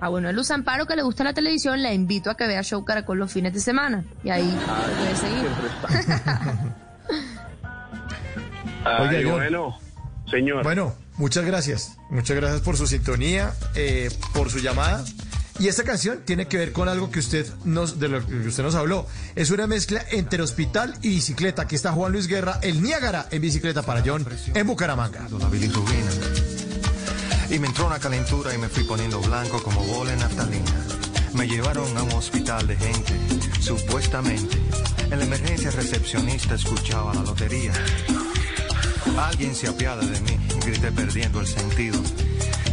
Ah, 0.00 0.08
bueno, 0.08 0.30
Luz 0.32 0.50
Amparo, 0.50 0.86
que 0.86 0.96
le 0.96 1.02
gusta 1.02 1.24
la 1.24 1.34
televisión, 1.34 1.82
la 1.82 1.92
invito 1.92 2.30
a 2.30 2.36
que 2.36 2.46
vea 2.46 2.62
Show 2.62 2.84
Caracol 2.84 3.18
los 3.18 3.32
fines 3.32 3.52
de 3.52 3.60
semana. 3.60 4.04
Y 4.22 4.30
ahí 4.30 4.56
puede 4.98 5.16
seguir. 5.16 5.48
Ay, 8.84 9.16
Oiga, 9.16 9.32
bueno, 9.32 9.76
señor. 10.30 10.62
Bueno, 10.62 10.94
muchas 11.16 11.44
gracias. 11.44 11.96
Muchas 12.10 12.36
gracias 12.36 12.60
por 12.62 12.76
su 12.76 12.86
sintonía, 12.86 13.52
eh, 13.74 14.08
por 14.32 14.50
su 14.50 14.60
llamada. 14.60 15.04
Y 15.58 15.66
esta 15.66 15.82
canción 15.82 16.20
tiene 16.24 16.46
que 16.46 16.56
ver 16.56 16.72
con 16.72 16.88
algo 16.88 17.10
que 17.10 17.18
usted 17.18 17.46
nos, 17.64 17.98
de 17.98 18.08
lo 18.08 18.24
que 18.24 18.34
usted 18.46 18.62
nos 18.62 18.76
habló. 18.76 19.06
Es 19.34 19.50
una 19.50 19.66
mezcla 19.66 20.04
entre 20.12 20.40
hospital 20.40 20.94
y 21.02 21.08
bicicleta. 21.08 21.62
Aquí 21.62 21.74
está 21.74 21.92
Juan 21.92 22.12
Luis 22.12 22.28
Guerra, 22.28 22.60
el 22.62 22.80
Niágara 22.80 23.26
en 23.30 23.42
bicicleta 23.42 23.82
para 23.82 24.02
John 24.04 24.24
en 24.54 24.66
Bucaramanga. 24.66 25.26
Y 27.50 27.58
me 27.58 27.66
entró 27.66 27.86
una 27.86 27.98
calentura 27.98 28.54
y 28.54 28.58
me 28.58 28.68
fui 28.68 28.84
poniendo 28.84 29.20
blanco 29.20 29.60
como 29.62 29.82
bola 29.82 30.12
en 30.12 30.20
naftalina. 30.20 30.70
Me 31.34 31.48
llevaron 31.48 31.96
a 31.96 32.02
un 32.04 32.12
hospital 32.12 32.66
de 32.66 32.76
gente, 32.76 33.12
supuestamente. 33.60 34.56
En 35.10 35.18
la 35.18 35.24
emergencia 35.24 35.70
recepcionista 35.70 36.54
escuchaba 36.54 37.14
la 37.14 37.22
lotería. 37.22 37.72
Alguien 39.16 39.54
se 39.54 39.66
apiada 39.66 40.04
de 40.04 40.20
mí, 40.20 40.38
grité 40.64 40.92
perdiendo 40.92 41.40
el 41.40 41.46
sentido. 41.46 42.00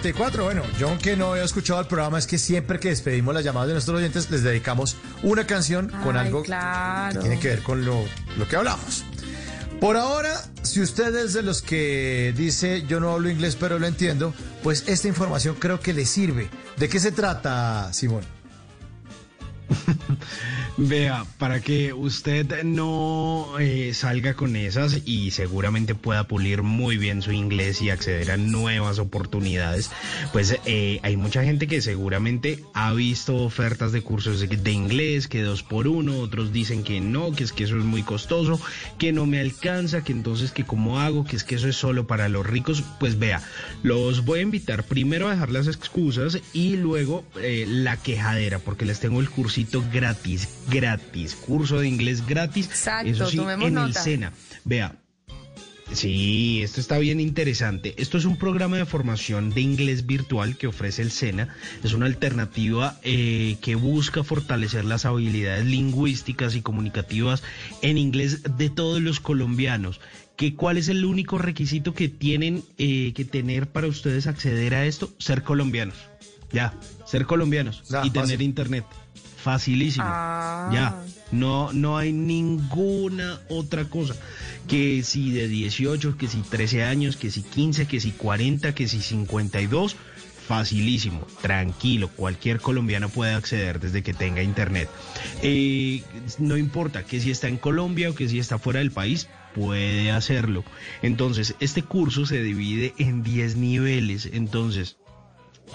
12.54. 0.00 0.42
Bueno, 0.44 0.62
yo 0.78 0.88
aunque 0.88 1.16
no 1.16 1.32
había 1.32 1.44
escuchado 1.44 1.80
el 1.80 1.86
programa, 1.86 2.18
es 2.18 2.26
que 2.26 2.38
siempre 2.38 2.78
que 2.80 2.88
despedimos 2.88 3.34
las 3.34 3.44
llamadas 3.44 3.68
de 3.68 3.74
nuestros 3.74 3.98
oyentes, 3.98 4.30
les 4.30 4.42
dedicamos 4.42 4.96
una 5.22 5.46
canción 5.46 5.88
con 6.02 6.16
Ay, 6.16 6.26
algo 6.26 6.42
claro. 6.42 7.14
que 7.14 7.20
tiene 7.20 7.38
que 7.38 7.48
ver 7.48 7.62
con 7.62 7.84
lo, 7.84 8.04
lo 8.38 8.48
que 8.48 8.56
hablamos. 8.56 9.04
Por 9.80 9.96
ahora, 9.96 10.40
si 10.62 10.80
usted 10.80 11.14
es 11.16 11.32
de 11.32 11.42
los 11.42 11.60
que 11.60 12.32
dice 12.36 12.84
yo 12.86 13.00
no 13.00 13.10
hablo 13.10 13.28
inglés 13.28 13.56
pero 13.58 13.80
lo 13.80 13.86
entiendo, 13.88 14.32
pues 14.62 14.84
esta 14.86 15.08
información 15.08 15.56
creo 15.58 15.80
que 15.80 15.92
le 15.92 16.06
sirve. 16.06 16.48
¿De 16.76 16.88
qué 16.88 17.00
se 17.00 17.10
trata, 17.10 17.92
Simón? 17.92 18.22
Vea, 20.78 21.26
para 21.38 21.60
que 21.60 21.92
usted 21.92 22.64
no 22.64 23.58
eh, 23.58 23.92
salga 23.92 24.32
con 24.34 24.56
esas 24.56 25.02
y 25.04 25.30
seguramente 25.30 25.94
pueda 25.94 26.26
pulir 26.26 26.62
muy 26.62 26.96
bien 26.96 27.20
su 27.20 27.30
inglés 27.30 27.82
y 27.82 27.90
acceder 27.90 28.30
a 28.30 28.38
nuevas 28.38 28.98
oportunidades, 28.98 29.90
pues 30.32 30.56
eh, 30.64 30.98
hay 31.02 31.16
mucha 31.18 31.44
gente 31.44 31.66
que 31.66 31.82
seguramente 31.82 32.64
ha 32.72 32.92
visto 32.94 33.36
ofertas 33.36 33.92
de 33.92 34.00
cursos 34.00 34.40
de, 34.40 34.72
inglés, 34.72 35.28
que 35.28 35.42
dos 35.42 35.62
por 35.62 35.88
uno, 35.88 36.18
otros 36.20 36.52
dicen 36.52 36.84
que 36.84 37.00
no, 37.00 37.32
que 37.32 37.44
es 37.44 37.52
que 37.52 37.64
eso 37.64 37.76
es 37.76 37.84
muy 37.84 38.02
costoso, 38.02 38.58
que 38.98 39.12
no 39.12 39.26
me 39.26 39.40
alcanza, 39.40 40.02
que 40.02 40.12
entonces 40.12 40.52
que 40.52 40.64
cómo 40.64 41.00
hago, 41.00 41.24
que 41.24 41.36
es 41.36 41.44
que 41.44 41.56
eso 41.56 41.68
es 41.68 41.76
solo 41.76 42.06
para 42.06 42.30
los 42.30 42.46
ricos. 42.46 42.82
Pues 42.98 43.18
vea, 43.18 43.42
los 43.82 44.24
voy 44.24 44.38
a 44.38 44.42
invitar 44.42 44.84
primero 44.84 45.28
a 45.28 45.32
dejar 45.32 45.50
las 45.50 45.66
excusas 45.66 46.38
y 46.54 46.76
luego 46.76 47.24
eh, 47.40 47.66
la 47.68 47.98
quejadera, 47.98 48.58
porque 48.58 48.86
les 48.86 49.00
tengo 49.00 49.20
el 49.20 49.28
cursito 49.28 49.84
gratis, 49.92 50.48
gratis, 50.70 51.34
curso 51.34 51.80
de 51.80 51.88
inglés 51.88 52.26
gratis. 52.26 52.66
Exacto, 52.66 53.10
eso 53.10 53.26
sí, 53.30 53.36
tomemos 53.36 53.68
en 53.68 53.78
el. 53.78 53.94
SENA. 53.94 54.32
Vea, 54.64 54.96
Sí, 55.92 56.62
esto 56.62 56.80
está 56.80 56.98
bien 56.98 57.20
interesante. 57.20 57.94
Esto 57.98 58.16
es 58.16 58.24
un 58.24 58.36
programa 58.38 58.78
de 58.78 58.86
formación 58.86 59.50
de 59.50 59.60
inglés 59.60 60.06
virtual 60.06 60.56
que 60.56 60.66
ofrece 60.66 61.02
el 61.02 61.10
SENA. 61.10 61.54
Es 61.84 61.92
una 61.92 62.06
alternativa 62.06 62.98
eh, 63.02 63.56
que 63.60 63.74
busca 63.74 64.24
fortalecer 64.24 64.84
las 64.86 65.04
habilidades 65.04 65.66
lingüísticas 65.66 66.54
y 66.54 66.62
comunicativas 66.62 67.42
en 67.82 67.98
inglés 67.98 68.42
de 68.56 68.70
todos 68.70 69.02
los 69.02 69.20
colombianos. 69.20 70.00
¿Qué, 70.36 70.54
¿Cuál 70.54 70.78
es 70.78 70.88
el 70.88 71.04
único 71.04 71.36
requisito 71.36 71.92
que 71.92 72.08
tienen 72.08 72.64
eh, 72.78 73.12
que 73.14 73.26
tener 73.26 73.68
para 73.68 73.86
ustedes 73.86 74.26
acceder 74.26 74.74
a 74.74 74.86
esto? 74.86 75.12
Ser 75.18 75.42
colombianos. 75.42 75.96
Ya, 76.52 76.74
ser 77.06 77.26
colombianos 77.26 77.82
Ya, 77.90 78.04
y 78.04 78.10
tener 78.10 78.28
fácil. 78.28 78.42
internet. 78.42 78.84
Facilísimo. 79.42 80.06
Ah. 80.06 80.70
Ya. 80.72 81.04
No, 81.32 81.72
no 81.72 81.96
hay 81.96 82.12
ninguna 82.12 83.40
otra 83.48 83.84
cosa. 83.86 84.14
Que 84.68 85.02
si 85.02 85.32
de 85.32 85.48
18, 85.48 86.16
que 86.16 86.28
si 86.28 86.42
13 86.42 86.84
años, 86.84 87.16
que 87.16 87.30
si 87.30 87.42
15, 87.42 87.86
que 87.86 88.00
si 88.00 88.12
40, 88.12 88.74
que 88.74 88.86
si 88.86 89.00
52. 89.00 89.96
Facilísimo, 90.46 91.24
tranquilo, 91.40 92.08
cualquier 92.08 92.60
colombiano 92.60 93.08
puede 93.08 93.32
acceder 93.32 93.78
desde 93.78 94.02
que 94.02 94.12
tenga 94.12 94.42
internet. 94.42 94.90
Eh, 95.40 96.02
no 96.38 96.56
importa 96.56 97.04
que 97.04 97.20
si 97.20 97.30
está 97.30 97.46
en 97.46 97.56
Colombia 97.56 98.10
o 98.10 98.14
que 98.16 98.28
si 98.28 98.40
está 98.40 98.58
fuera 98.58 98.80
del 98.80 98.90
país, 98.90 99.28
puede 99.54 100.10
hacerlo. 100.10 100.64
Entonces, 101.00 101.54
este 101.60 101.82
curso 101.82 102.26
se 102.26 102.42
divide 102.42 102.92
en 102.98 103.22
10 103.22 103.56
niveles. 103.56 104.28
Entonces, 104.32 104.96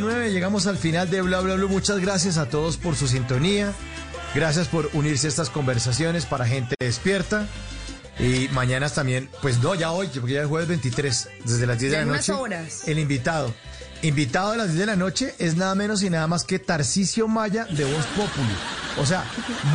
12.59, 0.00 0.30
llegamos 0.30 0.66
al 0.66 0.76
final 0.78 1.10
de 1.10 1.22
Bla 1.22 1.40
Bla 1.40 1.54
Blue. 1.54 1.68
Muchas 1.68 1.98
gracias 2.00 2.38
a 2.38 2.48
todos 2.48 2.76
por 2.76 2.96
su 2.96 3.08
sintonía. 3.08 3.72
Gracias 4.34 4.68
por 4.68 4.90
unirse 4.92 5.26
a 5.26 5.30
estas 5.30 5.50
conversaciones 5.50 6.26
para 6.26 6.46
gente 6.46 6.74
despierta. 6.78 7.46
Y 8.18 8.48
mañana 8.52 8.88
también, 8.88 9.28
pues 9.42 9.58
no, 9.58 9.74
ya 9.74 9.92
hoy, 9.92 10.08
porque 10.08 10.34
ya 10.34 10.42
es 10.42 10.46
jueves 10.48 10.68
23, 10.68 11.28
desde 11.44 11.66
las 11.66 11.78
10 11.78 11.92
Ya 11.92 11.98
de 12.00 12.06
la 12.06 12.12
noche. 12.16 12.32
horas. 12.32 12.88
El 12.88 12.98
invitado. 12.98 13.52
Invitado 14.02 14.52
a 14.52 14.56
las 14.56 14.68
10 14.68 14.78
de 14.80 14.86
la 14.86 14.96
noche 14.96 15.34
es 15.38 15.56
nada 15.56 15.74
menos 15.74 16.02
y 16.02 16.10
nada 16.10 16.26
más 16.26 16.44
que 16.44 16.58
Tarcisio 16.58 17.28
Maya 17.28 17.64
de 17.66 17.84
Voz 17.84 18.06
Populi. 18.16 18.54
O 18.98 19.06
sea, 19.06 19.24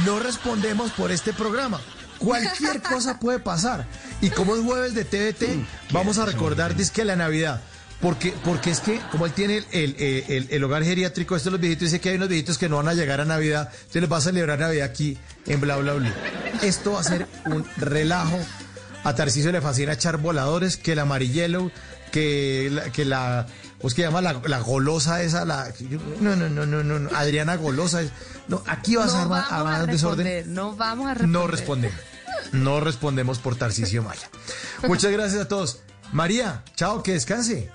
no 0.06 0.20
respondemos 0.20 0.92
por 0.92 1.12
este 1.12 1.34
programa. 1.34 1.80
Cualquier 2.18 2.82
cosa 2.82 3.20
puede 3.20 3.40
pasar. 3.40 3.86
Y 4.22 4.30
como 4.30 4.56
es 4.56 4.64
jueves 4.64 4.94
de 4.94 5.06
TVT, 5.06 5.66
vamos 5.92 6.20
a 6.20 6.26
recordar 6.26 6.76
que 6.76 7.04
la 7.06 7.16
Navidad. 7.16 7.62
Porque, 8.02 8.34
porque 8.44 8.72
es 8.72 8.80
que, 8.80 9.00
como 9.12 9.26
él 9.28 9.32
tiene 9.34 9.58
el, 9.58 9.96
el- 10.00 10.26
el- 10.28 10.48
el 10.50 10.64
hogar 10.64 10.84
geriátrico, 10.84 11.36
estos 11.36 11.52
los 11.52 11.62
viejitos, 11.62 11.86
dice 11.92 12.00
que 12.02 12.10
hay 12.10 12.16
unos 12.16 12.30
viejitos 12.30 12.58
que 12.58 12.68
no 12.68 12.78
van 12.78 12.88
a 12.88 12.94
llegar 12.96 13.22
a 13.22 13.26
Navidad, 13.26 13.70
entonces 13.74 14.02
les 14.02 14.12
va 14.12 14.18
a 14.18 14.22
celebrar 14.22 14.58
Navidad 14.60 14.86
aquí 14.88 15.18
en 15.46 15.62
Bla 15.62 15.78
Bla 15.78 15.94
Bla. 15.94 16.14
Esto 16.64 16.94
va 16.94 17.02
a 17.02 17.04
ser 17.04 17.28
un 17.46 17.64
relajo. 17.78 18.40
A 19.04 19.16
Tarcisio 19.16 19.52
le 19.52 19.62
fascina 19.62 19.94
echar 19.94 20.18
voladores, 20.18 20.78
que 20.78 20.94
el 20.94 21.00
amarillelo, 21.00 21.72
que 22.12 22.70
la, 22.72 22.92
que 22.92 23.06
la 23.06 23.48
pues 23.80 23.94
que 23.96 24.04
llama 24.04 24.22
la, 24.22 24.40
la 24.46 24.60
golosa 24.60 25.24
esa, 25.24 25.44
la 25.46 25.72
no, 26.20 26.36
no, 26.36 26.50
no, 26.50 26.66
no, 26.68 26.84
no, 26.84 27.00
no, 27.00 27.10
Adriana 27.16 27.56
Golosa. 27.56 28.02
No, 28.48 28.64
aquí 28.68 28.96
vas 28.96 29.14
a 29.14 29.24
armar, 29.24 29.46
vamos 29.50 29.74
a 29.74 29.86
desorden. 29.88 30.54
no 30.54 30.76
vamos 30.76 31.08
a 31.10 31.14
responder. 31.16 31.30
No 31.42 31.48
respondemos. 31.48 31.98
No 32.52 32.80
respondemos 32.80 33.40
por 33.40 33.56
Tarcisio 33.56 34.04
Maya. 34.04 34.30
Muchas 34.88 35.12
gracias 35.12 35.42
a 35.42 35.48
todos. 35.48 35.80
María, 36.12 36.64
chao, 36.76 37.02
que 37.02 37.14
descanse. 37.14 37.70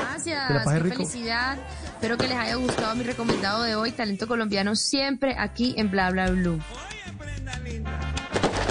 Gracias, 0.00 0.66
qué 0.66 0.78
rico. 0.78 0.96
felicidad. 0.96 1.58
Espero 1.84 2.16
que 2.16 2.28
les 2.28 2.38
haya 2.38 2.54
gustado 2.54 2.94
mi 2.94 3.02
recomendado 3.02 3.62
de 3.62 3.74
hoy, 3.76 3.92
talento 3.92 4.28
colombiano 4.28 4.76
siempre 4.76 5.36
aquí 5.38 5.74
en 5.76 5.90
Bla 5.90 6.10
Bla 6.10 6.30
Blue. 6.30 6.60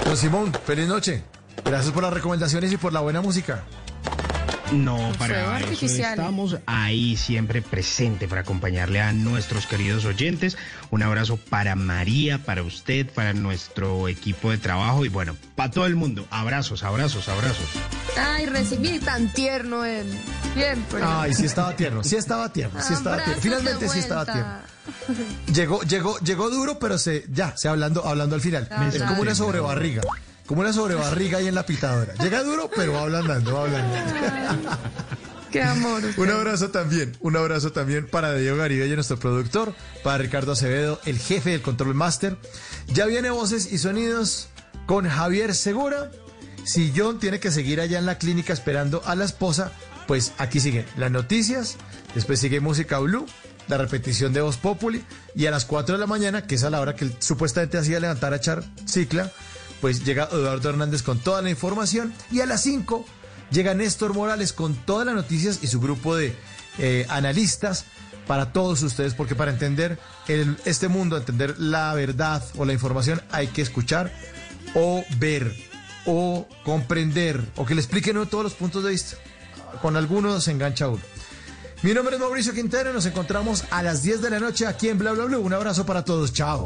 Don 0.06 0.18
Simón, 0.18 0.54
feliz 0.66 0.88
noche. 0.88 1.24
Gracias 1.66 1.94
por 1.94 2.04
las 2.04 2.14
recomendaciones 2.14 2.72
y 2.72 2.78
por 2.78 2.94
la 2.94 3.02
buena 3.02 3.22
música. 3.22 3.64
No, 4.72 5.12
para 5.18 5.60
eso 5.62 5.86
estamos 5.86 6.58
ahí 6.66 7.16
siempre 7.16 7.62
presente 7.62 8.28
para 8.28 8.42
acompañarle 8.42 9.02
a 9.02 9.14
nuestros 9.14 9.66
queridos 9.66 10.04
oyentes. 10.06 10.58
Un 10.92 11.04
abrazo 11.04 11.38
para 11.38 11.76
María, 11.76 12.40
para 12.40 12.64
usted, 12.64 13.08
para 13.10 13.34
nuestro 13.34 14.08
equipo 14.10 14.52
de 14.52 14.58
trabajo 14.58 15.06
y 15.06 15.10
bueno, 15.10 15.38
para 15.56 15.72
todo 15.72 15.86
el 15.86 15.96
mundo. 15.96 16.28
Abrazos, 16.32 16.84
abrazos, 16.84 17.30
abrazos. 17.30 17.66
Ay, 18.18 18.46
recibí 18.46 19.00
tan 19.00 19.32
tierno 19.32 19.86
él. 19.86 20.08
Siempre. 20.54 21.02
Ay, 21.02 21.34
sí 21.34 21.46
estaba 21.46 21.76
tierno, 21.76 22.04
sí 22.04 22.18
estaba 22.18 22.52
tierno, 22.52 22.82
sí 22.82 22.94
estaba 22.94 23.24
tierno. 23.24 23.42
Finalmente 23.42 23.88
sí 23.88 24.00
estaba 24.00 24.26
tierno. 24.26 24.58
Llegó, 25.54 25.82
llegó, 25.82 26.18
llegó 26.20 26.50
duro, 26.50 26.80
pero 26.80 26.98
se, 26.98 27.26
ya, 27.30 27.56
se 27.58 27.68
hablando, 27.68 28.06
hablando 28.06 28.36
al 28.36 28.42
final. 28.42 28.70
Es 28.94 29.02
como 29.04 29.22
una 29.22 29.36
sobrebarriga. 29.36 30.02
Como 30.48 30.62
una 30.62 30.74
sobrebarriga 30.74 31.40
ahí 31.40 31.48
en 31.48 31.56
la 31.56 31.66
pitadora. 31.66 32.14
Llega 32.16 32.42
duro, 32.42 32.72
pero 32.74 32.94
va 32.94 33.02
hablando, 33.02 33.54
va 33.54 33.64
hablando. 33.64 33.96
Qué 35.52 35.62
amor. 35.62 36.02
Un 36.18 36.30
abrazo 36.30 36.70
también, 36.70 37.16
un 37.20 37.36
abrazo 37.36 37.72
también 37.72 38.08
para 38.08 38.34
Diego 38.34 38.58
Garibello, 38.58 38.96
nuestro 38.96 39.18
productor, 39.18 39.74
para 40.04 40.18
Ricardo 40.18 40.54
Acevedo, 40.54 41.00
el 41.06 41.20
jefe 41.20 41.52
del 41.52 41.62
Control 41.62 41.94
Master. 41.94 42.38
Ya 42.88 43.06
viene 43.06 43.30
Voces 43.30 43.72
y 43.72 43.78
Sonidos 43.78 44.50
con 44.86 45.08
Javier 45.08 45.54
Segura. 45.54 46.12
Si 46.64 46.94
John 46.96 47.20
tiene 47.20 47.40
que 47.40 47.52
seguir 47.52 47.80
allá 47.80 48.00
en 48.00 48.06
la 48.06 48.18
clínica 48.18 48.54
esperando 48.54 49.02
a 49.06 49.16
la 49.16 49.26
esposa, 49.26 49.72
pues 50.06 50.34
aquí 50.38 50.60
siguen 50.60 50.86
las 50.98 51.12
noticias, 51.12 51.76
después 52.16 52.40
sigue 52.40 52.60
Música 52.60 53.00
Blue, 53.00 53.26
la 53.68 53.78
repetición 53.78 54.34
de 54.34 54.42
Voz 54.42 54.58
Populi, 54.58 55.04
y 55.36 55.46
a 55.46 55.52
las 55.52 55.66
4 55.66 55.96
de 55.96 56.00
la 56.00 56.08
mañana, 56.08 56.46
que 56.46 56.56
es 56.56 56.64
a 56.64 56.70
la 56.70 56.82
hora 56.82 56.96
que 56.96 57.06
él 57.06 57.16
supuestamente 57.20 57.78
hacía 57.78 58.00
levantar 58.00 58.34
a 58.34 58.38
echar 58.38 58.64
cicla, 58.86 59.32
pues 59.82 60.04
llega 60.04 60.30
Eduardo 60.32 60.70
Hernández 60.70 61.04
con 61.04 61.20
toda 61.20 61.42
la 61.42 61.50
información, 61.50 62.14
y 62.32 62.42
a 62.42 62.46
las 62.46 62.62
5 62.64 63.06
llega 63.52 63.74
Néstor 63.74 64.14
Morales 64.14 64.54
con 64.54 64.76
todas 64.76 65.06
las 65.06 65.16
noticias 65.16 65.60
y 65.62 65.68
su 65.68 65.80
grupo 65.80 66.16
de 66.16 66.36
eh, 66.80 67.06
analistas 67.10 67.86
para 68.28 68.52
todos 68.52 68.84
ustedes, 68.84 69.14
porque 69.14 69.36
para 69.36 69.52
entender 69.52 69.98
este 70.66 70.90
mundo, 70.90 71.18
entender 71.18 71.58
la 71.58 71.94
verdad 71.94 72.44
o 72.58 72.66
la 72.66 72.74
información, 72.74 73.22
hay 73.32 73.48
que 73.48 73.62
escuchar 73.62 74.12
o 74.76 75.06
ver 75.18 75.56
o 76.06 76.48
comprender 76.64 77.42
o 77.56 77.66
que 77.66 77.74
le 77.74 77.82
expliquen 77.82 78.26
todos 78.28 78.44
los 78.44 78.54
puntos 78.54 78.84
de 78.84 78.92
vista. 78.92 79.18
Con 79.82 79.96
algunos 79.96 80.44
se 80.44 80.52
engancha 80.52 80.88
uno. 80.88 81.02
Mi 81.84 81.94
nombre 81.94 82.16
es 82.16 82.22
Mauricio 82.22 82.54
Quintero 82.54 82.90
y 82.90 82.94
nos 82.94 83.06
encontramos 83.06 83.64
a 83.70 83.84
las 83.84 84.02
10 84.02 84.22
de 84.22 84.30
la 84.32 84.40
noche 84.40 84.66
aquí 84.66 84.90
en 84.90 84.98
Bla 84.98 85.12
Bla 85.12 85.26
Blue. 85.26 85.40
Un 85.40 85.54
abrazo 85.54 85.86
para 85.86 86.04
todos. 86.04 86.34
Chao. 86.34 86.66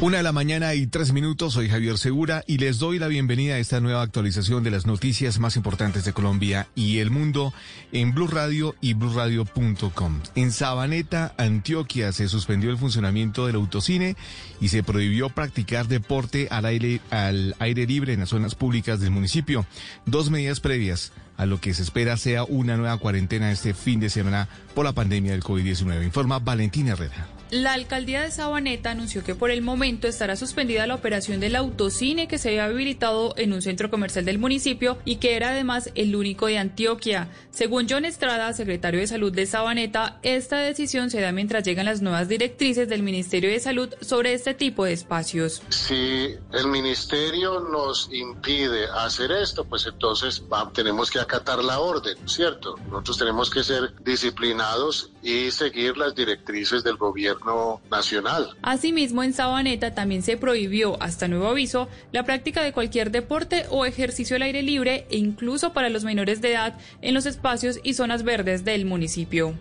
Una 0.00 0.18
de 0.18 0.22
la 0.22 0.32
mañana 0.32 0.74
y 0.74 0.86
tres 0.86 1.12
minutos, 1.12 1.54
soy 1.54 1.68
Javier 1.68 1.96
Segura 1.98 2.42
y 2.46 2.58
les 2.58 2.78
doy 2.78 2.98
la 2.98 3.06
bienvenida 3.06 3.54
a 3.54 3.58
esta 3.58 3.80
nueva 3.80 4.02
actualización 4.02 4.62
de 4.62 4.70
las 4.70 4.86
noticias 4.86 5.38
más 5.38 5.56
importantes 5.56 6.04
de 6.04 6.12
Colombia 6.12 6.66
y 6.74 6.98
el 6.98 7.10
mundo 7.10 7.54
en 7.92 8.12
Blue 8.12 8.26
Radio 8.26 8.74
y 8.80 8.94
bluradio.com. 8.94 10.20
En 10.34 10.52
Sabaneta, 10.52 11.32
Antioquia, 11.38 12.12
se 12.12 12.28
suspendió 12.28 12.70
el 12.70 12.76
funcionamiento 12.76 13.46
del 13.46 13.54
autocine 13.54 14.16
y 14.60 14.68
se 14.68 14.82
prohibió 14.82 15.30
practicar 15.30 15.86
deporte 15.86 16.48
al 16.50 16.66
aire, 16.66 17.00
al 17.10 17.54
aire 17.60 17.86
libre 17.86 18.12
en 18.12 18.20
las 18.20 18.30
zonas 18.30 18.56
públicas 18.56 19.00
del 19.00 19.12
municipio. 19.12 19.64
Dos 20.06 20.28
medidas 20.28 20.60
previas 20.60 21.12
a 21.36 21.46
lo 21.46 21.60
que 21.60 21.72
se 21.72 21.82
espera 21.82 22.16
sea 22.16 22.44
una 22.44 22.76
nueva 22.76 22.98
cuarentena 22.98 23.50
este 23.52 23.74
fin 23.74 24.00
de 24.00 24.10
semana 24.10 24.48
por 24.74 24.84
la 24.84 24.92
pandemia 24.92 25.32
del 25.32 25.42
COVID-19. 25.42 26.04
Informa 26.04 26.40
Valentina 26.40 26.92
Herrera. 26.92 27.33
La 27.54 27.74
alcaldía 27.74 28.22
de 28.22 28.32
Sabaneta 28.32 28.90
anunció 28.90 29.22
que 29.22 29.36
por 29.36 29.52
el 29.52 29.62
momento 29.62 30.08
estará 30.08 30.34
suspendida 30.34 30.88
la 30.88 30.96
operación 30.96 31.38
del 31.38 31.54
autocine 31.54 32.26
que 32.26 32.36
se 32.36 32.48
había 32.48 32.64
habilitado 32.64 33.32
en 33.36 33.52
un 33.52 33.62
centro 33.62 33.90
comercial 33.90 34.24
del 34.24 34.40
municipio 34.40 34.98
y 35.04 35.16
que 35.18 35.36
era 35.36 35.50
además 35.50 35.88
el 35.94 36.16
único 36.16 36.46
de 36.46 36.58
Antioquia. 36.58 37.28
Según 37.52 37.86
John 37.88 38.06
Estrada, 38.06 38.52
secretario 38.54 38.98
de 38.98 39.06
Salud 39.06 39.32
de 39.32 39.46
Sabaneta, 39.46 40.18
esta 40.24 40.56
decisión 40.56 41.10
se 41.10 41.20
da 41.20 41.30
mientras 41.30 41.62
llegan 41.62 41.84
las 41.84 42.02
nuevas 42.02 42.28
directrices 42.28 42.88
del 42.88 43.04
Ministerio 43.04 43.50
de 43.50 43.60
Salud 43.60 43.94
sobre 44.00 44.34
este 44.34 44.54
tipo 44.54 44.84
de 44.84 44.92
espacios. 44.94 45.62
Si 45.68 46.34
el 46.50 46.66
ministerio 46.66 47.60
nos 47.60 48.10
impide 48.12 48.88
hacer 48.88 49.30
esto, 49.30 49.64
pues 49.64 49.86
entonces 49.86 50.42
tenemos 50.72 51.08
que 51.08 51.20
acatar 51.20 51.62
la 51.62 51.78
orden, 51.78 52.18
¿cierto? 52.28 52.74
Nosotros 52.90 53.16
tenemos 53.16 53.48
que 53.48 53.62
ser 53.62 53.94
disciplinados 54.02 55.12
y 55.22 55.52
seguir 55.52 55.96
las 55.96 56.16
directrices 56.16 56.82
del 56.82 56.96
gobierno 56.96 57.43
nacional. 57.90 58.56
Asimismo, 58.62 59.22
en 59.22 59.32
Sabaneta 59.32 59.94
también 59.94 60.22
se 60.22 60.36
prohibió, 60.36 61.00
hasta 61.02 61.28
nuevo 61.28 61.48
aviso, 61.48 61.88
la 62.12 62.24
práctica 62.24 62.62
de 62.62 62.72
cualquier 62.72 63.10
deporte 63.10 63.66
o 63.70 63.84
ejercicio 63.84 64.36
al 64.36 64.42
aire 64.42 64.62
libre 64.62 65.06
e 65.10 65.18
incluso 65.18 65.72
para 65.72 65.90
los 65.90 66.04
menores 66.04 66.40
de 66.40 66.52
edad 66.52 66.78
en 67.02 67.14
los 67.14 67.26
espacios 67.26 67.80
y 67.82 67.94
zonas 67.94 68.22
verdes 68.22 68.64
del 68.64 68.84
municipio. 68.84 69.54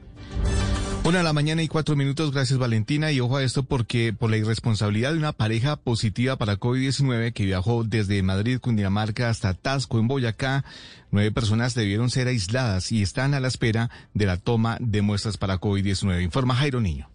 Una 1.05 1.17
de 1.17 1.25
la 1.25 1.33
mañana 1.33 1.61
y 1.61 1.67
cuatro 1.67 1.97
minutos, 1.97 2.31
gracias 2.31 2.57
Valentina. 2.57 3.11
Y 3.11 3.19
ojo 3.19 3.35
a 3.35 3.43
esto 3.43 3.63
porque 3.63 4.13
por 4.13 4.29
la 4.29 4.37
irresponsabilidad 4.37 5.11
de 5.11 5.17
una 5.17 5.33
pareja 5.33 5.75
positiva 5.75 6.37
para 6.37 6.57
COVID-19 6.57 7.33
que 7.33 7.43
viajó 7.43 7.83
desde 7.83 8.23
Madrid, 8.23 8.59
Cundinamarca 8.59 9.29
hasta 9.29 9.53
Tasco 9.53 9.99
en 9.99 10.07
Boyacá, 10.07 10.63
nueve 11.11 11.31
personas 11.31 11.73
debieron 11.73 12.09
ser 12.09 12.29
aisladas 12.29 12.93
y 12.93 13.01
están 13.01 13.33
a 13.33 13.41
la 13.41 13.49
espera 13.49 13.89
de 14.13 14.27
la 14.27 14.37
toma 14.37 14.77
de 14.79 15.01
muestras 15.01 15.35
para 15.35 15.59
COVID-19. 15.59 16.23
Informa 16.23 16.55
Jairo 16.55 16.79
Niño. 16.79 17.09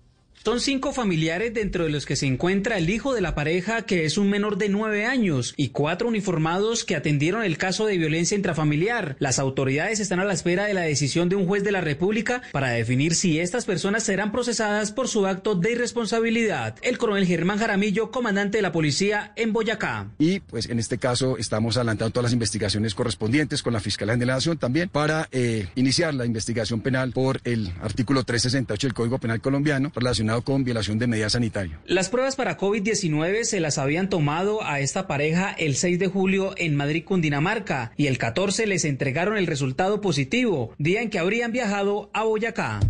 Son 0.44 0.60
cinco 0.60 0.92
familiares 0.92 1.52
dentro 1.52 1.84
de 1.84 1.90
los 1.90 2.06
que 2.06 2.16
se 2.16 2.26
encuentra 2.26 2.78
el 2.78 2.88
hijo 2.88 3.12
de 3.12 3.20
la 3.20 3.34
pareja, 3.34 3.82
que 3.82 4.04
es 4.04 4.16
un 4.16 4.30
menor 4.30 4.56
de 4.56 4.68
nueve 4.68 5.04
años, 5.04 5.52
y 5.56 5.68
cuatro 5.68 6.08
uniformados 6.08 6.84
que 6.84 6.96
atendieron 6.96 7.44
el 7.44 7.58
caso 7.58 7.84
de 7.84 7.98
violencia 7.98 8.36
intrafamiliar. 8.36 9.16
Las 9.18 9.38
autoridades 9.38 10.00
están 10.00 10.20
a 10.20 10.24
la 10.24 10.32
espera 10.32 10.64
de 10.64 10.74
la 10.74 10.82
decisión 10.82 11.28
de 11.28 11.36
un 11.36 11.46
juez 11.46 11.64
de 11.64 11.72
la 11.72 11.80
República 11.80 12.42
para 12.52 12.70
definir 12.70 13.14
si 13.14 13.38
estas 13.40 13.66
personas 13.66 14.04
serán 14.04 14.32
procesadas 14.32 14.92
por 14.92 15.08
su 15.08 15.26
acto 15.26 15.54
de 15.54 15.72
irresponsabilidad. 15.72 16.76
El 16.82 16.96
coronel 16.96 17.26
Germán 17.26 17.58
Jaramillo, 17.58 18.10
comandante 18.10 18.58
de 18.58 18.62
la 18.62 18.72
policía 18.72 19.32
en 19.36 19.52
Boyacá. 19.52 20.08
Y 20.18 20.40
pues 20.40 20.70
en 20.70 20.78
este 20.78 20.98
caso 20.98 21.36
estamos 21.36 21.76
adelantando 21.76 22.12
todas 22.12 22.24
las 22.24 22.32
investigaciones 22.32 22.94
correspondientes 22.94 23.62
con 23.62 23.72
la 23.72 23.80
Fiscalía 23.80 24.16
de 24.16 24.24
la 24.24 24.34
Nación 24.34 24.56
también 24.56 24.88
para 24.88 25.28
eh, 25.32 25.68
iniciar 25.74 26.14
la 26.14 26.24
investigación 26.24 26.80
penal 26.80 27.12
por 27.12 27.40
el 27.44 27.72
artículo 27.82 28.22
368 28.22 28.86
del 28.86 28.94
Código 28.94 29.18
Penal 29.18 29.40
colombiano 29.40 29.92
relacionado 29.94 30.27
relacionado 30.28 30.42
con 30.42 30.64
violación 30.64 30.98
de 30.98 31.06
medidas 31.06 31.32
sanitarias. 31.32 31.80
Las 31.86 32.08
pruebas 32.08 32.36
para 32.36 32.58
COVID-19 32.58 33.44
se 33.44 33.60
las 33.60 33.78
habían 33.78 34.08
tomado 34.08 34.62
a 34.64 34.80
esta 34.80 35.06
pareja 35.06 35.52
el 35.52 35.74
6 35.74 35.98
de 35.98 36.08
julio 36.08 36.54
en 36.56 36.76
Madrid, 36.76 37.04
Cundinamarca, 37.04 37.92
y 37.96 38.06
el 38.06 38.18
14 38.18 38.66
les 38.66 38.84
entregaron 38.84 39.36
el 39.36 39.46
resultado 39.46 40.00
positivo, 40.00 40.74
día 40.78 41.02
en 41.02 41.10
que 41.10 41.18
habrían 41.18 41.52
viajado 41.52 42.10
a 42.12 42.24
Boyacá. 42.24 42.80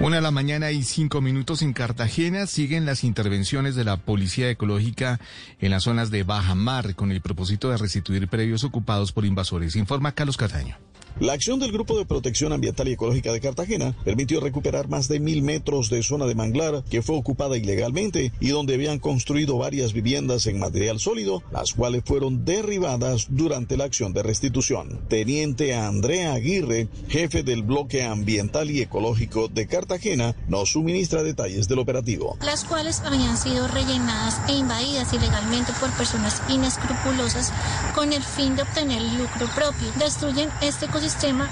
Una 0.00 0.16
de 0.16 0.22
la 0.22 0.32
mañana 0.32 0.72
y 0.72 0.82
cinco 0.82 1.20
minutos 1.20 1.62
en 1.62 1.72
Cartagena 1.72 2.46
siguen 2.46 2.84
las 2.84 3.04
intervenciones 3.04 3.76
de 3.76 3.84
la 3.84 3.96
Policía 3.96 4.50
Ecológica 4.50 5.20
en 5.60 5.70
las 5.70 5.84
zonas 5.84 6.10
de 6.10 6.24
Baja 6.24 6.56
Mar 6.56 6.96
con 6.96 7.12
el 7.12 7.20
propósito 7.20 7.70
de 7.70 7.76
restituir 7.76 8.26
predios 8.26 8.64
ocupados 8.64 9.12
por 9.12 9.24
invasores. 9.24 9.76
Informa 9.76 10.12
Carlos 10.12 10.36
Cataño. 10.36 10.76
La 11.20 11.34
acción 11.34 11.60
del 11.60 11.72
Grupo 11.72 11.96
de 11.96 12.04
Protección 12.04 12.52
Ambiental 12.52 12.88
y 12.88 12.92
Ecológica 12.92 13.32
de 13.32 13.40
Cartagena 13.40 13.94
permitió 14.04 14.40
recuperar 14.40 14.88
más 14.88 15.08
de 15.08 15.20
mil 15.20 15.42
metros 15.42 15.88
de 15.88 16.02
zona 16.02 16.26
de 16.26 16.34
manglar 16.34 16.82
que 16.90 17.02
fue 17.02 17.16
ocupada 17.16 17.56
ilegalmente 17.56 18.32
y 18.40 18.48
donde 18.48 18.74
habían 18.74 18.98
construido 18.98 19.58
varias 19.58 19.92
viviendas 19.92 20.46
en 20.46 20.58
material 20.58 20.98
sólido, 20.98 21.42
las 21.52 21.74
cuales 21.74 22.02
fueron 22.04 22.44
derribadas 22.44 23.26
durante 23.30 23.76
la 23.76 23.84
acción 23.84 24.12
de 24.12 24.22
restitución. 24.22 25.00
Teniente 25.08 25.74
Andrea 25.74 26.32
Aguirre, 26.32 26.88
jefe 27.08 27.42
del 27.42 27.62
Bloque 27.62 28.02
Ambiental 28.02 28.70
y 28.70 28.80
Ecológico 28.80 29.48
de 29.48 29.66
Cartagena, 29.66 30.34
nos 30.48 30.72
suministra 30.72 31.22
detalles 31.22 31.68
del 31.68 31.78
operativo. 31.78 32.36
las 32.44 32.64
cuales 32.64 33.00
habían 33.00 33.36
sido 33.36 33.68
rellenadas 33.68 34.40
e 34.48 34.52
invadidas 34.52 35.12
ilegalmente 35.12 35.72
por 35.80 35.90
personas 35.92 36.42
inescrupulosas 36.48 37.52
con 37.94 38.12
el 38.12 38.22
fin 38.22 38.56
de 38.56 38.62
obtener 38.62 39.02
lucro 39.02 39.46
propio. 39.54 39.88
Destruyen 39.98 40.48
este 40.60 40.86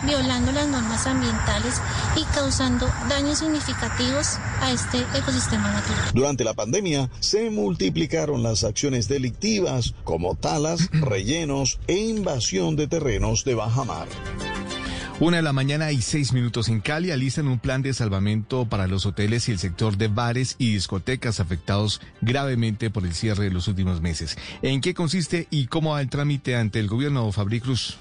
violando 0.06 0.52
las 0.52 0.68
normas 0.68 1.06
ambientales 1.08 1.80
y 2.16 2.22
causando 2.32 2.88
daños 3.08 3.40
significativos 3.40 4.38
a 4.60 4.70
este 4.70 4.98
ecosistema 5.18 5.72
natural. 5.72 6.10
Durante 6.14 6.44
la 6.44 6.54
pandemia 6.54 7.10
se 7.18 7.50
multiplicaron 7.50 8.44
las 8.44 8.62
acciones 8.62 9.08
delictivas 9.08 9.94
como 10.04 10.36
talas, 10.36 10.88
rellenos 10.92 11.80
e 11.88 11.96
invasión 11.96 12.76
de 12.76 12.86
terrenos 12.86 13.44
de 13.44 13.56
baja 13.56 13.84
mar. 13.84 14.06
Una 15.18 15.38
de 15.38 15.42
la 15.42 15.52
mañana 15.52 15.90
y 15.90 16.00
seis 16.00 16.32
minutos 16.32 16.68
en 16.68 16.80
Cali 16.80 17.10
alistan 17.10 17.48
un 17.48 17.58
plan 17.58 17.82
de 17.82 17.92
salvamento 17.92 18.66
para 18.66 18.86
los 18.86 19.04
hoteles 19.04 19.48
y 19.48 19.52
el 19.52 19.58
sector 19.58 19.98
de 19.98 20.08
bares 20.08 20.54
y 20.58 20.72
discotecas 20.72 21.40
afectados 21.40 22.00
gravemente 22.22 22.88
por 22.88 23.04
el 23.04 23.14
cierre 23.14 23.44
de 23.44 23.50
los 23.50 23.66
últimos 23.68 24.00
meses. 24.00 24.38
¿En 24.62 24.80
qué 24.80 24.94
consiste 24.94 25.48
y 25.50 25.66
cómo 25.66 25.90
va 25.90 26.00
el 26.00 26.08
trámite 26.08 26.56
ante 26.56 26.78
el 26.78 26.86
gobierno 26.86 27.30
Fabri 27.32 27.60
Cruz? 27.60 27.98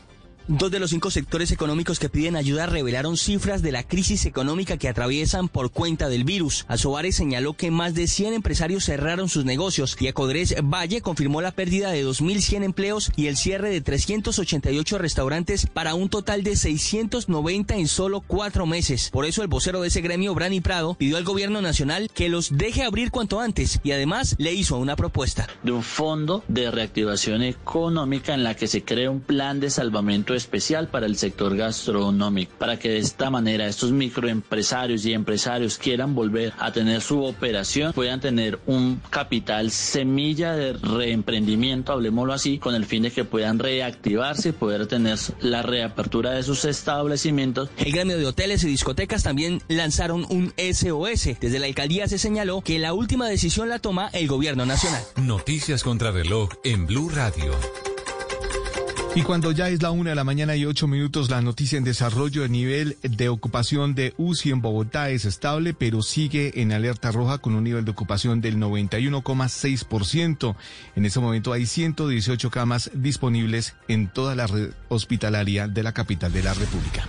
Dos 0.51 0.71
de 0.71 0.79
los 0.79 0.89
cinco 0.89 1.11
sectores 1.11 1.51
económicos 1.51 1.99
que 1.99 2.09
piden 2.09 2.35
ayuda 2.35 2.65
revelaron 2.65 3.17
cifras 3.17 3.61
de 3.61 3.71
la 3.71 3.83
crisis 3.83 4.25
económica 4.25 4.77
que 4.77 4.89
atraviesan 4.89 5.47
por 5.47 5.69
cuenta 5.69 6.09
del 6.09 6.23
virus. 6.23 6.65
Asobares 6.67 7.15
señaló 7.15 7.53
que 7.53 7.69
más 7.69 7.93
de 7.93 8.07
100 8.07 8.33
empresarios 8.33 8.85
cerraron 8.85 9.29
sus 9.29 9.45
negocios 9.45 9.95
y 9.99 10.07
Ecodres 10.07 10.55
Valle 10.63 11.01
confirmó 11.01 11.43
la 11.43 11.51
pérdida 11.51 11.91
de 11.91 12.03
2.100 12.03 12.63
empleos 12.63 13.11
y 13.15 13.27
el 13.27 13.37
cierre 13.37 13.69
de 13.69 13.81
388 13.81 14.97
restaurantes 14.97 15.67
para 15.67 15.93
un 15.93 16.09
total 16.09 16.41
de 16.41 16.55
690 16.55 17.75
en 17.75 17.87
solo 17.87 18.21
cuatro 18.21 18.65
meses. 18.65 19.11
Por 19.11 19.25
eso 19.25 19.43
el 19.43 19.49
vocero 19.49 19.81
de 19.81 19.89
ese 19.89 20.01
gremio, 20.01 20.33
Brani 20.33 20.61
Prado, 20.61 20.95
pidió 20.95 21.17
al 21.17 21.25
gobierno 21.25 21.61
nacional 21.61 22.09
que 22.11 22.27
los 22.27 22.57
deje 22.57 22.81
abrir 22.81 23.11
cuanto 23.11 23.39
antes 23.39 23.79
y 23.83 23.91
además 23.91 24.33
le 24.39 24.51
hizo 24.51 24.79
una 24.79 24.95
propuesta. 24.95 25.45
de 25.61 25.73
un 25.73 25.83
fondo 25.83 26.43
de 26.47 26.71
reactivación 26.71 27.43
económica 27.43 28.33
en 28.33 28.43
la 28.43 28.55
que 28.55 28.65
se 28.65 28.83
crea 28.83 29.11
un 29.11 29.19
plan 29.19 29.59
de 29.59 29.69
salvamento 29.69 30.38
especial 30.39 30.87
para 30.87 31.05
el 31.05 31.17
sector 31.17 31.55
gastronómico, 31.55 32.53
para 32.57 32.79
que 32.79 32.89
de 32.89 32.97
esta 32.97 33.29
manera 33.29 33.67
estos 33.67 33.91
microempresarios 33.91 35.05
y 35.05 35.13
empresarios 35.13 35.77
quieran 35.77 36.15
volver 36.15 36.53
a 36.57 36.71
tener 36.71 37.01
su 37.01 37.23
operación, 37.23 37.93
puedan 37.93 38.19
tener 38.19 38.59
un 38.65 39.01
capital 39.09 39.69
semilla 39.69 40.53
de 40.55 40.73
reemprendimiento, 40.73 41.91
hablemoslo 41.91 42.33
así, 42.33 42.57
con 42.57 42.73
el 42.73 42.85
fin 42.85 43.03
de 43.03 43.11
que 43.11 43.25
puedan 43.25 43.59
reactivarse 43.59 44.49
y 44.49 44.53
poder 44.53 44.87
tener 44.87 45.19
la 45.41 45.61
reapertura 45.61 46.31
de 46.31 46.43
sus 46.43 46.65
establecimientos. 46.65 47.69
El 47.77 47.91
gremio 47.91 48.17
de 48.17 48.25
hoteles 48.25 48.63
y 48.63 48.67
discotecas 48.67 49.23
también 49.23 49.61
lanzaron 49.67 50.25
un 50.29 50.53
SOS. 50.57 51.39
Desde 51.39 51.59
la 51.59 51.67
alcaldía 51.67 52.07
se 52.07 52.17
señaló 52.17 52.61
que 52.61 52.79
la 52.79 52.93
última 52.93 53.27
decisión 53.27 53.69
la 53.69 53.79
toma 53.79 54.09
el 54.13 54.27
gobierno 54.27 54.65
nacional. 54.65 55.03
Noticias 55.17 55.83
contra 55.83 56.11
reloj 56.11 56.49
en 56.63 56.85
Blue 56.85 57.09
Radio. 57.09 57.88
Y 59.15 59.23
cuando 59.23 59.51
ya 59.51 59.69
es 59.69 59.81
la 59.81 59.89
una 59.89 60.11
de 60.11 60.15
la 60.15 60.23
mañana 60.23 60.55
y 60.55 60.65
ocho 60.65 60.87
minutos, 60.87 61.31
la 61.31 61.41
noticia 61.41 61.77
en 61.77 61.83
desarrollo, 61.83 62.45
el 62.45 62.51
nivel 62.51 62.97
de 63.01 63.27
ocupación 63.27 63.95
de 63.95 64.13
UCI 64.17 64.51
en 64.51 64.61
Bogotá 64.61 65.09
es 65.09 65.25
estable, 65.25 65.73
pero 65.73 66.03
sigue 66.03 66.61
en 66.61 66.71
alerta 66.71 67.11
roja 67.11 67.39
con 67.39 67.55
un 67.55 67.63
nivel 67.63 67.85
de 67.85 67.91
ocupación 67.91 68.39
del 68.39 68.57
91,6%. 68.57 70.55
En 70.95 71.05
este 71.05 71.19
momento 71.19 71.51
hay 71.53 71.65
118 71.65 72.51
camas 72.51 72.91
disponibles 72.93 73.75
en 73.87 74.09
toda 74.09 74.35
la 74.35 74.45
red 74.45 74.71
hospitalaria 74.89 75.67
de 75.67 75.83
la 75.83 75.91
capital 75.91 76.31
de 76.31 76.43
la 76.43 76.53
República. 76.53 77.07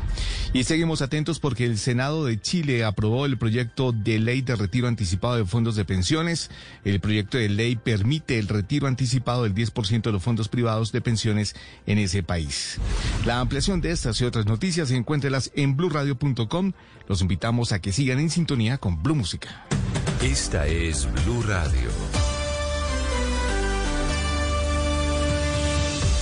Y 0.52 0.64
seguimos 0.64 1.00
atentos 1.00 1.38
porque 1.38 1.64
el 1.64 1.78
Senado 1.78 2.24
de 2.24 2.40
Chile 2.40 2.84
aprobó 2.84 3.24
el 3.24 3.38
proyecto 3.38 3.92
de 3.92 4.18
ley 4.18 4.42
de 4.42 4.56
retiro 4.56 4.88
anticipado 4.88 5.36
de 5.36 5.44
fondos 5.44 5.76
de 5.76 5.84
pensiones. 5.84 6.50
El 6.84 6.98
proyecto 6.98 7.38
de 7.38 7.48
ley 7.48 7.76
permite 7.76 8.38
el 8.38 8.48
retiro 8.48 8.88
anticipado 8.88 9.44
del 9.44 9.54
10% 9.54 10.02
de 10.02 10.12
los 10.12 10.22
fondos 10.22 10.48
privados 10.48 10.90
de 10.90 11.00
pensiones 11.00 11.54
en 11.86 11.98
ese 11.98 12.24
país. 12.24 12.78
La 13.24 13.38
ampliación 13.38 13.80
de 13.80 13.92
estas 13.92 14.20
y 14.20 14.24
otras 14.24 14.46
noticias 14.46 14.90
encuéntrelas 14.90 15.52
en 15.54 15.76
blurradio.com. 15.76 16.72
Los 17.06 17.22
invitamos 17.22 17.70
a 17.70 17.80
que 17.80 17.92
sigan 17.92 18.18
en 18.18 18.30
sintonía 18.30 18.78
con 18.78 19.02
Blue 19.02 19.14
Música. 19.14 19.66
Esta 20.20 20.66
es 20.66 21.08
Blue 21.24 21.42
Radio. 21.42 21.90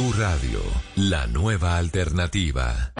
Blue 0.00 0.14
Radio, 0.16 0.62
la 0.94 1.26
nueva 1.26 1.76
alternativa. 1.76 2.90